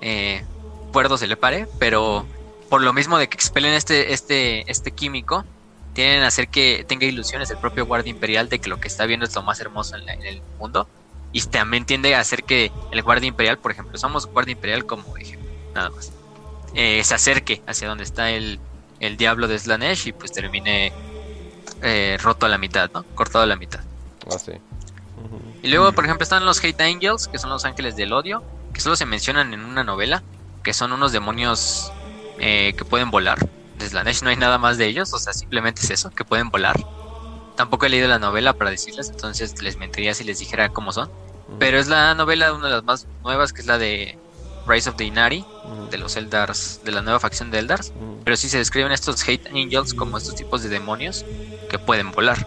eh, 0.00 0.44
se 1.16 1.26
le 1.26 1.36
pare, 1.36 1.66
pero 1.78 2.26
por 2.68 2.82
lo 2.82 2.92
mismo 2.92 3.18
de 3.18 3.28
que 3.28 3.34
expelen 3.36 3.72
este, 3.74 4.12
este, 4.12 4.70
este 4.70 4.92
químico, 4.92 5.44
tienden 5.94 6.22
a 6.22 6.28
hacer 6.28 6.48
que 6.48 6.84
tenga 6.88 7.06
ilusiones 7.06 7.50
el 7.50 7.58
propio 7.58 7.86
guardia 7.86 8.10
imperial 8.10 8.48
de 8.48 8.58
que 8.58 8.68
lo 8.68 8.78
que 8.78 8.88
está 8.88 9.06
viendo 9.06 9.26
es 9.26 9.34
lo 9.34 9.42
más 9.42 9.60
hermoso 9.60 9.96
en, 9.96 10.06
la- 10.06 10.14
en 10.14 10.22
el 10.26 10.42
mundo. 10.58 10.88
Y 11.32 11.40
también 11.42 11.84
tiende 11.86 12.14
a 12.14 12.20
hacer 12.20 12.44
que 12.44 12.72
el 12.90 13.02
guardia 13.02 13.28
imperial, 13.28 13.58
por 13.58 13.70
ejemplo, 13.72 13.94
usamos 13.96 14.26
guardia 14.26 14.52
imperial 14.52 14.86
como 14.86 15.16
ejemplo, 15.18 15.48
nada 15.74 15.90
más, 15.90 16.12
eh, 16.74 17.02
se 17.04 17.14
acerque 17.14 17.62
hacia 17.66 17.88
donde 17.88 18.04
está 18.04 18.30
el, 18.30 18.60
el 19.00 19.16
diablo 19.16 19.48
de 19.48 19.58
Slanesh 19.58 20.08
y 20.08 20.12
pues 20.12 20.32
termine 20.32 20.92
eh, 21.82 22.16
roto 22.20 22.46
a 22.46 22.48
la 22.48 22.58
mitad, 22.58 22.90
¿no? 22.92 23.04
Cortado 23.14 23.44
a 23.44 23.46
la 23.46 23.56
mitad. 23.56 23.80
Ujú. 24.26 25.40
Y 25.62 25.68
luego, 25.68 25.92
por 25.92 26.04
ejemplo, 26.04 26.22
están 26.22 26.44
los 26.44 26.62
Hate 26.62 26.80
Angels, 26.80 27.28
que 27.28 27.38
son 27.38 27.50
los 27.50 27.64
ángeles 27.64 27.96
del 27.96 28.12
odio, 28.12 28.42
que 28.72 28.80
solo 28.80 28.96
se 28.96 29.06
mencionan 29.06 29.52
en 29.54 29.64
una 29.64 29.84
novela, 29.84 30.22
que 30.62 30.72
son 30.72 30.92
unos 30.92 31.12
demonios 31.12 31.92
eh, 32.38 32.74
que 32.76 32.84
pueden 32.84 33.10
volar. 33.10 33.38
De 33.78 33.88
Slanesh 33.88 34.22
no 34.22 34.30
hay 34.30 34.36
nada 34.36 34.58
más 34.58 34.76
de 34.76 34.86
ellos, 34.86 35.12
o 35.12 35.18
sea, 35.18 35.32
simplemente 35.32 35.82
es 35.82 35.90
eso, 35.90 36.10
que 36.10 36.24
pueden 36.24 36.50
volar. 36.50 36.76
Tampoco 37.56 37.86
he 37.86 37.88
leído 37.88 38.08
la 38.08 38.18
novela 38.18 38.52
para 38.52 38.70
decirles, 38.70 39.08
entonces 39.08 39.60
les 39.62 39.76
mentiría 39.76 40.14
si 40.14 40.24
les 40.24 40.38
dijera 40.38 40.68
cómo 40.68 40.92
son. 40.92 41.10
Pero 41.58 41.78
es 41.78 41.88
la 41.88 42.14
novela, 42.14 42.52
una 42.52 42.66
de 42.66 42.74
las 42.74 42.84
más 42.84 43.06
nuevas, 43.22 43.52
que 43.52 43.62
es 43.62 43.66
la 43.66 43.78
de 43.78 44.18
Rise 44.68 44.90
of 44.90 44.96
the 44.96 45.04
Inari, 45.04 45.44
de 45.90 45.98
los 45.98 46.16
Eldars, 46.16 46.80
de 46.84 46.92
la 46.92 47.02
nueva 47.02 47.18
facción 47.20 47.50
de 47.50 47.58
Eldars. 47.58 47.92
Pero 48.24 48.36
sí 48.36 48.48
se 48.48 48.58
describen 48.58 48.92
estos 48.92 49.22
Hate 49.22 49.48
Angels 49.48 49.94
como 49.94 50.18
estos 50.18 50.34
tipos 50.34 50.62
de 50.62 50.68
demonios 50.68 51.24
que 51.70 51.78
pueden 51.78 52.12
volar. 52.12 52.46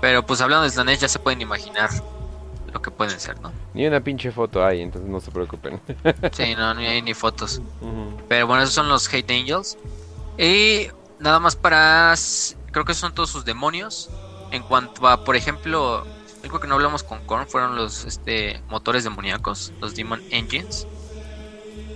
Pero 0.00 0.24
pues 0.24 0.40
hablando 0.40 0.64
de 0.64 0.70
Slanesh 0.70 1.00
ya 1.00 1.08
se 1.08 1.18
pueden 1.18 1.40
imaginar 1.40 1.90
lo 2.72 2.80
que 2.80 2.90
pueden 2.90 3.18
ser, 3.18 3.40
¿no? 3.40 3.52
Ni 3.74 3.86
una 3.86 4.00
pinche 4.00 4.30
foto 4.30 4.64
hay, 4.64 4.82
entonces 4.82 5.10
no 5.10 5.20
se 5.20 5.30
preocupen. 5.30 5.80
Sí, 6.32 6.54
no, 6.54 6.74
no 6.74 6.80
hay 6.80 7.02
ni 7.02 7.14
fotos. 7.14 7.60
Pero 8.28 8.46
bueno, 8.46 8.62
esos 8.62 8.74
son 8.74 8.88
los 8.88 9.12
Hate 9.12 9.30
Angels. 9.30 9.76
Y 10.36 10.88
nada 11.18 11.40
más 11.40 11.56
para... 11.56 12.14
Creo 12.70 12.84
que 12.84 12.94
son 12.94 13.14
todos 13.14 13.30
sus 13.30 13.44
demonios. 13.44 14.10
En 14.50 14.62
cuanto 14.62 15.08
a, 15.08 15.24
por 15.24 15.36
ejemplo, 15.36 16.06
algo 16.44 16.60
que 16.60 16.68
no 16.68 16.74
hablamos 16.74 17.02
con 17.02 17.24
Korn 17.26 17.48
fueron 17.48 17.76
los 17.76 18.04
este, 18.04 18.62
motores 18.68 19.04
demoníacos, 19.04 19.72
los 19.80 19.94
Demon 19.94 20.22
Engines. 20.30 20.86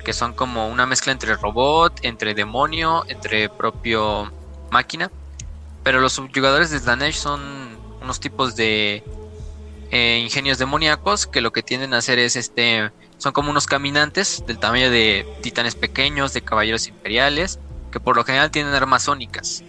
Que 0.04 0.12
son 0.12 0.32
como 0.32 0.68
una 0.68 0.86
mezcla 0.86 1.12
entre 1.12 1.36
robot, 1.36 2.00
entre 2.02 2.34
demonio, 2.34 3.04
entre 3.08 3.48
propio 3.48 4.32
máquina. 4.70 5.10
Pero 5.82 6.00
los 6.00 6.12
subyugadores 6.14 6.70
de 6.70 6.78
Slanesh 6.78 7.16
son 7.16 7.40
unos 8.00 8.20
tipos 8.20 8.56
de 8.56 9.02
eh, 9.90 10.20
ingenios 10.22 10.58
demoníacos 10.58 11.26
que 11.26 11.40
lo 11.40 11.52
que 11.52 11.62
tienden 11.62 11.94
a 11.94 11.98
hacer 11.98 12.18
es 12.18 12.36
este 12.36 12.90
son 13.22 13.32
como 13.32 13.50
unos 13.50 13.66
caminantes 13.66 14.42
del 14.48 14.58
tamaño 14.58 14.90
de 14.90 15.24
titanes 15.42 15.76
pequeños, 15.76 16.32
de 16.32 16.42
caballeros 16.42 16.88
imperiales, 16.88 17.60
que 17.92 18.00
por 18.00 18.16
lo 18.16 18.24
general 18.24 18.50
tienen 18.50 18.74
armas 18.74 19.04
sónicas. 19.04 19.62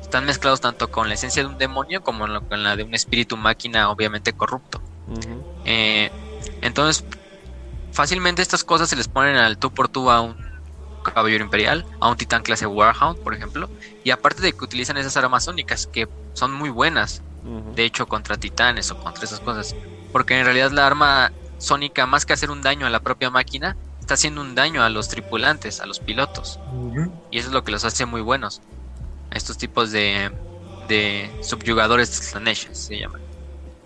Están 0.00 0.26
mezclados 0.26 0.60
tanto 0.60 0.92
con 0.92 1.08
la 1.08 1.14
esencia 1.14 1.42
de 1.42 1.48
un 1.48 1.58
demonio 1.58 2.04
como 2.04 2.24
con 2.48 2.62
la 2.62 2.76
de 2.76 2.84
un 2.84 2.94
espíritu 2.94 3.36
máquina 3.36 3.90
obviamente 3.90 4.32
corrupto. 4.32 4.80
Eh, 5.64 6.08
entonces, 6.62 7.04
fácilmente 7.94 8.42
estas 8.42 8.64
cosas 8.64 8.90
se 8.90 8.96
les 8.96 9.08
ponen 9.08 9.36
al 9.36 9.58
tú 9.58 9.74
por 9.74 9.88
tú 9.88 10.10
a 10.10 10.22
un 10.22 10.36
caballero 11.02 11.44
imperial, 11.44 11.86
a 12.00 12.10
un 12.10 12.16
titán 12.18 12.42
clase 12.42 12.66
Warhound, 12.66 13.20
por 13.22 13.34
ejemplo, 13.34 13.72
y 14.04 14.10
aparte 14.12 14.42
de 14.42 14.54
que 14.54 14.64
utilizan 14.64 14.98
esas 14.98 15.16
armas 15.18 15.44
sónicas 15.44 15.86
que 15.86 16.08
son 16.34 16.52
muy 16.52 16.70
buenas, 16.70 17.24
de 17.42 17.84
hecho 17.86 18.08
contra 18.08 18.38
titanes 18.38 18.90
o 18.92 18.98
contra 18.98 19.24
esas 19.26 19.40
cosas, 19.40 19.76
porque 20.12 20.38
en 20.38 20.46
realidad 20.46 20.72
la 20.72 20.86
arma 20.86 21.34
sónica 21.58 22.06
más 22.06 22.26
que 22.26 22.34
hacer 22.34 22.50
un 22.50 22.62
daño 22.62 22.86
a 22.86 22.90
la 22.90 23.00
propia 23.02 23.30
máquina, 23.30 23.78
está 24.00 24.14
haciendo 24.14 24.42
un 24.42 24.54
daño 24.56 24.82
a 24.84 24.90
los 24.90 25.08
tripulantes, 25.08 25.80
a 25.80 25.86
los 25.86 26.00
pilotos, 26.00 26.60
y 27.30 27.38
eso 27.40 27.48
es 27.48 27.54
lo 27.54 27.64
que 27.64 27.72
los 27.72 27.84
hace 27.84 28.06
muy 28.06 28.22
buenos. 28.22 28.62
a 29.30 29.36
estos 29.38 29.58
tipos 29.58 29.92
de, 29.92 30.32
de 30.82 31.36
subyugadores 31.40 32.10
de 32.12 32.16
Slanesh, 32.18 32.70
se 32.72 32.98
llaman. 32.98 33.23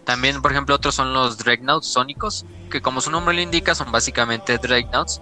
También, 0.09 0.41
por 0.41 0.53
ejemplo, 0.53 0.75
otros 0.75 0.95
son 0.95 1.13
los 1.13 1.37
Dreadnoughts 1.37 1.87
sónicos, 1.87 2.47
que 2.71 2.81
como 2.81 3.03
su 3.03 3.11
nombre 3.11 3.35
lo 3.35 3.43
indica, 3.43 3.75
son 3.75 3.93
básicamente 3.93 4.57
Dreadnoughts, 4.57 5.21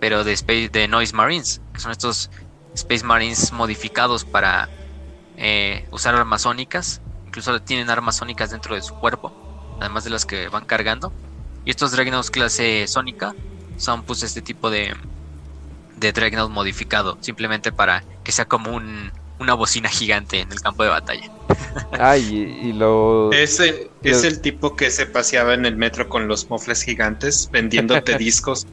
pero 0.00 0.24
de, 0.24 0.32
space, 0.32 0.70
de 0.70 0.88
Noise 0.88 1.14
Marines, 1.14 1.60
que 1.72 1.78
son 1.78 1.92
estos 1.92 2.32
Space 2.74 3.04
Marines 3.04 3.52
modificados 3.52 4.24
para 4.24 4.68
eh, 5.36 5.86
usar 5.92 6.16
armas 6.16 6.42
sónicas. 6.42 7.00
Incluso 7.28 7.62
tienen 7.62 7.90
armas 7.90 8.16
sónicas 8.16 8.50
dentro 8.50 8.74
de 8.74 8.82
su 8.82 8.96
cuerpo, 8.96 9.32
además 9.80 10.02
de 10.02 10.10
las 10.10 10.26
que 10.26 10.48
van 10.48 10.64
cargando. 10.64 11.12
Y 11.64 11.70
estos 11.70 11.92
Dreadnoughts 11.92 12.32
clase 12.32 12.88
sónica 12.88 13.36
son 13.76 14.02
pues 14.02 14.24
este 14.24 14.42
tipo 14.42 14.68
de, 14.68 14.96
de 15.94 16.12
Dreadnought 16.12 16.50
modificado, 16.50 17.18
simplemente 17.20 17.70
para 17.70 18.02
que 18.24 18.32
sea 18.32 18.46
como 18.46 18.72
un, 18.72 19.12
una 19.38 19.54
bocina 19.54 19.88
gigante 19.88 20.40
en 20.40 20.52
el 20.52 20.60
campo 20.60 20.82
de 20.84 20.90
batalla. 20.90 21.30
Ay, 21.98 22.58
y, 22.62 22.72
lo... 22.72 23.32
Es 23.32 23.60
el, 23.60 23.90
es 24.02 24.24
el 24.24 24.40
tipo 24.40 24.76
que 24.76 24.90
se 24.90 25.06
paseaba 25.06 25.54
en 25.54 25.66
el 25.66 25.76
metro 25.76 26.08
con 26.08 26.28
los 26.28 26.48
mofles 26.50 26.82
gigantes 26.82 27.48
vendiéndote 27.50 28.14
discos. 28.18 28.66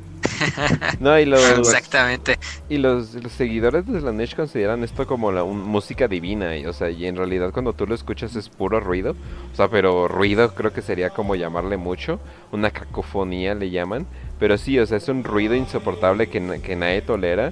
No, 0.99 1.19
y 1.19 1.25
los... 1.25 1.41
Exactamente. 1.41 2.37
Y 2.69 2.77
los, 2.77 3.13
los 3.15 3.31
seguidores 3.31 3.85
de 3.85 3.99
Slanesh 3.99 4.35
consideran 4.35 4.83
esto 4.83 5.05
como 5.07 5.31
la 5.31 5.43
un- 5.43 5.63
música 5.63 6.07
divina, 6.07 6.55
y, 6.57 6.65
o 6.65 6.73
sea, 6.73 6.89
y 6.89 7.05
en 7.05 7.15
realidad 7.15 7.51
cuando 7.51 7.73
tú 7.73 7.87
lo 7.87 7.95
escuchas 7.95 8.35
es 8.35 8.49
puro 8.49 8.79
ruido, 8.79 9.15
o 9.51 9.55
sea, 9.55 9.67
pero 9.69 10.07
ruido 10.07 10.53
creo 10.53 10.71
que 10.73 10.81
sería 10.81 11.09
como 11.09 11.35
llamarle 11.35 11.77
mucho, 11.77 12.19
una 12.51 12.71
cacofonía 12.71 13.55
le 13.55 13.71
llaman, 13.71 14.07
pero 14.39 14.57
sí, 14.57 14.77
o 14.79 14.85
sea, 14.85 14.97
es 14.97 15.07
un 15.09 15.23
ruido 15.23 15.55
insoportable 15.55 16.29
que, 16.29 16.61
que 16.61 16.75
nadie 16.75 17.01
tolera, 17.01 17.51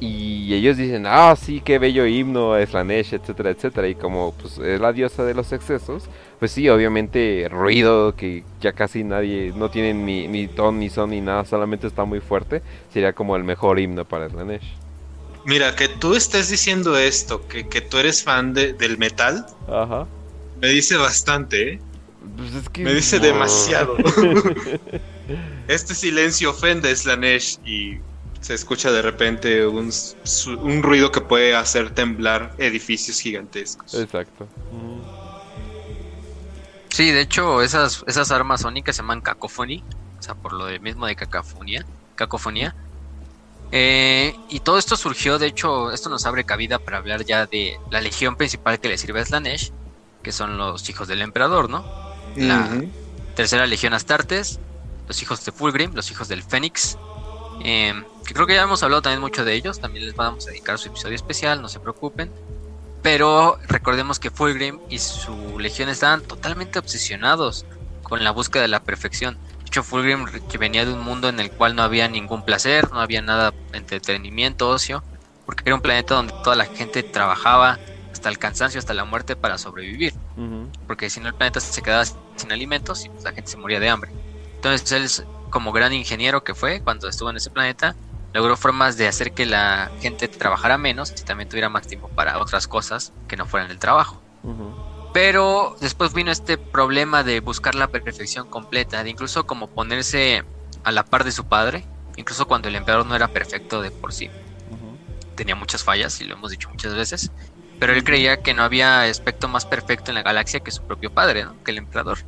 y 0.00 0.54
ellos 0.54 0.76
dicen, 0.76 1.04
ah, 1.06 1.34
sí, 1.36 1.60
qué 1.60 1.78
bello 1.78 2.06
himno 2.06 2.54
a 2.54 2.64
Slanesh, 2.64 3.14
etcétera, 3.14 3.50
etcétera, 3.50 3.88
y 3.88 3.96
como 3.96 4.32
pues 4.36 4.58
es 4.58 4.80
la 4.80 4.92
diosa 4.92 5.24
de 5.24 5.34
los 5.34 5.52
excesos, 5.52 6.10
pues 6.38 6.52
sí, 6.52 6.68
obviamente 6.68 7.48
ruido 7.50 8.14
que 8.14 8.44
ya 8.60 8.72
casi 8.74 9.02
nadie, 9.04 9.52
no 9.56 9.70
tiene 9.70 9.94
ni, 9.94 10.28
ni 10.28 10.46
ton, 10.48 10.78
ni 10.78 10.88
son, 10.90 11.10
ni 11.10 11.20
nada, 11.20 11.44
solamente 11.44 11.86
está 11.88 12.04
muy 12.04 12.20
fuerte, 12.20 12.62
sería 12.92 13.12
como 13.12 13.34
el 13.36 13.44
mejor 13.44 13.80
himno 13.80 14.04
para 14.06 14.28
Slanesh. 14.28 14.80
Mira, 15.44 15.74
que 15.74 15.88
tú 15.88 16.14
estés 16.14 16.48
diciendo 16.50 16.96
esto, 16.98 17.46
que, 17.48 17.68
que 17.68 17.80
tú 17.80 17.98
eres 17.98 18.22
fan 18.22 18.52
de- 18.54 18.74
del 18.74 18.98
metal, 18.98 19.46
Ajá. 19.66 20.06
me 20.60 20.68
dice 20.68 20.96
bastante, 20.96 21.74
¿eh? 21.74 21.82
Pues 22.36 22.54
es 22.54 22.68
que... 22.68 22.84
Me 22.84 22.94
dice 22.94 23.18
no. 23.18 23.22
demasiado. 23.26 23.96
este 25.66 25.94
silencio 25.94 26.50
ofende 26.50 26.90
a 26.90 26.96
Slanesh 26.96 27.58
y 27.64 28.02
se 28.40 28.54
escucha 28.54 28.90
de 28.92 29.02
repente 29.02 29.66
un, 29.66 29.90
un 30.60 30.82
ruido 30.82 31.10
que 31.12 31.20
puede 31.20 31.54
hacer 31.56 31.90
temblar 31.90 32.54
edificios 32.58 33.20
gigantescos. 33.20 33.94
Exacto. 33.94 34.48
Sí, 36.90 37.10
de 37.10 37.20
hecho, 37.20 37.62
esas, 37.62 38.02
esas 38.06 38.30
armas 38.30 38.62
sónicas 38.62 38.96
se 38.96 39.02
llaman 39.02 39.20
cacophony, 39.20 39.82
o 40.18 40.22
sea, 40.22 40.34
por 40.34 40.52
lo 40.52 40.66
de- 40.66 40.80
mismo 40.80 41.06
de 41.06 41.14
cacofonía. 41.16 41.84
cacofonía. 42.14 42.74
Eh, 43.70 44.34
y 44.48 44.60
todo 44.60 44.78
esto 44.78 44.96
surgió, 44.96 45.38
de 45.38 45.46
hecho, 45.46 45.92
esto 45.92 46.08
nos 46.08 46.24
abre 46.26 46.44
cabida 46.44 46.78
para 46.78 46.96
hablar 46.98 47.24
ya 47.24 47.46
de 47.46 47.78
la 47.90 48.00
legión 48.00 48.34
principal 48.36 48.80
que 48.80 48.88
le 48.88 48.96
sirve 48.98 49.20
a 49.20 49.26
Slanesh, 49.26 49.72
que 50.22 50.32
son 50.32 50.56
los 50.56 50.88
hijos 50.88 51.06
del 51.06 51.20
emperador, 51.22 51.68
¿no? 51.68 51.84
La 52.36 52.82
tercera 53.36 53.66
legión 53.66 53.94
Astartes, 53.94 54.58
los 55.06 55.22
hijos 55.22 55.44
de 55.44 55.52
Fulgrim, 55.52 55.92
los 55.94 56.10
hijos 56.10 56.28
del 56.28 56.42
Fénix, 56.42 56.96
eh, 57.64 57.94
que 58.26 58.34
creo 58.34 58.46
que 58.46 58.54
ya 58.54 58.62
hemos 58.62 58.82
hablado 58.82 59.02
también 59.02 59.20
mucho 59.20 59.44
de 59.44 59.54
ellos, 59.54 59.80
también 59.80 60.04
les 60.06 60.14
vamos 60.14 60.46
a 60.46 60.50
dedicar 60.50 60.78
su 60.78 60.88
episodio 60.88 61.14
especial, 61.14 61.62
no 61.62 61.68
se 61.68 61.80
preocupen. 61.80 62.30
Pero 63.02 63.58
recordemos 63.68 64.18
que 64.18 64.30
Fulgrim 64.30 64.80
y 64.90 64.98
su 64.98 65.58
legión 65.58 65.88
estaban 65.88 66.22
totalmente 66.22 66.78
obsesionados 66.78 67.64
con 68.02 68.24
la 68.24 68.32
búsqueda 68.32 68.62
de 68.62 68.68
la 68.68 68.82
perfección. 68.82 69.38
De 69.58 69.66
hecho, 69.66 69.82
Fulgrim 69.82 70.26
que 70.50 70.58
venía 70.58 70.84
de 70.84 70.92
un 70.92 71.00
mundo 71.00 71.28
en 71.28 71.40
el 71.40 71.50
cual 71.50 71.76
no 71.76 71.82
había 71.82 72.08
ningún 72.08 72.44
placer, 72.44 72.90
no 72.92 73.00
había 73.00 73.22
nada 73.22 73.52
de 73.72 73.78
entretenimiento, 73.78 74.68
ocio, 74.68 75.02
porque 75.46 75.62
era 75.66 75.74
un 75.74 75.80
planeta 75.80 76.14
donde 76.14 76.34
toda 76.42 76.56
la 76.56 76.66
gente 76.66 77.02
trabajaba 77.02 77.78
hasta 78.12 78.28
el 78.28 78.38
cansancio, 78.38 78.78
hasta 78.78 78.94
la 78.94 79.04
muerte 79.04 79.36
para 79.36 79.58
sobrevivir 79.58 80.12
Ujú. 80.36 80.70
porque 80.86 81.08
si 81.08 81.20
no 81.20 81.28
el 81.28 81.34
planeta 81.34 81.60
se 81.60 81.82
quedaba 81.82 82.04
sin 82.04 82.50
alimentos 82.50 83.04
y 83.04 83.08
pues, 83.10 83.22
la 83.24 83.32
gente 83.32 83.50
se 83.50 83.56
moría 83.56 83.78
de 83.78 83.88
hambre. 83.88 84.10
Entonces 84.56 85.18
él, 85.20 85.26
como 85.50 85.72
gran 85.72 85.92
ingeniero 85.92 86.44
que 86.44 86.54
fue 86.54 86.80
cuando 86.80 87.08
estuvo 87.08 87.30
en 87.30 87.36
ese 87.36 87.50
planeta, 87.50 87.96
logró 88.32 88.56
formas 88.56 88.96
de 88.96 89.08
hacer 89.08 89.32
que 89.32 89.46
la 89.46 89.90
gente 90.00 90.28
trabajara 90.28 90.78
menos 90.78 91.12
y 91.18 91.24
también 91.24 91.48
tuviera 91.48 91.68
más 91.68 91.86
tiempo 91.86 92.08
para 92.08 92.38
otras 92.38 92.66
cosas 92.66 93.12
que 93.26 93.36
no 93.36 93.46
fueran 93.46 93.70
el 93.70 93.78
trabajo. 93.78 94.22
Pero 95.12 95.76
después 95.80 96.12
vino 96.12 96.30
este 96.30 96.58
problema 96.58 97.22
de 97.22 97.40
buscar 97.40 97.74
la 97.74 97.88
perfección 97.88 98.48
completa, 98.48 99.02
de 99.02 99.10
incluso 99.10 99.46
como 99.46 99.68
ponerse 99.68 100.44
a 100.84 100.92
la 100.92 101.04
par 101.04 101.24
de 101.24 101.32
su 101.32 101.44
padre, 101.44 101.84
incluso 102.16 102.46
cuando 102.46 102.68
el 102.68 102.76
emperador 102.76 103.06
no 103.06 103.16
era 103.16 103.28
perfecto 103.28 103.80
de 103.82 103.90
por 103.90 104.12
sí 104.12 104.30
tenía 105.38 105.54
muchas 105.54 105.84
fallas 105.84 106.20
y 106.20 106.24
lo 106.24 106.34
hemos 106.34 106.50
dicho 106.50 106.68
muchas 106.68 106.94
veces, 106.94 107.30
pero 107.78 107.92
él 107.92 108.02
creía 108.02 108.42
que 108.42 108.54
no 108.54 108.64
había 108.64 109.02
aspecto 109.02 109.46
más 109.46 109.64
perfecto 109.64 110.10
en 110.10 110.16
la 110.16 110.22
galaxia 110.22 110.60
que 110.60 110.72
su 110.72 110.82
propio 110.82 111.12
padre, 111.12 111.44
¿no? 111.44 111.54
que 111.62 111.70
el 111.70 111.78
emperador. 111.78 112.18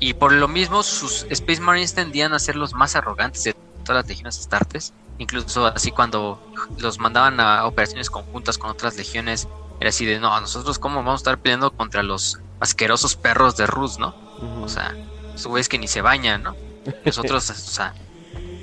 Y 0.00 0.14
por 0.14 0.32
lo 0.32 0.48
mismo 0.48 0.82
sus 0.82 1.26
Space 1.30 1.60
Marines 1.60 1.94
tendían 1.94 2.32
a 2.32 2.38
ser 2.38 2.56
los 2.56 2.74
más 2.74 2.96
arrogantes 2.96 3.44
de 3.44 3.54
todas 3.84 4.02
las 4.02 4.08
legiones 4.08 4.38
astartes, 4.38 4.92
incluso 5.18 5.66
así 5.66 5.90
cuando 5.90 6.42
los 6.78 6.98
mandaban 6.98 7.40
a 7.40 7.66
operaciones 7.66 8.10
conjuntas 8.10 8.58
con 8.58 8.70
otras 8.70 8.96
legiones, 8.96 9.48
era 9.80 9.90
así 9.90 10.04
de, 10.04 10.18
no, 10.18 10.40
nosotros 10.40 10.78
cómo 10.78 10.96
vamos 10.96 11.14
a 11.14 11.16
estar 11.22 11.38
peleando 11.38 11.70
contra 11.70 12.02
los 12.02 12.40
asquerosos 12.60 13.16
perros 13.16 13.56
de 13.56 13.66
Rus, 13.66 13.98
¿no? 13.98 14.14
O 14.62 14.68
sea, 14.68 14.94
esos 15.34 15.46
güeyes 15.46 15.68
que 15.68 15.78
ni 15.78 15.88
se 15.88 16.00
bañan, 16.00 16.42
¿no? 16.42 16.56
Nosotros, 17.04 17.50
o 17.50 17.54
sea. 17.54 17.94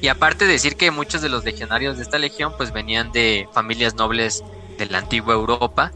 Y 0.02 0.08
aparte 0.08 0.46
de 0.46 0.54
decir 0.54 0.78
que 0.78 0.90
muchos 0.90 1.22
de 1.22 1.30
los 1.30 1.44
legionarios 1.44 1.98
de 1.98 2.04
esta 2.04 2.18
legión, 2.18 2.54
pues 2.58 2.74
venían 2.74 3.12
de 3.12 3.48
familias 3.54 3.94
nobles 3.96 4.44
de 4.78 4.88
la 4.88 4.98
antigua 4.98 5.36
Europa, 5.36 5.92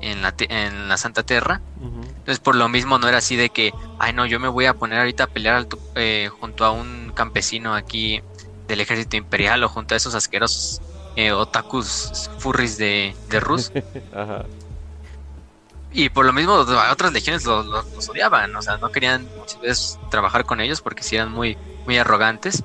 en 0.00 0.22
la, 0.22 0.34
en 0.38 0.88
la 0.88 0.96
Santa 0.96 1.22
Tierra. 1.22 1.62
Ujú. 1.76 2.00
Entonces, 2.02 2.40
por 2.40 2.56
lo 2.56 2.68
mismo, 2.68 2.98
no 2.98 3.08
era 3.08 3.18
así 3.18 3.36
de 3.36 3.50
que, 3.50 3.72
ay, 3.98 4.12
no, 4.12 4.26
yo 4.26 4.40
me 4.40 4.48
voy 4.48 4.66
a 4.66 4.74
poner 4.74 4.98
ahorita 4.98 5.24
a 5.24 5.26
pelear 5.28 5.66
eh, 5.94 6.28
junto 6.30 6.64
a 6.64 6.72
un 6.72 7.12
campesino 7.14 7.74
aquí 7.74 8.20
del 8.66 8.80
ejército 8.80 9.16
imperial 9.16 9.62
o 9.64 9.68
junto 9.68 9.94
a 9.94 9.96
esos 9.96 10.14
asquerosos 10.14 10.82
eh, 11.14 11.32
otakus 11.32 12.30
furries 12.38 12.76
de, 12.76 13.16
de 13.26 13.40
Rus. 13.40 13.70
Ajá. 14.12 14.46
Y 15.92 16.08
por 16.10 16.24
lo 16.24 16.32
mismo, 16.32 16.52
a 16.54 16.92
otras 16.92 17.12
legiones 17.12 17.44
los, 17.44 17.66
los- 17.66 17.92
los 17.94 18.08
odiaban, 18.08 18.54
o 18.54 18.62
sea, 18.62 18.78
no 18.78 18.90
querían 18.90 19.32
muchas 19.34 19.58
veces 19.60 19.98
trabajar 20.08 20.44
con 20.44 20.60
ellos 20.60 20.80
porque 20.82 21.02
sí 21.02 21.16
eran 21.16 21.32
muy, 21.32 21.58
muy 21.84 21.98
arrogantes, 21.98 22.62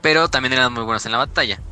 pero 0.00 0.28
también 0.28 0.52
eran 0.52 0.72
muy 0.72 0.84
buenos 0.84 1.04
en 1.06 1.12
la 1.12 1.18
batalla. 1.18 1.62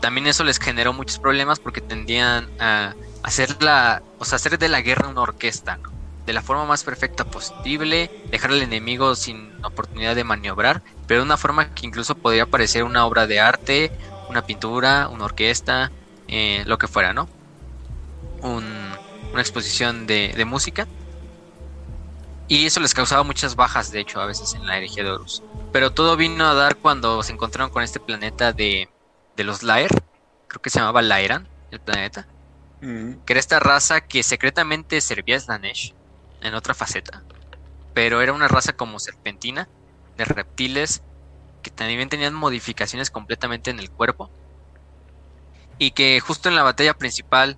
También 0.00 0.26
eso 0.26 0.44
les 0.44 0.58
generó 0.58 0.92
muchos 0.92 1.18
problemas 1.18 1.60
porque 1.60 1.80
tendían 1.80 2.48
a 2.58 2.96
hacer 3.24 3.62
la, 3.62 4.02
o 4.18 4.24
sea, 4.24 4.36
hacer 4.36 4.58
de 4.58 4.68
la 4.68 4.82
guerra 4.82 5.08
una 5.08 5.22
orquesta, 5.22 5.80
de 6.26 6.32
la 6.34 6.42
forma 6.42 6.66
más 6.66 6.84
perfecta 6.84 7.24
posible, 7.24 8.10
dejar 8.30 8.50
al 8.50 8.60
enemigo 8.60 9.14
sin 9.14 9.50
oportunidad 9.64 10.14
de 10.14 10.24
maniobrar, 10.24 10.82
pero 11.06 11.20
de 11.20 11.26
una 11.26 11.38
forma 11.38 11.74
que 11.74 11.86
incluso 11.86 12.14
podría 12.14 12.44
parecer 12.44 12.84
una 12.84 13.06
obra 13.06 13.26
de 13.26 13.40
arte, 13.40 13.90
una 14.28 14.44
pintura, 14.44 15.08
una 15.08 15.24
orquesta, 15.24 15.90
eh, 16.28 16.64
lo 16.66 16.76
que 16.76 16.86
fuera, 16.86 17.14
¿no? 17.14 17.26
Un, 18.42 18.64
una 19.32 19.40
exposición 19.40 20.06
de, 20.06 20.34
de 20.36 20.44
música. 20.44 20.86
Y 22.46 22.66
eso 22.66 22.80
les 22.80 22.92
causaba 22.92 23.22
muchas 23.22 23.56
bajas, 23.56 23.90
de 23.90 24.00
hecho, 24.00 24.20
a 24.20 24.26
veces 24.26 24.52
en 24.52 24.66
la 24.66 24.76
herejía 24.76 25.02
de 25.02 25.12
Horus. 25.12 25.42
Pero 25.72 25.92
todo 25.92 26.18
vino 26.18 26.46
a 26.46 26.52
dar 26.52 26.76
cuando 26.76 27.22
se 27.22 27.32
encontraron 27.32 27.70
con 27.70 27.82
este 27.82 28.00
planeta 28.00 28.52
de, 28.52 28.90
de 29.34 29.44
los 29.44 29.62
Laer. 29.62 29.90
Creo 30.46 30.60
que 30.60 30.68
se 30.68 30.78
llamaba 30.78 31.00
Laeran, 31.00 31.48
el 31.70 31.80
planeta. 31.80 32.26
Que 33.24 33.32
era 33.32 33.40
esta 33.40 33.60
raza 33.60 34.02
que 34.02 34.22
secretamente 34.22 35.00
servía 35.00 35.36
a 35.36 35.40
Slanesh 35.40 35.94
en 36.42 36.54
otra 36.54 36.74
faceta. 36.74 37.22
Pero 37.94 38.20
era 38.20 38.32
una 38.32 38.48
raza 38.48 38.74
como 38.74 38.98
serpentina, 38.98 39.68
de 40.16 40.24
reptiles, 40.24 41.02
que 41.62 41.70
también 41.70 42.08
tenían 42.08 42.34
modificaciones 42.34 43.10
completamente 43.10 43.70
en 43.70 43.78
el 43.78 43.90
cuerpo. 43.90 44.30
Y 45.78 45.92
que 45.92 46.20
justo 46.20 46.48
en 46.48 46.56
la 46.56 46.62
batalla 46.62 46.94
principal, 46.94 47.56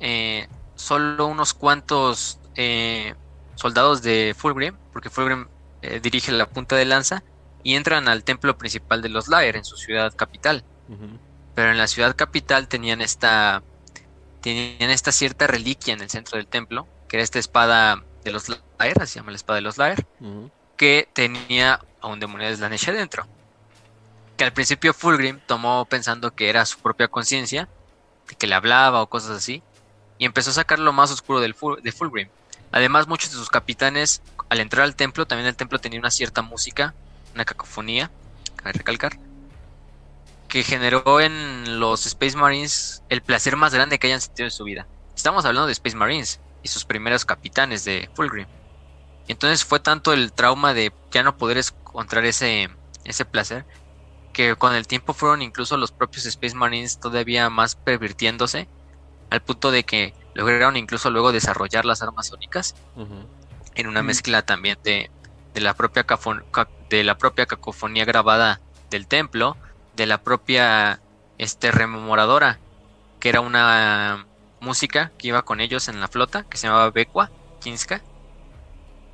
eh, 0.00 0.46
solo 0.76 1.26
unos 1.26 1.54
cuantos 1.54 2.38
eh, 2.54 3.14
soldados 3.56 4.02
de 4.02 4.34
Fulgrim, 4.36 4.76
porque 4.92 5.10
Fulgrim 5.10 5.48
eh, 5.82 5.98
dirige 6.00 6.30
la 6.30 6.46
punta 6.46 6.76
de 6.76 6.84
lanza, 6.84 7.24
y 7.64 7.74
entran 7.74 8.08
al 8.08 8.24
templo 8.24 8.56
principal 8.56 9.02
de 9.02 9.08
los 9.08 9.28
Laer 9.28 9.56
en 9.56 9.64
su 9.64 9.76
ciudad 9.76 10.14
capital. 10.14 10.64
Pero 11.54 11.70
en 11.70 11.78
la 11.78 11.86
ciudad 11.86 12.14
capital 12.16 12.68
tenían 12.68 13.00
esta 13.00 13.62
tenían 14.42 14.90
esta 14.90 15.12
cierta 15.12 15.46
reliquia 15.46 15.94
en 15.94 16.02
el 16.02 16.10
centro 16.10 16.36
del 16.36 16.46
templo, 16.46 16.86
que 17.08 17.16
era 17.16 17.24
esta 17.24 17.38
espada 17.38 18.02
de 18.24 18.32
los 18.32 18.48
Laer, 18.78 19.06
se 19.06 19.18
llama 19.18 19.30
la 19.30 19.36
espada 19.36 19.56
de 19.56 19.62
los 19.62 19.78
Laer, 19.78 20.04
que 20.76 21.08
tenía 21.12 21.80
a 22.00 22.08
un 22.08 22.20
demonio 22.20 22.48
de 22.48 22.56
Slanesh 22.56 22.90
adentro. 22.90 23.26
Que 24.36 24.44
al 24.44 24.52
principio 24.52 24.92
Fulgrim 24.92 25.40
tomó 25.46 25.84
pensando 25.86 26.34
que 26.34 26.48
era 26.48 26.66
su 26.66 26.78
propia 26.78 27.08
conciencia, 27.08 27.68
que 28.38 28.46
le 28.46 28.54
hablaba 28.54 29.02
o 29.02 29.08
cosas 29.08 29.30
así, 29.30 29.62
y 30.18 30.24
empezó 30.24 30.50
a 30.50 30.54
sacar 30.54 30.78
lo 30.78 30.92
más 30.92 31.10
oscuro 31.10 31.40
del 31.40 31.54
de 31.82 31.92
Fulgrim. 31.92 32.28
Además, 32.72 33.06
muchos 33.06 33.30
de 33.30 33.36
sus 33.36 33.50
capitanes, 33.50 34.22
al 34.48 34.60
entrar 34.60 34.84
al 34.84 34.96
templo, 34.96 35.26
también 35.26 35.46
el 35.46 35.56
templo 35.56 35.78
tenía 35.78 36.00
una 36.00 36.10
cierta 36.10 36.42
música, 36.42 36.94
una 37.34 37.44
cacofonía, 37.44 38.10
cabe 38.56 38.72
recalcar, 38.72 39.18
que 40.52 40.62
generó 40.64 41.18
en 41.18 41.80
los 41.80 42.04
Space 42.04 42.36
Marines 42.36 43.02
el 43.08 43.22
placer 43.22 43.56
más 43.56 43.72
grande 43.72 43.98
que 43.98 44.08
hayan 44.08 44.20
sentido 44.20 44.48
en 44.48 44.50
su 44.50 44.64
vida. 44.64 44.86
Estamos 45.16 45.46
hablando 45.46 45.66
de 45.66 45.72
Space 45.72 45.96
Marines 45.96 46.40
y 46.62 46.68
sus 46.68 46.84
primeros 46.84 47.24
capitanes 47.24 47.86
de 47.86 48.10
Fulgrim. 48.12 48.46
Entonces 49.28 49.64
fue 49.64 49.80
tanto 49.80 50.12
el 50.12 50.30
trauma 50.30 50.74
de 50.74 50.92
ya 51.10 51.22
no 51.22 51.38
poder 51.38 51.56
encontrar 51.56 52.26
ese, 52.26 52.68
ese 53.04 53.24
placer 53.24 53.64
que 54.34 54.54
con 54.56 54.74
el 54.74 54.86
tiempo 54.86 55.14
fueron 55.14 55.40
incluso 55.40 55.78
los 55.78 55.90
propios 55.90 56.26
Space 56.26 56.54
Marines 56.54 57.00
todavía 57.00 57.48
más 57.48 57.74
pervirtiéndose 57.74 58.68
al 59.30 59.40
punto 59.40 59.70
de 59.70 59.84
que 59.84 60.12
lograron 60.34 60.76
incluso 60.76 61.10
luego 61.10 61.32
desarrollar 61.32 61.86
las 61.86 62.02
armas 62.02 62.26
sónicas 62.26 62.74
en 63.74 63.86
una 63.86 64.02
mezcla 64.02 64.42
también 64.42 64.76
de, 64.84 65.10
de, 65.54 65.60
la 65.62 65.72
propia 65.72 66.04
de 66.90 67.04
la 67.04 67.16
propia 67.16 67.46
cacofonía 67.46 68.04
grabada 68.04 68.60
del 68.90 69.06
templo, 69.06 69.56
de 69.96 70.06
la 70.06 70.22
propia 70.22 71.00
este 71.38 71.70
rememoradora, 71.70 72.58
que 73.20 73.28
era 73.28 73.40
una 73.40 74.26
música 74.60 75.12
que 75.18 75.28
iba 75.28 75.42
con 75.42 75.60
ellos 75.60 75.88
en 75.88 76.00
la 76.00 76.08
flota, 76.08 76.44
que 76.44 76.56
se 76.56 76.66
llamaba 76.66 76.90
Bekwa 76.90 77.30
Kinska, 77.60 78.02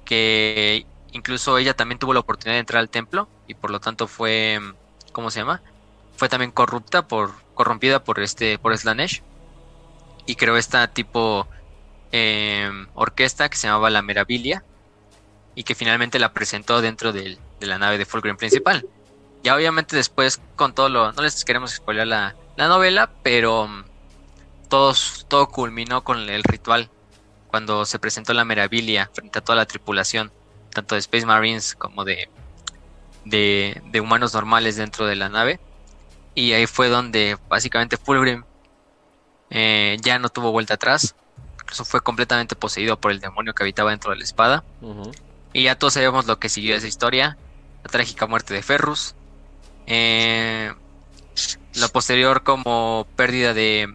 que 0.05 0.86
incluso 1.12 1.59
ella 1.59 1.74
también 1.74 1.98
tuvo 1.98 2.12
la 2.12 2.20
oportunidad 2.20 2.56
de 2.56 2.60
entrar 2.60 2.80
al 2.80 2.90
templo 2.90 3.28
y 3.46 3.55
por 3.55 3.70
lo 3.70 3.80
tanto 3.80 4.06
fue, 4.06 4.60
¿cómo 5.12 5.30
se 5.30 5.40
llama? 5.40 5.62
Fue 6.16 6.28
también 6.28 6.50
corrupta 6.50 7.06
por, 7.06 7.32
corrompida 7.55 8.05
por 8.05 8.20
este, 8.20 8.59
por 8.59 8.76
Slanesh 8.76 9.22
y 10.26 10.34
creó 10.34 10.56
esta 10.56 10.86
tipo 10.88 11.48
em, 12.12 12.86
orquesta 12.94 13.48
que 13.48 13.56
se 13.56 13.66
llamaba 13.68 13.90
La 13.90 14.02
Meraviglia 14.02 14.64
y 15.55 15.64
que 15.64 15.74
finalmente 15.74 16.18
la 16.18 16.32
presentó 16.32 16.80
dentro 16.80 17.12
de 17.12 17.38
la 17.60 17.78
nave 17.78 17.98
de 17.98 18.05
Fulgrim 18.05 18.36
principal. 18.36 18.86
Ya 19.49 19.57
obviamente 19.57 19.97
después 19.97 20.43
con 20.57 20.75
todo 20.75 20.91
lo, 20.91 21.11
no 21.11 21.23
les 21.23 21.43
queremos 21.43 21.70
spoiler 21.70 22.07
la, 22.07 22.37
la 22.59 22.69
novela, 22.69 23.09
pero 23.23 23.66
todos, 24.69 25.25
todo 25.27 25.49
culminó 25.49 26.05
con 26.05 26.29
el 26.29 26.43
ritual 26.43 26.91
cuando 27.47 27.87
se 27.87 27.99
presentó 27.99 28.35
la 28.35 28.45
Meraviglia 28.45 29.09
frente 29.11 29.39
a 29.39 29.43
toda 29.43 29.57
la 29.57 29.65
tripulación, 29.65 30.31
tanto 30.69 30.97
de 30.97 30.99
Space 30.99 31.25
Marines 31.25 31.75
como 31.75 32.05
de, 32.05 32.29
de, 33.25 34.01
humanos 34.03 34.35
normales 34.35 34.77
dentro 34.77 35.07
de 35.07 35.16
la 35.16 35.31
nave. 35.31 35.61
Y 36.35 36.53
ahí 36.53 36.66
fue 36.66 36.91
donde 36.91 37.39
básicamente 37.49 37.97
Fulgrim 37.97 38.45
eh, 39.49 39.97
ya 40.03 40.19
no 40.19 40.29
tuvo 40.29 40.53
vuelta 40.53 40.75
atrás. 40.75 41.15
Incluso 41.62 41.87
fue 41.87 42.03
completamente 42.03 42.55
poseído 42.55 43.01
por 43.01 43.12
el 43.12 43.20
demonio 43.20 43.55
que 43.55 43.62
habitaba 43.62 43.93
dentro 43.93 44.11
de 44.11 44.19
la 44.19 44.25
espada. 44.25 44.62
Y 45.55 45.62
ya 45.62 45.79
todos 45.79 45.95
sabemos 45.95 46.27
lo 46.27 46.39
que 46.39 46.51
siguió 46.51 46.77
esa 46.77 46.87
historia. 46.87 47.39
La 47.83 47.91
trágica 47.91 48.27
muerte 48.27 48.53
de 48.53 48.62
Ferrus. 48.62 49.15
Eh, 49.90 50.70
la 51.74 51.89
posterior 51.89 52.43
como 52.43 53.06
pérdida 53.16 53.55
de, 53.55 53.89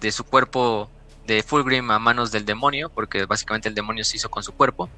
de 0.00 0.12
su 0.12 0.24
cuerpo 0.24 0.90
de 1.26 1.42
Fulgrim 1.42 1.90
a 1.90 1.98
manos 1.98 2.32
del 2.32 2.46
demonio, 2.46 2.88
porque 2.88 3.26
básicamente 3.26 3.68
el 3.68 3.74
demonio 3.74 4.02
se 4.04 4.16
hizo 4.16 4.30
con 4.30 4.42
su 4.42 4.52
cuerpo, 4.52 4.88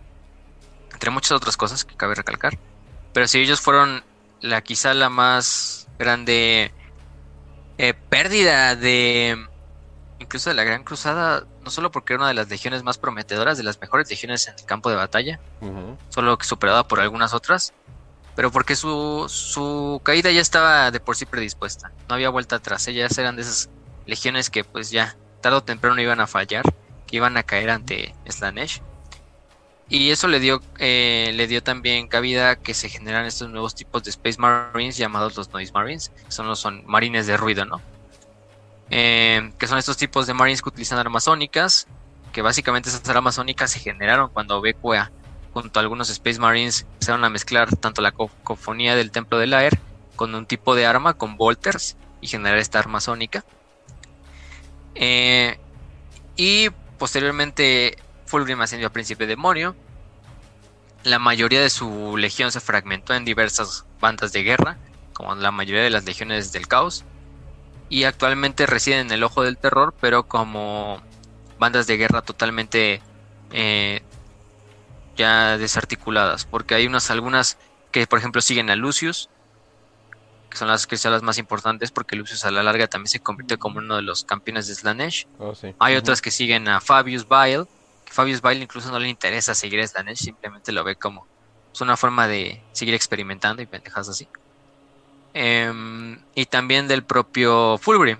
entre 0.92 1.10
muchas 1.10 1.32
otras 1.32 1.56
cosas 1.56 1.84
que 1.84 1.96
cabe 1.96 2.14
recalcar. 2.14 2.56
Pero 3.12 3.26
si 3.26 3.40
ellos 3.40 3.60
fueron 3.60 4.04
la 4.40 4.62
quizá 4.62 4.94
la 4.94 5.08
más 5.08 5.88
grande 5.98 6.72
eh, 7.78 7.94
pérdida 7.94 8.76
de 8.76 9.44
incluso 10.20 10.50
de 10.50 10.54
la 10.54 10.64
Gran 10.64 10.84
Cruzada, 10.84 11.46
no 11.64 11.70
solo 11.70 11.90
porque 11.90 12.12
era 12.12 12.20
una 12.22 12.28
de 12.28 12.34
las 12.34 12.48
legiones 12.48 12.82
más 12.82 12.98
prometedoras, 12.98 13.56
de 13.56 13.64
las 13.64 13.80
mejores 13.80 14.08
legiones 14.10 14.46
en 14.48 14.54
el 14.58 14.64
campo 14.64 14.90
de 14.90 14.96
batalla, 14.96 15.40
solo 16.10 16.36
que 16.38 16.46
superada 16.46 16.86
por 16.86 17.00
algunas 17.00 17.34
otras, 17.34 17.72
pero 18.38 18.52
porque 18.52 18.76
su, 18.76 19.24
su 19.26 20.00
caída 20.04 20.30
ya 20.30 20.40
estaba 20.40 20.92
de 20.92 21.00
por 21.00 21.16
sí 21.16 21.26
predispuesta, 21.26 21.90
no 22.08 22.14
había 22.14 22.30
vuelta 22.30 22.54
atrás, 22.54 22.86
ellas 22.86 23.18
eran 23.18 23.34
de 23.34 23.42
esas 23.42 23.68
legiones 24.06 24.48
que 24.48 24.62
pues 24.62 24.92
ya 24.92 25.16
tarde 25.40 25.56
o 25.56 25.64
temprano 25.64 26.00
iban 26.00 26.20
a 26.20 26.28
fallar, 26.28 26.62
que 27.08 27.16
iban 27.16 27.36
a 27.36 27.42
caer 27.42 27.68
ante 27.68 28.14
Slanesh. 28.28 28.80
Y 29.88 30.10
eso 30.10 30.28
le 30.28 30.38
dio, 30.38 30.62
eh, 30.78 31.32
le 31.34 31.48
dio 31.48 31.64
también 31.64 32.06
cabida 32.06 32.54
que 32.54 32.74
se 32.74 32.88
generan 32.88 33.26
estos 33.26 33.50
nuevos 33.50 33.74
tipos 33.74 34.04
de 34.04 34.10
Space 34.10 34.38
Marines 34.38 34.96
llamados 34.96 35.36
los 35.36 35.52
Noise 35.52 35.72
Marines, 35.72 36.12
que 36.24 36.30
son 36.30 36.46
los 36.46 36.60
son 36.60 36.84
marines 36.86 37.26
de 37.26 37.36
ruido, 37.36 37.64
¿no? 37.64 37.82
Eh, 38.90 39.50
que 39.58 39.66
son 39.66 39.78
estos 39.78 39.96
tipos 39.96 40.28
de 40.28 40.34
Marines 40.34 40.62
que 40.62 40.68
utilizan 40.68 41.00
armas 41.00 41.24
sónicas, 41.24 41.88
que 42.32 42.40
básicamente 42.40 42.88
esas 42.88 43.08
armas 43.08 43.34
sónicas 43.34 43.72
se 43.72 43.80
generaron 43.80 44.30
cuando 44.30 44.60
Bekua 44.60 45.10
junto 45.52 45.78
a 45.78 45.82
algunos 45.82 46.10
Space 46.10 46.38
Marines 46.38 46.86
empezaron 46.94 47.24
a 47.24 47.30
mezclar 47.30 47.74
tanto 47.76 48.02
la 48.02 48.12
cofonía 48.12 48.94
del 48.96 49.10
Templo 49.10 49.38
del 49.38 49.52
Air 49.54 49.78
con 50.16 50.34
un 50.34 50.46
tipo 50.46 50.74
de 50.74 50.86
arma, 50.86 51.14
con 51.14 51.36
Volters, 51.36 51.96
y 52.20 52.26
generar 52.26 52.58
esta 52.58 52.78
arma 52.78 53.00
sónica. 53.00 53.44
Eh, 54.94 55.58
y 56.36 56.70
posteriormente 56.98 57.96
Fulgrim 58.26 58.60
ascendió 58.60 58.88
a 58.88 58.92
príncipe 58.92 59.26
demonio. 59.26 59.76
La 61.04 61.18
mayoría 61.18 61.60
de 61.60 61.70
su 61.70 62.16
legión 62.16 62.50
se 62.52 62.60
fragmentó 62.60 63.14
en 63.14 63.24
diversas 63.24 63.86
bandas 64.00 64.32
de 64.32 64.42
guerra, 64.42 64.76
como 65.12 65.34
la 65.36 65.52
mayoría 65.52 65.82
de 65.82 65.90
las 65.90 66.04
legiones 66.04 66.52
del 66.52 66.66
caos. 66.66 67.04
Y 67.88 68.04
actualmente 68.04 68.66
residen 68.66 69.06
en 69.06 69.12
el 69.12 69.22
ojo 69.22 69.42
del 69.42 69.56
terror, 69.56 69.94
pero 70.00 70.24
como 70.24 71.00
bandas 71.58 71.86
de 71.86 71.96
guerra 71.96 72.22
totalmente 72.22 73.00
eh, 73.52 74.02
ya 75.18 75.58
desarticuladas. 75.58 76.46
Porque 76.46 76.74
hay 76.74 76.86
unas 76.86 77.10
algunas 77.10 77.58
que 77.92 78.06
por 78.06 78.18
ejemplo 78.18 78.40
siguen 78.40 78.70
a 78.70 78.76
Lucius, 78.76 79.28
que 80.48 80.56
son 80.56 80.68
las 80.68 80.86
que 80.86 80.96
son 80.96 81.12
las 81.12 81.22
más 81.22 81.36
importantes 81.36 81.90
porque 81.90 82.16
Lucius 82.16 82.44
a 82.44 82.50
la 82.50 82.62
larga 82.62 82.86
también 82.86 83.08
se 83.08 83.20
convirtió 83.20 83.58
como 83.58 83.78
uno 83.78 83.96
de 83.96 84.02
los 84.02 84.24
campeones 84.24 84.66
de 84.66 84.74
Slanesh. 84.74 85.26
Oh, 85.38 85.52
Hay 85.78 85.96
otras 85.96 86.22
que 86.22 86.30
siguen 86.30 86.68
a 86.68 86.80
Fabius 86.80 87.28
Bile, 87.28 87.66
que 88.06 88.12
Fabius 88.12 88.40
Bile 88.40 88.62
incluso 88.62 88.90
no 88.90 88.98
le 88.98 89.08
interesa 89.08 89.54
seguir 89.54 89.80
a 89.80 89.86
Slanesh, 89.86 90.18
simplemente 90.18 90.72
lo 90.72 90.84
ve 90.84 90.96
como 90.96 91.26
es 91.72 91.80
una 91.80 91.96
forma 91.96 92.26
de 92.26 92.62
seguir 92.72 92.94
experimentando 92.94 93.62
y 93.62 93.66
pendejas 93.66 94.08
así. 94.08 94.26
Em, 95.34 96.18
y 96.34 96.46
también 96.46 96.88
del 96.88 97.04
propio 97.04 97.78
Fulgrim. 97.78 98.18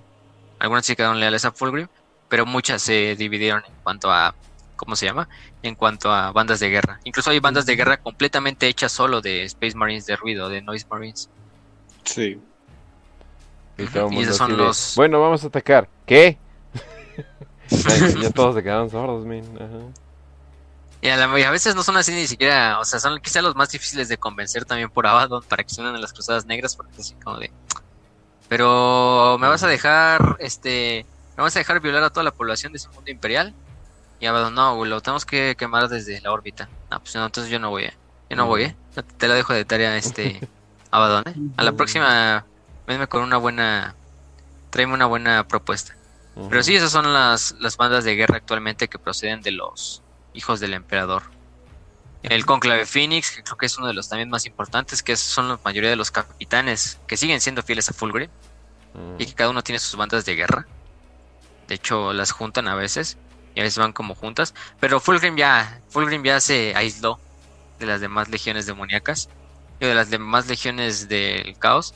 Algunas 0.59 0.87
se 0.87 0.95
quedaron 0.95 1.19
leales 1.19 1.45
a 1.45 1.53
Fulgrim, 1.53 1.89
pero 2.29 2.47
muchas 2.47 2.83
se 2.83 3.17
dividieron 3.17 3.65
en 3.67 3.75
cuanto 3.83 4.13
a 4.13 4.35
¿cómo 4.79 4.97
se 4.97 5.05
llama? 5.05 5.29
En 5.63 5.75
cuanto 5.75 6.11
a 6.11 6.33
bandas 6.33 6.61
de 6.61 6.71
guerra. 6.71 7.01
Incluso 7.05 7.31
hay 7.31 7.41
bandas 7.41 7.67
de 7.67 7.77
guerra 7.77 7.99
completamente 7.99 8.67
hechas 8.67 8.93
solo 8.93 9.21
de 9.21 9.43
Space 9.43 9.77
Marines 9.77 10.07
de 10.07 10.17
ruido, 10.17 10.49
de 10.49 10.63
Noise 10.63 10.87
Marines. 10.89 11.29
Sí. 12.05 12.41
Y, 13.77 13.83
esos 14.23 14.37
son 14.37 14.57
los... 14.57 14.95
Bueno, 14.97 15.21
vamos 15.21 15.45
a 15.45 15.49
atacar. 15.49 15.89
¿Qué? 16.07 16.39
ya, 17.69 18.31
todos 18.31 18.55
se 18.55 18.63
quedaron 18.63 18.89
sordos, 18.89 19.27
Y 21.03 21.09
a, 21.09 21.51
veces 21.51 21.75
no 21.75 21.83
son 21.83 21.97
así 21.97 22.13
ni 22.13 22.27
siquiera, 22.27 22.81
o 22.81 22.85
sea, 22.85 22.99
son 22.99 23.21
quizá 23.21 23.43
los 23.43 23.55
más 23.55 23.71
difíciles 23.71 24.09
de 24.09 24.17
convencer 24.17 24.65
también 24.65 24.91
por 24.91 25.07
Abaddon 25.07 25.43
para 25.49 25.63
que 25.63 25.71
se 25.71 25.81
unan 25.81 25.95
a 25.95 25.99
las 25.99 26.13
cruzadas 26.13 26.47
negras, 26.47 26.75
porque 26.75 26.93
es 26.95 27.01
así 27.01 27.15
como 27.23 27.39
de... 27.39 27.51
Pero 28.49 29.37
me 29.39 29.47
vas 29.47 29.63
a 29.63 29.69
dejar, 29.69 30.37
este, 30.39 31.05
me 31.37 31.43
vas 31.43 31.55
a 31.55 31.59
dejar 31.59 31.81
violar 31.81 32.03
a 32.03 32.11
toda 32.11 32.25
la 32.25 32.31
población 32.31 32.73
de 32.73 32.79
ese 32.79 32.89
mundo 32.89 33.11
imperial. 33.11 33.55
Y 34.21 34.27
Abaddon, 34.27 34.55
no, 34.55 34.85
lo 34.85 35.01
tenemos 35.01 35.25
que 35.25 35.55
quemar 35.57 35.89
desde 35.89 36.21
la 36.21 36.33
órbita. 36.33 36.69
No, 36.91 37.01
pues 37.01 37.15
no, 37.15 37.27
entonces 37.27 37.51
yo 37.51 37.59
no 37.59 37.71
voy, 37.71 37.91
yo 38.29 38.37
no 38.37 38.47
voy, 38.47 38.65
¿eh? 38.65 38.77
Te 39.17 39.29
la 39.29 39.35
dejo 39.35 39.53
de 39.53 39.65
tarea, 39.65 39.97
este... 39.97 40.41
Abaddon, 40.91 41.25
¿eh? 41.29 41.35
A 41.57 41.65
la 41.65 41.73
próxima, 41.73 42.45
venme 42.87 43.07
con 43.07 43.23
una 43.23 43.37
buena. 43.37 43.95
Tráeme 44.71 44.95
una 44.95 45.07
buena 45.07 45.47
propuesta. 45.47 45.95
Pero 46.49 46.63
sí, 46.63 46.77
esas 46.77 46.93
son 46.93 47.13
las, 47.13 47.57
las 47.59 47.77
bandas 47.77 48.05
de 48.05 48.15
guerra 48.15 48.37
actualmente 48.37 48.89
que 48.89 48.99
proceden 48.99 49.43
de 49.43 49.51
los 49.51 50.03
hijos 50.35 50.61
del 50.61 50.73
emperador. 50.73 51.25
El 52.23 52.47
Conclave 52.47 52.87
Phoenix, 52.87 53.31
que 53.31 53.43
creo 53.43 53.57
que 53.57 53.67
es 53.67 53.77
uno 53.77 53.89
de 53.89 53.95
los 53.95 54.09
también 54.09 54.31
más 54.31 54.47
importantes, 54.47 55.03
que 55.03 55.17
son 55.17 55.49
la 55.49 55.59
mayoría 55.65 55.91
de 55.91 55.97
los 55.97 56.11
capitanes 56.11 57.01
que 57.07 57.17
siguen 57.17 57.41
siendo 57.41 57.63
fieles 57.63 57.89
a 57.89 57.93
Fulgrim 57.93 58.31
y 59.19 59.27
que 59.27 59.35
cada 59.35 59.51
uno 59.51 59.63
tiene 59.63 59.79
sus 59.79 59.97
bandas 59.97 60.25
de 60.25 60.37
guerra. 60.37 60.67
De 61.67 61.75
hecho, 61.75 62.13
las 62.13 62.31
juntan 62.31 62.69
a 62.69 62.75
veces 62.75 63.19
y 63.55 63.61
a 63.61 63.63
veces 63.63 63.79
van 63.79 63.93
como 63.93 64.15
juntas. 64.15 64.55
Pero 64.81 65.01
Fulgrim 65.01 65.37
ya, 65.37 65.81
Fulgrim 65.89 66.23
ya 66.23 66.41
se 66.41 66.75
aisló 66.77 67.19
de 67.79 67.87
las 67.87 68.01
demás 68.01 68.29
legiones 68.29 68.67
demoníacas 68.67 69.29
de 69.87 69.95
las 69.95 70.11
demás 70.11 70.47
legiones 70.47 71.09
del 71.09 71.57
caos. 71.59 71.95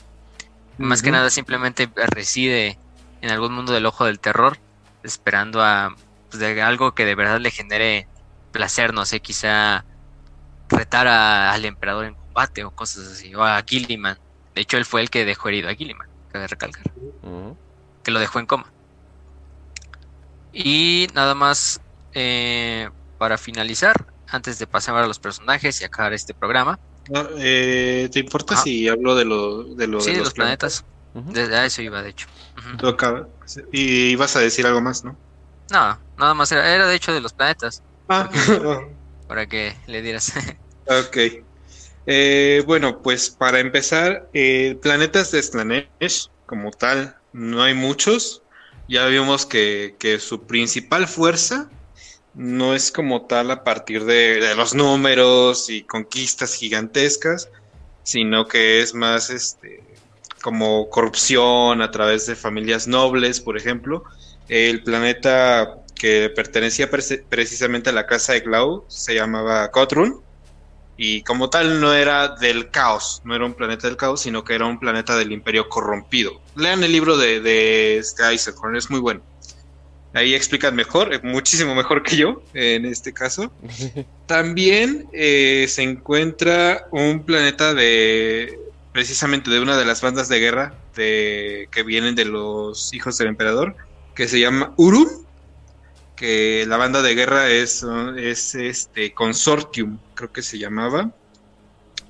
Más 0.77 1.01
que 1.01 1.11
nada 1.11 1.29
simplemente 1.29 1.89
reside 1.95 2.77
en 3.21 3.29
algún 3.29 3.53
mundo 3.53 3.73
del 3.73 3.85
ojo 3.85 4.05
del 4.05 4.19
terror, 4.19 4.57
esperando 5.03 5.61
a 5.63 5.95
pues, 6.29 6.39
de 6.39 6.61
algo 6.61 6.95
que 6.95 7.05
de 7.05 7.15
verdad 7.15 7.39
le 7.39 7.51
genere 7.51 8.07
placer, 8.51 8.93
no 8.93 9.05
sé, 9.05 9.19
quizá 9.19 9.85
retar 10.69 11.07
al 11.07 11.65
emperador 11.65 12.05
en 12.05 12.15
combate 12.15 12.63
o 12.63 12.71
cosas 12.71 13.07
así, 13.07 13.35
o 13.35 13.43
a 13.43 13.61
Gilliman. 13.65 14.17
De 14.55 14.61
hecho, 14.61 14.77
él 14.77 14.85
fue 14.85 15.01
el 15.01 15.09
que 15.09 15.25
dejó 15.25 15.49
herido 15.49 15.69
a 15.69 15.75
Gilliman, 15.75 16.07
cabe 16.31 16.47
recalcar. 16.47 16.83
Que 18.03 18.11
lo 18.11 18.19
dejó 18.19 18.39
en 18.39 18.45
coma. 18.45 18.72
Y 20.53 21.07
nada 21.13 21.33
más 21.35 21.81
eh, 22.13 22.89
para 23.17 23.37
finalizar, 23.37 23.95
antes 24.27 24.59
de 24.59 24.67
pasar 24.67 24.95
a 24.95 25.07
los 25.07 25.19
personajes 25.19 25.81
y 25.81 25.85
acabar 25.85 26.13
este 26.13 26.33
programa. 26.33 26.79
No, 27.09 27.27
eh, 27.37 28.07
¿Te 28.11 28.19
importa 28.19 28.55
si 28.55 28.87
hablo 28.87 29.15
de 29.15 29.25
lo 29.25 29.63
de, 29.75 29.87
lo, 29.87 29.99
sí, 29.99 30.11
de 30.11 30.17
de 30.17 30.23
los 30.23 30.33
planetas. 30.33 30.85
Desde 31.13 31.55
a 31.57 31.65
eso 31.65 31.81
iba, 31.81 32.01
de 32.01 32.09
hecho. 32.09 32.27
Y 33.71 34.11
ibas 34.11 34.35
a 34.35 34.39
decir 34.39 34.65
algo 34.65 34.81
más, 34.81 35.03
¿no? 35.03 35.17
No, 35.71 35.99
nada 36.17 36.33
más 36.33 36.51
era, 36.51 36.73
era 36.73 36.87
de 36.87 36.95
hecho 36.95 37.13
de 37.13 37.21
los 37.21 37.33
planetas, 37.33 37.83
Ah, 38.09 38.29
para 39.27 39.45
que 39.47 39.75
le 39.87 40.01
dieras. 40.01 40.31
ok. 40.87 41.17
Eh, 42.05 42.63
bueno, 42.65 43.01
pues 43.01 43.29
para 43.31 43.59
empezar, 43.59 44.29
eh, 44.33 44.77
planetas 44.81 45.31
de 45.31 45.41
Slanesh, 45.41 46.29
como 46.45 46.71
tal, 46.71 47.15
no 47.31 47.63
hay 47.63 47.73
muchos. 47.73 48.42
Ya 48.93 49.07
vimos 49.07 49.47
que, 49.47 49.95
que 49.97 50.19
su 50.19 50.45
principal 50.45 51.07
fuerza 51.07 51.67
no 52.35 52.75
es 52.75 52.91
como 52.91 53.25
tal 53.25 53.49
a 53.49 53.63
partir 53.63 54.05
de, 54.05 54.53
los 54.55 54.75
números 54.75 55.67
y 55.71 55.81
conquistas 55.81 56.53
gigantescas, 56.53 57.49
sino 58.03 58.47
que 58.47 58.81
es 58.83 58.93
más 58.93 59.31
este 59.31 59.81
como 60.43 60.91
corrupción 60.91 61.81
a 61.81 61.89
través 61.89 62.27
de 62.27 62.35
familias 62.35 62.87
nobles, 62.87 63.39
por 63.39 63.57
ejemplo. 63.57 64.03
El 64.47 64.83
planeta 64.83 65.79
que 65.95 66.29
pertenecía 66.29 66.91
precisamente 66.91 67.89
a 67.89 67.93
la 67.93 68.05
casa 68.05 68.33
de 68.33 68.41
Glau 68.41 68.85
se 68.89 69.15
llamaba 69.15 69.71
Kotrun 69.71 70.21
y 70.97 71.23
como 71.23 71.49
tal 71.49 71.79
no 71.81 71.93
era 71.93 72.29
del 72.29 72.69
caos, 72.69 73.21
no 73.23 73.35
era 73.35 73.45
un 73.45 73.53
planeta 73.53 73.87
del 73.87 73.97
caos, 73.97 74.21
sino 74.21 74.43
que 74.43 74.53
era 74.55 74.65
un 74.65 74.79
planeta 74.79 75.17
del 75.17 75.31
imperio 75.31 75.69
corrompido. 75.69 76.41
Lean 76.55 76.83
el 76.83 76.91
libro 76.91 77.17
de, 77.17 77.39
de 77.39 77.97
este 77.97 78.23
es 78.33 78.89
muy 78.89 78.99
bueno. 78.99 79.21
Ahí 80.13 80.35
explican 80.35 80.75
mejor, 80.75 81.11
eh, 81.11 81.19
muchísimo 81.23 81.73
mejor 81.73 82.03
que 82.03 82.17
yo 82.17 82.43
en 82.53 82.85
este 82.85 83.13
caso. 83.13 83.51
También 84.27 85.07
eh, 85.11 85.65
se 85.67 85.81
encuentra 85.81 86.87
un 86.91 87.23
planeta 87.23 87.73
de 87.73 88.59
precisamente 88.91 89.49
de 89.49 89.59
una 89.59 89.75
de 89.75 89.85
las 89.85 90.01
bandas 90.01 90.29
de 90.29 90.39
guerra 90.39 90.75
de, 90.95 91.67
que 91.71 91.81
vienen 91.81 92.13
de 92.13 92.25
los 92.25 92.93
hijos 92.93 93.17
del 93.17 93.29
emperador, 93.29 93.75
que 94.13 94.27
se 94.27 94.39
llama 94.39 94.73
Urum, 94.77 95.07
que 96.15 96.65
la 96.67 96.77
banda 96.77 97.01
de 97.01 97.15
guerra 97.15 97.49
es, 97.49 97.85
es 98.17 98.55
este 98.55 99.13
Consortium, 99.13 99.99
creo 100.13 100.31
que 100.31 100.41
se 100.41 100.57
llamaba. 100.57 101.11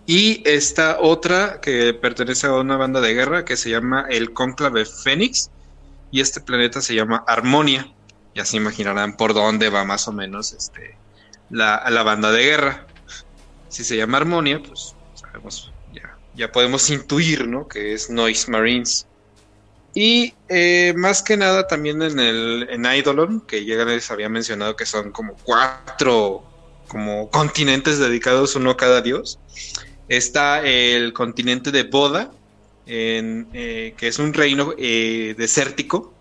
Y 0.05 0.43
esta 0.45 0.99
otra 0.99 1.61
que 1.61 1.93
pertenece 1.93 2.47
a 2.47 2.53
una 2.53 2.75
banda 2.75 2.99
de 2.99 3.13
guerra 3.13 3.45
que 3.45 3.55
se 3.55 3.69
llama 3.69 4.05
el 4.09 4.33
Cónclave 4.33 4.85
Fénix. 4.85 5.49
Y 6.11 6.21
este 6.21 6.41
planeta 6.41 6.81
se 6.81 6.93
llama 6.93 7.23
Armonia. 7.25 7.91
Ya 8.35 8.45
se 8.45 8.57
imaginarán 8.57 9.15
por 9.15 9.33
dónde 9.33 9.69
va 9.69 9.85
más 9.85 10.07
o 10.07 10.11
menos 10.11 10.53
este, 10.53 10.97
la, 11.49 11.83
la 11.89 12.03
banda 12.03 12.31
de 12.31 12.43
guerra. 12.43 12.87
Si 13.69 13.83
se 13.83 13.95
llama 13.95 14.17
Armonia, 14.17 14.61
pues 14.61 14.95
sabemos, 15.15 15.71
ya, 15.93 16.17
ya 16.35 16.51
podemos 16.51 16.89
intuir, 16.89 17.47
¿no? 17.47 17.67
Que 17.67 17.93
es 17.93 18.09
Noise 18.09 18.51
Marines. 18.51 19.07
Y 19.95 20.33
eh, 20.49 20.93
más 20.97 21.21
que 21.21 21.37
nada 21.37 21.67
también 21.67 22.01
en 22.01 22.19
el 22.19 22.67
en 22.69 22.85
Eidolon, 22.85 23.41
que 23.41 23.63
ya 23.63 23.85
les 23.85 24.09
había 24.09 24.27
mencionado 24.27 24.75
que 24.75 24.85
son 24.85 25.11
como 25.11 25.35
cuatro 25.43 26.43
como 26.87 27.29
continentes 27.29 27.99
dedicados 27.99 28.55
uno 28.55 28.71
a 28.71 28.77
cada 28.77 29.01
dios. 29.01 29.39
Está 30.09 30.61
el 30.63 31.13
continente 31.13 31.71
de 31.71 31.83
Boda, 31.83 32.31
eh, 32.85 33.93
que 33.97 34.07
es 34.07 34.19
un 34.19 34.33
reino 34.33 34.73
eh, 34.77 35.35
desértico. 35.37 36.13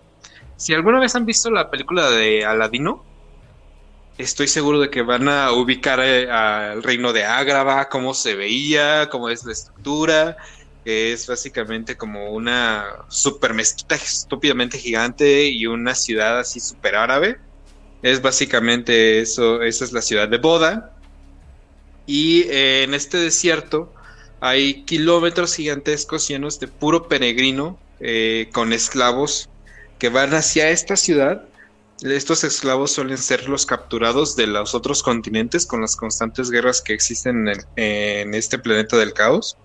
Si 0.56 0.72
alguna 0.72 1.00
vez 1.00 1.14
han 1.14 1.26
visto 1.26 1.50
la 1.50 1.70
película 1.70 2.08
de 2.10 2.44
Aladino, 2.44 3.04
estoy 4.18 4.48
seguro 4.48 4.80
de 4.80 4.90
que 4.90 5.02
van 5.02 5.28
a 5.28 5.52
ubicar 5.52 6.00
eh, 6.00 6.30
al 6.30 6.82
reino 6.82 7.12
de 7.12 7.24
Ágrava, 7.24 7.88
cómo 7.88 8.14
se 8.14 8.34
veía, 8.34 9.08
cómo 9.10 9.28
es 9.28 9.44
la 9.44 9.52
estructura, 9.52 10.36
que 10.84 11.12
es 11.12 11.26
básicamente 11.26 11.96
como 11.96 12.30
una 12.32 13.04
super 13.08 13.54
mezquita 13.54 13.94
estúpidamente 13.94 14.78
gigante 14.78 15.48
y 15.48 15.66
una 15.66 15.94
ciudad 15.94 16.38
así 16.38 16.60
super 16.60 16.96
árabe. 16.96 17.38
Es 18.02 18.20
básicamente 18.20 19.20
eso, 19.20 19.62
esa 19.62 19.84
es 19.84 19.92
la 19.92 20.02
ciudad 20.02 20.28
de 20.28 20.38
Boda. 20.38 20.96
Y 22.06 22.42
eh, 22.50 22.82
en 22.82 22.94
este 22.94 23.18
desierto 23.18 23.94
hay 24.40 24.82
kilómetros 24.84 25.54
gigantescos 25.54 26.26
llenos 26.26 26.58
de 26.58 26.66
puro 26.66 27.06
peregrino 27.06 27.78
eh, 28.00 28.48
con 28.52 28.72
esclavos 28.72 29.48
que 30.00 30.08
van 30.08 30.34
hacia 30.34 30.70
esta 30.70 30.96
ciudad. 30.96 31.44
Estos 32.00 32.42
esclavos 32.42 32.90
suelen 32.90 33.18
ser 33.18 33.48
los 33.48 33.64
capturados 33.66 34.34
de 34.34 34.48
los 34.48 34.74
otros 34.74 35.04
continentes 35.04 35.64
con 35.64 35.80
las 35.80 35.94
constantes 35.94 36.50
guerras 36.50 36.82
que 36.82 36.92
existen 36.92 37.46
en, 37.46 37.60
en 37.76 38.34
este 38.34 38.58
planeta 38.58 38.96
del 38.96 39.12
caos. 39.12 39.56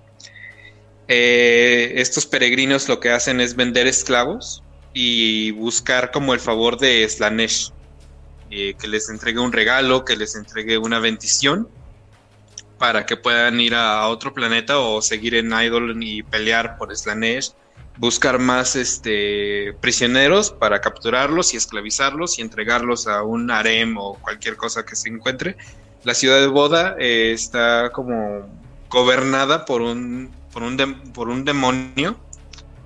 Eh, 1.08 1.94
estos 1.96 2.26
peregrinos 2.26 2.90
lo 2.90 3.00
que 3.00 3.12
hacen 3.12 3.40
es 3.40 3.56
vender 3.56 3.88
esclavos 3.88 4.64
y 4.94 5.52
buscar 5.52 6.12
como 6.12 6.34
el 6.34 6.40
favor 6.40 6.78
de 6.78 7.08
Slanesh, 7.08 7.72
eh, 8.50 8.74
que 8.80 8.88
les 8.88 9.10
entregue 9.10 9.40
un 9.40 9.52
regalo, 9.52 10.04
que 10.04 10.18
les 10.18 10.36
entregue 10.36 10.78
una 10.78 11.00
bendición 11.00 11.70
para 12.78 13.06
que 13.06 13.18
puedan 13.18 13.60
ir 13.60 13.74
a, 13.74 14.08
otro 14.08 14.34
planeta 14.34 14.80
o 14.80 15.02
seguir 15.02 15.36
en 15.36 15.52
Idol 15.52 16.02
y 16.04 16.24
pelear 16.24 16.78
por 16.78 16.96
Slanesh, 16.96 17.52
buscar 17.98 18.38
más 18.38 18.76
este, 18.76 19.74
prisioneros 19.82 20.52
para 20.52 20.82
capturarlos 20.82 21.54
y 21.54 21.58
esclavizarlos 21.58 22.38
y 22.38 22.42
entregarlos 22.42 23.08
a 23.08 23.24
un 23.24 23.50
harem 23.50 23.98
o 23.98 24.16
cualquier 24.16 24.58
cosa 24.58 24.86
que 24.86 24.96
se 24.96 25.10
encuentre. 25.10 25.58
La 26.04 26.14
ciudad 26.14 26.40
de 26.40 26.48
Boda 26.48 26.96
eh, 27.00 27.32
está 27.34 27.92
como 27.92 28.48
gobernada 28.90 29.66
por 29.66 29.82
un, 29.82 30.32
por 30.58 30.64
un, 30.64 30.76
por 31.14 31.30
un 31.30 31.46
demonio 31.46 32.18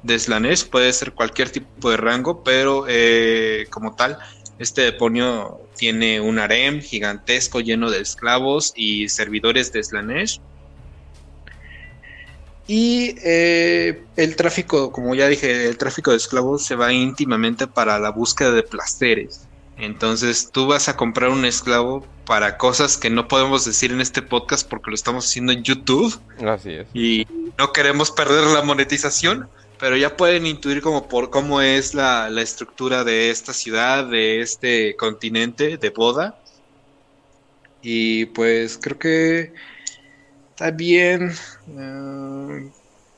de 0.04 0.20
Slanesh, 0.20 0.68
puede 0.68 0.92
ser 0.92 1.14
cualquier 1.14 1.52
tipo 1.52 1.90
de 1.90 1.96
rango, 1.96 2.44
pero 2.44 2.84
eh, 2.90 3.66
como 3.70 3.96
tal, 3.96 4.18
este 4.60 4.92
demonio 4.92 5.62
tiene 5.78 6.20
un 6.20 6.38
harem 6.38 6.82
gigantesco 6.82 7.62
lleno 7.62 7.90
de 7.90 8.02
esclavos 8.02 8.74
y 8.76 9.08
servidores 9.08 9.72
de 9.72 9.82
Slanesh. 9.86 10.42
Y 12.68 13.16
eh, 13.24 14.04
el 14.18 14.36
tráfico, 14.36 14.92
como 14.92 15.16
ya 15.16 15.30
dije, 15.30 15.66
el 15.66 15.78
tráfico 15.78 16.12
de 16.12 16.18
esclavos 16.18 16.66
se 16.66 16.76
va 16.76 16.92
íntimamente 16.92 17.68
para 17.68 17.98
la 18.00 18.10
búsqueda 18.10 18.52
de 18.52 18.64
placeres. 18.64 19.48
Entonces 19.82 20.50
tú 20.52 20.68
vas 20.68 20.88
a 20.90 20.96
comprar 20.96 21.30
un 21.32 21.44
esclavo 21.44 22.06
para 22.26 22.58
cosas 22.58 22.98
que 22.98 23.10
no 23.10 23.28
podemos 23.28 23.66
decir 23.66 23.92
en 23.92 24.00
este 24.00 24.22
podcast 24.22 24.68
porque 24.70 24.92
lo 24.92 24.96
estamos 24.96 25.26
haciendo 25.26 25.52
en 25.52 25.64
YouTube 25.64 26.18
Así 26.48 26.70
es. 26.72 26.88
y 26.94 27.28
no 27.58 27.74
queremos 27.74 28.12
perder 28.12 28.46
la 28.46 28.62
monetización, 28.62 29.50
pero 29.80 29.98
ya 29.98 30.16
pueden 30.16 30.46
intuir 30.46 30.82
como 30.82 31.08
por 31.08 31.32
cómo 31.32 31.62
es 31.62 31.94
la, 31.96 32.30
la 32.30 32.42
estructura 32.44 33.04
de 33.04 33.32
esta 33.32 33.54
ciudad, 33.54 34.06
de 34.06 34.42
este 34.42 34.96
continente, 34.96 35.78
de 35.78 35.90
boda. 35.90 36.38
Y 37.82 38.26
pues 38.28 38.78
creo 38.80 39.00
que 39.00 39.54
también, 40.56 41.32
eh, 41.76 42.70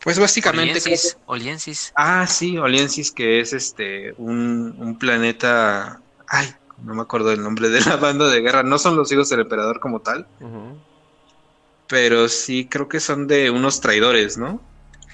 pues 0.01 0.17
básicamente... 0.17 0.79
que- 0.79 0.89
Oliensis, 0.89 1.17
Oliensis. 1.25 1.91
Ah, 1.95 2.25
sí, 2.27 2.57
Oliensis, 2.57 3.11
que 3.11 3.41
es 3.41 3.51
este 3.51 4.13
un, 4.17 4.73
un 4.79 4.97
planeta. 4.97 5.99
Ay, 6.27 6.49
no 6.77 6.95
me 6.95 7.01
acuerdo 7.01 7.29
del 7.29 7.43
nombre 7.43 7.69
de 7.69 7.81
la 7.81 7.97
banda 7.97 8.27
de 8.29 8.41
guerra. 8.41 8.63
No 8.63 8.77
son 8.79 8.95
los 8.95 9.11
hijos 9.11 9.29
del 9.29 9.41
emperador 9.41 9.79
como 9.79 10.01
tal, 10.01 10.27
pero 11.87 12.27
sí 12.29 12.67
creo 12.69 12.87
que 12.87 12.99
son 12.99 13.27
de 13.27 13.49
unos 13.49 13.81
traidores, 13.81 14.37
¿no? 14.37 14.61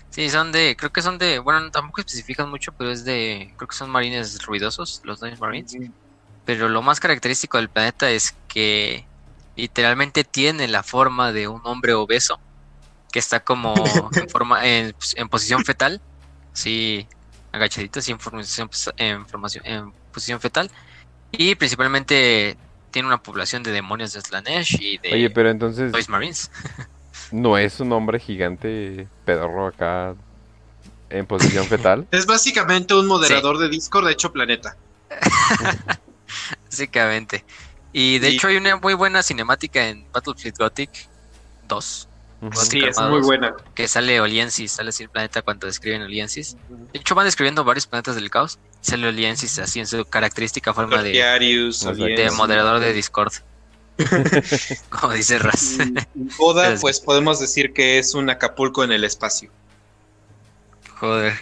Sí, 0.09 0.29
son 0.29 0.51
de, 0.51 0.75
creo 0.77 0.91
que 0.91 1.01
son 1.01 1.17
de, 1.17 1.39
bueno, 1.39 1.69
tampoco 1.71 2.01
especifican 2.01 2.49
mucho, 2.49 2.71
pero 2.77 2.91
es 2.91 3.05
de, 3.05 3.53
creo 3.57 3.67
que 3.67 3.75
son 3.75 3.89
marines 3.89 4.43
ruidosos, 4.45 5.01
los 5.03 5.21
Noise 5.21 5.39
Marines. 5.39 5.75
Pero 6.45 6.67
lo 6.67 6.81
más 6.81 6.99
característico 6.99 7.57
del 7.57 7.69
planeta 7.69 8.09
es 8.09 8.35
que 8.47 9.07
literalmente 9.55 10.23
tiene 10.23 10.67
la 10.67 10.83
forma 10.83 11.31
de 11.31 11.47
un 11.47 11.61
hombre 11.63 11.93
obeso, 11.93 12.39
que 13.11 13.19
está 13.19 13.39
como 13.41 13.73
en 14.15 14.29
forma, 14.29 14.65
en, 14.65 14.95
en 15.15 15.29
posición 15.29 15.63
fetal, 15.63 16.01
sí, 16.53 17.07
agachadito, 17.51 18.01
sí, 18.01 18.11
en 18.11 18.19
formación, 18.19 18.69
en 18.97 19.27
formación, 19.27 19.65
en 19.65 19.93
posición 20.11 20.39
fetal, 20.41 20.71
y 21.31 21.55
principalmente 21.55 22.57
tiene 22.91 23.07
una 23.07 23.21
población 23.21 23.63
de 23.63 23.71
demonios 23.71 24.13
de 24.13 24.21
Slanesh 24.21 24.77
y 24.81 24.97
de 24.97 25.13
Oye, 25.13 25.29
pero 25.29 25.49
entonces 25.49 25.91
Noise 25.91 26.11
Marines. 26.11 26.51
no 27.31 27.57
es 27.57 27.79
un 27.79 27.91
hombre 27.91 28.19
gigante 28.19 29.07
pedorro 29.25 29.67
acá 29.67 30.15
en 31.09 31.25
posición 31.25 31.65
fetal. 31.67 32.07
Es 32.11 32.25
básicamente 32.25 32.93
un 32.93 33.07
moderador 33.07 33.57
de 33.57 33.69
Discord 33.69 34.05
de 34.05 34.13
hecho 34.13 34.31
planeta. 34.31 34.75
Básicamente. 36.65 37.43
Y 37.91 38.19
de 38.19 38.29
hecho 38.29 38.47
hay 38.47 38.57
una 38.57 38.75
muy 38.77 38.93
buena 38.93 39.23
cinemática 39.23 39.87
en 39.87 40.05
Battlefield 40.11 40.57
Gothic 40.57 41.09
2 41.67 42.08
Juegos 42.08 42.08
Sí, 42.53 42.81
es 42.83 42.99
muy 42.99 43.21
buena. 43.21 43.53
Que 43.75 43.87
sale 43.87 44.21
Oliensis, 44.21 44.71
sale 44.71 44.89
así 44.89 45.03
el 45.03 45.09
planeta 45.09 45.41
cuando 45.41 45.67
describen 45.67 46.03
Oliensis. 46.03 46.55
De 46.93 46.99
hecho, 46.99 47.13
van 47.15 47.25
describiendo 47.25 47.63
varios 47.63 47.85
planetas 47.85 48.15
del 48.15 48.29
caos. 48.29 48.59
Sale 48.81 49.07
Oliensis 49.07 49.59
así 49.59 49.79
en 49.79 49.87
su 49.87 50.05
característica 50.05 50.73
forma 50.73 51.03
de, 51.03 51.11
de 51.11 52.31
moderador 52.31 52.79
de 52.79 52.93
Discord. 52.93 53.33
Como 54.89 55.13
dice 55.13 55.39
Raz. 55.39 55.77
Oda, 56.37 56.75
pues 56.79 57.01
podemos 57.01 57.39
decir 57.39 57.73
que 57.73 57.99
es 57.99 58.13
un 58.13 58.29
Acapulco 58.29 58.83
en 58.83 58.93
el 58.93 59.03
espacio. 59.03 59.51
Joder. 60.99 61.33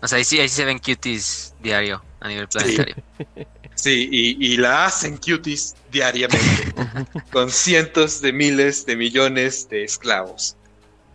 O 0.00 0.08
sea, 0.08 0.18
ahí 0.18 0.24
sí, 0.24 0.38
ahí 0.38 0.48
sí 0.48 0.56
se 0.56 0.64
ven 0.64 0.78
cuties 0.78 1.54
diario 1.60 2.04
a 2.20 2.28
nivel 2.28 2.48
planetario. 2.48 2.94
Sí, 3.18 3.46
y, 3.90 4.36
y 4.40 4.56
la 4.56 4.86
hacen 4.86 5.16
cuties 5.16 5.74
diariamente, 5.90 6.74
con 7.32 7.50
cientos 7.50 8.20
de 8.20 8.32
miles 8.32 8.86
de 8.86 8.96
millones 8.96 9.68
de 9.68 9.84
esclavos. 9.84 10.56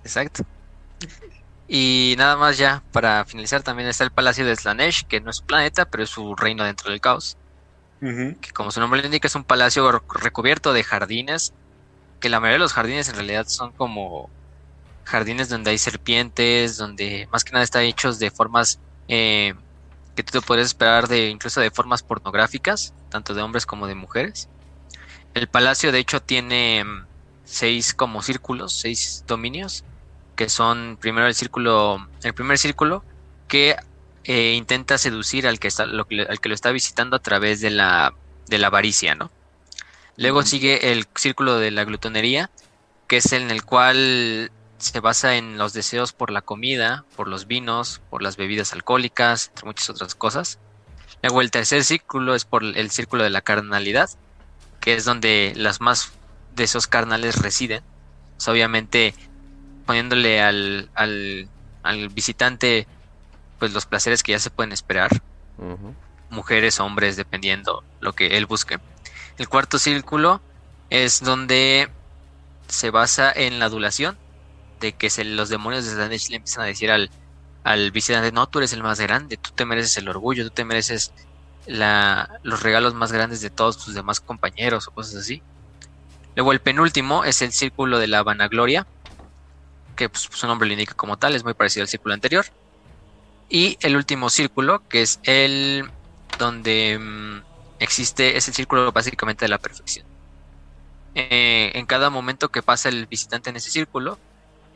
Exacto. 0.03 0.43
Y 1.67 2.15
nada 2.17 2.37
más 2.37 2.57
ya, 2.57 2.81
para 2.91 3.25
finalizar, 3.25 3.61
también 3.61 3.89
está 3.89 4.03
el 4.03 4.11
Palacio 4.11 4.45
de 4.45 4.55
Slanesh, 4.55 5.03
que 5.05 5.19
no 5.19 5.29
es 5.31 5.41
planeta, 5.41 5.85
pero 5.85 6.03
es 6.03 6.09
su 6.09 6.35
reino 6.35 6.63
dentro 6.63 6.89
del 6.91 7.01
caos. 7.01 7.35
Que 7.99 8.51
como 8.53 8.71
su 8.71 8.79
nombre 8.79 8.99
lo 9.01 9.05
indica, 9.07 9.27
es 9.27 9.35
un 9.35 9.43
palacio 9.43 9.91
re- 9.91 9.99
recubierto 10.21 10.71
de 10.71 10.83
jardines. 10.83 11.53
Que 12.19 12.29
la 12.29 12.39
mayoría 12.39 12.55
de 12.55 12.59
los 12.59 12.73
jardines 12.73 13.09
en 13.09 13.15
realidad 13.15 13.45
son 13.47 13.71
como 13.73 14.29
jardines 15.03 15.49
donde 15.49 15.71
hay 15.71 15.77
serpientes, 15.77 16.77
donde 16.77 17.27
más 17.31 17.43
que 17.43 17.51
nada 17.51 17.63
están 17.63 17.83
hechos 17.83 18.17
de 18.19 18.31
formas 18.31 18.79
eh, 19.07 19.53
que 20.17 20.23
tú 20.23 20.31
te 20.31 20.45
podrías 20.45 20.69
esperar 20.69 21.07
de 21.07 21.29
incluso 21.29 21.61
de 21.61 21.69
formas 21.69 22.01
pornográficas, 22.01 22.91
tanto 23.09 23.35
de 23.35 23.43
hombres 23.43 23.67
como 23.67 23.85
de 23.85 23.93
mujeres. 23.93 24.49
El 25.35 25.47
palacio 25.47 25.91
de 25.91 25.99
hecho 25.99 26.21
tiene 26.21 26.83
mm, 26.83 27.05
seis 27.45 27.93
como 27.93 28.23
círculos, 28.23 28.73
seis 28.73 29.23
dominios, 29.27 29.83
que 30.35 30.49
son 30.49 30.97
primero 30.99 31.27
el 31.27 31.35
círculo, 31.35 32.07
el 32.23 32.33
primer 32.33 32.57
círculo 32.57 33.03
que 33.47 33.75
eh, 34.23 34.53
intenta 34.53 34.97
seducir 34.97 35.47
al 35.47 35.59
que 35.59 35.67
está, 35.67 35.85
lo 35.85 36.07
al 36.09 36.39
que 36.39 36.49
lo 36.49 36.55
está 36.55 36.71
visitando 36.71 37.15
a 37.15 37.19
través 37.19 37.61
de 37.61 37.69
la, 37.69 38.15
de 38.47 38.57
la 38.57 38.67
avaricia, 38.67 39.13
¿no? 39.13 39.29
Luego 40.15 40.41
sigue 40.41 40.91
el 40.93 41.05
círculo 41.15 41.59
de 41.59 41.69
la 41.69 41.83
glutonería, 41.83 42.49
que 43.07 43.17
es 43.17 43.33
en 43.33 43.51
el 43.51 43.63
cual 43.63 44.51
se 44.77 44.99
basa 44.99 45.35
en 45.35 45.57
los 45.57 45.73
deseos 45.73 46.13
por 46.13 46.31
la 46.31 46.41
comida, 46.41 47.05
por 47.15 47.27
los 47.27 47.47
vinos, 47.47 48.01
por 48.09 48.21
las 48.21 48.37
bebidas 48.37 48.73
alcohólicas, 48.73 49.49
entre 49.49 49.65
muchas 49.65 49.89
otras 49.89 50.15
cosas. 50.15 50.59
Luego 51.23 51.41
el 51.41 51.51
tercer 51.51 51.83
círculo 51.83 52.35
es 52.35 52.45
por 52.45 52.63
el 52.63 52.91
círculo 52.91 53.23
de 53.23 53.29
la 53.29 53.41
carnalidad, 53.41 54.09
que 54.79 54.95
es 54.95 55.05
donde 55.05 55.53
las 55.55 55.81
más 55.81 56.13
deseos 56.55 56.87
carnales 56.87 57.41
residen. 57.41 57.83
Obviamente 58.47 59.15
poniéndole 59.85 60.41
al, 60.41 60.89
al, 60.93 61.49
al 61.81 62.09
visitante 62.09 62.87
pues 63.57 63.73
los 63.73 63.87
placeres 63.87 64.21
que 64.21 64.33
ya 64.33 64.39
se 64.39 64.51
pueden 64.51 64.71
esperar, 64.71 65.09
mujeres, 66.29 66.79
hombres, 66.79 67.15
dependiendo 67.15 67.83
lo 67.99 68.13
que 68.13 68.37
él 68.37 68.45
busque. 68.45 68.79
El 69.39 69.49
cuarto 69.49 69.79
círculo 69.79 70.41
es 70.89 71.21
donde 71.21 71.89
se 72.67 72.91
basa 72.91 73.31
en 73.31 73.59
la 73.59 73.65
adulación, 73.65 74.17
de 74.79 74.93
que 74.93 75.09
se, 75.09 75.23
los 75.23 75.49
demonios 75.49 75.85
de 75.85 75.91
Slanesh 75.91 76.29
le 76.29 76.37
empiezan 76.37 76.63
a 76.63 76.67
decir 76.67 76.91
al, 76.91 77.09
visitante, 77.91 78.31
no, 78.31 78.47
tú 78.47 78.59
eres 78.59 78.73
el 78.73 78.83
más 78.83 78.99
grande, 78.99 79.37
tú 79.37 79.51
te 79.51 79.65
mereces 79.65 79.97
el 79.97 80.09
orgullo, 80.09 80.45
tú 80.45 80.51
te 80.51 80.65
mereces 80.65 81.13
los 81.67 82.63
regalos 82.63 82.93
más 82.93 83.11
grandes 83.11 83.41
de 83.41 83.49
todos 83.49 83.77
tus 83.83 83.93
demás 83.93 84.19
compañeros 84.21 84.87
o 84.87 84.91
cosas 84.91 85.15
así. 85.15 85.41
Luego 86.35 86.51
el 86.51 86.61
penúltimo 86.61 87.25
es 87.25 87.41
el 87.41 87.51
círculo 87.51 87.99
de 87.99 88.07
la 88.07 88.23
vanagloria, 88.23 88.87
que 89.95 90.07
pues, 90.07 90.29
su 90.31 90.47
nombre 90.47 90.67
lo 90.67 90.73
indica 90.73 90.93
como 90.93 91.17
tal, 91.17 91.35
es 91.35 91.43
muy 91.43 91.55
parecido 91.55 91.81
al 91.83 91.89
círculo 91.89 92.13
anterior. 92.13 92.45
Y 93.49 93.77
el 93.81 93.95
último 93.95 94.29
círculo, 94.29 94.87
que 94.87 95.01
es 95.01 95.19
el 95.23 95.89
donde 96.37 96.99
mm, 96.99 97.41
existe, 97.79 98.37
es 98.37 98.47
el 98.47 98.53
círculo 98.53 98.91
básicamente 98.91 99.45
de 99.45 99.49
la 99.49 99.57
perfección. 99.57 100.05
Eh, 101.15 101.71
en 101.73 101.85
cada 101.87 102.09
momento 102.11 102.49
que 102.49 102.61
pasa 102.61 102.89
el 102.89 103.07
visitante 103.07 103.49
en 103.49 103.55
ese 103.55 103.71
círculo, 103.71 104.19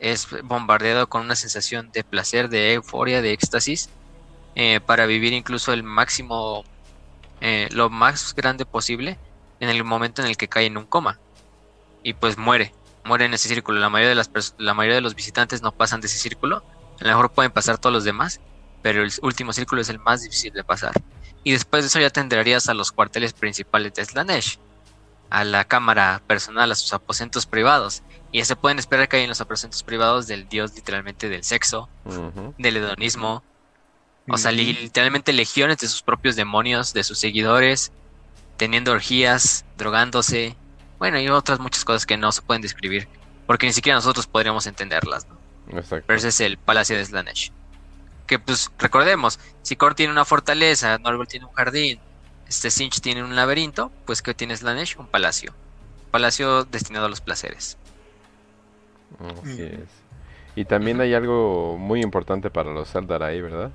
es 0.02 0.26
bombardeado 0.42 1.08
con 1.08 1.22
una 1.22 1.36
sensación 1.36 1.92
de 1.92 2.02
placer, 2.02 2.48
de 2.48 2.74
euforia, 2.74 3.22
de 3.22 3.32
éxtasis, 3.32 3.88
eh, 4.56 4.80
para 4.84 5.06
vivir 5.06 5.32
incluso 5.32 5.72
el 5.72 5.84
máximo, 5.84 6.64
eh, 7.40 7.68
lo 7.70 7.88
más 7.88 8.34
grande 8.34 8.66
posible 8.66 9.16
en 9.60 9.68
el 9.68 9.84
momento 9.84 10.20
en 10.20 10.28
el 10.28 10.36
que 10.36 10.48
cae 10.48 10.66
en 10.66 10.76
un 10.76 10.86
coma. 10.86 11.20
Y 12.02 12.14
pues 12.14 12.36
muere, 12.36 12.74
muere 13.04 13.26
en 13.26 13.34
ese 13.34 13.48
círculo. 13.48 13.78
La 13.78 13.90
mayoría 13.90 14.08
de, 14.08 14.16
las 14.16 14.54
la 14.58 14.74
mayoría 14.74 14.96
de 14.96 15.02
los 15.02 15.14
visitantes 15.14 15.62
no 15.62 15.70
pasan 15.70 16.00
de 16.00 16.08
ese 16.08 16.18
círculo. 16.18 16.64
A 17.00 17.04
lo 17.04 17.10
mejor 17.10 17.30
pueden 17.30 17.52
pasar 17.52 17.78
todos 17.78 17.92
los 17.92 18.02
demás, 18.02 18.40
pero 18.82 19.04
el 19.04 19.12
último 19.22 19.52
círculo 19.52 19.82
es 19.82 19.88
el 19.88 20.00
más 20.00 20.22
difícil 20.22 20.52
de 20.52 20.64
pasar. 20.64 20.92
Y 21.44 21.52
después 21.52 21.84
de 21.84 21.86
eso 21.86 22.00
ya 22.00 22.10
tendrías 22.10 22.68
a 22.68 22.74
los 22.74 22.90
cuarteles 22.90 23.34
principales 23.34 23.94
de 23.94 24.04
Slanesh, 24.04 24.58
a 25.30 25.44
la 25.44 25.64
cámara 25.64 26.22
personal, 26.26 26.72
a 26.72 26.74
sus 26.74 26.92
aposentos 26.92 27.46
privados. 27.46 28.02
Y 28.32 28.38
ya 28.38 28.44
se 28.46 28.56
pueden 28.56 28.78
esperar 28.78 29.08
que 29.08 29.18
hay 29.18 29.22
en 29.24 29.28
los 29.28 29.40
aposentos 29.40 29.82
privados 29.82 30.26
del 30.26 30.48
dios 30.48 30.74
literalmente 30.74 31.28
del 31.28 31.44
sexo, 31.44 31.88
del 32.58 32.76
hedonismo. 32.78 33.44
O 34.28 34.38
sea, 34.38 34.52
li- 34.52 34.72
literalmente 34.72 35.32
legiones 35.32 35.78
de 35.78 35.86
sus 35.88 36.02
propios 36.02 36.34
demonios, 36.34 36.92
de 36.94 37.04
sus 37.04 37.18
seguidores, 37.18 37.92
teniendo 38.56 38.92
orgías, 38.92 39.64
drogándose. 39.76 40.56
Bueno, 40.98 41.20
y 41.20 41.28
otras 41.28 41.58
muchas 41.60 41.84
cosas 41.84 42.06
que 42.06 42.16
no 42.16 42.32
se 42.32 42.40
pueden 42.42 42.62
describir, 42.62 43.08
porque 43.46 43.66
ni 43.66 43.72
siquiera 43.72 43.96
nosotros 43.96 44.26
podríamos 44.26 44.66
entenderlas. 44.66 45.26
¿no? 45.28 45.36
Exacto. 45.78 46.04
Pero 46.06 46.16
ese 46.18 46.28
es 46.28 46.40
el 46.40 46.56
Palacio 46.56 46.96
de 46.96 47.04
Slanesh. 47.04 47.50
Que 48.26 48.38
pues 48.38 48.70
recordemos, 48.78 49.40
si 49.62 49.76
Kor 49.76 49.94
tiene 49.94 50.12
una 50.12 50.24
fortaleza, 50.24 50.96
Norgol 50.98 51.26
tiene 51.28 51.44
un 51.46 51.52
jardín, 51.52 52.00
este 52.48 52.70
Sinch 52.70 53.00
tiene 53.00 53.22
un 53.24 53.34
laberinto, 53.36 53.90
pues 54.06 54.22
¿qué 54.22 54.32
tiene 54.32 54.56
Slanesh? 54.56 54.96
Un 54.98 55.06
palacio. 55.08 55.52
Palacio 56.12 56.64
destinado 56.64 57.06
a 57.06 57.08
los 57.08 57.20
placeres. 57.20 57.76
Así 59.18 59.62
Ujú. 59.62 59.62
es. 59.62 59.88
Y 60.54 60.64
también 60.64 61.00
hay 61.00 61.14
algo 61.14 61.76
muy 61.78 62.02
importante 62.02 62.50
para 62.50 62.72
los 62.72 62.94
Eldar 62.94 63.22
ahí, 63.22 63.40
¿verdad? 63.40 63.70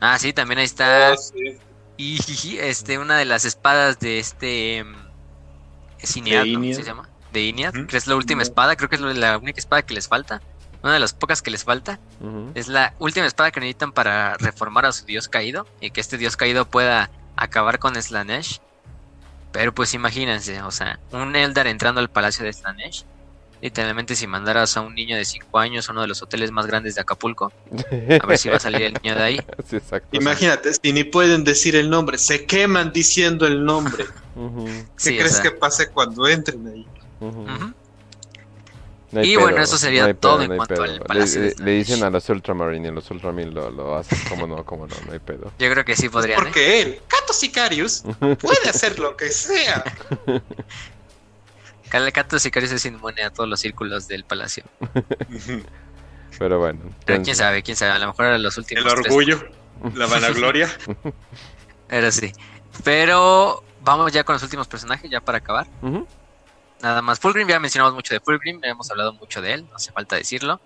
Ah, 0.00 0.18
sí, 0.18 0.32
también 0.32 0.58
ahí 0.58 0.64
está. 0.66 1.12
Oh, 1.12 1.16
sí. 1.16 1.58
Y 1.96 2.58
este, 2.58 2.98
una 2.98 3.16
de 3.18 3.24
las 3.24 3.44
espadas 3.44 3.98
de 3.98 4.18
este. 4.18 4.78
em, 4.78 4.94
es 5.98 6.16
Inead, 6.16 6.44
De 6.44 6.52
¿no? 6.52 6.58
Inead. 6.64 6.76
¿Se 6.76 6.82
llama? 6.84 7.08
De 7.32 7.42
Inead, 7.42 7.72
que 7.88 7.96
es 7.96 8.06
la 8.06 8.16
última 8.16 8.42
espada, 8.42 8.76
creo 8.76 8.88
que 8.88 8.96
es 8.96 9.00
la 9.00 9.38
única 9.38 9.58
espada 9.58 9.82
que 9.82 9.94
les 9.94 10.06
falta. 10.08 10.42
Una 10.82 10.92
de 10.92 11.00
las 11.00 11.14
pocas 11.14 11.42
que 11.42 11.50
les 11.50 11.64
falta. 11.64 11.98
Es 12.54 12.68
la 12.68 12.94
última 12.98 13.26
espada 13.26 13.50
que 13.50 13.60
necesitan 13.60 13.92
para 13.92 14.36
reformar 14.36 14.86
a 14.86 14.92
su 14.92 15.04
dios 15.06 15.28
caído 15.28 15.66
y 15.80 15.90
que 15.90 16.00
este 16.00 16.18
dios 16.18 16.36
caído 16.36 16.66
pueda 16.66 17.10
acabar 17.36 17.78
con 17.78 18.00
Slanesh. 18.00 18.60
Pero 19.52 19.72
pues 19.74 19.94
imagínense, 19.94 20.62
o 20.62 20.70
sea, 20.70 21.00
un 21.12 21.34
Eldar 21.34 21.66
entrando 21.66 22.00
al 22.00 22.10
palacio 22.10 22.44
de 22.44 22.52
Slanesh. 22.52 23.04
Literalmente 23.62 24.14
si 24.14 24.26
mandaras 24.26 24.76
a 24.76 24.82
un 24.82 24.94
niño 24.94 25.16
de 25.16 25.24
5 25.24 25.58
años 25.58 25.88
a 25.88 25.92
uno 25.92 26.02
de 26.02 26.08
los 26.08 26.22
hoteles 26.22 26.50
más 26.50 26.66
grandes 26.66 26.94
de 26.94 27.00
Acapulco, 27.00 27.52
a 28.22 28.26
ver 28.26 28.38
si 28.38 28.48
va 28.48 28.56
a 28.56 28.60
salir 28.60 28.82
el 28.82 28.94
niño 29.02 29.16
de 29.16 29.22
ahí. 29.22 29.40
Sí, 29.68 29.76
exacto. 29.76 30.08
Imagínate, 30.12 30.72
si 30.74 30.92
ni 30.92 31.04
pueden 31.04 31.42
decir 31.42 31.74
el 31.74 31.88
nombre, 31.88 32.18
se 32.18 32.44
queman 32.44 32.92
diciendo 32.92 33.46
el 33.46 33.64
nombre. 33.64 34.04
¿Qué 34.34 34.84
Sí, 34.96 35.14
o 35.16 35.18
crees 35.20 35.32
sea, 35.32 35.42
que 35.42 35.50
pase 35.52 35.88
cuando 35.90 36.28
entren 36.28 36.66
ahí? 36.66 36.86
No 39.12 39.20
hay 39.20 39.30
Y 39.32 39.36
bueno, 39.36 39.62
eso 39.62 39.78
sería 39.78 40.08
no 40.08 40.16
todo 40.16 40.32
pedo, 40.38 40.42
en 40.44 40.50
no 40.50 40.56
cuanto 40.56 40.74
pedo. 40.74 40.84
al 40.84 40.92
Le- 40.98 41.00
Palacio 41.00 41.40
de 41.40 41.54
le, 41.58 41.64
le 41.64 41.70
dicen 41.78 42.02
a 42.02 42.10
los 42.10 42.28
Ultramarine 42.28 42.86
y 42.88 42.90
a 42.90 42.92
los 42.92 43.10
Ultramarine 43.10 43.52
lo, 43.52 43.70
lo 43.70 43.96
hacen. 43.96 44.18
¿Cómo 44.28 44.46
no? 44.46 44.64
¿Cómo 44.64 44.86
no? 44.86 44.94
No 45.06 45.12
hay 45.12 45.18
pedo. 45.20 45.52
Yo 45.58 45.70
creo 45.70 45.84
que 45.84 45.96
sí 45.96 46.08
podrían. 46.08 46.40
¿eh? 46.40 46.42
Porque 46.42 46.82
él, 46.82 47.00
Cato 47.08 47.32
Sicarius, 47.32 48.02
puede 48.20 48.68
hacer 48.68 48.98
lo 48.98 49.16
que 49.16 49.30
sea. 49.30 49.82
Calacato 51.88 52.38
Sicarius 52.38 52.72
es 52.72 52.84
inmune 52.86 53.22
a 53.22 53.30
todos 53.30 53.48
los 53.48 53.60
círculos 53.60 54.08
del 54.08 54.24
palacio. 54.24 54.64
Pero 56.38 56.58
bueno. 56.58 56.80
Pero 57.04 57.22
quién 57.22 57.36
sabe, 57.36 57.62
quién 57.62 57.76
sabe, 57.76 57.92
a 57.92 57.98
lo 57.98 58.08
mejor 58.08 58.26
a 58.26 58.38
los 58.38 58.58
últimos 58.58 58.84
El 58.84 58.90
tres 58.90 59.06
orgullo, 59.06 59.48
la 59.94 60.06
vanagloria. 60.06 60.70
Pero 61.88 62.12
sí. 62.12 62.32
Pero 62.84 63.64
vamos 63.82 64.12
ya 64.12 64.24
con 64.24 64.34
los 64.34 64.42
últimos 64.42 64.68
personajes, 64.68 65.10
ya 65.10 65.20
para 65.20 65.38
acabar. 65.38 65.66
Nada 66.82 67.00
más. 67.00 67.18
Fulgrim, 67.20 67.48
ya 67.48 67.58
mencionamos 67.58 67.94
mucho 67.94 68.12
de 68.12 68.20
Fulgrim, 68.20 68.60
hemos 68.64 68.90
hablado 68.90 69.14
mucho 69.14 69.40
de 69.40 69.54
él, 69.54 69.66
no 69.70 69.76
hace 69.76 69.92
falta 69.92 70.16
decirlo. 70.16 70.60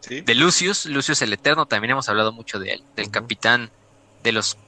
Sí. 0.00 0.20
De 0.20 0.34
Lucius, 0.34 0.86
Lucius 0.86 1.20
el 1.22 1.32
Eterno, 1.32 1.66
también 1.66 1.92
hemos 1.92 2.08
hablado 2.08 2.32
mucho 2.32 2.58
de 2.58 2.74
él. 2.74 2.84
Del 2.94 3.10
capitán 3.10 3.70
de 4.22 4.32
los, 4.32 4.58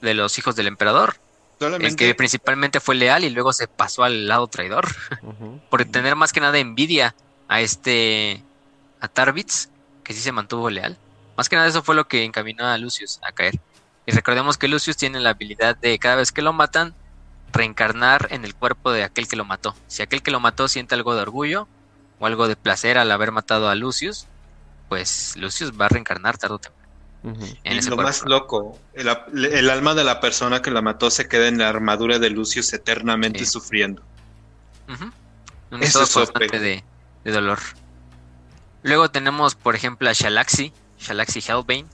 de 0.00 0.14
los 0.14 0.38
hijos 0.38 0.56
del 0.56 0.68
emperador. 0.68 1.16
El 1.60 1.94
que 1.94 2.14
principalmente 2.14 2.80
fue 2.80 2.94
leal 2.94 3.24
y 3.24 3.30
luego 3.30 3.52
se 3.52 3.68
pasó 3.68 4.02
al 4.02 4.26
lado 4.26 4.46
traidor. 4.46 4.88
Por 5.70 5.84
tener 5.84 6.16
más 6.16 6.32
que 6.32 6.40
nada 6.40 6.58
envidia 6.58 7.14
a 7.48 7.60
este. 7.60 8.42
a 9.00 9.08
Tarbitz, 9.08 9.68
que 10.02 10.14
sí 10.14 10.20
se 10.20 10.32
mantuvo 10.32 10.70
leal. 10.70 10.96
Más 11.36 11.48
que 11.48 11.56
nada 11.56 11.68
eso 11.68 11.82
fue 11.82 11.94
lo 11.94 12.08
que 12.08 12.24
encaminó 12.24 12.66
a 12.66 12.78
Lucius 12.78 13.20
a 13.22 13.32
caer. 13.32 13.60
Y 14.06 14.12
recordemos 14.12 14.56
que 14.56 14.68
Lucius 14.68 14.96
tiene 14.96 15.20
la 15.20 15.30
habilidad 15.30 15.76
de 15.76 15.98
cada 15.98 16.16
vez 16.16 16.32
que 16.32 16.42
lo 16.42 16.52
matan, 16.52 16.94
reencarnar 17.52 18.28
en 18.30 18.44
el 18.44 18.54
cuerpo 18.54 18.90
de 18.90 19.04
aquel 19.04 19.28
que 19.28 19.36
lo 19.36 19.44
mató. 19.44 19.74
Si 19.86 20.02
aquel 20.02 20.22
que 20.22 20.30
lo 20.30 20.40
mató 20.40 20.66
siente 20.68 20.94
algo 20.94 21.14
de 21.14 21.22
orgullo, 21.22 21.68
o 22.20 22.26
algo 22.26 22.46
de 22.46 22.54
placer 22.54 22.98
al 22.98 23.10
haber 23.10 23.32
matado 23.32 23.68
a 23.68 23.74
Lucius, 23.74 24.26
pues 24.88 25.34
Lucius 25.36 25.72
va 25.78 25.86
a 25.86 25.88
reencarnar 25.88 26.38
tarde 26.38 26.54
o 26.54 26.58
temprano. 26.58 26.79
En 27.22 27.76
y 27.76 27.80
lo 27.82 27.96
más 27.96 28.24
loco, 28.24 28.78
el, 28.94 29.70
alma 29.70 29.94
de 29.94 30.04
la 30.04 30.20
persona 30.20 30.62
que 30.62 30.70
la 30.70 30.80
mató 30.80 31.10
se 31.10 31.28
queda 31.28 31.48
en 31.48 31.58
la 31.58 31.68
armadura 31.68 32.18
de 32.18 32.30
Lucius 32.30 32.72
eternamente 32.72 33.44
sufriendo. 33.44 34.02
Un 35.70 35.82
estado 35.82 36.06
constante 36.06 36.58
de, 36.58 36.82
de, 37.24 37.32
dolor. 37.32 37.58
Luego 38.82 39.10
tenemos, 39.10 39.54
por 39.54 39.76
ejemplo, 39.76 40.08
a 40.08 40.12
Shalaxi, 40.12 40.72
Shalaxi 40.98 41.40
Hellbane, 41.40 41.86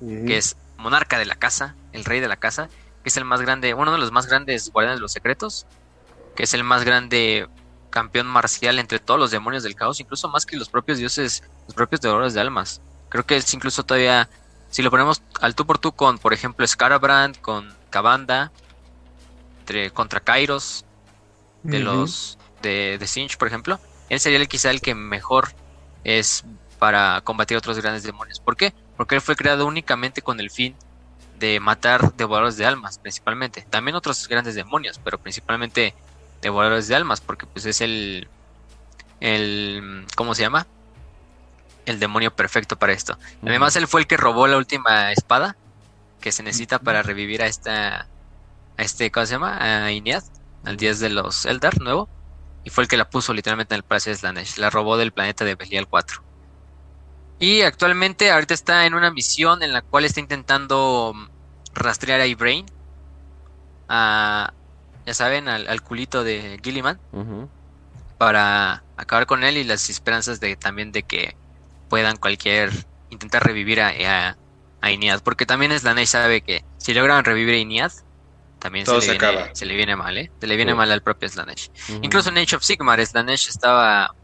que 0.00 0.36
es 0.36 0.56
monarca 0.76 1.18
de 1.18 1.26
la 1.26 1.36
casa, 1.36 1.74
el 1.92 2.04
rey 2.04 2.20
de 2.20 2.28
la 2.28 2.36
casa, 2.36 2.68
que 3.02 3.08
es 3.08 3.16
el 3.16 3.24
más 3.24 3.40
grande, 3.40 3.72
uno 3.72 3.92
de 3.92 3.98
los 3.98 4.10
más 4.10 4.26
grandes 4.26 4.70
guardianes 4.70 4.98
de 4.98 5.02
los 5.02 5.12
secretos, 5.12 5.66
que 6.34 6.42
es 6.42 6.54
el 6.54 6.64
más 6.64 6.84
grande 6.84 7.48
campeón 7.90 8.26
marcial 8.26 8.78
entre 8.78 8.98
todos 8.98 9.18
los 9.18 9.30
demonios 9.30 9.62
del 9.62 9.74
caos, 9.74 10.00
incluso 10.00 10.28
más 10.28 10.44
que 10.44 10.56
los 10.56 10.68
propios 10.68 10.98
dioses, 10.98 11.42
los 11.66 11.74
propios 11.74 12.00
devoradores 12.00 12.34
de 12.34 12.40
almas. 12.40 12.82
Creo 13.08 13.24
que 13.24 13.36
es 13.36 13.54
incluso 13.54 13.84
todavía, 13.84 14.28
si 14.76 14.82
lo 14.82 14.90
ponemos 14.90 15.22
al 15.40 15.54
tú 15.54 15.64
por 15.64 15.78
tú 15.78 15.92
con, 15.92 16.18
por 16.18 16.34
ejemplo, 16.34 16.66
Scarabrand, 16.66 17.40
con 17.40 17.74
Cabanda, 17.88 18.52
contra 19.94 20.20
Kairos, 20.20 20.84
de 21.62 21.78
los 21.78 22.36
de, 22.60 22.98
de 22.98 23.06
Sinch, 23.06 23.38
por 23.38 23.48
ejemplo, 23.48 23.80
él 24.10 24.20
sería 24.20 24.38
el, 24.38 24.48
quizá 24.48 24.70
el 24.70 24.82
que 24.82 24.94
mejor 24.94 25.48
es 26.04 26.44
para 26.78 27.22
combatir 27.22 27.56
otros 27.56 27.78
grandes 27.78 28.02
demonios. 28.02 28.38
¿Por 28.38 28.54
qué? 28.54 28.74
Porque 28.98 29.14
él 29.14 29.22
fue 29.22 29.34
creado 29.34 29.64
únicamente 29.64 30.20
con 30.20 30.40
el 30.40 30.50
fin 30.50 30.76
de 31.38 31.58
matar 31.58 32.12
devoradores 32.14 32.58
de 32.58 32.66
almas, 32.66 32.98
principalmente. 32.98 33.66
También 33.70 33.96
otros 33.96 34.28
grandes 34.28 34.56
demonios, 34.56 35.00
pero 35.02 35.16
principalmente 35.16 35.94
devoradores 36.42 36.86
de 36.86 36.96
almas, 36.96 37.22
porque 37.22 37.46
pues 37.46 37.64
es 37.64 37.80
el, 37.80 38.28
el, 39.20 40.04
¿cómo 40.16 40.34
se 40.34 40.42
llama? 40.42 40.66
El 41.86 42.00
demonio 42.00 42.34
perfecto 42.34 42.76
para 42.76 42.92
esto. 42.92 43.16
Además, 43.42 43.76
él 43.76 43.86
fue 43.86 44.00
el 44.00 44.06
que 44.06 44.16
robó 44.16 44.46
la 44.46 44.56
última 44.56 45.12
espada 45.12 45.56
que 46.20 46.32
se 46.32 46.42
necesita 46.42 46.78
para 46.80 47.02
revivir 47.02 47.42
a 47.42 47.46
esta, 47.46 48.08
a 48.76 48.82
este, 48.82 49.10
¿cómo 49.10 49.26
se 49.26 49.32
llama? 49.32 49.84
A 49.84 49.92
Inead, 49.92 50.24
al 50.64 50.76
10 50.76 51.00
de 51.00 51.10
los 51.10 51.46
Eldar 51.46 51.80
nuevo. 51.80 52.08
Y 52.64 52.70
fue 52.70 52.82
el 52.82 52.88
que 52.88 52.96
la 52.96 53.08
puso 53.08 53.32
literalmente 53.32 53.74
en 53.74 53.78
el 53.78 53.82
Palacio 53.84 54.10
de 54.10 54.18
Slanesh. 54.18 54.58
La 54.58 54.70
robó 54.70 54.96
del 54.96 55.12
planeta 55.12 55.44
de 55.44 55.54
Belial 55.54 55.86
4. 55.86 56.22
Y 57.38 57.62
actualmente 57.62 58.30
ahorita 58.32 58.54
está 58.54 58.86
en 58.86 58.94
una 58.94 59.12
misión 59.12 59.62
en 59.62 59.72
la 59.72 59.82
cual 59.82 60.04
está 60.04 60.20
intentando 60.20 61.14
rastrear 61.74 62.20
a 62.20 62.26
Ibrain. 62.26 62.66
A, 63.88 64.52
ya 65.04 65.14
saben, 65.14 65.48
al, 65.48 65.82
culito 65.82 66.24
de 66.24 66.58
Gilliman. 66.62 66.98
Para 68.18 68.82
acabar 68.96 69.26
con 69.26 69.44
él 69.44 69.58
y 69.58 69.64
las 69.64 69.88
esperanzas 69.90 70.40
de 70.40 70.56
también 70.56 70.90
de 70.90 71.04
que 71.04 71.36
puedan 71.88 72.16
cualquier 72.16 72.70
intentar 73.10 73.44
revivir 73.44 73.80
a, 73.80 74.36
a, 74.82 75.18
Porque 75.24 75.46
también 75.46 75.78
Slanesh 75.78 76.08
sabe 76.08 76.40
que 76.40 76.64
si 76.78 76.94
logran 76.94 77.24
revivir 77.24 77.54
a 77.54 77.58
Iniad, 77.58 77.92
también 78.58 78.86
se, 78.86 78.92
le 78.92 79.18
viene, 79.18 79.50
se, 79.52 79.66
le 79.66 79.74
viene, 79.76 79.96
mal, 79.96 80.16
¿eh? 80.16 80.30
Se 80.40 80.46
le 80.46 80.56
viene 80.56 80.74
mal 80.74 80.90
al 80.90 81.02
propio 81.02 81.28
Slanesh. 81.28 81.70
Incluso 82.02 82.30
en 82.30 82.38
Age 82.38 82.56
of 82.56 82.62
Sigmar, 82.62 83.04
Slanesh 83.04 83.48
estaba 83.48 84.14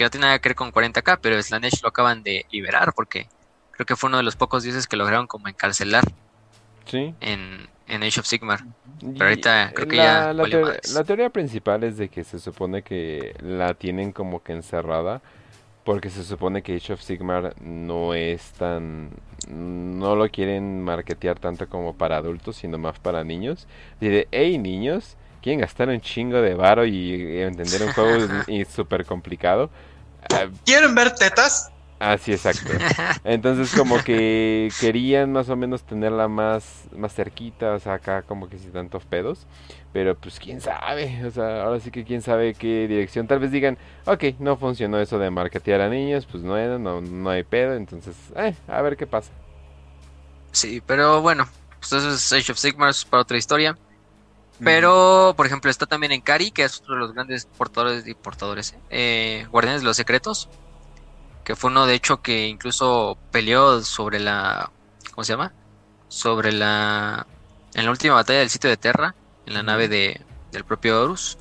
que 0.00 0.04
no 0.04 0.10
tiene 0.10 0.26
nada 0.28 0.38
que 0.38 0.48
ver 0.48 0.56
con 0.56 0.72
40k, 0.72 1.18
pero 1.20 1.42
Slanesh 1.42 1.82
lo 1.82 1.90
acaban 1.90 2.22
de 2.22 2.46
liberar 2.50 2.94
porque 2.94 3.28
creo 3.72 3.84
que 3.84 3.96
fue 3.96 4.08
uno 4.08 4.16
de 4.16 4.22
los 4.22 4.34
pocos 4.34 4.62
dioses 4.62 4.86
que 4.86 4.96
lograron 4.96 5.26
como 5.26 5.48
encarcelar 5.48 6.04
¿Sí? 6.86 7.14
en, 7.20 7.68
en 7.86 8.02
Age 8.02 8.20
of 8.20 8.26
Sigmar. 8.26 8.64
Pero 9.00 9.24
ahorita 9.24 9.72
creo 9.74 9.88
que 9.88 9.96
ya... 9.96 10.32
La, 10.32 10.46
la, 10.94 11.04
teoría 11.04 11.28
principal 11.28 11.84
es 11.84 11.98
de 11.98 12.08
que 12.08 12.24
se 12.24 12.38
supone 12.38 12.82
que 12.82 13.34
la 13.42 13.74
tienen 13.74 14.12
como 14.12 14.42
que 14.42 14.52
encerrada 14.52 15.20
porque 15.84 16.10
se 16.10 16.24
supone 16.24 16.62
que 16.62 16.76
Age 16.76 16.92
of 16.92 17.02
Sigmar 17.02 17.54
no 17.60 18.14
es 18.14 18.52
tan... 18.52 19.10
No 19.48 20.14
lo 20.16 20.28
quieren 20.28 20.82
marketear 20.82 21.38
tanto 21.38 21.68
como 21.68 21.94
para 21.94 22.16
adultos, 22.16 22.56
sino 22.56 22.78
más 22.78 22.98
para 22.98 23.24
niños. 23.24 23.66
Dice, 24.00 24.28
hey 24.30 24.58
niños, 24.58 25.16
quieren 25.42 25.60
gastar 25.60 25.88
un 25.88 26.00
chingo 26.00 26.40
de 26.40 26.54
varo 26.54 26.84
y 26.84 27.40
entender 27.40 27.82
un 27.82 27.92
juego 27.92 28.26
súper 28.70 29.06
complicado. 29.06 29.70
¿Quieren 30.64 30.94
ver 30.94 31.14
tetas? 31.14 31.69
Ah, 32.02 32.16
sí, 32.16 32.32
exacto. 32.32 32.72
Entonces 33.24 33.74
como 33.76 34.02
que 34.02 34.70
querían 34.80 35.32
más 35.32 35.50
o 35.50 35.56
menos 35.56 35.82
tenerla 35.82 36.28
más, 36.28 36.84
más 36.96 37.14
cerquita, 37.14 37.74
o 37.74 37.78
sea, 37.78 37.94
acá 37.94 38.22
como 38.22 38.48
que 38.48 38.58
sin 38.58 38.72
tantos 38.72 39.04
pedos. 39.04 39.46
Pero 39.92 40.16
pues 40.16 40.40
quién 40.40 40.62
sabe, 40.62 41.26
o 41.26 41.30
sea, 41.30 41.62
ahora 41.62 41.78
sí 41.78 41.90
que 41.90 42.04
quién 42.04 42.22
sabe 42.22 42.54
qué 42.54 42.88
dirección. 42.88 43.26
Tal 43.26 43.38
vez 43.38 43.50
digan, 43.50 43.76
ok, 44.06 44.24
no 44.38 44.56
funcionó 44.56 44.98
eso 44.98 45.18
de 45.18 45.30
marketear 45.30 45.82
a 45.82 45.90
niños, 45.90 46.26
pues 46.30 46.42
no, 46.42 46.78
no, 46.78 47.02
no 47.02 47.30
hay 47.30 47.42
pedo, 47.42 47.74
entonces, 47.74 48.16
eh, 48.34 48.54
a 48.66 48.80
ver 48.80 48.96
qué 48.96 49.06
pasa. 49.06 49.30
Sí, 50.52 50.82
pero 50.84 51.20
bueno, 51.20 51.46
pues 51.80 51.92
eso 51.92 52.10
es 52.10 52.32
Age 52.32 52.52
of 52.52 52.58
Sigmars 52.58 53.04
para 53.04 53.22
otra 53.22 53.36
historia. 53.36 53.76
Pero, 54.62 55.32
por 55.36 55.46
ejemplo, 55.46 55.70
está 55.70 55.86
también 55.86 56.12
en 56.12 56.20
Kari, 56.20 56.50
que 56.50 56.64
es 56.64 56.82
uno 56.86 56.94
de 56.94 57.00
los 57.00 57.14
grandes 57.14 57.46
portadores 57.46 58.06
y 58.06 58.14
portadores, 58.14 58.74
eh, 58.90 59.46
guardianes 59.50 59.80
de 59.80 59.86
los 59.86 59.96
secretos. 59.96 60.50
Que 61.44 61.56
fue 61.56 61.70
uno, 61.70 61.86
de 61.86 61.94
hecho, 61.94 62.22
que 62.22 62.46
incluso 62.46 63.18
peleó 63.30 63.82
sobre 63.82 64.20
la. 64.20 64.70
¿Cómo 65.12 65.24
se 65.24 65.32
llama? 65.32 65.52
Sobre 66.08 66.52
la. 66.52 67.26
En 67.74 67.84
la 67.84 67.90
última 67.90 68.14
batalla 68.14 68.40
del 68.40 68.50
sitio 68.50 68.68
de 68.68 68.76
Terra, 68.76 69.14
en 69.46 69.54
la 69.54 69.62
nave 69.62 69.88
de, 69.88 70.20
del 70.52 70.64
propio 70.64 71.02
Horus. 71.02 71.38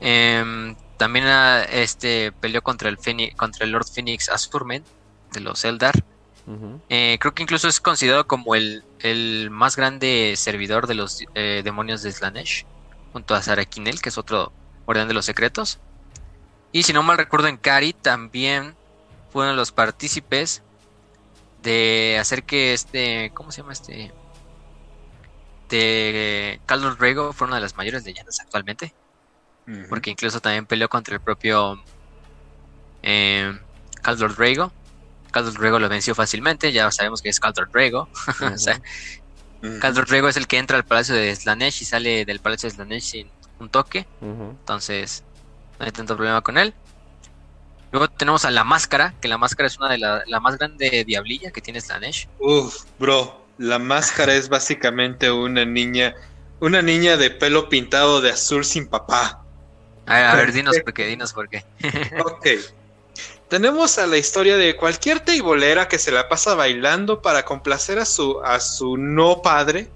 Em, 0.00 0.74
también 0.96 1.26
ah, 1.26 1.62
este 1.62 2.32
peleó 2.32 2.62
contra 2.62 2.88
el, 2.88 2.98
contra 3.36 3.64
el 3.64 3.70
Lord 3.70 3.86
Phoenix 3.86 4.28
Asturmen 4.28 4.84
de 5.32 5.40
los 5.40 5.64
Eldar. 5.64 6.04
Eh, 6.88 7.18
creo 7.20 7.34
que 7.34 7.42
incluso 7.44 7.68
es 7.68 7.80
considerado 7.80 8.26
como 8.26 8.54
el, 8.56 8.82
más 9.50 9.76
grande 9.76 10.34
servidor 10.36 10.86
de 10.86 10.94
los 10.94 11.24
eh, 11.34 11.62
demonios 11.64 12.02
de 12.02 12.10
Slanesh, 12.10 12.66
junto 13.12 13.34
a 13.34 13.42
Sarakinel, 13.42 14.02
que 14.02 14.08
es 14.08 14.18
otro 14.18 14.52
guardián 14.84 15.08
de 15.08 15.14
los 15.14 15.24
secretos. 15.24 15.78
Y 16.72 16.82
si 16.82 16.92
no 16.92 17.02
mal 17.02 17.18
recuerdo, 17.18 17.48
en 17.48 17.58
Kari 17.58 17.92
también 17.92 18.74
fueron 19.32 19.56
los 19.56 19.72
partícipes 19.72 20.62
de 21.62 22.16
hacer 22.20 22.44
que 22.44 22.72
este. 22.74 23.30
¿Cómo 23.34 23.50
se 23.52 23.62
llama 23.62 23.72
este? 23.72 24.12
De 25.68 26.60
Carlos 26.66 26.98
Rego 26.98 27.32
fue 27.32 27.46
una 27.46 27.56
de 27.56 27.62
las 27.62 27.76
mayores 27.76 28.04
leyendas 28.04 28.40
actualmente. 28.40 28.94
Porque 29.88 30.10
incluso 30.10 30.40
también 30.40 30.66
peleó 30.66 30.88
contra 30.88 31.14
el 31.14 31.20
propio 31.20 31.80
eh, 33.02 33.56
Carlos 34.02 34.36
Rego 34.36 34.72
Caldor 35.32 35.58
Rego 35.58 35.78
lo 35.80 35.88
venció 35.88 36.14
fácilmente, 36.14 36.70
ya 36.70 36.88
sabemos 36.92 37.22
que 37.22 37.30
es 37.30 37.40
Caldor 37.40 37.68
Rego. 37.72 38.08
o 38.54 38.58
sea, 38.58 38.80
Rego 40.06 40.28
es 40.28 40.36
el 40.36 40.46
que 40.46 40.58
entra 40.58 40.76
al 40.76 40.84
palacio 40.84 41.16
de 41.16 41.34
Slanesh 41.34 41.82
y 41.82 41.84
sale 41.84 42.24
del 42.24 42.38
palacio 42.38 42.68
de 42.68 42.76
Slanesh 42.76 43.02
sin 43.02 43.30
un 43.58 43.68
toque. 43.68 44.06
Entonces, 44.20 45.24
no 45.80 45.86
hay 45.86 45.90
tanto 45.90 46.14
problema 46.14 46.42
con 46.42 46.58
él. 46.58 46.74
Luego 47.92 48.08
tenemos 48.08 48.44
a 48.46 48.50
la 48.50 48.64
máscara, 48.64 49.14
que 49.20 49.28
la 49.28 49.38
máscara 49.38 49.66
es 49.66 49.78
una 49.78 49.90
de 49.90 49.98
las 49.98 50.26
la 50.26 50.40
más 50.40 50.56
grande 50.58 51.04
diablilla 51.04 51.50
que 51.50 51.60
tiene 51.60 51.80
Slanesh. 51.80 52.26
Uf, 52.38 52.84
bro, 52.98 53.44
la 53.58 53.78
máscara 53.78 54.34
es 54.34 54.48
básicamente 54.48 55.30
una 55.30 55.66
niña, 55.66 56.14
una 56.58 56.80
niña 56.80 57.18
de 57.18 57.30
pelo 57.30 57.68
pintado 57.68 58.22
de 58.22 58.30
azul 58.30 58.64
sin 58.64 58.88
papá. 58.88 59.44
A 60.06 60.14
ver, 60.14 60.24
a 60.24 60.34
ver 60.34 60.52
dinos 60.52 60.78
por 60.80 60.94
qué, 60.94 61.06
dinos 61.06 61.34
por 61.34 61.50
qué. 61.50 61.64
ok, 62.24 62.46
tenemos 63.48 63.98
a 63.98 64.06
la 64.06 64.16
historia 64.16 64.56
de 64.56 64.74
cualquier 64.74 65.20
teibolera 65.20 65.86
que 65.86 65.98
se 65.98 66.10
la 66.10 66.30
pasa 66.30 66.54
bailando 66.54 67.20
para 67.20 67.44
complacer 67.44 67.98
a 67.98 68.06
su, 68.06 68.40
a 68.42 68.58
su 68.58 68.96
no 68.96 69.42
padre, 69.42 69.90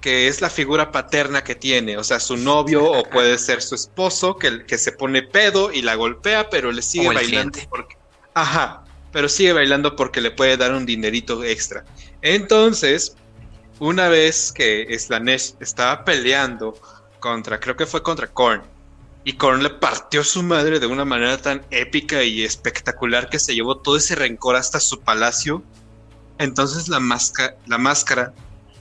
que 0.00 0.28
es 0.28 0.40
la 0.40 0.50
figura 0.50 0.92
paterna 0.92 1.44
que 1.44 1.54
tiene, 1.54 1.98
o 1.98 2.04
sea, 2.04 2.20
su 2.20 2.36
novio 2.36 2.84
o 2.84 3.04
puede 3.04 3.36
ser 3.38 3.60
su 3.60 3.74
esposo, 3.74 4.36
que, 4.36 4.64
que 4.64 4.78
se 4.78 4.92
pone 4.92 5.22
pedo 5.22 5.72
y 5.72 5.82
la 5.82 5.94
golpea, 5.94 6.48
pero 6.48 6.72
le 6.72 6.82
sigue 6.82 7.08
bailando 7.08 7.58
porque... 7.68 7.96
Ajá, 8.34 8.84
pero 9.12 9.28
sigue 9.28 9.52
bailando 9.52 9.96
porque 9.96 10.20
le 10.20 10.30
puede 10.30 10.56
dar 10.56 10.72
un 10.72 10.86
dinerito 10.86 11.44
extra. 11.44 11.84
Entonces, 12.22 13.14
una 13.78 14.08
vez 14.08 14.52
que 14.52 14.86
Slanesh 14.98 15.54
estaba 15.60 16.04
peleando 16.04 16.78
contra, 17.18 17.60
creo 17.60 17.76
que 17.76 17.86
fue 17.86 18.02
contra 18.02 18.26
Korn, 18.28 18.62
y 19.24 19.34
Korn 19.34 19.62
le 19.62 19.70
partió 19.70 20.24
su 20.24 20.42
madre 20.42 20.80
de 20.80 20.86
una 20.86 21.04
manera 21.04 21.36
tan 21.36 21.62
épica 21.70 22.22
y 22.22 22.42
espectacular 22.42 23.28
que 23.28 23.38
se 23.38 23.54
llevó 23.54 23.76
todo 23.76 23.96
ese 23.96 24.14
rencor 24.14 24.56
hasta 24.56 24.80
su 24.80 25.00
palacio. 25.00 25.62
Entonces 26.38 26.88
la, 26.88 27.00
la 27.66 27.78
máscara 27.78 28.32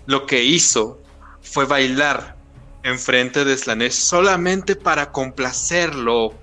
lo 0.05 0.25
que 0.25 0.43
hizo 0.43 0.97
fue 1.41 1.65
bailar 1.65 2.35
enfrente 2.83 3.43
de 3.45 3.57
Slanesh 3.57 3.93
solamente 3.93 4.75
para 4.75 5.11
complacerlo. 5.11 6.33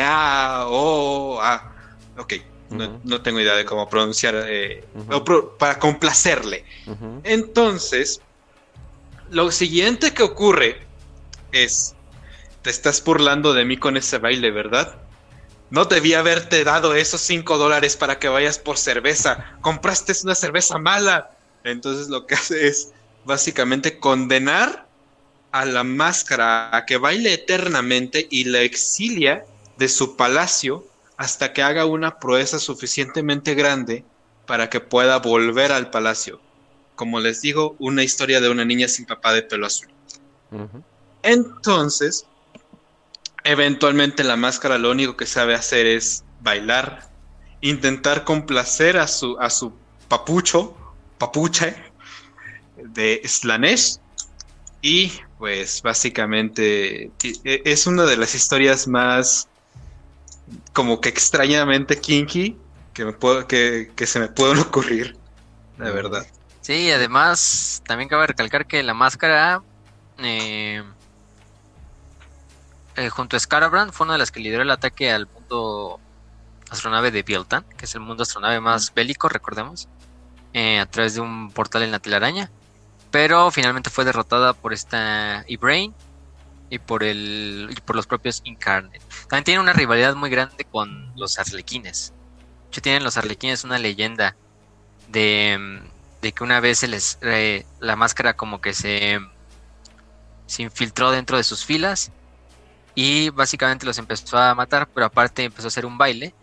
Ah, 0.00 0.66
oh, 0.68 1.38
ah. 1.40 1.72
Ok, 2.18 2.34
no, 2.70 3.22
tengo 3.22 3.40
idea 3.40 3.54
de 3.54 3.64
cómo 3.64 3.88
pronunciar. 3.88 4.34
Eh, 4.46 4.84
para 5.58 5.78
complacerle. 5.78 6.64
Entonces, 7.24 8.20
lo 9.30 9.50
siguiente 9.50 10.14
que 10.14 10.22
ocurre 10.22 10.86
es 11.52 11.94
te 12.62 12.70
estás 12.70 13.02
burlando 13.04 13.52
de 13.52 13.64
mí 13.64 13.76
con 13.76 13.96
ese 13.96 14.18
baile, 14.18 14.50
¿verdad? 14.50 14.96
no 15.70 15.84
debía 15.84 16.20
haberte 16.20 16.64
dado 16.64 16.94
esos 16.94 17.20
5 17.22 17.58
dólares 17.58 17.96
para 17.96 18.18
que 18.18 18.28
vayas 18.28 18.58
por 18.58 18.78
cerveza. 18.78 19.56
Compraste 19.60 20.12
una 20.22 20.34
cerveza 20.34 20.78
mala. 20.78 21.30
Entonces 21.64 22.08
lo 22.08 22.26
que 22.26 22.34
hace 22.34 22.68
es 22.68 22.92
básicamente 23.26 23.98
condenar 23.98 24.86
a 25.50 25.64
la 25.64 25.84
máscara 25.84 26.74
a 26.74 26.86
que 26.86 26.96
baile 26.96 27.34
eternamente 27.34 28.26
y 28.30 28.44
la 28.44 28.60
exilia 28.62 29.44
de 29.76 29.88
su 29.88 30.16
palacio 30.16 30.86
hasta 31.16 31.52
que 31.52 31.62
haga 31.62 31.86
una 31.86 32.18
proeza 32.18 32.58
suficientemente 32.58 33.54
grande 33.54 34.04
para 34.46 34.70
que 34.70 34.80
pueda 34.80 35.18
volver 35.18 35.72
al 35.72 35.90
palacio. 35.90 36.40
Como 36.94 37.20
les 37.20 37.42
digo, 37.42 37.74
una 37.78 38.04
historia 38.04 38.40
de 38.40 38.48
una 38.48 38.64
niña 38.64 38.86
sin 38.86 39.06
papá 39.06 39.32
de 39.32 39.42
pelo 39.42 39.66
azul. 39.66 39.88
Entonces, 41.22 42.26
eventualmente 43.44 44.24
la 44.24 44.36
máscara 44.36 44.78
lo 44.78 44.90
único 44.90 45.16
que 45.16 45.26
sabe 45.26 45.54
hacer 45.54 45.86
es 45.86 46.24
bailar, 46.40 47.10
intentar 47.60 48.24
complacer 48.24 48.98
a 48.98 49.08
su, 49.08 49.36
a 49.40 49.50
su 49.50 49.72
papucho, 50.08 50.76
papuche 51.18 51.74
de 52.88 53.22
Slanesh. 53.24 53.98
Y 54.82 55.12
pues 55.38 55.82
básicamente 55.82 57.10
e, 57.22 57.62
es 57.64 57.86
una 57.86 58.04
de 58.04 58.16
las 58.16 58.34
historias 58.34 58.86
más 58.86 59.48
como 60.72 61.00
que 61.00 61.08
extrañamente 61.08 62.00
kinky 62.00 62.56
que, 62.92 63.04
me 63.04 63.12
puedo, 63.12 63.46
que, 63.46 63.90
se 64.06 64.20
me 64.20 64.28
pueden 64.28 64.58
ocurrir, 64.60 65.16
la 65.78 65.90
verdad. 65.90 66.26
Sí, 66.60 66.90
además 66.90 67.82
también 67.86 68.08
cabe 68.08 68.26
recalcar 68.28 68.66
que 68.66 68.82
la 68.82 68.94
máscara 68.94 69.62
eh, 70.18 70.82
eh, 72.96 73.08
junto 73.10 73.36
a 73.36 73.40
Scarabrand 73.40 73.92
fue 73.92 74.04
una 74.04 74.14
de 74.14 74.18
las 74.18 74.30
que 74.30 74.40
lideró 74.40 74.62
el 74.62 74.70
ataque 74.70 75.10
al 75.12 75.26
mundo 75.26 76.00
astronave 76.70 77.10
de 77.10 77.22
Bieltan, 77.22 77.64
que 77.76 77.84
es 77.84 77.94
el 77.94 78.00
mundo 78.00 78.22
astronave 78.22 78.60
más 78.60 78.92
bélico, 78.94 79.28
recordemos, 79.28 79.88
eh, 80.54 80.80
a 80.80 80.86
través 80.86 81.14
de 81.14 81.20
un 81.20 81.50
portal 81.50 81.82
en 81.82 81.92
la 81.92 81.98
telaraña. 81.98 82.50
Pero 83.16 83.50
finalmente 83.50 83.88
fue 83.88 84.04
derrotada 84.04 84.52
por 84.52 84.74
esta 84.74 85.42
E-Brain 85.48 85.94
y 86.68 86.78
por 86.78 87.02
el 87.02 87.66
y 87.70 87.80
por 87.80 87.96
los 87.96 88.06
propios 88.06 88.42
Incarnate. 88.44 89.00
También 89.30 89.44
tiene 89.44 89.60
una 89.60 89.72
rivalidad 89.72 90.14
muy 90.14 90.28
grande 90.28 90.66
con 90.70 91.14
los 91.16 91.38
arlequines. 91.38 92.10
De 92.10 92.68
hecho, 92.68 92.82
tienen 92.82 93.04
los 93.04 93.16
arlequines 93.16 93.64
una 93.64 93.78
leyenda 93.78 94.36
de, 95.08 95.80
de 96.20 96.32
que 96.32 96.44
una 96.44 96.60
vez 96.60 96.80
se 96.80 96.88
les 96.88 97.18
eh, 97.22 97.64
la 97.80 97.96
máscara 97.96 98.36
como 98.36 98.60
que 98.60 98.74
se, 98.74 99.18
se 100.46 100.62
infiltró 100.64 101.10
dentro 101.10 101.38
de 101.38 101.44
sus 101.44 101.64
filas 101.64 102.12
y 102.94 103.30
básicamente 103.30 103.86
los 103.86 103.96
empezó 103.96 104.36
a 104.36 104.54
matar, 104.54 104.88
pero 104.88 105.06
aparte 105.06 105.44
empezó 105.44 105.68
a 105.68 105.72
hacer 105.72 105.86
un 105.86 105.96
baile. 105.96 106.34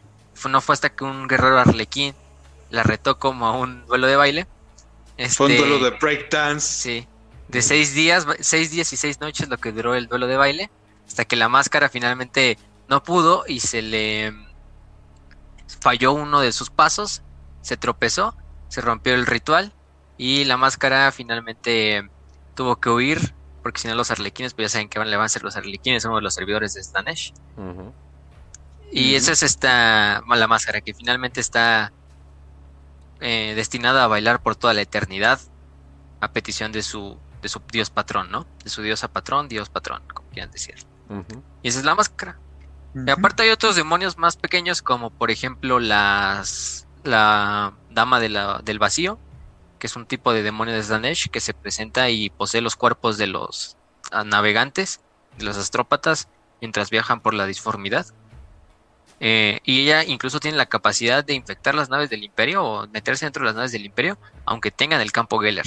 no 0.49 0.59
fue 0.59 0.73
hasta 0.73 0.89
que 0.89 1.03
un 1.03 1.27
guerrero 1.27 1.59
arlequín 1.59 2.15
la 2.71 2.81
retó 2.81 3.19
como 3.19 3.45
a 3.45 3.51
un 3.51 3.85
duelo 3.85 4.07
de 4.07 4.15
baile. 4.15 4.47
Este, 5.23 5.37
fue 5.37 5.47
un 5.47 5.57
duelo 5.57 5.79
de 5.79 5.91
breakdance. 5.91 6.67
Sí, 6.67 7.07
de 7.47 7.61
seis 7.61 7.93
días, 7.93 8.27
seis 8.41 8.71
días 8.71 8.91
y 8.91 8.97
seis 8.97 9.21
noches 9.21 9.47
lo 9.47 9.57
que 9.57 9.71
duró 9.71 9.95
el 9.95 10.07
duelo 10.07 10.27
de 10.27 10.35
baile, 10.35 10.69
hasta 11.07 11.23
que 11.23 11.37
la 11.37 11.47
máscara 11.47 11.87
finalmente 11.87 12.57
no 12.89 13.03
pudo 13.03 13.45
y 13.47 13.61
se 13.61 13.81
le 13.81 14.33
falló 15.79 16.11
uno 16.11 16.41
de 16.41 16.51
sus 16.51 16.69
pasos, 16.69 17.21
se 17.61 17.77
tropezó, 17.77 18.35
se 18.67 18.81
rompió 18.81 19.13
el 19.13 19.25
ritual 19.25 19.73
y 20.17 20.43
la 20.43 20.57
máscara 20.57 21.09
finalmente 21.13 22.09
tuvo 22.53 22.79
que 22.81 22.89
huir 22.89 23.33
porque 23.61 23.79
si 23.79 23.87
no 23.87 23.95
los 23.95 24.11
arlequines, 24.11 24.53
pues 24.53 24.65
ya 24.65 24.69
saben 24.73 24.89
que 24.89 24.99
van, 24.99 25.09
le 25.09 25.15
van 25.15 25.27
a 25.27 25.29
ser 25.29 25.43
los 25.43 25.55
arlequines, 25.55 26.03
somos 26.03 26.21
los 26.21 26.33
servidores 26.33 26.73
de 26.73 26.83
Stanesh. 26.83 27.33
Y 28.91 29.15
esa 29.15 29.31
es 29.31 29.41
esta 29.41 30.21
mala 30.25 30.47
máscara 30.47 30.81
que 30.81 30.93
finalmente 30.93 31.39
está 31.39 31.93
eh, 33.23 33.53
destinada 33.55 34.03
a 34.03 34.07
bailar 34.07 34.43
por 34.43 34.57
toda 34.57 34.73
la 34.73 34.81
eternidad 34.81 35.39
a 36.19 36.33
petición 36.33 36.73
de 36.73 36.83
su, 36.83 37.17
de 37.41 37.47
su 37.47 37.61
dios 37.71 37.89
patrón, 37.89 38.29
¿no? 38.29 38.45
De 38.65 38.69
su 38.69 38.81
diosa 38.81 39.07
patrón, 39.07 39.47
dios 39.47 39.69
patrón, 39.69 40.03
como 40.13 40.29
quieran 40.29 40.51
decir. 40.51 40.75
Y 41.61 41.69
esa 41.69 41.79
es 41.79 41.85
la 41.85 41.95
máscara. 41.95 42.37
Y 42.93 43.09
aparte 43.09 43.43
hay 43.43 43.49
otros 43.49 43.77
demonios 43.77 44.17
más 44.17 44.35
pequeños 44.35 44.81
como 44.81 45.09
por 45.09 45.31
ejemplo 45.31 45.79
las 45.79 46.85
la 47.03 47.73
dama 47.89 48.19
de 48.19 48.27
la, 48.27 48.59
del 48.61 48.77
vacío, 48.77 49.17
que 49.79 49.87
es 49.87 49.95
un 49.95 50.05
tipo 50.05 50.33
de 50.33 50.43
demonio 50.43 50.73
de 50.73 50.83
Slanesh 50.83 51.29
que 51.29 51.39
se 51.39 51.53
presenta 51.53 52.09
y 52.09 52.29
posee 52.29 52.59
los 52.59 52.75
cuerpos 52.75 53.17
de 53.17 53.27
los 53.27 53.77
ah, 54.11 54.25
navegantes, 54.25 54.99
de 55.37 55.45
los 55.45 55.57
astrópatas, 55.57 56.27
mientras 56.59 56.89
viajan 56.89 57.21
por 57.21 57.33
la 57.33 57.45
disformidad. 57.45 58.05
Eh, 59.25 59.61
y 59.63 59.83
ella 59.83 60.03
incluso 60.03 60.41
tiene 60.41 60.57
la 60.57 60.65
capacidad 60.65 61.23
de 61.23 61.33
infectar 61.33 61.75
las 61.75 61.89
naves 61.89 62.09
del 62.09 62.25
Imperio 62.25 62.61
o 62.61 62.87
meterse 62.87 63.25
dentro 63.25 63.43
de 63.43 63.45
las 63.45 63.55
naves 63.55 63.71
del 63.71 63.85
Imperio, 63.85 64.17
aunque 64.43 64.69
tengan 64.69 64.99
el 64.99 65.13
campo 65.13 65.39
Geller. 65.39 65.65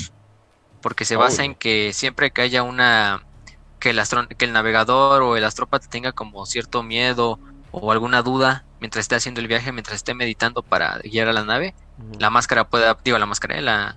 Porque 0.82 1.06
se 1.06 1.16
basa 1.16 1.42
en 1.42 1.54
que 1.54 1.94
siempre 1.94 2.30
que 2.30 2.42
haya 2.42 2.62
una. 2.62 3.24
Que 3.80 3.90
el, 3.90 4.02
que 4.36 4.44
el 4.44 4.52
navegador 4.52 5.22
o 5.22 5.38
el 5.38 5.44
astrópata 5.44 5.88
tenga 5.88 6.12
como 6.12 6.44
cierto 6.44 6.82
miedo 6.82 7.38
o 7.70 7.92
alguna 7.92 8.20
duda 8.20 8.64
mientras 8.78 9.04
esté 9.04 9.14
haciendo 9.14 9.40
el 9.40 9.48
viaje, 9.48 9.72
mientras 9.72 9.96
esté 9.96 10.12
meditando 10.12 10.62
para 10.62 10.98
guiar 10.98 11.28
a 11.28 11.32
la 11.32 11.44
nave, 11.44 11.74
la 12.18 12.28
máscara 12.28 12.68
puede, 12.68 12.94
digo, 13.04 13.16
la 13.18 13.24
máscara, 13.24 13.58
la, 13.62 13.96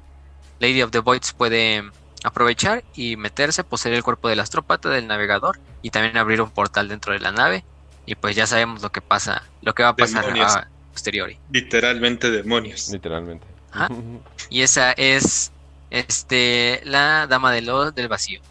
Lady 0.60 0.82
of 0.82 0.92
the 0.92 1.00
Voids 1.00 1.34
puede 1.34 1.84
aprovechar 2.24 2.86
y 2.96 3.18
meterse, 3.18 3.66
poseer 3.66 3.96
el 3.96 4.04
cuerpo 4.04 4.30
del 4.30 4.40
astrópata 4.40 4.90
del 4.90 5.08
navegador 5.08 5.60
y 5.82 5.90
también 5.90 6.18
abrir 6.18 6.42
un 6.42 6.50
portal 6.50 6.88
dentro 6.88 7.12
de 7.12 7.20
la 7.20 7.34
nave. 7.34 7.66
Y 8.10 8.16
pues 8.16 8.36
ya 8.36 8.48
sabemos 8.48 8.82
lo 8.82 8.92
que 8.92 9.02
pasa, 9.02 9.44
lo 9.62 9.76
que 9.76 9.84
va 9.84 9.90
a 9.90 9.96
pasar 9.96 10.26
a 10.26 10.68
posteriori. 10.92 11.38
Literalmente 11.52 12.32
demonios. 12.32 12.90
Literalmente. 12.90 13.46
Y 14.50 14.64
esa 14.64 14.94
es 14.94 15.52
este 15.92 16.82
la 16.86 17.28
dama 17.28 17.52
del, 17.52 17.70
del 17.94 18.08
vacío. 18.08 18.42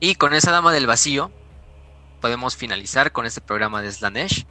Y 0.00 0.16
con 0.16 0.34
esa 0.34 0.50
dama 0.50 0.72
del 0.72 0.88
vacío 0.88 1.30
podemos 2.20 2.56
finalizar 2.56 3.12
con 3.12 3.26
este 3.26 3.40
programa 3.40 3.80
de 3.80 3.92
Slanesh. 3.92 4.44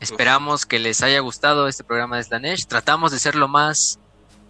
Esperamos 0.00 0.66
que 0.66 0.80
les 0.80 1.00
haya 1.04 1.20
gustado 1.20 1.68
este 1.68 1.84
programa 1.84 2.16
de 2.16 2.24
Slanesh. 2.24 2.66
Tratamos 2.66 3.12
de 3.12 3.20
ser 3.20 3.36
lo 3.36 3.46
más 3.46 4.00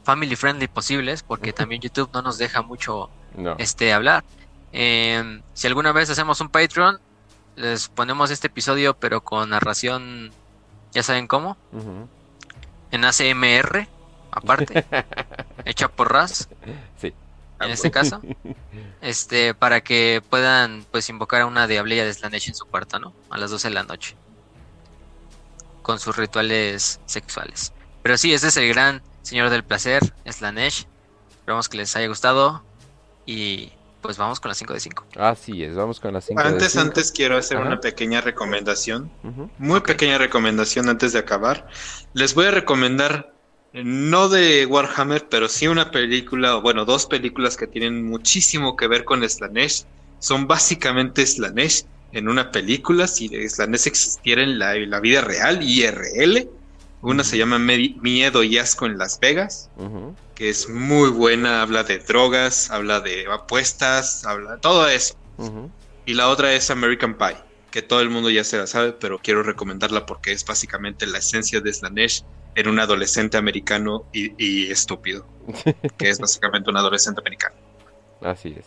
family 0.04 0.36
friendly 0.36 0.68
posibles, 0.68 1.22
porque 1.22 1.52
también 1.52 1.82
YouTube 1.82 2.08
no 2.14 2.22
nos 2.22 2.38
deja 2.38 2.62
mucho 2.62 3.10
este 3.58 3.92
hablar. 3.92 4.24
Em, 4.72 5.42
si 5.52 5.66
alguna 5.66 5.92
vez 5.92 6.08
hacemos 6.08 6.40
un 6.40 6.48
Patreon, 6.48 6.98
les 7.56 7.88
ponemos 7.88 8.30
este 8.30 8.46
episodio, 8.46 8.94
pero 8.94 9.22
con 9.22 9.50
narración, 9.50 10.30
ya 10.92 11.02
saben 11.02 11.26
cómo, 11.26 11.56
en 12.90 13.04
ACMR, 13.04 13.88
aparte, 14.30 14.84
hecha 15.64 15.88
por 15.88 16.12
Raz. 16.12 16.48
Sí. 17.00 17.12
En 17.58 17.70
este 17.70 17.90
caso, 17.90 18.20
este, 19.00 19.54
para 19.54 19.80
que 19.80 20.22
puedan 20.28 20.84
pues 20.90 21.08
invocar 21.08 21.40
a 21.40 21.46
una 21.46 21.66
diablilla 21.66 22.04
de 22.04 22.12
Slanesh 22.12 22.48
en 22.48 22.54
su 22.54 22.66
cuarto, 22.66 22.98
¿no? 22.98 23.14
A 23.30 23.38
las 23.38 23.50
12 23.50 23.68
de 23.68 23.74
la 23.74 23.82
noche. 23.82 24.14
Con 25.80 25.98
sus 25.98 26.16
rituales 26.16 27.00
sexuales. 27.06 27.72
Pero 28.02 28.18
sí, 28.18 28.34
ese 28.34 28.48
es 28.48 28.56
el 28.58 28.68
gran 28.68 29.02
Señor 29.22 29.48
del 29.48 29.64
Placer, 29.64 30.14
Slanesh. 30.30 30.86
Esperamos 31.30 31.70
que 31.70 31.78
les 31.78 31.96
haya 31.96 32.08
gustado. 32.08 32.62
Y 33.24 33.72
pues 34.00 34.18
vamos 34.18 34.40
con 34.40 34.50
las 34.50 34.58
5 34.58 34.74
de 34.74 34.80
5. 34.80 35.06
Así 35.16 35.62
es, 35.62 35.74
vamos 35.74 36.00
con 36.00 36.12
las 36.12 36.24
5 36.26 36.40
de 36.40 36.48
5. 36.48 36.54
Antes, 36.54 36.76
antes 36.76 37.12
quiero 37.12 37.36
hacer 37.36 37.58
una 37.58 37.80
pequeña 37.80 38.20
recomendación. 38.20 39.10
Muy 39.58 39.80
pequeña 39.80 40.18
recomendación 40.18 40.88
antes 40.88 41.12
de 41.12 41.18
acabar. 41.18 41.68
Les 42.12 42.34
voy 42.34 42.46
a 42.46 42.50
recomendar, 42.50 43.32
eh, 43.72 43.82
no 43.84 44.28
de 44.28 44.66
Warhammer, 44.66 45.28
pero 45.28 45.48
sí 45.48 45.66
una 45.66 45.90
película, 45.90 46.56
o 46.56 46.62
bueno, 46.62 46.84
dos 46.84 47.06
películas 47.06 47.56
que 47.56 47.66
tienen 47.66 48.04
muchísimo 48.04 48.76
que 48.76 48.86
ver 48.86 49.04
con 49.04 49.28
Slanesh. 49.28 49.84
Son 50.18 50.46
básicamente 50.46 51.26
Slanesh 51.26 51.84
en 52.12 52.28
una 52.28 52.50
película. 52.50 53.06
Si 53.06 53.28
Slanesh 53.48 53.86
existiera 53.86 54.42
en 54.42 54.58
la, 54.58 54.76
en 54.76 54.90
la 54.90 55.00
vida 55.00 55.20
real, 55.20 55.62
IRL 55.62 56.48
una 57.02 57.24
se 57.24 57.38
llama 57.38 57.58
Miedo 57.58 58.42
y 58.42 58.58
Asco 58.58 58.86
en 58.86 58.98
Las 58.98 59.20
Vegas, 59.20 59.70
que 60.36 60.50
es 60.50 60.68
muy 60.68 61.08
buena, 61.10 61.62
habla 61.62 61.82
de 61.82 61.98
drogas, 61.98 62.70
habla 62.70 63.00
de 63.00 63.26
apuestas, 63.26 64.24
habla 64.24 64.52
de 64.52 64.58
todo 64.58 64.86
eso. 64.86 65.14
Y 66.04 66.14
la 66.14 66.28
otra 66.28 66.52
es 66.52 66.70
American 66.70 67.16
Pie, 67.16 67.38
que 67.70 67.82
todo 67.82 68.00
el 68.00 68.10
mundo 68.10 68.30
ya 68.30 68.44
se 68.44 68.58
la 68.58 68.66
sabe, 68.66 68.92
pero 68.92 69.18
quiero 69.18 69.42
recomendarla 69.42 70.06
porque 70.06 70.32
es 70.32 70.44
básicamente 70.44 71.06
la 71.06 71.18
esencia 71.18 71.60
de 71.60 71.72
Slanesh 71.72 72.22
en 72.54 72.68
un 72.68 72.78
adolescente 72.78 73.38
americano 73.38 74.04
y, 74.12 74.70
estúpido, 74.70 75.26
que 75.98 76.10
es 76.10 76.20
básicamente 76.20 76.70
un 76.70 76.76
adolescente 76.76 77.20
americano. 77.20 77.56
Así 78.20 78.54
es. 78.58 78.66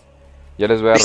Ya 0.58 0.68
les 0.68 0.82
voy 0.82 0.92
a, 0.92 0.96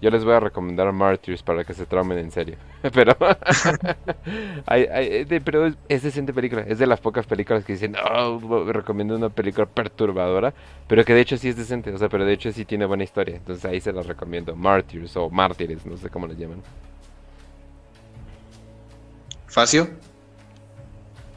yo 0.00 0.10
les 0.10 0.24
voy 0.24 0.34
a 0.34 0.40
recomendar 0.40 0.92
Martyrs 0.92 1.42
para 1.42 1.64
que 1.64 1.74
se 1.74 1.86
traumen 1.86 2.18
en 2.18 2.30
serio. 2.30 2.56
pero 2.92 3.16
pero 5.44 5.72
es, 5.88 6.02
decente 6.02 6.32
película. 6.32 6.62
Es 6.62 6.78
de 6.78 6.86
las 6.86 7.00
pocas 7.00 7.26
películas 7.26 7.64
que 7.64 7.72
dicen, 7.72 7.96
oh, 7.96 8.38
recomiendo 8.72 9.16
una 9.16 9.28
película 9.28 9.66
perturbadora. 9.66 10.54
Pero 10.86 11.04
que 11.04 11.14
de 11.14 11.20
hecho 11.20 11.36
sí 11.36 11.48
es 11.48 11.56
decente. 11.56 11.92
O 11.92 11.98
sea, 11.98 12.08
pero 12.08 12.24
de 12.24 12.32
hecho 12.32 12.52
sí 12.52 12.64
tiene 12.64 12.86
buena 12.86 13.04
historia. 13.04 13.36
Entonces 13.36 13.64
ahí 13.64 13.80
se 13.80 13.92
las 13.92 14.06
recomiendo. 14.06 14.54
Martyrs 14.54 15.16
o 15.16 15.28
Mártires, 15.30 15.84
no 15.84 15.96
sé 15.96 16.10
cómo 16.10 16.26
le 16.26 16.36
llaman. 16.36 16.62
¿Facio? 19.46 19.88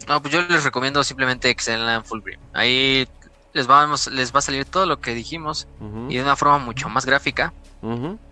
No, 0.08 0.22
pues 0.22 0.34
yo 0.34 0.42
les 0.42 0.64
recomiendo 0.64 1.04
simplemente 1.04 1.50
Excel 1.50 1.82
Fulgrim. 2.04 2.40
Ahí 2.54 3.08
les 3.54 3.68
vamos, 3.68 4.08
les 4.08 4.34
va 4.34 4.40
a 4.40 4.42
salir 4.42 4.66
todo 4.66 4.86
lo 4.86 5.00
que 5.00 5.14
dijimos 5.14 5.68
y 6.10 6.16
de 6.16 6.22
una 6.22 6.36
forma 6.36 6.58
mucho 6.58 6.90
más 6.90 7.06
gráfica 7.06 7.54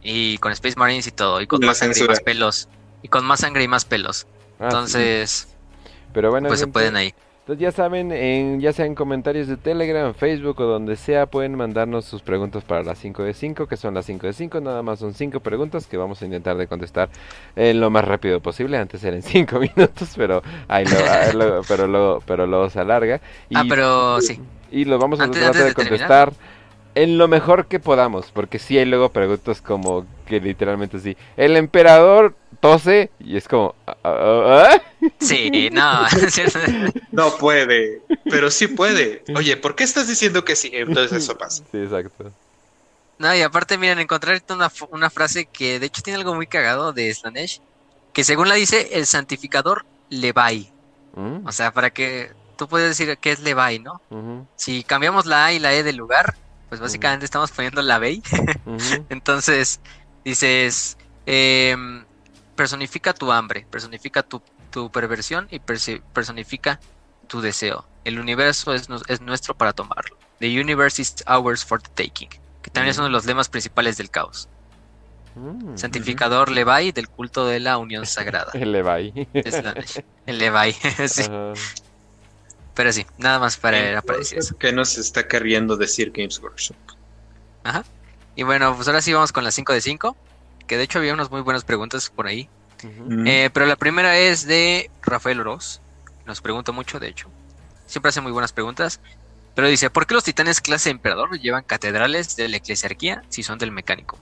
y 0.04 0.38
con 0.38 0.52
Space 0.52 0.76
Marines 0.78 1.08
y 1.08 1.12
todo 1.12 1.42
y 1.42 1.48
con 1.48 1.60
más 1.66 1.78
sangre 1.80 2.00
y 2.04 2.08
más 2.08 2.22
pelos 2.22 2.68
y 3.02 3.08
con 3.08 3.26
más 3.26 3.40
sangre 3.42 3.64
y 3.64 3.68
más 3.68 3.86
pelos. 3.86 4.28
Ah, 4.60 4.64
sí. 4.64 4.64
Entonces, 4.66 5.48
Pero 6.14 6.32
bueno, 6.32 6.48
pues 6.48 6.60
se 6.60 6.68
pueden 6.68 6.96
ahí. 6.96 7.14
Entonces 7.42 7.64
ya 7.64 7.72
saben, 7.72 8.12
en, 8.12 8.62
ya 8.62 8.72
sea 8.74 8.86
en 8.86 8.94
comentarios 8.94 9.48
de 9.48 9.58
Telegram, 9.58 10.14
Facebook 10.14 10.60
o 10.62 10.66
donde 10.66 10.96
sea, 10.96 11.26
pueden 11.26 11.56
mandarnos 11.56 12.06
sus 12.06 12.22
preguntas 12.22 12.64
para 12.64 12.84
las 12.84 13.00
5 13.00 13.24
de 13.24 13.34
5, 13.34 13.66
que 13.66 13.76
son 13.76 13.96
las 13.96 14.06
5 14.06 14.28
de 14.28 14.34
5, 14.34 14.62
nada 14.62 14.84
más 14.84 15.00
son 15.00 15.16
5 15.16 15.40
preguntas 15.40 15.88
que 15.88 15.98
vamos 15.98 16.22
a 16.22 16.26
intentar 16.26 16.58
de 16.58 16.68
contestar 16.68 17.10
en 17.56 17.80
lo 17.80 17.90
más 17.90 18.06
rápido 18.06 18.40
posible, 18.40 18.78
antes 18.78 19.04
eran 19.04 19.22
5 19.24 19.60
minutos, 19.60 20.10
pero 20.16 20.44
ahí 20.68 20.86
lo, 20.86 20.98
ahí 21.12 21.34
lo- 21.34 21.62
pero 21.68 21.88
luego, 21.88 22.22
pero 22.28 22.46
luego 22.46 22.70
se 22.70 22.82
alarga. 22.82 23.20
Y, 23.50 23.58
Ah, 23.58 23.64
pero 23.68 24.22
sí. 24.22 24.40
y 24.72 24.86
lo 24.86 25.00
vamos 25.00 25.20
a 25.20 25.24
Antes- 25.24 25.42
tratar 25.42 25.62
antes 25.64 25.76
de 25.76 25.84
de 25.84 25.90
terminar. 25.90 26.08
En 27.04 27.18
lo 27.18 27.28
mejor 27.28 27.68
que 27.68 27.80
podamos, 27.80 28.32
porque 28.32 28.60
si 28.60 28.78
hay 28.78 28.86
luego 28.86 29.10
preguntas 29.10 29.62
como 29.62 30.06
que 30.26 30.40
literalmente 30.40 30.98
así, 30.98 31.16
el 31.38 31.58
emperador 31.58 32.36
tose 32.60 33.10
y 33.20 33.38
es 33.38 33.48
como... 33.48 33.76
"Ah, 33.88 33.96
ah, 34.04 34.70
ah". 34.74 34.82
Sí, 35.20 35.70
no. 35.72 36.06
No 37.12 37.36
puede, 37.38 38.02
pero 38.30 38.50
sí 38.52 38.68
puede. 38.68 39.24
Oye, 39.36 39.58
¿por 39.58 39.76
qué 39.76 39.84
estás 39.84 40.08
diciendo 40.08 40.44
que 40.46 40.56
sí? 40.56 40.72
Entonces 40.74 41.24
eso 41.24 41.38
pasa. 41.38 41.64
Sí, 41.72 41.78
exacto. 41.78 42.32
No, 43.18 43.36
y 43.36 43.42
aparte, 43.42 43.78
miren, 43.78 44.00
encontré 44.00 44.32
ahorita 44.32 44.54
una, 44.54 44.72
una 44.92 45.10
frase 45.10 45.46
que 45.46 45.80
de 45.80 45.88
hecho 45.88 46.02
tiene 46.02 46.18
algo 46.20 46.36
muy 46.36 46.48
cagado 46.48 46.94
de 46.94 47.14
Slanesh, 47.14 47.60
que 48.14 48.24
según 48.24 48.48
la 48.48 48.56
dice 48.56 48.90
el 48.94 49.06
santificador 49.06 49.86
Levi. 50.10 50.70
Mm, 51.16 51.46
O 51.46 51.52
sea, 51.52 51.72
para 51.72 51.90
que 51.90 52.32
tú 52.58 52.68
puedes 52.68 52.88
decir 52.98 53.18
que 53.18 53.32
es 53.32 53.40
Levi, 53.40 53.80
¿no? 53.80 54.02
ujú, 54.10 54.46
Si 54.56 54.84
cambiamos 54.84 55.26
la 55.26 55.46
A 55.48 55.54
y 55.54 55.60
la 55.60 55.74
E 55.74 55.84
del 55.84 55.98
lugar, 55.98 56.36
pues 56.70 56.80
básicamente 56.80 57.26
estamos 57.26 57.52
poniendo 57.52 57.82
la 57.82 58.00
B. 58.00 58.22
ujú. 58.66 59.06
Entonces, 59.10 59.80
dices, 60.24 60.98
em, 61.26 62.06
personifica 62.56 63.14
tu 63.14 63.32
hambre, 63.32 63.66
personifica 63.70 64.24
tu, 64.24 64.42
tu 64.72 64.92
perversión 64.92 65.48
y 65.50 65.60
personifica 65.60 66.80
tu 67.28 67.42
deseo. 67.42 67.88
El 68.04 68.20
universo 68.20 68.74
es, 68.74 68.88
es 69.08 69.22
nuestro 69.22 69.56
para 69.56 69.74
tomarlo. 69.74 70.18
The 70.40 70.60
universe 70.60 71.02
is 71.02 71.16
ours 71.28 71.66
for 71.66 71.82
the 71.82 71.90
taking. 71.96 72.30
Que 72.62 72.72
también 72.72 72.92
es 72.92 72.98
uno 72.98 73.08
de 73.08 73.12
los 73.12 73.26
lemas 73.26 73.50
principales 73.50 73.98
del 73.98 74.10
caos. 74.10 74.48
Mm. 75.36 75.78
Santificador 75.78 76.52
Levi 76.52 76.92
del 76.92 77.10
culto 77.10 77.46
de 77.46 77.60
la 77.60 77.78
unión 77.78 78.06
sagrada. 78.06 78.52
El 79.34 79.64
la- 79.64 79.86
el 80.26 80.38
Levi, 80.38 80.74
sí. 81.08 81.24
Ajá. 82.80 82.86
Pero 82.86 82.94
sí, 82.94 83.06
nada 83.18 83.40
más 83.40 83.58
para, 83.58 83.78
era 83.78 84.02
para 84.02 84.20
decir 84.20 84.38
eso. 84.38 84.58
¿Qué 84.58 84.72
nos 84.72 84.98
está 84.98 85.28
queriendo 85.28 85.76
decir 85.76 86.14
Games 86.16 86.40
Workshop? 86.40 86.78
Y 88.38 88.44
bueno, 88.44 88.74
pues 88.74 88.88
ahora 88.88 89.02
sí 89.02 89.12
vamos 89.12 89.34
con 89.34 89.44
las 89.44 89.54
5 89.56 89.74
de 89.74 89.82
5. 89.82 90.16
Que 90.66 90.78
de 90.78 90.84
hecho 90.84 91.00
había 91.00 91.14
unas 91.14 91.30
muy 91.30 91.42
buenas 91.42 91.66
preguntas 91.66 92.10
por 92.10 92.28
ahí. 92.28 92.48
Eh, 93.26 93.50
pero 93.52 93.66
la 93.66 93.76
primera 93.76 94.18
es 94.18 94.46
de 94.46 94.90
Rafael 95.02 95.42
Oroz. 95.42 95.82
Nos 96.26 96.40
pregunta 96.40 96.72
mucho, 96.72 97.02
de 97.02 97.10
hecho. 97.10 97.30
Siempre 97.86 98.12
hace 98.12 98.22
muy 98.22 98.32
buenas 98.32 98.54
preguntas. 98.54 99.02
Pero 99.56 99.68
dice, 99.68 99.90
¿por 99.90 100.08
qué 100.08 100.14
los 100.14 100.24
titanes 100.24 100.62
clase 100.62 100.90
emperador 100.90 101.38
llevan 101.38 101.66
catedrales 101.66 102.38
de 102.38 102.48
la 102.48 102.56
eclesiarquía 102.56 103.24
si 103.28 103.44
son 103.44 103.60
del 103.60 103.72
mecánico? 103.72 104.18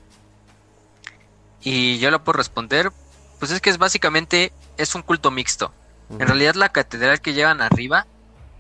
Y 1.62 2.00
yo 2.00 2.10
lo 2.10 2.24
puedo 2.24 2.38
responder, 2.38 2.92
pues 3.38 3.52
es 3.52 3.62
que 3.62 3.70
es 3.70 3.78
básicamente, 3.78 4.52
es 4.78 4.96
un 4.96 5.04
culto 5.04 5.30
mixto. 5.30 5.72
En 6.10 6.26
realidad 6.26 6.56
la 6.56 6.70
catedral 6.70 7.22
que 7.22 7.34
llevan 7.34 7.62
arriba 7.62 8.08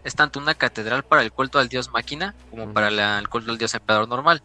es 0.03 0.15
tanto 0.15 0.39
una 0.39 0.55
catedral 0.55 1.03
para 1.03 1.21
el 1.23 1.31
culto 1.33 1.59
al 1.59 1.69
dios 1.69 1.89
máquina 1.93 2.35
como 2.49 2.73
para 2.73 2.91
la- 2.91 3.19
el 3.19 3.29
culto 3.29 3.51
al 3.51 3.57
dios 3.57 3.73
emperador 3.75 4.07
normal. 4.09 4.41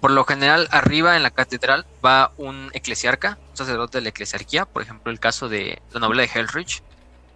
Por 0.00 0.10
lo 0.12 0.24
general, 0.24 0.68
arriba 0.70 1.16
en 1.16 1.22
la 1.22 1.30
catedral 1.30 1.86
va 2.04 2.32
un 2.36 2.70
eclesiarca, 2.74 3.40
un 3.50 3.56
sacerdote 3.56 3.98
de 3.98 4.02
la 4.02 4.10
eclesiarquía, 4.10 4.66
por 4.66 4.82
ejemplo 4.82 5.10
el 5.12 5.20
caso 5.20 5.48
de 5.48 5.82
la 5.90 6.00
novela 6.00 6.22
de 6.22 6.30
Hellrich. 6.34 6.82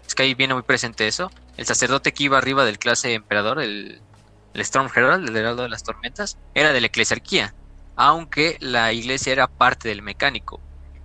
Es 0.09 0.15
que 0.15 0.25
ahí 0.25 0.35
viene 0.35 0.55
muy 0.55 0.63
presente 0.65 1.07
eso. 1.09 1.35
El 1.57 1.67
sacerdote 1.67 2.13
que 2.13 2.25
iba 2.25 2.39
arriba 2.39 2.65
del 2.65 2.79
clase 2.79 3.15
emperador, 3.15 3.61
el, 3.61 4.05
el 4.53 4.61
Storm 4.63 4.91
Herald, 4.95 5.29
el 5.29 5.37
heraldo 5.37 5.63
de 5.65 5.69
las 5.69 5.83
tormentas, 5.85 6.39
era 6.55 6.73
de 6.73 6.81
la 6.81 6.89
eclesiarquía, 6.89 7.57
aunque 7.97 8.57
la 8.61 8.93
iglesia 8.93 9.33
era 9.33 9.49
parte 9.49 9.89
del 9.89 10.03
mecánico. 10.03 10.63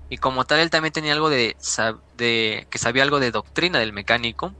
Y 0.09 0.17
como 0.17 0.45
tal, 0.45 0.59
él 0.59 0.69
también 0.69 0.93
tenía 0.93 1.13
algo 1.13 1.29
de, 1.29 1.57
de 2.13 2.67
que 2.69 2.77
sabía 2.79 3.03
algo 3.03 3.19
de 3.19 3.31
doctrina 3.31 3.79
del 3.79 3.93
mecánico. 3.93 4.55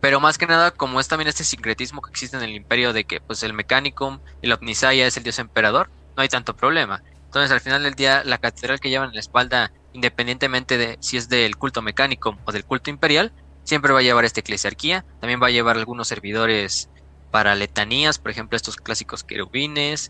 Pero 0.00 0.20
más 0.20 0.38
que 0.38 0.46
nada, 0.46 0.70
como 0.70 1.00
es 1.00 1.08
también 1.08 1.28
este 1.28 1.44
sincretismo 1.44 2.02
que 2.02 2.10
existe 2.10 2.36
en 2.36 2.44
el 2.44 2.54
imperio 2.54 2.92
de 2.92 3.04
que 3.04 3.20
pues 3.20 3.42
el 3.42 3.52
mecánico 3.52 4.20
y 4.40 4.46
la 4.46 4.54
Omnisaya 4.54 5.06
es 5.06 5.16
el 5.16 5.24
dios 5.24 5.38
emperador, 5.38 5.90
no 6.16 6.22
hay 6.22 6.28
tanto 6.28 6.54
problema. 6.54 7.02
Entonces 7.24 7.50
al 7.50 7.60
final 7.60 7.82
del 7.82 7.94
día 7.94 8.22
la 8.24 8.38
catedral 8.38 8.80
que 8.80 8.90
llevan 8.90 9.08
en 9.08 9.14
la 9.14 9.20
espalda, 9.20 9.72
independientemente 9.92 10.78
de 10.78 10.98
si 11.00 11.16
es 11.16 11.28
del 11.28 11.56
culto 11.56 11.82
mecánico 11.82 12.38
o 12.44 12.52
del 12.52 12.64
culto 12.64 12.90
imperial, 12.90 13.32
siempre 13.64 13.92
va 13.92 13.98
a 13.98 14.02
llevar 14.02 14.24
esta 14.24 14.40
eclesiarquía. 14.40 15.04
También 15.20 15.42
va 15.42 15.48
a 15.48 15.50
llevar 15.50 15.76
algunos 15.76 16.06
servidores 16.08 16.88
para 17.30 17.54
letanías, 17.54 18.18
por 18.18 18.30
ejemplo 18.30 18.56
estos 18.56 18.76
clásicos 18.76 19.24
querubines, 19.24 20.08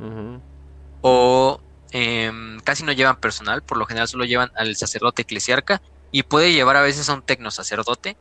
o 1.01 1.61
em, 1.91 2.61
casi 2.61 2.85
no 2.85 2.93
llevan 2.93 3.17
personal, 3.21 3.63
por 3.63 3.79
lo 3.79 3.87
general 3.87 4.07
solo 4.07 4.25
llevan 4.25 4.51
al 4.55 4.77
sacerdote 4.77 5.23
eclesiarca 5.23 5.81
y 6.13 6.23
puede 6.25 6.53
llevar 6.53 6.77
a 6.77 6.83
veces 6.83 7.09
a 7.09 7.15
un 7.15 7.23
tecno 7.23 7.51
sacerdote 7.51 8.17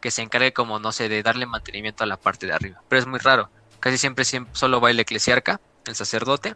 que 0.00 0.10
se 0.10 0.22
encargue 0.22 0.52
como, 0.52 0.78
no 0.78 0.92
sé, 0.92 1.08
de 1.08 1.22
darle 1.22 1.46
mantenimiento 1.46 2.04
a 2.04 2.06
la 2.06 2.16
parte 2.16 2.46
de 2.46 2.52
arriba. 2.54 2.80
Pero 2.88 3.00
es 3.00 3.06
muy 3.06 3.18
raro, 3.18 3.50
casi 3.80 3.98
siempre, 3.98 4.24
siempre 4.24 4.52
solo 4.54 4.80
va 4.80 4.90
el 4.90 5.00
eclesiarca, 5.00 5.58
el 5.86 5.94
sacerdote. 5.96 6.54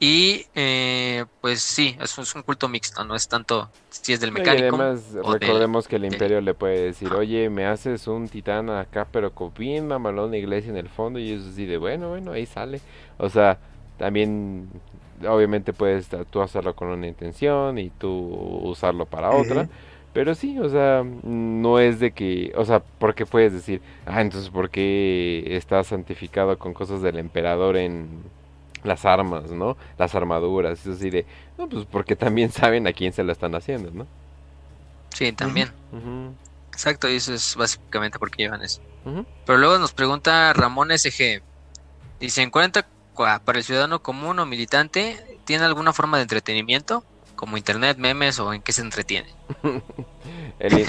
Y 0.00 0.46
eh, 0.54 1.24
pues 1.40 1.62
sí, 1.62 1.96
es, 2.00 2.18
un- 2.18 2.24
es 2.24 2.34
un 2.34 2.42
culto 2.42 2.68
mixto, 2.68 3.04
no 3.04 3.14
es 3.14 3.28
tanto 3.28 3.70
si 3.90 4.12
es 4.12 4.20
del 4.20 4.32
No, 4.32 4.38
y 4.38 4.40
mecánico. 4.40 4.76
además 4.78 5.14
o 5.22 5.32
del- 5.34 5.40
recordemos 5.40 5.86
que 5.88 5.96
el 5.96 6.02
del- 6.02 6.12
imperio 6.12 6.40
le 6.40 6.54
puede 6.54 6.86
decir, 6.86 7.14
oye, 7.14 7.50
me 7.50 7.66
haces 7.66 8.08
un 8.08 8.28
titán 8.28 8.70
acá, 8.70 9.06
pero 9.12 9.32
con 9.32 9.52
bien 9.54 9.86
mamalón 9.86 10.28
una 10.28 10.38
iglesia 10.38 10.70
en 10.70 10.76
el 10.78 10.88
fondo, 10.88 11.18
y 11.18 11.32
eso 11.32 11.48
así 11.50 11.66
de, 11.66 11.76
bueno, 11.76 12.08
bueno, 12.08 12.32
ahí 12.32 12.46
sale. 12.46 12.80
O 13.18 13.28
sea, 13.28 13.58
también, 13.98 14.68
obviamente 15.28 15.72
puedes 15.72 16.08
tú 16.30 16.40
hacerlo 16.42 16.74
con 16.74 16.88
una 16.88 17.06
intención 17.06 17.78
y 17.78 17.90
tú 17.90 18.10
usarlo 18.64 19.06
para 19.06 19.32
otra. 19.32 19.68
Pero 20.12 20.34
sí, 20.34 20.58
o 20.58 20.68
sea, 20.68 21.02
no 21.22 21.78
es 21.78 21.98
de 21.98 22.12
que, 22.12 22.52
o 22.56 22.64
sea, 22.66 22.80
porque 22.98 23.24
puedes 23.24 23.52
decir, 23.52 23.80
ah, 24.04 24.20
entonces, 24.20 24.50
¿por 24.50 24.68
qué 24.68 25.42
está 25.56 25.82
santificado 25.84 26.58
con 26.58 26.74
cosas 26.74 27.00
del 27.00 27.18
emperador 27.18 27.76
en 27.78 28.08
las 28.84 29.04
armas, 29.06 29.50
¿no? 29.50 29.76
Las 29.96 30.14
armaduras, 30.14 30.80
eso 30.80 30.92
así 30.92 31.08
de, 31.08 31.24
no, 31.56 31.66
pues 31.68 31.86
porque 31.90 32.14
también 32.14 32.50
saben 32.52 32.86
a 32.86 32.92
quién 32.92 33.12
se 33.14 33.24
lo 33.24 33.32
están 33.32 33.54
haciendo, 33.54 33.90
¿no? 33.90 34.06
Sí, 35.14 35.32
también. 35.32 35.70
Exacto, 36.72 37.08
y 37.08 37.16
eso 37.16 37.32
es 37.34 37.54
básicamente 37.56 38.18
porque 38.18 38.42
llevan 38.42 38.62
eso. 38.62 38.80
Pero 39.46 39.58
luego 39.58 39.78
nos 39.78 39.92
pregunta 39.92 40.52
Ramón 40.52 40.90
SG. 40.90 41.42
Dice, 42.20 42.42
¿en 42.42 42.50
40 42.50 42.86
cua- 43.14 43.40
para 43.40 43.58
el 43.58 43.64
ciudadano 43.64 44.02
común 44.02 44.38
o 44.38 44.46
militante 44.46 45.16
tiene 45.44 45.64
alguna 45.64 45.92
forma 45.92 46.18
de 46.18 46.24
entretenimiento? 46.24 47.04
Como 47.42 47.56
internet, 47.62 47.96
memes 47.98 48.36
o 48.38 48.52
en 48.54 48.62
qué 48.62 48.72
se 48.72 48.82
entretiene. 48.82 49.30
El 50.58 50.78
eh, 50.78 50.86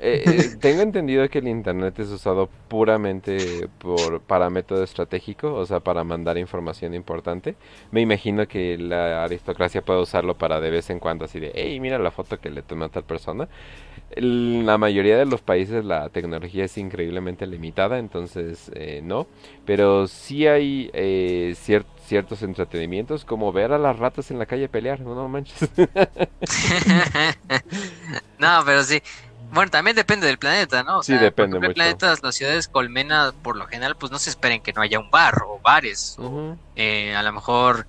eh, 0.00 0.50
tengo 0.60 0.80
entendido 0.82 1.28
que 1.28 1.38
el 1.38 1.48
internet 1.48 1.98
es 1.98 2.08
usado 2.08 2.48
puramente 2.68 3.68
por, 3.78 4.22
para 4.22 4.48
método 4.50 4.82
estratégico, 4.82 5.52
o 5.54 5.66
sea, 5.66 5.80
para 5.80 6.02
mandar 6.04 6.38
información 6.38 6.94
importante. 6.94 7.54
Me 7.90 8.00
imagino 8.00 8.48
que 8.48 8.78
la 8.78 9.22
aristocracia 9.24 9.82
puede 9.82 10.00
usarlo 10.00 10.34
para 10.36 10.60
de 10.60 10.70
vez 10.70 10.88
en 10.90 10.98
cuando 10.98 11.26
así 11.26 11.40
de, 11.40 11.52
hey, 11.54 11.78
mira 11.80 11.98
la 11.98 12.10
foto 12.10 12.40
que 12.40 12.50
le 12.50 12.62
tomé 12.62 12.86
a 12.86 12.88
tal 12.88 13.04
persona. 13.04 13.48
La 14.16 14.78
mayoría 14.78 15.16
de 15.18 15.26
los 15.26 15.40
países 15.42 15.84
la 15.84 16.08
tecnología 16.10 16.64
es 16.64 16.76
increíblemente 16.78 17.46
limitada, 17.46 17.98
entonces 17.98 18.70
eh, 18.74 19.00
no. 19.02 19.26
Pero 19.64 20.06
sí 20.06 20.46
hay 20.46 20.90
eh, 20.92 21.54
cier- 21.56 21.84
ciertos 22.06 22.42
entretenimientos 22.42 23.24
como 23.24 23.52
ver 23.52 23.72
a 23.72 23.78
las 23.78 23.98
ratas 23.98 24.30
en 24.30 24.38
la 24.38 24.46
calle 24.46 24.68
pelear, 24.68 25.00
no, 25.00 25.14
no 25.14 25.28
manches. 25.28 25.70
no, 28.38 28.62
pero 28.64 28.82
sí. 28.84 29.00
Bueno, 29.50 29.70
también 29.70 29.94
depende 29.96 30.26
del 30.26 30.38
planeta, 30.38 30.82
¿no? 30.82 30.98
O 30.98 31.02
Sí, 31.02 31.12
sea, 31.12 31.20
depende 31.20 31.58
mucho. 31.60 31.74
planetas, 31.74 32.22
las 32.22 32.34
ciudades 32.34 32.68
colmena, 32.68 33.32
por 33.42 33.56
lo 33.56 33.66
general, 33.66 33.96
pues 33.96 34.10
no 34.10 34.18
se 34.18 34.30
esperen 34.30 34.62
que 34.62 34.72
no 34.72 34.80
haya 34.80 34.98
un 34.98 35.10
bar 35.10 35.34
o 35.46 35.60
bares. 35.62 36.14
o, 36.18 36.56
eh, 36.74 37.14
a 37.14 37.22
lo 37.22 37.32
mejor 37.32 37.86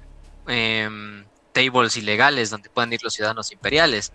em, 0.48 1.26
tables 1.53 1.95
ilegales 1.95 2.49
donde 2.49 2.69
puedan 2.69 2.91
ir 2.91 2.99
los 3.03 3.14
ciudadanos 3.14 3.52
imperiales. 3.53 4.11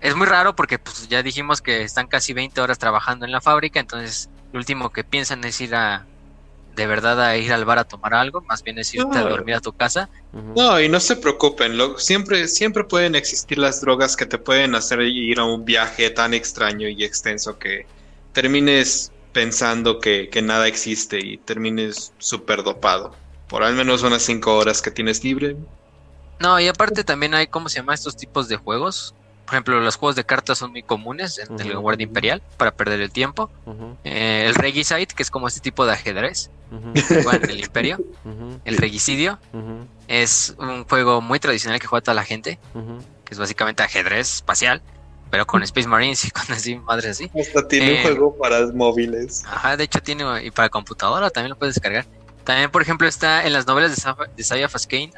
Es 0.00 0.14
muy 0.16 0.26
raro 0.26 0.54
porque 0.54 0.78
pues 0.78 1.08
ya 1.08 1.22
dijimos 1.22 1.62
que 1.62 1.82
están 1.82 2.08
casi 2.08 2.34
20 2.34 2.60
horas 2.60 2.78
trabajando 2.78 3.24
en 3.24 3.32
la 3.32 3.40
fábrica, 3.40 3.80
entonces 3.80 4.28
lo 4.52 4.58
último 4.58 4.90
que 4.90 5.04
piensan 5.04 5.44
es 5.44 5.60
ir 5.62 5.74
a 5.74 6.08
de 6.76 6.86
verdad 6.86 7.20
a 7.22 7.36
ir 7.38 7.52
al 7.52 7.64
bar 7.64 7.78
a 7.80 7.84
tomar 7.84 8.14
algo, 8.14 8.42
más 8.42 8.62
bien 8.62 8.78
es 8.78 8.94
irte 8.94 9.18
a 9.18 9.26
dormir 9.26 9.56
a 9.56 9.60
tu 9.60 9.72
casa. 9.72 10.10
No, 10.54 10.80
y 10.80 10.88
no 10.88 11.00
se 11.00 11.16
preocupen, 11.16 11.76
lo- 11.76 11.98
siempre, 11.98 12.48
siempre 12.48 12.84
pueden 12.84 13.14
existir 13.14 13.58
las 13.58 13.80
drogas 13.82 14.16
que 14.16 14.26
te 14.26 14.38
pueden 14.38 14.74
hacer 14.74 15.00
ir 15.02 15.38
a 15.38 15.44
un 15.44 15.64
viaje 15.64 16.10
tan 16.10 16.32
extraño 16.34 16.88
y 16.88 17.04
extenso 17.04 17.58
que 17.58 17.88
termines 18.32 19.12
pensando 19.32 20.00
que, 20.00 20.30
que 20.30 20.42
nada 20.42 20.66
existe 20.66 21.18
y 21.22 21.38
termines 21.38 22.14
súper 22.18 22.62
dopado. 22.64 23.20
Por 23.46 23.62
al 23.62 23.74
menos 23.74 24.02
unas 24.02 24.22
5 24.22 24.56
horas 24.56 24.80
que 24.82 24.90
tienes 24.90 25.22
libre. 25.24 25.56
No, 26.38 26.60
y 26.60 26.68
aparte 26.68 27.04
también 27.04 27.34
hay, 27.34 27.46
¿cómo 27.46 27.68
se 27.68 27.80
llama? 27.80 27.94
Estos 27.94 28.16
tipos 28.16 28.48
de 28.48 28.56
juegos. 28.56 29.14
Por 29.46 29.54
ejemplo, 29.54 29.80
los 29.80 29.96
juegos 29.96 30.16
de 30.16 30.24
cartas 30.24 30.58
son 30.58 30.72
muy 30.72 30.82
comunes 30.82 31.38
en 31.38 31.58
el. 31.60 31.76
Guardia 31.78 32.04
Imperial 32.04 32.42
para 32.56 32.72
perder 32.72 33.00
el 33.00 33.10
tiempo. 33.12 33.48
Ujú, 33.64 33.96
Eh, 34.04 34.44
el 34.46 34.54
Regicide, 34.56 35.06
que 35.06 35.22
es 35.22 35.30
como 35.30 35.46
este 35.48 35.60
tipo 35.60 35.86
de 35.86 35.92
ajedrez, 35.92 36.50
que 36.92 37.22
juega 37.22 37.36
en 37.44 37.50
el 37.50 37.60
Imperio. 37.60 37.98
El 38.64 38.76
Regicidio 38.76 39.38
es 40.08 40.54
un 40.58 40.84
juego 40.84 41.20
muy 41.20 41.38
tradicional 41.40 41.78
que 41.80 41.86
juega 41.86 42.02
toda 42.02 42.14
la 42.14 42.24
gente, 42.24 42.58
que 43.24 43.34
es 43.34 43.38
básicamente 43.38 43.82
ajedrez 43.84 44.34
espacial, 44.34 44.82
pero 45.30 45.46
con 45.46 45.62
Space 45.62 45.88
Marines 45.88 46.24
y 46.24 46.30
con 46.32 46.42
así, 46.50 46.76
madres 46.76 47.12
así. 47.12 47.30
Hasta 47.40 47.66
tiene 47.68 47.86
Eh, 47.92 47.96
un 47.98 48.02
juego 48.02 48.36
para 48.36 48.66
móviles. 48.72 49.44
Ajá, 49.46 49.76
de 49.76 49.84
hecho 49.84 50.00
tiene, 50.00 50.24
y 50.44 50.50
para 50.50 50.68
computadora 50.68 51.30
también 51.30 51.50
lo 51.50 51.56
puedes 51.56 51.74
descargar. 51.76 52.04
También, 52.46 52.70
por 52.70 52.80
ejemplo, 52.80 53.08
está 53.08 53.44
en 53.44 53.52
las 53.52 53.66
novelas 53.66 53.90
de, 53.90 53.96
Sa- 53.96 54.16
de 54.36 54.44
Saya 54.44 54.68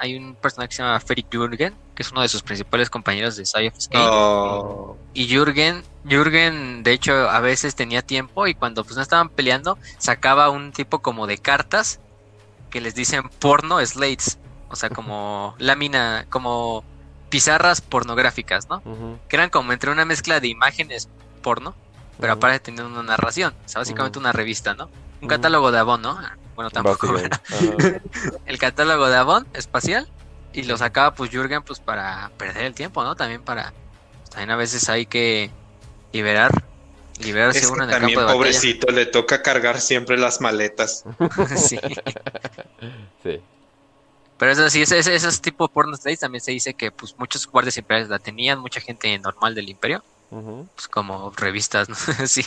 hay 0.00 0.16
un 0.16 0.34
personaje 0.34 0.70
que 0.70 0.76
se 0.76 0.82
llama 0.82 0.98
Ferik 0.98 1.26
Jürgen, 1.30 1.74
que 1.94 2.02
es 2.02 2.10
uno 2.10 2.22
de 2.22 2.28
sus 2.28 2.42
principales 2.42 2.88
compañeros 2.88 3.36
de 3.36 3.44
Saya 3.44 3.70
Faskane. 3.70 4.02
Oh. 4.08 4.96
Y 5.12 5.28
Jürgen, 5.28 5.84
Jürgen, 6.08 6.82
de 6.82 6.92
hecho, 6.92 7.12
a 7.28 7.40
veces 7.40 7.74
tenía 7.74 8.00
tiempo 8.00 8.46
y 8.46 8.54
cuando 8.54 8.82
pues 8.82 8.96
no 8.96 9.02
estaban 9.02 9.28
peleando, 9.28 9.76
sacaba 9.98 10.48
un 10.48 10.72
tipo 10.72 11.00
como 11.00 11.26
de 11.26 11.36
cartas 11.36 12.00
que 12.70 12.80
les 12.80 12.94
dicen 12.94 13.28
porno 13.38 13.84
slates, 13.84 14.38
o 14.70 14.76
sea, 14.76 14.88
como 14.88 15.54
lámina, 15.58 16.24
como 16.30 16.82
pizarras 17.28 17.82
pornográficas, 17.82 18.70
¿no? 18.70 18.82
Que 19.28 19.36
eran 19.36 19.50
como 19.50 19.74
entre 19.74 19.90
una 19.90 20.06
mezcla 20.06 20.40
de 20.40 20.48
imágenes 20.48 21.10
porno, 21.42 21.74
pero 22.18 22.32
aparte 22.32 22.58
teniendo 22.60 22.88
una 22.88 23.02
narración, 23.02 23.52
o 23.66 23.68
sea, 23.68 23.80
básicamente 23.80 24.18
una 24.18 24.32
revista, 24.32 24.72
¿no? 24.72 24.88
Un 25.20 25.28
catálogo 25.28 25.70
de 25.72 25.78
Avon, 25.78 26.00
¿no? 26.00 26.18
Bueno, 26.58 26.70
tampoco, 26.72 27.14
el 28.46 28.58
catálogo 28.58 29.08
de 29.08 29.16
Avon 29.16 29.46
espacial 29.54 30.08
y 30.52 30.64
lo 30.64 30.76
sacaba 30.76 31.14
pues 31.14 31.30
Jürgen 31.30 31.62
pues 31.62 31.78
para 31.78 32.32
perder 32.36 32.64
el 32.64 32.74
tiempo, 32.74 33.04
¿no? 33.04 33.14
También 33.14 33.44
para 33.44 33.70
pues, 34.16 34.30
también 34.30 34.50
a 34.50 34.56
veces 34.56 34.88
hay 34.88 35.06
que 35.06 35.52
liberar 36.12 36.50
liberarse 37.20 37.60
Es 37.60 37.66
que 37.66 37.72
uno 37.72 37.84
en 37.84 37.90
el 37.90 37.96
también, 37.96 38.16
campo 38.16 38.20
de 38.20 38.26
batalla. 38.26 38.38
pobrecito, 38.44 38.92
le 38.92 39.06
toca 39.06 39.40
cargar 39.40 39.80
siempre 39.80 40.18
las 40.18 40.40
maletas. 40.40 41.04
sí. 41.56 41.78
Sí. 43.22 43.40
Pero 44.36 44.52
eso 44.52 44.68
sí, 44.68 44.82
ese, 44.82 44.98
ese- 44.98 45.14
esos 45.14 45.40
tipo 45.40 45.68
porno 45.68 45.96
slates 45.96 46.20
también 46.20 46.40
se 46.42 46.50
dice 46.50 46.74
que 46.74 46.90
pues 46.90 47.14
muchos 47.18 47.46
guardias 47.46 47.76
imperiales 47.76 48.08
la 48.10 48.18
tenían, 48.18 48.58
mucha 48.60 48.80
gente 48.80 49.16
normal 49.20 49.54
del 49.54 49.68
imperio, 49.68 50.02
pues 50.74 50.88
como 50.88 51.30
revistas, 51.36 51.88
¿no? 51.88 51.94
sí, 52.26 52.44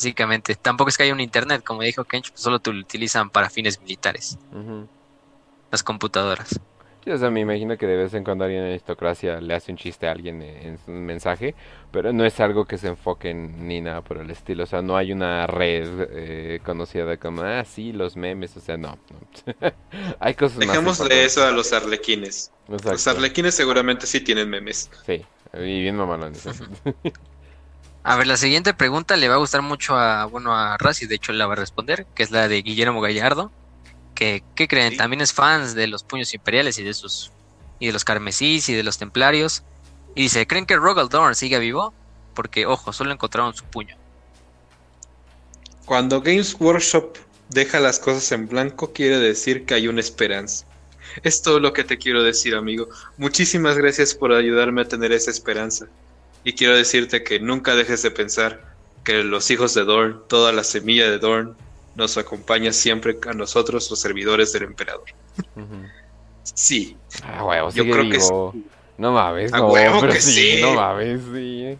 básicamente. 0.00 0.54
Tampoco 0.54 0.88
es 0.88 0.96
que 0.96 1.02
haya 1.02 1.12
un 1.12 1.20
internet, 1.20 1.62
como 1.62 1.82
dijo 1.82 2.04
Kench, 2.04 2.30
pues 2.30 2.40
solo 2.40 2.58
te 2.58 2.72
lo 2.72 2.80
utilizan 2.80 3.28
para 3.28 3.50
fines 3.50 3.80
militares, 3.80 4.38
ujú. 4.50 4.88
las 5.70 5.82
computadoras. 5.82 6.58
Sí, 7.04 7.10
o 7.10 7.16
sea, 7.16 7.30
me 7.30 7.40
imagino 7.40 7.78
que 7.78 7.86
de 7.86 7.96
vez 7.96 8.12
en 8.12 8.24
cuando 8.24 8.44
alguien 8.44 8.62
en 8.62 8.70
aristocracia 8.70 9.40
le 9.40 9.54
hace 9.54 9.72
un 9.72 9.78
chiste 9.78 10.06
a 10.06 10.12
alguien 10.12 10.42
en 10.42 10.78
su 10.84 10.90
mensaje, 10.90 11.54
pero 11.90 12.12
no 12.12 12.26
es 12.26 12.38
algo 12.40 12.66
que 12.66 12.76
se 12.76 12.88
enfoque 12.88 13.30
en 13.30 13.66
ni 13.66 13.80
nada 13.80 14.02
por 14.02 14.18
el 14.18 14.30
estilo. 14.30 14.64
O 14.64 14.66
sea, 14.66 14.82
no 14.82 14.98
hay 14.98 15.12
una 15.12 15.46
red 15.46 15.88
eh, 16.10 16.60
conocida 16.62 17.16
como, 17.16 17.40
ah, 17.42 17.64
sí, 17.64 17.92
los 17.92 18.16
memes. 18.16 18.54
O 18.58 18.60
sea, 18.60 18.76
no. 18.76 18.98
no. 19.10 19.72
hay 20.20 20.34
cosas 20.34 20.58
más 20.58 20.66
Dejémosle 20.68 21.04
importantes. 21.04 21.32
eso 21.32 21.46
a 21.46 21.50
los 21.52 21.72
arlequines. 21.72 22.52
Los 22.68 22.84
Exacto. 22.84 23.18
arlequines 23.20 23.54
seguramente 23.54 24.06
sí 24.06 24.20
tienen 24.20 24.50
memes. 24.50 24.90
Sí, 25.06 25.24
y 25.54 25.80
bien 25.80 25.96
mamalones. 25.96 26.44
A 28.02 28.16
ver, 28.16 28.26
la 28.26 28.36
siguiente 28.36 28.72
pregunta 28.72 29.16
le 29.16 29.28
va 29.28 29.34
a 29.34 29.38
gustar 29.38 29.62
mucho 29.62 29.94
a, 29.94 30.24
bueno, 30.24 30.54
a 30.56 30.78
Raz 30.78 31.02
y 31.02 31.06
de 31.06 31.16
hecho 31.16 31.32
la 31.32 31.46
va 31.46 31.52
a 31.52 31.56
responder, 31.56 32.06
que 32.14 32.22
es 32.22 32.30
la 32.30 32.48
de 32.48 32.62
Guillermo 32.62 33.00
Gallardo, 33.00 33.52
que, 34.14 34.42
¿qué 34.54 34.68
creen? 34.68 34.92
Sí. 34.92 34.96
También 34.96 35.20
es 35.20 35.32
fans 35.32 35.74
de 35.74 35.86
los 35.86 36.02
puños 36.02 36.32
imperiales 36.32 36.78
y 36.78 36.82
de 36.82 36.94
sus, 36.94 37.30
y 37.78 37.86
de 37.86 37.92
los 37.92 38.04
carmesís 38.04 38.68
y 38.70 38.74
de 38.74 38.82
los 38.82 38.96
templarios. 38.96 39.64
Y 40.14 40.22
dice, 40.22 40.46
¿creen 40.46 40.66
que 40.66 40.76
Rogal 40.76 41.08
Dorn 41.08 41.34
sigue 41.34 41.58
vivo? 41.58 41.92
Porque, 42.34 42.64
ojo, 42.64 42.92
solo 42.92 43.12
encontraron 43.12 43.54
su 43.54 43.64
puño. 43.64 43.96
Cuando 45.84 46.22
Games 46.22 46.56
Workshop 46.58 47.18
deja 47.50 47.80
las 47.80 47.98
cosas 47.98 48.32
en 48.32 48.48
blanco, 48.48 48.92
quiere 48.92 49.18
decir 49.18 49.66
que 49.66 49.74
hay 49.74 49.88
una 49.88 50.00
esperanza. 50.00 50.64
Es 51.22 51.42
todo 51.42 51.60
lo 51.60 51.72
que 51.72 51.84
te 51.84 51.98
quiero 51.98 52.22
decir, 52.22 52.54
amigo. 52.54 52.88
Muchísimas 53.16 53.76
gracias 53.76 54.14
por 54.14 54.32
ayudarme 54.32 54.82
a 54.82 54.88
tener 54.88 55.12
esa 55.12 55.30
esperanza. 55.30 55.86
Y 56.44 56.52
quiero 56.54 56.74
decirte 56.76 57.22
que 57.22 57.38
nunca 57.40 57.74
dejes 57.74 58.02
de 58.02 58.10
pensar 58.10 58.64
que 59.04 59.22
los 59.24 59.50
hijos 59.50 59.74
de 59.74 59.84
Dorn, 59.84 60.22
toda 60.28 60.52
la 60.52 60.64
semilla 60.64 61.10
de 61.10 61.18
Dorn, 61.18 61.56
nos 61.94 62.16
acompaña 62.16 62.72
siempre 62.72 63.18
a 63.28 63.32
nosotros, 63.32 63.90
los 63.90 64.00
servidores 64.00 64.52
del 64.52 64.62
emperador. 64.64 65.04
Sí, 66.42 66.96
Ah, 67.22 67.44
huevo, 67.44 67.68
yo 67.70 67.82
sigue 67.82 67.92
creo 67.92 68.04
que 68.10 68.16
vivo. 68.18 68.54
No 68.98 69.12
mames, 69.12 69.52
A 69.52 69.58
no, 69.58 69.68
huevo 69.68 70.00
pero 70.00 70.12
que 70.12 70.20
sí, 70.20 70.56
sí. 70.56 70.62
no 70.62 70.74
mames, 70.74 71.20
sí. 71.32 71.78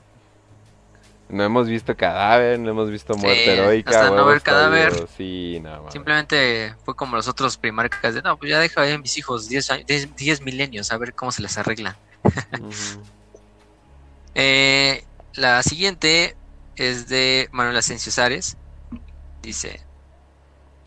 No 1.28 1.44
hemos 1.44 1.68
visto 1.68 1.96
cadáver, 1.96 2.58
no 2.58 2.70
hemos 2.70 2.90
visto 2.90 3.14
muerte 3.14 3.44
Sí, 3.44 3.50
heroica. 3.50 3.90
hasta 3.90 4.06
no 4.08 4.12
huevo, 4.16 4.26
ver 4.28 4.36
está 4.38 4.50
cadáver. 4.50 5.06
Sí, 5.16 5.60
no 5.62 5.70
mames. 5.76 5.92
Simplemente 5.92 6.74
fue 6.84 6.96
como 6.96 7.16
los 7.16 7.28
otros 7.28 7.56
primarcas 7.56 8.14
de, 8.14 8.22
no, 8.22 8.36
pues 8.36 8.50
ya 8.50 8.58
deja 8.58 8.82
a 8.82 8.98
mis 8.98 9.16
hijos 9.16 9.48
10, 9.48 9.70
años- 9.70 9.86
10, 9.86 10.16
10 10.16 10.40
milenios, 10.42 10.90
a 10.92 10.98
ver 10.98 11.14
cómo 11.14 11.30
se 11.30 11.42
les 11.42 11.56
arregla. 11.56 11.96
Ujú. 12.58 12.70
Eh, 14.42 15.04
la 15.34 15.62
siguiente 15.62 16.34
es 16.74 17.08
de 17.08 17.48
Manuel 17.52 17.76
Asensio 17.76 18.10
Sares. 18.10 18.56
Dice: 19.42 19.80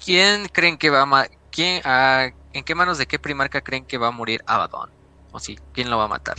¿Quién 0.03 0.47
creen 0.51 0.77
que 0.77 0.89
va 0.89 1.03
a 1.03 1.27
quién, 1.51 1.81
ah, 1.85 2.29
¿En 2.51 2.63
qué 2.63 2.73
manos 2.73 2.97
de 2.97 3.05
qué 3.05 3.19
primarca 3.19 3.61
creen 3.61 3.85
que 3.85 3.99
va 3.99 4.07
a 4.07 4.11
morir 4.11 4.41
Abaddon? 4.47 4.89
O 5.31 5.39
sí, 5.39 5.59
¿quién 5.71 5.91
lo 5.91 5.99
va 5.99 6.05
a 6.05 6.07
matar? 6.07 6.35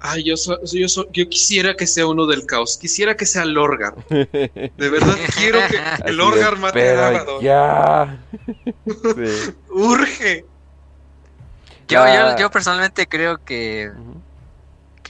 Ay, 0.00 0.24
yo, 0.24 0.36
so- 0.36 0.58
yo, 0.70 0.88
so- 0.88 1.06
yo 1.12 1.28
quisiera 1.28 1.74
que 1.74 1.86
sea 1.86 2.06
uno 2.06 2.26
del 2.26 2.44
caos. 2.46 2.78
Quisiera 2.78 3.16
que 3.16 3.24
sea 3.26 3.44
Lorgar. 3.46 3.94
De 4.06 4.72
verdad 4.90 5.16
quiero 5.38 5.60
que, 5.68 5.80
que 6.04 6.12
Lorgar 6.12 6.58
mate 6.58 6.78
"Pero 6.80 7.00
a 7.00 7.08
Abaddon. 7.08 7.42
Ya. 7.42 8.18
Sí. 8.84 9.54
Urge. 9.70 10.44
Yo, 11.88 12.06
yo, 12.06 12.38
yo 12.38 12.50
personalmente 12.50 13.06
creo 13.06 13.38
que. 13.44 13.90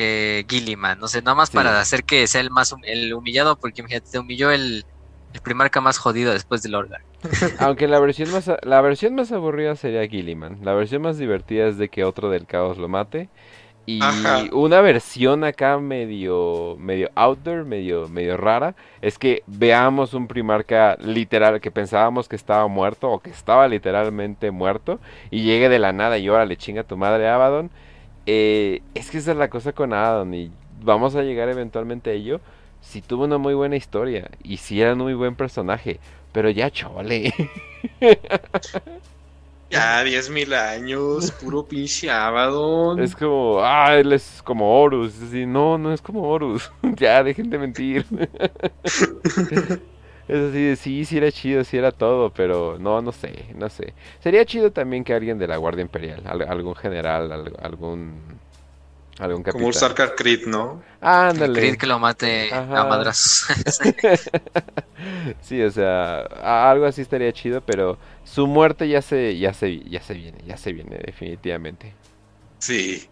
Que 0.01 0.47
Gilliman, 0.48 0.98
no 0.98 1.09
sé, 1.09 1.22
nada 1.22 1.35
más 1.36 1.51
Sí. 1.51 1.56
para 1.56 1.81
hacer 1.81 2.05
que 2.05 2.27
sea 2.27 2.40
el 2.43 2.51
más 2.51 2.72
hum- 2.72 2.81
el 2.85 3.12
humillado, 3.14 3.59
porque 3.59 3.82
imagínate, 3.82 4.09
te 4.10 4.18
humilló 4.18 4.51
el, 4.51 4.86
el 5.32 5.40
primarca 5.43 5.81
más 5.81 5.98
jodido 5.98 6.32
después 6.32 6.62
del 6.62 6.74
Orgar. 6.77 7.02
Aunque 7.59 7.89
la 7.89 8.01
versión 8.01 8.31
más 8.31 8.51
la 8.62 8.81
versión 8.81 9.14
más 9.14 9.32
aburrida 9.32 9.77
sería 9.77 10.06
Gilliman. 10.09 10.59
La 10.62 10.74
versión 10.74 11.02
más 11.02 11.18
divertida 11.18 11.66
es 11.68 11.78
de 11.78 11.89
que 11.89 12.05
otro 12.05 12.31
del 12.31 12.47
caos 12.47 12.78
lo 12.78 12.89
mate. 12.89 13.28
Y 13.86 14.01
Ajá. 14.02 14.48
una 14.52 14.81
versión 14.82 15.44
acá 15.44 15.78
medio 15.78 16.77
medio 16.78 17.10
outdoor, 17.16 17.64
medio 17.66 18.09
medio 18.09 18.36
rara, 18.36 18.77
es 19.02 19.18
que 19.18 19.43
veamos 19.47 20.14
un 20.14 20.28
primarca 20.28 20.97
literal 21.01 21.60
que 21.60 21.70
pensábamos 21.72 22.28
que 22.28 22.36
estaba 22.36 22.68
muerto 22.68 23.10
o 23.10 23.20
que 23.20 23.31
estaba 23.31 23.68
literalmente 23.68 24.51
muerto 24.52 25.01
y 25.31 25.43
llegue 25.44 25.68
de 25.68 25.78
la 25.81 25.93
nada 25.93 26.18
y 26.18 26.28
ahora 26.28 26.47
le 26.47 26.56
chinga 26.56 26.82
a 26.82 26.85
tu 26.86 26.97
madre 26.97 27.28
Abaddon. 27.28 27.70
Eh, 28.32 28.81
es 28.94 29.11
que 29.11 29.19
esa 29.19 29.32
es 29.32 29.36
la 29.36 29.51
cosa 29.51 29.73
con 29.73 29.93
Abaddon 29.93 30.32
y 30.35 30.52
vamos 30.85 31.16
a 31.16 31.23
llegar 31.23 31.48
eventualmente 31.48 32.11
a 32.11 32.12
ello. 32.12 32.40
Si 32.81 33.02
tuvo 33.02 33.24
una 33.24 33.39
muy 33.39 33.55
buena 33.55 33.74
historia 33.74 34.31
y 34.44 34.59
si 34.59 34.81
era 34.81 34.93
un 34.93 35.01
muy 35.01 35.15
buen 35.15 35.35
personaje, 35.35 35.98
pero 36.31 36.48
ya 36.48 36.70
chole. 36.70 37.35
Ya, 39.70 40.02
10.000 40.02 40.52
años, 40.52 41.31
puro 41.31 41.65
pinche 41.65 42.11
Abaddon. 42.11 43.01
Es 43.01 43.15
como, 43.15 43.61
ah, 43.61 43.94
él 43.94 44.12
es 44.12 44.43
como 44.43 44.82
Horus. 44.82 45.15
Es 45.23 45.47
no, 45.47 45.78
no 45.78 45.93
es 45.93 46.02
como 46.02 46.28
Horus. 46.28 46.73
ya, 46.97 47.23
dejen 47.23 47.51
de 47.51 47.59
mentir. 47.59 48.05
es 50.31 50.51
así 50.51 50.62
de, 50.65 50.77
sí, 50.77 51.05
sí 51.05 51.16
era 51.19 51.32
chido, 51.32 51.65
sí 51.65 51.77
era 51.77 51.93
todo, 51.93 52.31
pero 52.32 52.78
no, 52.78 53.02
no 53.02 53.12
sé, 53.12 53.47
no 53.57 53.69
sé. 53.69 53.94
Sería 54.23 54.44
chido 54.44 54.70
también 54.73 55.05
que 55.05 55.15
alguien 55.15 55.39
de 55.39 55.48
la 55.48 55.57
Guardia 55.57 55.82
Imperial, 55.82 56.23
al- 56.27 56.43
algún 56.43 56.74
general, 56.77 57.32
al- 57.32 57.57
algún, 57.62 58.20
algún 59.19 59.43
Como 59.43 59.66
capitán. 59.66 59.73
Sarkar 59.73 60.15
Creed, 60.15 60.47
¿no? 60.47 60.82
Ándale. 61.01 61.61
Creed 61.61 61.77
que 61.77 61.86
lo 61.86 61.98
mate 61.98 62.51
Ajá. 62.52 62.81
a 62.81 62.85
madras. 62.85 63.47
sí, 65.43 65.62
o 65.62 65.70
sea, 65.70 66.20
algo 66.70 66.86
así 66.86 67.02
estaría 67.02 67.32
chido, 67.32 67.61
pero 67.62 67.98
su 68.24 68.47
muerte 68.47 68.89
ya 68.89 69.02
se, 69.02 69.39
ya 69.39 69.52
se, 69.55 69.81
ya 69.81 70.02
se 70.02 70.15
viene, 70.15 70.39
ya 70.47 70.57
se 70.57 70.73
viene 70.73 70.98
definitivamente. 70.98 71.93
Sí. 72.59 73.09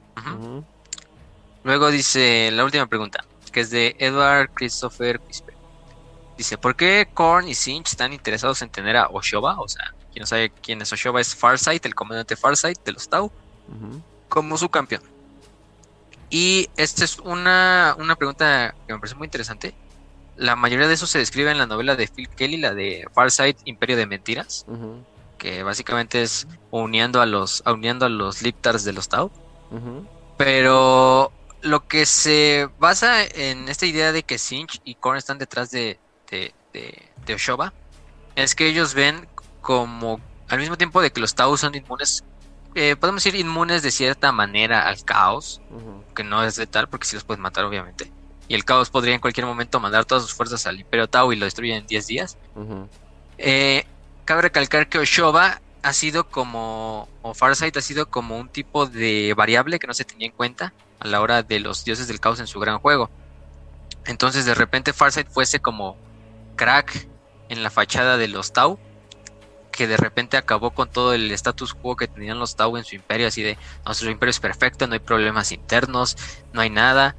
Luego 1.63 1.91
dice 1.91 2.51
la 2.53 2.65
última 2.65 2.87
pregunta, 2.87 3.25
que 3.53 3.61
es 3.61 3.71
de 3.71 3.95
Edward 3.99 4.51
Christopher 4.55 5.21
Quispe. 5.21 5.58
Dice, 6.39 6.57
¿por 6.57 6.77
qué 6.77 7.09
Korn 7.13 7.49
y 7.49 7.55
Sinch 7.55 7.89
están 7.89 8.13
interesados 8.13 8.63
en 8.63 8.71
tener 8.71 8.97
a 8.97 9.09
Oshoba? 9.09 9.59
O 9.59 9.67
sea, 9.67 9.93
quien 10.13 10.21
no 10.21 10.27
sabe 10.27 10.51
quién 10.63 10.81
es 10.81 10.93
Oshoba 10.93 11.21
es 11.21 11.35
Farsight, 11.35 11.85
el 11.85 11.97
comandante 11.97 12.37
Farsight 12.37 12.79
de 12.85 12.93
los 12.93 13.09
Tau, 13.09 13.33
como 14.29 14.57
su 14.57 14.69
campeón. 14.69 15.03
Y 16.31 16.71
esta 16.77 17.05
es 17.05 17.19
una, 17.19 17.97
una 17.99 18.15
pregunta 18.15 18.73
que 18.87 18.93
me 18.93 19.01
parece 19.01 19.17
muy 19.17 19.27
interesante. 19.27 19.75
la 20.37 20.55
mayoría 20.55 20.87
de 20.87 20.95
eso 20.95 21.09
se 21.09 21.19
describe 21.19 21.51
en 21.51 21.59
la 21.59 21.67
novela 21.67 21.97
de 21.97 22.07
Phil 22.07 22.29
Kelly, 22.29 22.59
la 22.59 22.73
de 22.73 23.09
Farsight, 23.13 23.59
Imperio 23.65 23.97
de 23.97 24.07
Mentiras, 24.07 24.65
que 25.39 25.65
básicamente 25.65 26.23
es 26.23 26.47
uniendo 26.71 27.21
a 27.21 27.27
los, 27.27 27.65
uniendo 27.67 28.07
a 28.07 28.09
los 28.09 28.43
Liptars 28.43 28.85
de 28.85 28.93
los 28.93 29.09
Tau. 29.09 29.33
Pero 30.37 31.33
lo 31.63 31.89
que 31.89 32.07
se 32.07 32.69
basa 32.79 33.25
en 33.25 33.69
esta 33.69 33.87
idea 33.87 34.13
de 34.13 34.23
que 34.23 34.39
Sinch 34.39 34.81
y 34.85 34.95
Korn 34.95 35.19
están 35.19 35.39
detrás 35.39 35.73
de, 35.73 35.99
de, 36.31 36.55
de, 36.73 37.09
de 37.27 37.35
Oshoba 37.35 37.73
es 38.35 38.55
que 38.55 38.67
ellos 38.69 38.95
ven 38.95 39.29
como 39.61 40.21
al 40.49 40.59
mismo 40.59 40.77
tiempo 40.77 41.03
de 41.03 41.11
que 41.11 41.21
los 41.21 41.35
Tau 41.35 41.57
son 41.57 41.75
inmunes, 41.75 42.25
eh, 42.75 42.97
podemos 42.97 43.23
decir 43.23 43.39
inmunes 43.39 43.83
de 43.83 43.91
cierta 43.91 44.33
manera 44.33 44.89
al 44.89 45.05
caos, 45.05 45.61
que 46.15 46.25
no 46.25 46.43
es 46.43 46.59
letal 46.59 46.89
porque 46.89 47.07
si 47.07 47.17
los 47.17 47.25
puedes 47.25 47.41
matar 47.41 47.65
obviamente. 47.65 48.11
Y 48.49 48.55
el 48.55 48.65
caos 48.65 48.89
podría 48.89 49.15
en 49.15 49.21
cualquier 49.21 49.47
momento 49.47 49.79
mandar 49.79 50.07
todas 50.07 50.23
sus 50.25 50.35
fuerzas 50.35 50.67
al 50.67 50.81
Imperio 50.81 51.07
Tau 51.07 51.33
y 51.33 51.37
lo 51.37 51.45
destruyen 51.45 51.79
en 51.79 51.87
10 51.87 52.07
días. 52.07 52.39
Eh, 53.37 53.85
cabe 54.25 54.43
recalcar 54.43 54.89
que 54.89 54.99
Oshoba 54.99 55.61
ha 55.83 55.93
sido 55.93 56.29
como, 56.29 57.09
o 57.23 57.35
Farsight 57.35 57.77
ha 57.77 57.83
sido 57.83 58.09
como 58.09 58.39
un 58.39 58.49
tipo 58.49 58.87
de 58.87 59.35
variable 59.37 59.79
que 59.79 59.87
no 59.87 59.95
se 59.95 60.05
tenía 60.05 60.27
en 60.27 60.33
cuenta 60.33 60.73
a 60.99 61.07
la 61.07 61.21
hora 61.21 61.43
de 61.43 61.61
los 61.61 61.85
dioses 61.85 62.09
del 62.09 62.21
caos 62.21 62.41
en 62.41 62.47
su 62.47 62.59
gran 62.59 62.79
juego. 62.79 63.11
Entonces 64.07 64.47
de 64.47 64.55
repente 64.55 64.95
Farsight 64.95 65.29
fuese 65.29 65.61
como 65.61 65.97
crack 66.59 67.09
en 67.49 67.63
la 67.63 67.71
fachada 67.71 68.19
de 68.19 68.29
los 68.29 68.53
Tau, 68.53 68.79
que 69.73 69.87
de 69.87 69.97
repente 69.97 70.37
acabó 70.37 70.73
con 70.73 70.91
todo 70.91 71.15
el 71.15 71.31
status 71.31 71.73
quo 71.73 71.97
que 71.97 72.09
tenían 72.09 72.39
los 72.39 72.57
Tau 72.57 72.77
en 72.77 72.85
su 72.85 72.97
imperio, 72.97 73.29
así 73.29 73.43
de 73.43 73.57
nuestro 73.87 74.11
imperio 74.11 74.33
es 74.33 74.41
perfecto, 74.41 74.87
no 74.87 74.93
hay 74.93 74.99
problemas 74.99 75.53
internos, 75.53 76.17
no 76.53 76.61
hay 76.61 76.69
nada. 76.69 77.17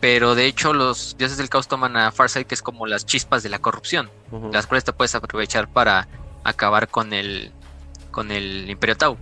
Pero 0.00 0.34
de 0.34 0.44
hecho 0.44 0.74
los 0.74 1.16
dioses 1.16 1.38
del 1.38 1.48
caos 1.48 1.68
toman 1.68 1.96
a 1.96 2.12
Farsight 2.12 2.46
que 2.46 2.54
es 2.54 2.62
como 2.62 2.86
las 2.86 3.06
chispas 3.06 3.42
de 3.42 3.48
la 3.48 3.60
corrupción 3.60 4.10
las 4.52 4.66
cuales 4.66 4.84
te 4.84 4.92
puedes 4.92 5.14
aprovechar 5.14 5.68
para 5.68 6.06
acabar 6.44 6.88
con 6.88 7.14
el 7.14 7.50
con 8.10 8.30
el 8.30 8.68
Imperio 8.68 8.96
Tau. 8.96 9.16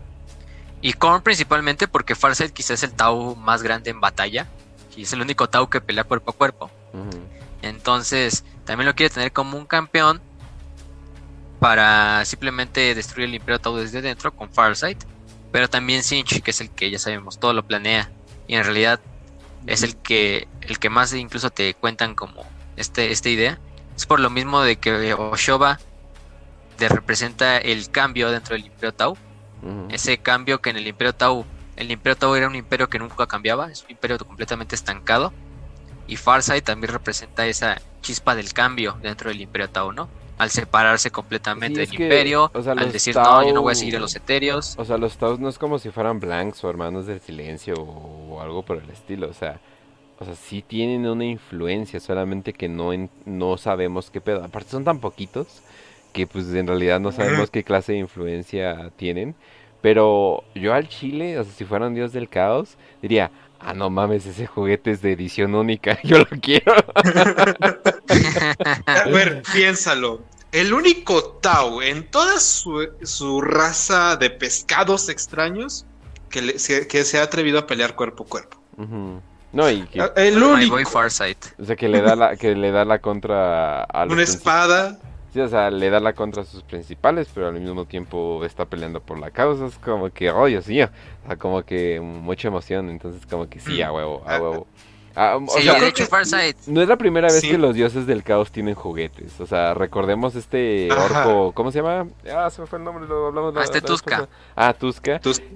Y 0.80 0.94
Korn 0.94 1.22
principalmente 1.22 1.86
porque 1.86 2.14
Farsight 2.14 2.52
quizás 2.52 2.82
es 2.82 2.90
el 2.90 2.92
Tau 2.92 3.36
más 3.36 3.62
grande 3.62 3.90
en 3.90 4.00
batalla 4.00 4.48
y 4.96 5.02
es 5.02 5.12
el 5.12 5.20
único 5.20 5.48
Tau 5.48 5.70
que 5.70 5.80
pelea 5.80 6.04
cuerpo 6.04 6.32
a 6.32 6.34
cuerpo. 6.34 6.70
Entonces, 7.62 8.44
también 8.65 8.86
lo 8.86 8.95
quiere 8.95 9.12
tener 9.12 9.32
como 9.32 9.59
un 9.59 9.66
campeón 9.66 10.20
para 11.61 12.24
simplemente 12.24 12.95
destruir 12.95 13.28
el 13.28 13.35
Imperio 13.35 13.59
Tau 13.59 13.77
desde 13.77 14.03
dentro 14.03 14.35
con 14.35 14.51
Farsight, 14.51 15.05
pero 15.53 15.69
también 15.69 16.03
Sinch, 16.03 16.43
que 16.43 16.51
es 16.51 16.61
el 16.61 16.70
que 16.70 16.91
ya 16.91 16.99
sabemos, 16.99 17.39
todo 17.39 17.53
lo 17.53 17.66
planea 17.66 18.11
y 18.47 18.55
en 18.55 18.65
realidad 18.65 19.01
es 19.66 19.82
el 19.82 19.97
que 19.97 20.47
el 20.61 20.78
que 20.78 20.91
más 20.91 21.12
incluso 21.15 21.51
te 21.51 21.74
cuentan 21.74 22.15
como 22.15 22.45
este 22.77 23.12
esta 23.12 23.28
idea. 23.28 23.59
Es 23.97 24.07
por 24.07 24.20
lo 24.20 24.28
mismo 24.28 24.61
de 24.61 24.77
que 24.77 25.15
Oshoba 25.15 25.78
te 26.77 26.89
representa 26.89 27.59
el 27.59 27.91
cambio 27.91 28.31
dentro 28.31 28.57
del 28.57 28.66
Imperio 28.66 28.93
Tau, 28.93 29.16
ese 29.89 30.19
cambio 30.19 30.61
que 30.61 30.70
en 30.70 30.77
el 30.77 30.86
Imperio 30.86 31.15
Tau, 31.15 31.47
el 31.77 31.91
Imperio 31.91 32.16
Tau 32.16 32.35
era 32.35 32.49
un 32.49 32.57
imperio 32.57 32.89
que 32.89 32.99
nunca 32.99 33.27
cambiaba, 33.27 33.70
es 33.70 33.82
un 33.85 33.93
imperio 33.93 34.19
completamente 34.19 34.74
estancado. 34.74 35.32
Y 36.06 36.16
Farsight 36.16 36.64
también 36.64 36.93
representa 36.93 37.47
esa 37.47 37.81
chispa 38.02 38.35
del 38.35 38.52
cambio 38.52 38.98
dentro 39.02 39.31
del 39.31 39.40
Imperio 39.40 39.70
Tau, 39.70 39.93
¿no? 39.93 40.09
Al 40.36 40.51
separarse 40.51 41.10
completamente 41.10 41.86
Sí, 41.86 41.86
del 41.86 41.97
que, 41.97 42.02
imperio, 42.05 42.51
o 42.52 42.62
sea, 42.62 42.74
al 42.74 42.90
decir, 42.93 43.14
no, 43.16 43.43
yo 43.43 43.52
no 43.52 43.62
voy 43.62 43.70
a 43.72 43.74
Tau- 43.74 43.78
seguir 43.78 43.97
a 43.97 44.01
los 44.01 44.14
etéreos. 44.16 44.74
O 44.76 44.85
sea, 44.85 44.98
los 44.98 45.16
Taos 45.16 45.39
no 45.40 45.48
es 45.48 45.59
como 45.59 45.78
si 45.78 45.90
fueran 45.90 46.20
Blanks 46.20 46.62
o 46.64 46.70
Hermanos 46.70 47.06
del 47.06 47.20
Silencio 47.20 47.74
o 47.76 48.40
algo 48.40 48.62
por 48.64 48.78
el 48.78 48.90
estilo. 48.90 49.28
O 49.28 49.32
sea, 49.35 49.60
o 50.18 50.24
sea, 50.24 50.35
sí 50.35 50.62
tienen 50.62 51.06
una 51.06 51.24
influencia, 51.24 52.01
solamente 52.01 52.52
que 52.52 52.68
no, 52.68 52.93
en- 52.93 53.10
no 53.24 53.56
sabemos 53.56 54.10
qué 54.10 54.20
pedo. 54.20 54.44
Aparte 54.44 54.70
son 54.70 54.85
tan 54.85 55.01
poquitos 55.01 55.62
que 56.12 56.26
pues 56.26 56.52
en 56.55 56.66
realidad 56.66 57.01
no 57.01 57.12
sabemos 57.12 57.51
qué 57.52 57.64
clase 57.64 57.93
de 57.93 57.98
influencia 57.98 58.90
tienen. 58.97 59.36
Pero 59.81 60.44
yo 60.55 60.72
al 60.74 60.89
Chile, 60.89 61.39
o 61.39 61.44
sea, 61.44 61.52
si 61.52 61.64
fuera 61.64 61.86
un 61.86 61.94
dios 61.94 62.12
del 62.12 62.28
caos, 62.28 62.76
diría, 63.02 63.31
ah, 63.65 63.74
no 63.74 63.91
mames, 63.91 64.27
ese 64.27 64.47
juguete 64.47 64.91
es 64.93 65.03
de 65.03 65.12
edición 65.12 65.55
única, 65.55 65.99
yo 66.05 66.19
lo 66.19 66.27
quiero. 66.41 66.74
A 68.86 69.05
ver, 69.09 69.43
piénsalo. 69.53 70.23
El 70.53 70.73
único 70.73 71.24
Tau 71.41 71.82
en 71.82 72.09
toda 72.11 72.39
su, 72.39 72.89
su 73.03 73.41
raza 73.41 74.16
de 74.16 74.31
pescados 74.31 75.09
extraños 75.09 75.85
que, 76.31 76.43
le- 76.43 76.59
se, 76.61 76.86
que 76.86 77.05
se 77.05 77.19
ha 77.19 77.24
atrevido 77.24 77.59
a 77.59 77.66
pelear 77.66 77.97
cuerpo 77.97 78.24
a 78.24 78.27
cuerpo. 78.28 78.59
No, 79.53 79.70
y 79.70 79.82
que, 79.86 80.01
El 80.16 80.43
único. 80.43 80.77
o 80.77 81.65
sea, 81.65 81.77
que 81.77 81.89
le 81.89 82.03
da 82.03 82.15
la, 82.16 82.36
que 82.36 82.55
le 82.55 82.70
da 82.70 82.85
la 82.85 83.01
contra 83.01 83.82
a 83.85 84.05
Una 84.05 84.23
espada. 84.23 84.99
Sí, 85.35 85.40
o 85.40 85.48
sea, 85.48 85.69
le 85.69 85.90
da 85.90 85.98
la 85.98 86.12
contra 86.12 86.43
a 86.43 86.44
sus 86.44 86.62
principales, 86.62 87.28
pero 87.35 87.48
al 87.48 87.55
mismo 87.55 87.86
tiempo 87.86 88.44
está 88.44 88.66
peleando 88.66 89.01
por 89.01 89.19
la 89.19 89.32
causa. 89.32 89.66
Es 89.66 89.77
como 89.78 90.11
que, 90.11 90.31
oh 90.31 90.47
Dios 90.47 90.66
o 90.66 90.69
sea, 90.69 91.36
como 91.40 91.65
que 91.65 92.01
mucha 92.01 92.47
emoción. 92.47 92.89
Entonces, 92.89 93.27
como 93.27 93.48
que 93.48 93.59
sí, 93.59 93.82
a 93.82 93.90
huevo, 93.90 94.23
a 94.28 94.40
huevo. 94.40 94.69
Ah, 95.16 95.36
o 95.36 95.47
Sí, 95.49 95.62
sea, 95.62 95.73
de 95.74 95.78
creo 95.78 95.89
hecho 95.91 96.07
Farsight 96.07 96.57
no 96.66 96.82
es 96.82 96.89
la 96.89 96.97
primera 96.97 97.28
vez 97.28 97.41
Sí. 97.41 97.49
que 97.51 97.57
los 97.59 97.74
dioses 97.74 98.07
del 98.07 98.24
caos 98.24 98.51
tienen 98.51 98.74
juguetes. 98.74 99.39
O 99.41 99.47
sea, 99.47 99.73
recordemos 99.74 100.35
este 100.35 100.89
Ajá. 100.91 101.28
orco, 101.28 101.53
¿cómo 101.53 101.70
se 101.70 101.78
llama? 101.82 102.09
Ah, 102.35 102.51
se 102.51 102.61
me 102.61 102.66
fue 102.66 102.78
el 102.78 102.85
nombre, 102.85 103.07
lo 103.07 103.28
hablamos 103.28 103.55
la- 103.55 103.61
Ah, 103.61 103.65
este 103.65 103.81
la 103.81 103.86
pasada. 103.86 104.28
Ah. 104.57 104.74
Tus- 104.74 105.01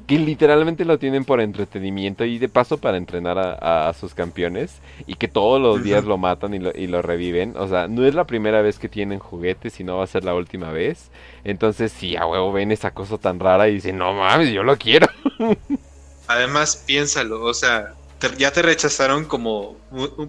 Que 0.07 0.19
literalmente 0.19 0.85
lo 0.85 0.99
tienen 0.99 1.25
por 1.25 1.41
entretenimiento 1.41 2.25
y 2.25 2.39
de 2.39 2.49
paso 2.49 2.79
para 2.79 2.97
entrenar 2.99 3.37
a, 3.39 3.55
a- 3.55 3.89
a 3.89 3.95
sus 3.95 4.15
campeones 4.15 4.81
y 5.07 5.15
que 5.17 5.27
todos 5.29 5.61
los 5.61 5.83
días 5.83 6.05
lo 6.05 6.19
matan 6.19 6.55
y 6.55 6.61
lo, 6.61 6.71
y 6.73 6.87
lo 6.87 7.03
reviven. 7.03 7.55
O 7.57 7.67
sea, 7.67 7.89
no 7.89 8.05
es 8.07 8.15
la 8.15 8.25
primera 8.25 8.63
vez 8.63 8.79
que 8.79 8.89
tienen 8.89 9.19
juguetes 9.19 9.81
y 9.81 9.85
no 9.85 9.99
va 9.99 10.05
a 10.05 10.07
ser 10.07 10.23
la 10.25 10.35
última 10.35 10.71
vez. 10.71 11.11
Entonces, 11.45 11.91
sí, 11.91 12.17
a 12.17 12.27
huevo 12.27 12.53
ven 12.53 12.71
esa 12.71 12.93
cosa 12.93 13.19
tan 13.19 13.41
rara 13.41 13.69
y 13.69 13.75
dicen, 13.75 13.99
no 13.99 14.13
mames, 14.15 14.51
yo 14.53 14.63
lo 14.63 14.77
quiero. 14.77 15.09
Además, 16.27 16.83
piénsalo, 16.87 17.43
o 17.43 17.55
sea, 17.55 17.95
te- 18.19 18.37
ya 18.37 18.53
te 18.53 18.63
rechazaron 18.63 19.25
como 19.25 19.77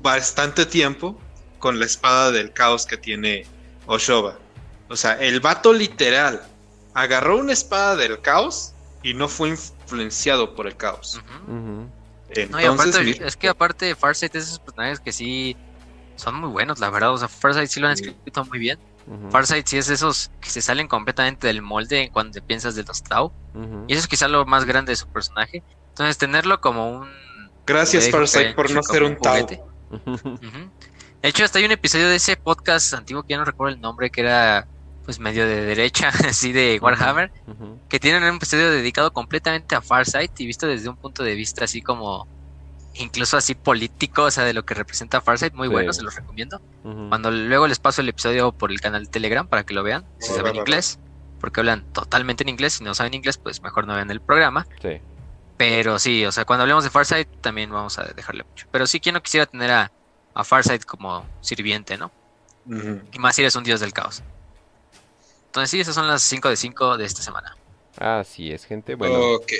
bastante 0.02 0.66
tiempo 0.66 1.20
con 1.58 1.80
la 1.80 1.86
espada 1.86 2.32
del 2.32 2.54
caos 2.54 2.86
que 2.86 2.98
tiene 2.98 3.46
Oshoba. 3.86 4.38
O 4.90 4.96
sea, 4.96 5.14
el 5.20 5.40
vato 5.40 5.74
literal 5.74 6.42
agarró 6.94 7.38
una 7.38 7.54
espada 7.54 7.96
del 7.96 8.20
caos 8.22 8.74
y 9.04 9.14
no 9.14 9.28
fue 9.28 9.50
influenciado 9.50 10.56
por 10.56 10.68
el 10.68 10.76
caos. 10.76 11.22
Entonces, 12.28 12.50
No, 12.52 12.62
y 12.62 12.66
aparte, 12.66 13.04
mira, 13.04 13.28
es 13.28 13.36
que 13.36 13.50
aparte 13.50 13.96
Farsight 13.96 14.36
es 14.36 14.44
esos 14.46 14.60
personajes 14.60 15.00
que 15.00 15.12
sí 15.12 15.56
son 16.16 16.36
muy 16.36 16.50
buenos, 16.50 16.80
la 16.80 16.90
verdad. 16.90 17.12
O 17.14 17.18
sea, 17.18 17.28
Farsight 17.28 17.70
sí 17.70 17.80
lo 17.80 17.88
han 17.88 17.94
escrito 17.94 18.46
muy 18.46 18.60
bien. 18.60 18.80
Ujú. 19.08 19.32
Farsight 19.32 19.66
sí 19.68 19.78
es 19.78 19.90
esos 19.90 20.30
que 20.40 20.50
se 20.50 20.62
salen 20.62 20.88
completamente 20.88 21.48
del 21.48 21.62
molde 21.62 22.10
cuando 22.14 22.32
te 22.34 22.42
piensas 22.42 22.76
de 22.76 22.84
los 22.84 23.02
Tau. 23.02 23.32
Y 23.88 23.94
eso 23.94 24.02
es 24.02 24.08
quizá 24.08 24.28
lo 24.28 24.46
más 24.46 24.66
grande 24.66 24.92
de 24.92 24.96
su 24.98 25.08
personaje. 25.08 25.64
Entonces, 25.90 26.18
tenerlo 26.18 26.62
como 26.62 26.90
un. 26.92 27.10
Gracias 27.70 28.10
Farsight 28.10 28.56
por 28.56 28.70
no 28.72 28.84
ser 28.84 29.04
un 29.04 29.18
Tau. 29.18 29.48
De 31.22 31.28
hecho, 31.28 31.44
hasta 31.44 31.60
hay 31.60 31.66
un 31.66 31.72
episodio 31.72 32.08
de 32.10 32.16
ese 32.16 32.38
podcast 32.38 32.94
antiguo 32.94 33.24
que 33.24 33.32
ya 33.32 33.38
no 33.38 33.46
recuerdo 33.46 33.76
el 33.76 33.82
nombre, 33.82 34.10
que 34.10 34.22
era 34.22 34.68
pues 35.04 35.20
medio 35.20 35.48
de 35.48 35.66
derecha, 35.66 36.10
así 36.28 36.52
de 36.52 36.80
Warhammer, 36.82 37.32
que 37.90 38.00
tienen 38.00 38.24
un 38.24 38.36
episodio 38.36 38.70
dedicado 38.72 39.12
completamente 39.12 39.76
a 39.76 39.82
Farsight 39.82 40.40
y 40.40 40.46
visto 40.46 40.68
desde 40.68 40.88
un 40.88 40.98
punto 40.98 41.24
de 41.24 41.34
vista 41.36 41.66
así 41.66 41.82
como 41.82 42.28
incluso 42.94 43.38
así 43.38 43.56
político, 43.56 44.24
o 44.24 44.32
sea, 44.32 44.44
de 44.44 44.54
lo 44.54 44.66
que 44.66 44.74
representa 44.74 45.22
Farsight, 45.22 45.54
muy 45.54 45.68
Sí. 45.68 45.74
bueno, 45.74 45.94
se 45.94 46.04
los 46.04 46.16
recomiendo. 46.16 46.62
Cuando 46.84 47.32
luego 47.32 47.68
les 47.68 47.80
paso 47.80 48.02
el 48.02 48.10
episodio 48.10 48.52
por 48.52 48.72
el 48.72 48.82
canal 48.82 49.06
de 49.06 49.10
Telegram 49.12 49.48
para 49.48 49.64
que 49.64 49.74
lo 49.74 49.84
vean, 49.84 50.06
si 50.20 50.34
saben 50.34 50.56
inglés, 50.56 51.00
porque 51.40 51.62
hablan 51.62 51.86
totalmente 51.94 52.44
en 52.44 52.50
inglés, 52.50 52.74
si 52.74 52.84
no 52.84 52.94
saben 52.94 53.14
inglés, 53.14 53.38
pues 53.38 53.62
mejor 53.62 53.88
no 53.88 53.96
vean 53.96 54.12
el 54.12 54.22
programa. 54.22 54.68
Sí. 54.82 55.02
Pero 55.60 56.00
sí, 56.00 56.26
o 56.26 56.32
sea, 56.32 56.46
cuando 56.46 56.62
hablemos 56.62 56.86
de 56.86 56.90
Farsight 56.90 57.28
también 57.42 57.70
vamos 57.70 58.00
a 58.00 58.06
dejarle 58.06 58.46
mucho. 58.46 58.66
Pero 58.72 58.88
sí, 58.88 59.02
¿quién 59.02 59.14
no 59.14 59.22
quisiera 59.22 59.46
tener 59.46 59.70
a, 59.70 59.92
a 60.34 60.44
Farsight 60.46 60.86
como 60.86 61.26
sirviente, 61.42 61.98
no? 61.98 62.12
Y 63.12 63.20
más 63.20 63.36
si 63.36 63.42
eres 63.42 63.58
un 63.58 63.66
dios 63.66 63.82
del 63.82 63.92
caos. 63.92 64.24
Entonces 65.48 65.70
sí, 65.70 65.82
esas 65.82 65.96
son 65.96 66.08
las 66.08 66.22
5 66.22 66.48
de 66.48 66.56
5 66.56 66.98
de 66.98 67.04
esta 67.04 67.22
semana. 67.22 67.58
Así 67.98 68.54
es, 68.54 68.64
gente. 68.64 68.96
Bueno, 68.96 69.20
Ok. 69.36 69.52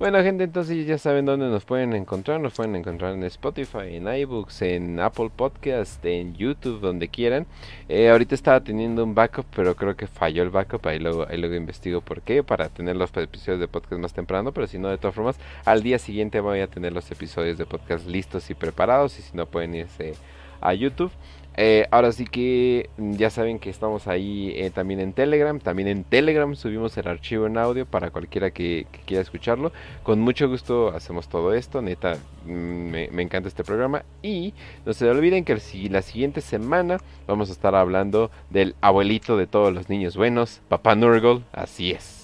Bueno, 0.00 0.22
gente, 0.22 0.44
entonces 0.44 0.86
ya 0.86 0.96
saben 0.96 1.26
dónde 1.26 1.50
nos 1.50 1.66
pueden 1.66 1.92
encontrar. 1.92 2.40
Nos 2.40 2.54
pueden 2.54 2.74
encontrar 2.74 3.12
en 3.12 3.22
Spotify, 3.24 3.96
en 3.96 4.08
iBooks, 4.08 4.62
en 4.62 4.98
Apple 4.98 5.28
Podcast, 5.36 6.02
en 6.06 6.34
YouTube, 6.34 6.80
donde 6.80 7.08
quieran. 7.08 7.46
Eh, 7.86 8.08
ahorita 8.08 8.34
estaba 8.34 8.60
teniendo 8.60 9.04
un 9.04 9.14
backup, 9.14 9.44
pero 9.54 9.76
creo 9.76 9.94
que 9.98 10.06
falló 10.06 10.42
el 10.42 10.48
backup. 10.48 10.86
Ahí 10.86 10.98
luego, 11.00 11.26
ahí 11.28 11.36
luego 11.36 11.54
investigo 11.54 12.00
por 12.00 12.22
qué, 12.22 12.42
para 12.42 12.70
tener 12.70 12.96
los 12.96 13.14
episodios 13.14 13.60
de 13.60 13.68
podcast 13.68 14.00
más 14.00 14.14
temprano. 14.14 14.52
Pero 14.52 14.66
si 14.66 14.78
no, 14.78 14.88
de 14.88 14.96
todas 14.96 15.14
formas, 15.14 15.36
al 15.66 15.82
día 15.82 15.98
siguiente 15.98 16.40
voy 16.40 16.60
a 16.60 16.66
tener 16.66 16.94
los 16.94 17.10
episodios 17.10 17.58
de 17.58 17.66
podcast 17.66 18.06
listos 18.06 18.48
y 18.48 18.54
preparados. 18.54 19.18
Y 19.18 19.22
si 19.22 19.36
no, 19.36 19.44
pueden 19.44 19.74
irse 19.74 20.14
a 20.62 20.72
YouTube. 20.72 21.12
Eh, 21.56 21.86
ahora 21.90 22.12
sí 22.12 22.24
que 22.24 22.88
mm, 22.96 23.14
ya 23.14 23.30
saben 23.30 23.58
que 23.58 23.70
estamos 23.70 24.06
ahí 24.06 24.52
eh, 24.56 24.70
también 24.70 25.00
en 25.00 25.12
Telegram. 25.12 25.58
También 25.58 25.88
en 25.88 26.04
Telegram 26.04 26.54
subimos 26.54 26.96
el 26.96 27.08
archivo 27.08 27.46
en 27.46 27.58
audio 27.58 27.86
para 27.86 28.10
cualquiera 28.10 28.50
que, 28.50 28.86
quiera 29.06 29.22
escucharlo. 29.22 29.72
Con 30.02 30.20
mucho 30.20 30.48
gusto 30.48 30.88
hacemos 30.88 31.28
todo 31.28 31.54
esto. 31.54 31.82
Neta, 31.82 32.16
mm, 32.44 32.50
me, 32.50 33.22
encanta 33.22 33.48
este 33.48 33.64
programa. 33.64 34.04
Y 34.22 34.54
no 34.86 34.92
se 34.92 35.08
olviden 35.08 35.44
que 35.44 35.60
la 35.90 36.02
siguiente 36.02 36.40
semana 36.40 36.98
vamos 37.26 37.50
a 37.50 37.52
estar 37.52 37.74
hablando 37.74 38.30
del 38.50 38.74
abuelito 38.80 39.36
de 39.36 39.46
todos 39.46 39.72
los 39.72 39.88
niños 39.88 40.16
buenos, 40.16 40.60
Papá 40.68 40.94
Nurgle. 40.94 41.42
Así 41.52 41.90
es. 41.90 42.19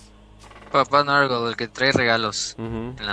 Papá 0.76 1.04
Nurgle, 1.04 1.48
el 1.48 1.56
que 1.56 1.68
trae 1.68 1.90
regalos. 1.90 2.54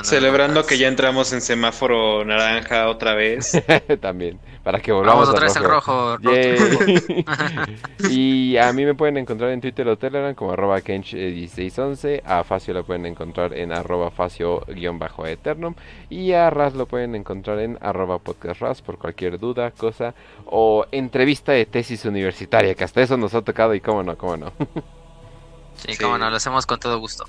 Celebrando 0.03 0.65
que 0.65 0.77
ya 0.77 0.90
entramos 0.90 1.31
en 1.31 1.40
semáforo 1.40 2.26
naranja 2.26 2.90
otra 2.90 3.15
vez. 3.15 3.53
También, 4.02 4.38
para 4.64 4.81
que 4.81 4.91
volvamos 4.91 5.30
otra 5.30 5.45
vez 5.45 5.56
al 5.56 5.64
rojo. 5.64 6.18
y 8.10 8.57
a 8.57 8.73
mí 8.73 8.84
me 8.84 8.95
pueden 8.95 9.15
encontrar 9.18 9.52
en 9.52 9.61
Twitter 9.61 9.88
o 9.88 9.98
Telegram 9.98 10.35
como 10.35 10.52
arroba 10.52 10.80
kench1611. 10.81 12.22
A 12.26 12.44
Facio 12.44 12.73
lo 12.73 12.84
pueden 12.84 13.06
encontrar 13.06 13.53
en 13.53 13.72
arroba 13.72 14.11
facio-eternum. 14.11 15.76
Y 16.10 16.34
a 16.34 16.49
Raz 16.49 16.73
lo 16.73 16.85
pueden 16.85 17.15
encontrar 17.15 17.60
en 17.60 17.77
arroba 17.81 18.19
podcastras 18.19 18.81
por 18.81 18.98
cualquier 18.98 19.40
duda, 19.40 19.72
cosa 19.72 20.14
o 20.45 20.85
entrevista 20.91 21.53
de 21.53 21.65
tesis 21.65 22.03
universitaria, 22.03 22.76
que 22.76 22.84
hasta 22.84 23.02
eso 23.02 23.15
nos 23.15 23.34
ha 23.34 23.41
tocado 23.41 23.73
y 23.73 23.80
cómo 23.80 24.03
no, 24.03 24.18
cómo 24.18 24.35
no. 24.35 24.52
Sí, 25.75 25.97
como 25.97 26.17
no, 26.17 26.29
lo 26.29 26.35
hacemos 26.35 26.65
con 26.65 26.79
todo 26.79 26.99
gusto. 26.99 27.25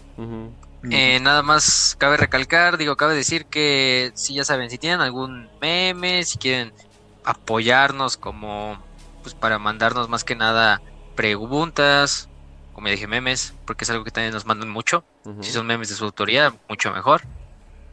Eh, 0.91 1.19
nada 1.21 1.43
más 1.43 1.97
cabe 1.99 2.17
recalcar, 2.17 2.77
digo, 2.77 2.97
cabe 2.97 3.15
decir 3.15 3.47
que 3.47 4.13
si 4.15 4.35
ya 4.35 4.45
saben, 4.45 4.71
si 4.71 4.79
tienen 4.79 5.01
algún 5.01 5.49
meme, 5.61 6.25
si 6.25 6.39
quieren 6.39 6.73
apoyarnos 7.25 8.17
como, 8.17 8.79
pues 9.23 9.35
para 9.35 9.59
mandarnos 9.59 10.09
más 10.09 10.25
que 10.25 10.37
nada 10.37 10.83
preguntas, 11.17 12.29
como 12.75 12.89
ya 12.89 12.93
dije, 12.93 13.07
memes, 13.07 13.55
porque 13.65 13.85
es 13.85 13.91
algo 13.91 14.05
que 14.05 14.11
también 14.11 14.35
nos 14.35 14.47
mandan 14.47 14.69
mucho. 14.69 15.05
Si 15.41 15.53
son 15.53 15.67
memes 15.67 15.89
de 15.89 15.95
su 15.95 16.05
autoría, 16.05 16.53
mucho 16.69 16.93
mejor. 16.93 17.23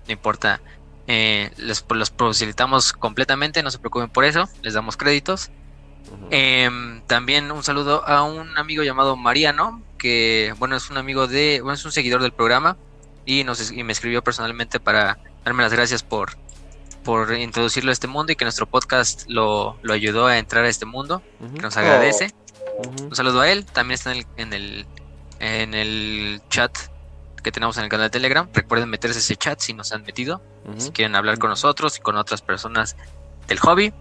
No 0.06 0.12
importa, 0.12 0.60
eh, 1.08 1.52
les, 1.58 1.86
los 1.90 2.12
facilitamos 2.12 2.92
completamente, 2.92 3.64
no 3.64 3.72
se 3.72 3.80
preocupen 3.80 4.10
por 4.10 4.26
eso, 4.26 4.50
les 4.62 4.74
damos 4.74 4.98
créditos. 4.98 5.50
Em, 6.30 7.02
también 7.04 7.52
un 7.52 7.64
saludo 7.64 8.06
a 8.06 8.24
un 8.24 8.58
amigo 8.58 8.84
llamado 8.84 9.16
Mariano, 9.16 9.82
que 10.02 10.56
bueno, 10.58 10.76
es 10.76 10.90
un 10.90 10.98
amigo 10.98 11.28
de, 11.28 11.62
bueno, 11.62 11.76
es 11.76 11.86
un 11.86 11.92
seguidor 11.92 12.24
del 12.24 12.32
programa 12.32 12.76
y, 13.24 13.44
nos, 13.44 13.72
y 13.72 13.84
me 13.84 13.94
escribió 13.94 14.24
personalmente 14.24 14.80
para 14.80 15.20
darme 15.46 15.62
las 15.62 15.72
gracias 15.72 16.02
por, 16.02 16.32
por 17.04 17.36
introducirlo 17.36 17.92
a 17.92 17.94
este 17.94 18.08
mundo 18.08 18.32
y 18.32 18.36
que 18.36 18.44
nuestro 18.44 18.66
podcast 18.66 19.30
lo, 19.30 19.78
lo 19.84 19.94
ayudó 19.94 20.26
a 20.26 20.40
entrar 20.40 20.66
a 20.66 20.70
este 20.70 20.88
mundo, 20.88 21.22
que 21.56 21.62
nos 21.62 21.78
agradece. 21.78 22.34
Un 23.04 23.16
saludo 23.16 23.42
a 23.42 23.52
él, 23.52 23.64
también 23.64 23.94
está 23.94 24.12
en 24.12 24.18
el, 24.18 24.26
en 24.38 24.54
el, 24.54 24.86
en 25.40 25.74
el 25.76 26.42
chat 26.50 26.76
que 27.44 27.52
tenemos 27.52 27.78
en 27.78 27.84
el 27.84 27.90
canal 27.92 28.08
de 28.08 28.10
Telegram. 28.10 28.50
Recuerden 28.52 28.90
meterse 28.90 29.20
ese 29.20 29.36
chat 29.36 29.60
si 29.60 29.74
nos 29.74 29.92
han 29.92 30.02
metido, 30.02 30.42
si 30.78 30.90
quieren 30.90 31.16
hablar 31.16 31.38
con 31.38 31.52
nosotros 31.52 31.96
y 32.00 32.02
con 32.02 32.16
otras 32.18 32.42
personas 32.42 32.96
del 33.48 33.60
hobby 33.60 33.94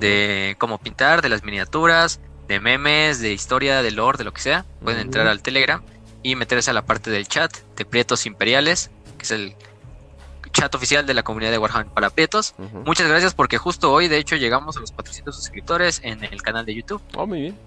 de 0.00 0.56
cómo 0.58 0.78
pintar, 0.78 1.20
de 1.20 1.28
las 1.28 1.44
miniaturas, 1.44 2.20
de 2.52 2.60
memes, 2.60 3.20
de 3.20 3.32
historia, 3.32 3.82
de 3.82 3.90
lore, 3.90 4.18
de 4.18 4.24
lo 4.24 4.32
que 4.32 4.42
sea. 4.42 4.64
Pueden 4.82 5.00
entrar 5.00 5.26
al 5.26 5.42
Telegram 5.42 5.82
y 6.22 6.36
meterse 6.36 6.70
a 6.70 6.74
la 6.74 6.82
parte 6.82 7.10
del 7.10 7.26
chat 7.26 7.56
de 7.76 7.84
Prietos 7.84 8.26
Imperiales, 8.26 8.90
que 9.16 9.24
es 9.24 9.30
el 9.30 9.56
chat 10.52 10.74
oficial 10.74 11.06
de 11.06 11.14
la 11.14 11.22
comunidad 11.22 11.50
de 11.50 11.58
Warhammer 11.58 11.88
para 11.92 12.10
Prietos. 12.10 12.54
Muchas 12.84 13.08
gracias 13.08 13.34
porque 13.34 13.56
justo 13.56 13.90
hoy, 13.90 14.08
de 14.08 14.18
hecho, 14.18 14.36
llegamos 14.36 14.76
a 14.76 14.80
los 14.80 14.92
400 14.92 15.34
suscriptores 15.34 16.00
en 16.04 16.22
el 16.24 16.42
canal 16.42 16.66
de 16.66 16.74
YouTube. 16.74 17.00
Oh, 17.16 17.26
muy 17.26 17.40
bien. 17.40 17.58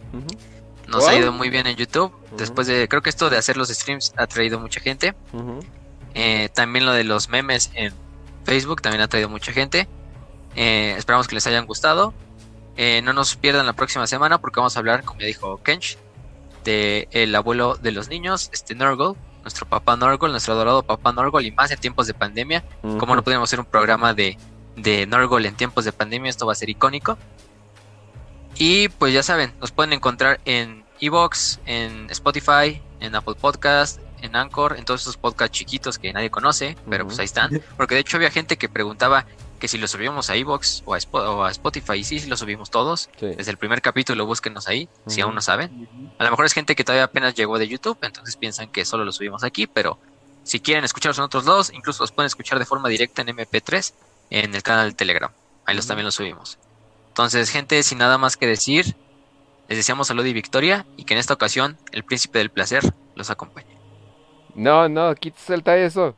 Nos 0.87 1.07
ha 1.07 1.15
ido 1.15 1.31
muy 1.31 1.49
bien 1.49 1.65
en 1.65 1.75
YouTube. 1.75 2.13
Después 2.37 2.67
de, 2.67 2.87
creo 2.87 3.01
que 3.01 3.09
esto 3.09 3.31
de 3.31 3.37
hacer 3.37 3.57
los 3.57 3.69
streams 3.69 4.13
ha 4.17 4.27
traído 4.27 4.59
mucha 4.59 4.79
gente. 4.79 5.15
Eh, 6.13 6.49
también 6.53 6.85
lo 6.85 6.91
de 6.91 7.03
los 7.03 7.29
memes 7.29 7.71
en 7.73 7.91
Facebook 8.45 8.83
también 8.83 9.01
ha 9.01 9.07
traído 9.07 9.29
mucha 9.29 9.51
gente. 9.51 9.87
Eh, 10.55 10.93
esperamos 10.95 11.27
que 11.27 11.33
les 11.33 11.47
hayan 11.47 11.65
gustado. 11.65 12.13
Eh, 12.77 13.01
no 13.03 13.13
nos 13.13 13.35
pierdan 13.35 13.65
la 13.65 13.73
próxima 13.73 14.05
semana 14.07 14.39
porque 14.39 14.59
vamos 14.59 14.75
a 14.75 14.79
hablar, 14.79 15.03
como 15.03 15.19
ya 15.19 15.27
dijo 15.27 15.61
Kench, 15.63 15.97
de 16.63 17.07
el 17.11 17.33
abuelo 17.35 17.75
de 17.75 17.91
los 17.91 18.09
niños, 18.09 18.49
este 18.51 18.75
Nurgle, 18.75 19.13
nuestro 19.43 19.65
papá 19.67 19.95
Nurgle, 19.95 20.29
nuestro 20.29 20.53
adorado 20.53 20.83
papá 20.83 21.11
Nurgle 21.11 21.47
y 21.47 21.51
más 21.51 21.71
en 21.71 21.79
tiempos 21.79 22.07
de 22.07 22.13
pandemia. 22.13 22.63
Como 22.81 23.15
no 23.15 23.23
podemos 23.23 23.47
hacer 23.47 23.59
un 23.59 23.65
programa 23.65 24.13
de, 24.13 24.37
de 24.75 25.05
Nurgle 25.05 25.47
en 25.47 25.55
tiempos 25.55 25.85
de 25.85 25.91
pandemia? 25.91 26.29
Esto 26.29 26.45
va 26.45 26.53
a 26.53 26.55
ser 26.55 26.69
icónico. 26.69 27.17
Y 28.57 28.89
pues 28.89 29.13
ya 29.13 29.21
saben, 29.21 29.53
nos 29.59 29.71
pueden 29.71 29.93
encontrar 29.93 30.39
en 30.45 30.85
Evox, 30.99 31.59
en 31.65 32.09
Spotify, 32.09 32.81
en 32.99 33.15
Apple 33.15 33.35
Podcast, 33.39 33.99
en 34.21 34.35
Anchor, 34.35 34.77
en 34.77 34.85
todos 34.85 35.01
esos 35.01 35.17
podcasts 35.17 35.57
chiquitos 35.57 35.99
que 35.99 36.11
nadie 36.13 36.29
conoce, 36.29 36.77
pero 36.89 37.05
pues 37.05 37.19
ahí 37.19 37.25
están. 37.25 37.61
Porque 37.77 37.95
de 37.95 38.01
hecho 38.01 38.17
había 38.17 38.31
gente 38.31 38.57
que 38.57 38.69
preguntaba 38.69 39.25
que 39.59 39.67
si 39.67 39.77
lo 39.77 39.87
subíamos 39.87 40.29
a 40.29 40.35
iBox 40.35 40.83
o, 40.85 40.93
a 41.43 41.51
Spotify, 41.51 41.93
y 41.93 42.03
sí, 42.03 42.19
sí 42.19 42.27
lo 42.27 42.37
subimos 42.37 42.69
todos. 42.69 43.09
Desde 43.19 43.51
el 43.51 43.57
primer 43.57 43.81
capítulo 43.81 44.25
búsquenos 44.25 44.67
ahí, 44.67 44.89
si 45.07 45.21
aún 45.21 45.35
no 45.35 45.41
saben. 45.41 45.87
A 46.17 46.23
lo 46.23 46.31
mejor 46.31 46.45
es 46.45 46.53
gente 46.53 46.75
que 46.75 46.83
todavía 46.83 47.05
apenas 47.05 47.35
llegó 47.35 47.57
de 47.57 47.67
YouTube, 47.67 47.97
entonces 48.01 48.35
piensan 48.35 48.69
que 48.69 48.85
solo 48.85 49.05
lo 49.05 49.11
subimos 49.11 49.43
aquí, 49.43 49.67
pero 49.67 49.97
si 50.43 50.59
quieren 50.59 50.83
escucharlos 50.83 51.17
en 51.17 51.23
otros 51.23 51.45
dos, 51.45 51.71
incluso 51.73 52.03
los 52.03 52.11
pueden 52.11 52.27
escuchar 52.27 52.59
de 52.59 52.65
forma 52.65 52.89
directa 52.89 53.21
en 53.21 53.29
MP3 53.29 53.93
en 54.29 54.53
el 54.53 54.63
canal 54.63 54.89
de 54.89 54.95
Telegram. 54.95 55.31
Ahí 55.65 55.75
los 55.75 55.87
también 55.87 56.05
los 56.05 56.15
subimos. 56.15 56.59
Entonces, 57.07 57.49
gente, 57.49 57.81
sin 57.81 57.97
nada 57.97 58.17
más 58.17 58.37
que 58.37 58.45
decir, 58.45 58.95
les 59.67 59.77
deseamos 59.77 60.07
salud 60.07 60.25
y 60.25 60.33
victoria 60.33 60.85
y 60.97 61.05
que 61.05 61.13
en 61.13 61.19
esta 61.19 61.33
ocasión 61.33 61.77
el 61.91 62.03
príncipe 62.03 62.39
del 62.39 62.51
placer 62.51 62.83
los 63.15 63.29
acompañe. 63.29 63.75
No, 64.53 64.87
no, 64.87 65.13
quítese 65.15 65.55
el 65.55 65.63
eso. 65.67 66.15